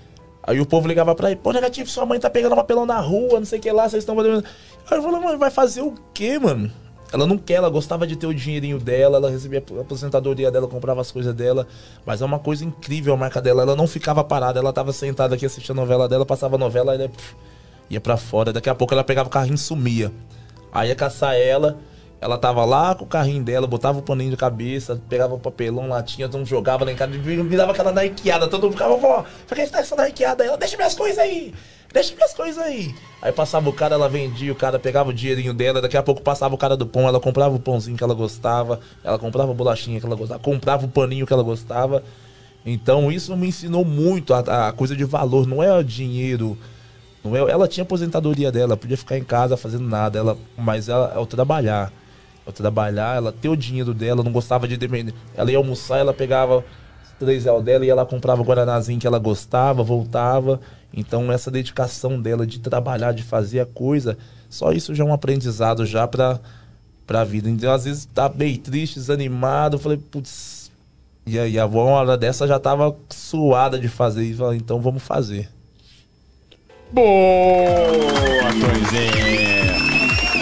[0.43, 3.39] Aí o povo ligava pra ele, pô, negativo, sua mãe tá pegando papelão na rua,
[3.39, 4.43] não sei o que lá, vocês estão fazendo.
[4.89, 6.71] Aí eu falei, mano, vai fazer o quê, mano?
[7.11, 10.67] Ela não quer, ela gostava de ter o dinheirinho dela, ela recebia a aposentadoria dela,
[10.67, 11.67] comprava as coisas dela.
[12.05, 13.63] Mas é uma coisa incrível a marca dela.
[13.63, 16.93] Ela não ficava parada, ela tava sentada aqui assistindo a novela dela, passava a novela,
[16.93, 17.09] ela
[17.89, 18.53] ia pra fora.
[18.53, 20.11] Daqui a pouco ela pegava o carrinho e sumia.
[20.71, 21.79] Aí ia caçar ela,
[22.21, 25.87] ela tava lá com o carrinho dela, botava o paninho de cabeça, pegava o papelão,
[25.87, 29.67] latinha, então jogava lá em casa, me dava aquela naiqueada, todo mundo ficava, vó, você
[29.67, 30.43] tá essa naiqueada?
[30.43, 31.53] Ela, deixa minhas coisas aí,
[31.93, 32.93] deixa minhas coisas aí.
[33.21, 36.21] Aí passava o cara, ela vendia, o cara pegava o dinheirinho dela, daqui a pouco
[36.21, 39.55] passava o cara do pão, ela comprava o pãozinho que ela gostava, ela comprava a
[39.55, 42.03] bolachinha que ela gostava, comprava o paninho que ela gostava.
[42.65, 46.57] Então isso me ensinou muito a, a coisa de valor, não é o dinheiro
[47.23, 51.13] não é, ela tinha aposentadoria dela, podia ficar em casa fazendo nada, ela, mas ela,
[51.13, 51.91] é o trabalhar.
[52.49, 55.13] O trabalhar, ela ter o dinheiro dela, não gostava de depender.
[55.35, 56.65] Ela ia almoçar, ela pegava
[57.19, 60.59] três real dela e ela comprava guaranazinho que ela gostava, voltava.
[60.91, 64.17] Então essa dedicação dela de trabalhar, de fazer a coisa,
[64.49, 66.39] só isso já é um aprendizado já para
[67.05, 67.49] para a vida.
[67.49, 70.71] Então às vezes tá meio triste, desanimado, falei, putz,
[71.25, 75.03] e aí a avó uma hora dessa já tava suada de fazer falei, então vamos
[75.03, 75.49] fazer.
[76.91, 77.05] Boa,
[78.59, 79.58] Toizinha!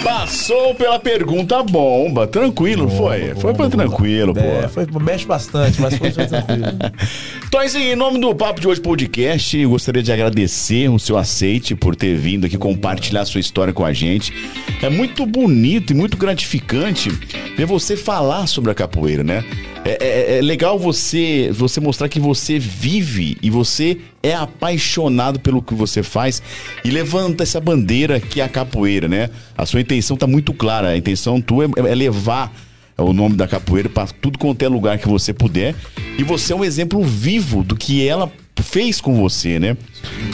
[0.07, 2.25] Passou pela pergunta bomba.
[2.25, 3.19] Tranquilo, bomba, foi?
[3.27, 4.39] Bomba, foi pra tranquilo, pô.
[4.39, 6.63] É, foi, mexe bastante, mas foi, foi tranquilo.
[7.51, 11.93] Toizinho, em nome do Papo de Hoje Podcast, gostaria de agradecer o seu aceite por
[11.93, 14.33] ter vindo aqui compartilhar sua história com a gente.
[14.81, 17.09] É muito bonito e muito gratificante
[17.57, 19.43] ver você falar sobre a capoeira, né?
[19.87, 25.61] É, é, é, legal você, você mostrar que você vive e você é apaixonado pelo
[25.61, 26.43] que você faz
[26.83, 29.29] e levanta essa bandeira que é a capoeira, né?
[29.57, 30.89] A sua intenção está muito clara.
[30.89, 32.53] A intenção tua é, é levar
[32.97, 35.73] o nome da capoeira para tudo quanto é lugar que você puder.
[36.17, 38.29] E você é um exemplo vivo do que ela
[38.61, 39.77] fez com você, né?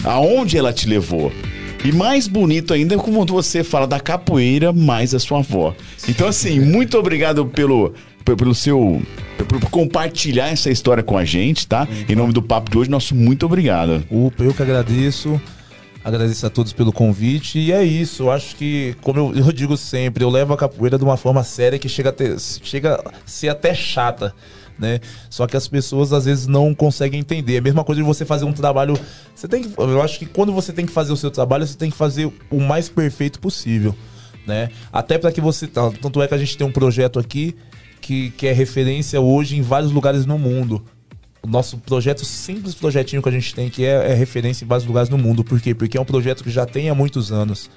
[0.03, 1.32] Aonde ela te levou.
[1.85, 5.75] E mais bonito ainda é como você fala da capoeira mais a sua avó.
[6.07, 9.01] Então, assim, muito obrigado pelo, pelo seu.
[9.38, 11.88] Por compartilhar essa história com a gente, tá?
[12.08, 14.03] Em nome do papo de hoje, nosso muito obrigado.
[14.10, 15.40] Upa, eu que agradeço.
[16.03, 17.60] Agradeço a todos pelo convite.
[17.60, 18.24] E é isso.
[18.24, 21.44] Eu acho que, como eu, eu digo sempre, eu levo a capoeira de uma forma
[21.44, 24.34] séria que chega a, ter, chega a ser até chata
[24.78, 25.00] né?
[25.30, 27.56] Só que as pessoas às vezes não conseguem entender.
[27.56, 28.98] É a mesma coisa de você fazer um trabalho.
[29.34, 31.78] Você tem que, eu acho que quando você tem que fazer o seu trabalho, você
[31.78, 33.95] tem que fazer o mais perfeito possível,
[34.45, 34.70] né?
[34.92, 37.56] Até para que você, tanto é que a gente tem um projeto aqui
[38.03, 40.83] que, que é referência hoje em vários lugares no mundo.
[41.41, 44.85] O nosso projeto, simples projetinho que a gente tem, que é, é referência em vários
[44.85, 45.41] lugares no mundo.
[45.43, 45.73] Por quê?
[45.73, 47.69] Porque é um projeto que já tem há muitos anos.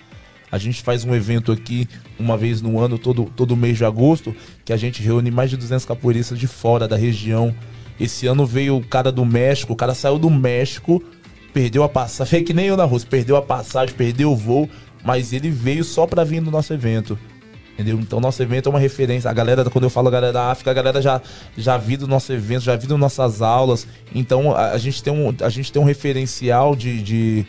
[0.50, 1.88] A gente faz um evento aqui
[2.18, 5.56] uma vez no ano, todo, todo mês de agosto, que a gente reúne mais de
[5.56, 7.54] 200 capoeiristas de fora da região.
[7.98, 11.02] Esse ano veio o cara do México, o cara saiu do México,
[11.52, 14.68] perdeu a passagem, fez que nem eu na Rússia, perdeu a passagem, perdeu o voo,
[15.04, 17.16] mas ele veio só para vir no nosso evento.
[17.76, 17.98] Entendeu?
[18.00, 19.30] Então nosso evento é uma referência.
[19.30, 21.20] A galera, quando eu falo galera da África, a galera já,
[21.56, 23.86] já viu do nosso evento, já viu nossas aulas.
[24.14, 27.46] Então a, a, gente tem um, a gente tem um referencial de, de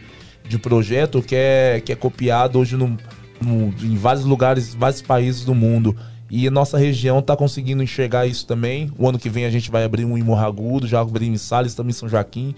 [0.48, 2.98] de projeto que é, que é copiado hoje no,
[3.42, 5.96] no, em vários lugares, vários países do mundo.
[6.30, 8.92] E nossa região está conseguindo enxergar isso também.
[8.98, 11.74] O ano que vem a gente vai abrir um em Morragudo, já abrimos em Salles,
[11.74, 12.54] também em São Joaquim.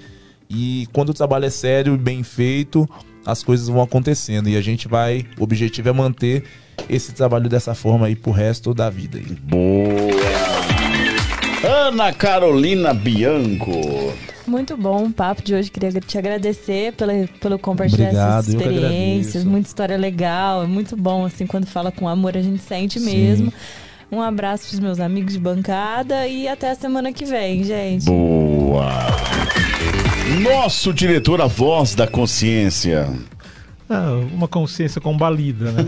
[0.50, 2.90] E quando o trabalho é sério e bem feito,
[3.26, 4.50] as coisas vão acontecendo.
[4.50, 5.26] E a gente vai.
[5.38, 6.44] O objetivo é manter
[6.90, 9.18] esse trabalho dessa forma aí pro resto da vida.
[9.18, 9.26] Aí.
[9.44, 9.90] Boa!
[11.64, 14.14] Ana Carolina Bianco.
[14.48, 15.70] Muito bom o papo de hoje.
[15.70, 19.44] Queria te agradecer pela, pelo compartilhar Obrigado, essas experiências.
[19.44, 20.64] Muita história legal.
[20.64, 23.06] É muito bom, assim, quando fala com amor, a gente sente Sim.
[23.06, 23.54] mesmo.
[24.12, 28.06] Um abraço para os meus amigos de bancada e até a semana que vem, gente.
[28.06, 28.90] Boa!
[30.40, 33.10] Nosso diretor, a voz da consciência.
[33.90, 35.84] Ah, uma consciência combalida, né?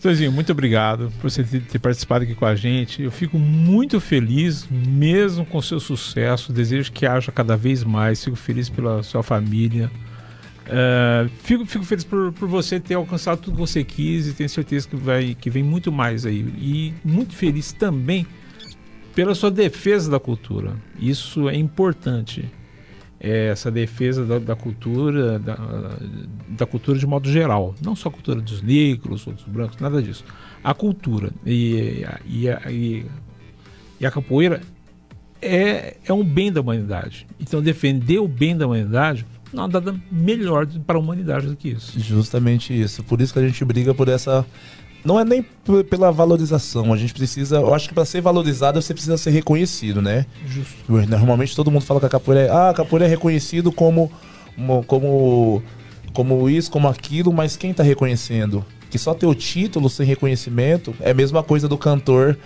[0.00, 3.02] Zezinho, muito obrigado por você ter participado aqui com a gente.
[3.02, 6.52] Eu fico muito feliz, mesmo com o seu sucesso.
[6.52, 8.22] Desejo que haja cada vez mais.
[8.22, 9.90] Fico feliz pela sua família.
[10.66, 14.48] Uh, fico, fico feliz por, por você ter alcançado tudo que você quis e tenho
[14.48, 16.38] certeza que, vai, que vem muito mais aí.
[16.56, 18.26] E muito feliz também
[19.14, 20.74] pela sua defesa da cultura.
[20.98, 22.50] Isso é importante
[23.20, 25.56] é, essa defesa da, da cultura, da,
[26.48, 27.74] da, cultura de modo geral.
[27.84, 30.24] Não só a cultura dos negros, ou dos brancos, nada disso.
[30.64, 31.30] A cultura.
[31.44, 33.06] E, e, e,
[34.00, 34.62] e a capoeira
[35.42, 37.26] é, é um bem da humanidade.
[37.38, 41.68] Então, defender o bem da humanidade não há nada melhor para a humanidade do que
[41.70, 41.98] isso.
[41.98, 43.02] Justamente isso.
[43.02, 44.46] Por isso que a gente briga por essa
[45.04, 45.44] não é nem
[45.88, 46.92] pela valorização.
[46.92, 47.56] A gente precisa.
[47.56, 50.26] Eu acho que para ser valorizado você precisa ser reconhecido, né?
[50.46, 51.08] Justo.
[51.08, 52.50] Normalmente todo mundo fala que a capoeira é.
[52.50, 54.10] Ah, a capoeira é reconhecido como.
[54.86, 55.62] como.
[56.12, 58.64] como isso, como aquilo, mas quem tá reconhecendo?
[58.90, 62.38] Que só ter o título sem reconhecimento é a mesma coisa do cantor.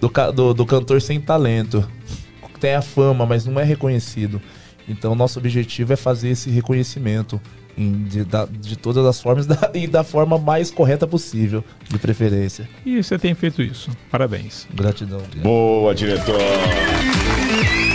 [0.00, 1.88] Do, do, do cantor sem talento.
[2.58, 4.40] Tem a fama, mas não é reconhecido.
[4.88, 7.40] Então nosso objetivo é fazer esse reconhecimento
[7.76, 12.68] de, da, de todas as formas da, e da forma mais correta possível, de preferência.
[12.84, 13.90] E você tem feito isso.
[14.10, 14.66] Parabéns.
[14.72, 15.22] Gratidão.
[15.42, 16.38] Boa, diretor.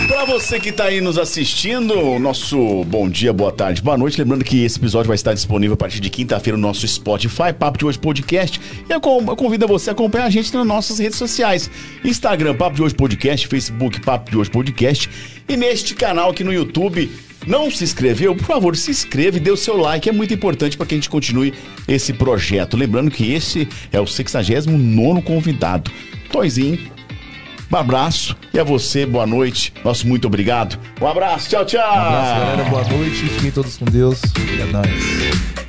[0.08, 4.18] Para você que está aí nos assistindo, nosso bom dia, boa tarde, boa noite.
[4.18, 7.78] Lembrando que esse episódio vai estar disponível a partir de quinta-feira no nosso Spotify, Papo
[7.78, 8.60] de Hoje Podcast.
[8.88, 11.70] E eu convido você a acompanhar a gente nas nossas redes sociais:
[12.02, 15.10] Instagram, Papo de Hoje Podcast, Facebook, Papo de Hoje Podcast.
[15.48, 17.10] E neste canal aqui no YouTube
[17.46, 18.34] não se inscreveu?
[18.34, 20.98] Por favor, se inscreva e dê o seu like, é muito importante para que a
[20.98, 21.54] gente continue
[21.86, 22.76] esse projeto.
[22.76, 25.90] Lembrando que esse é o 69 convidado.
[26.30, 26.78] Toizinho,
[27.70, 29.72] Um abraço e a você, boa noite.
[29.84, 30.78] Nosso muito obrigado.
[31.00, 31.80] Um abraço, tchau, tchau.
[31.80, 32.64] Um abraço, galera.
[32.70, 33.16] Boa noite.
[33.28, 34.20] Fiquem todos com Deus.
[34.56, 35.67] E é nóis.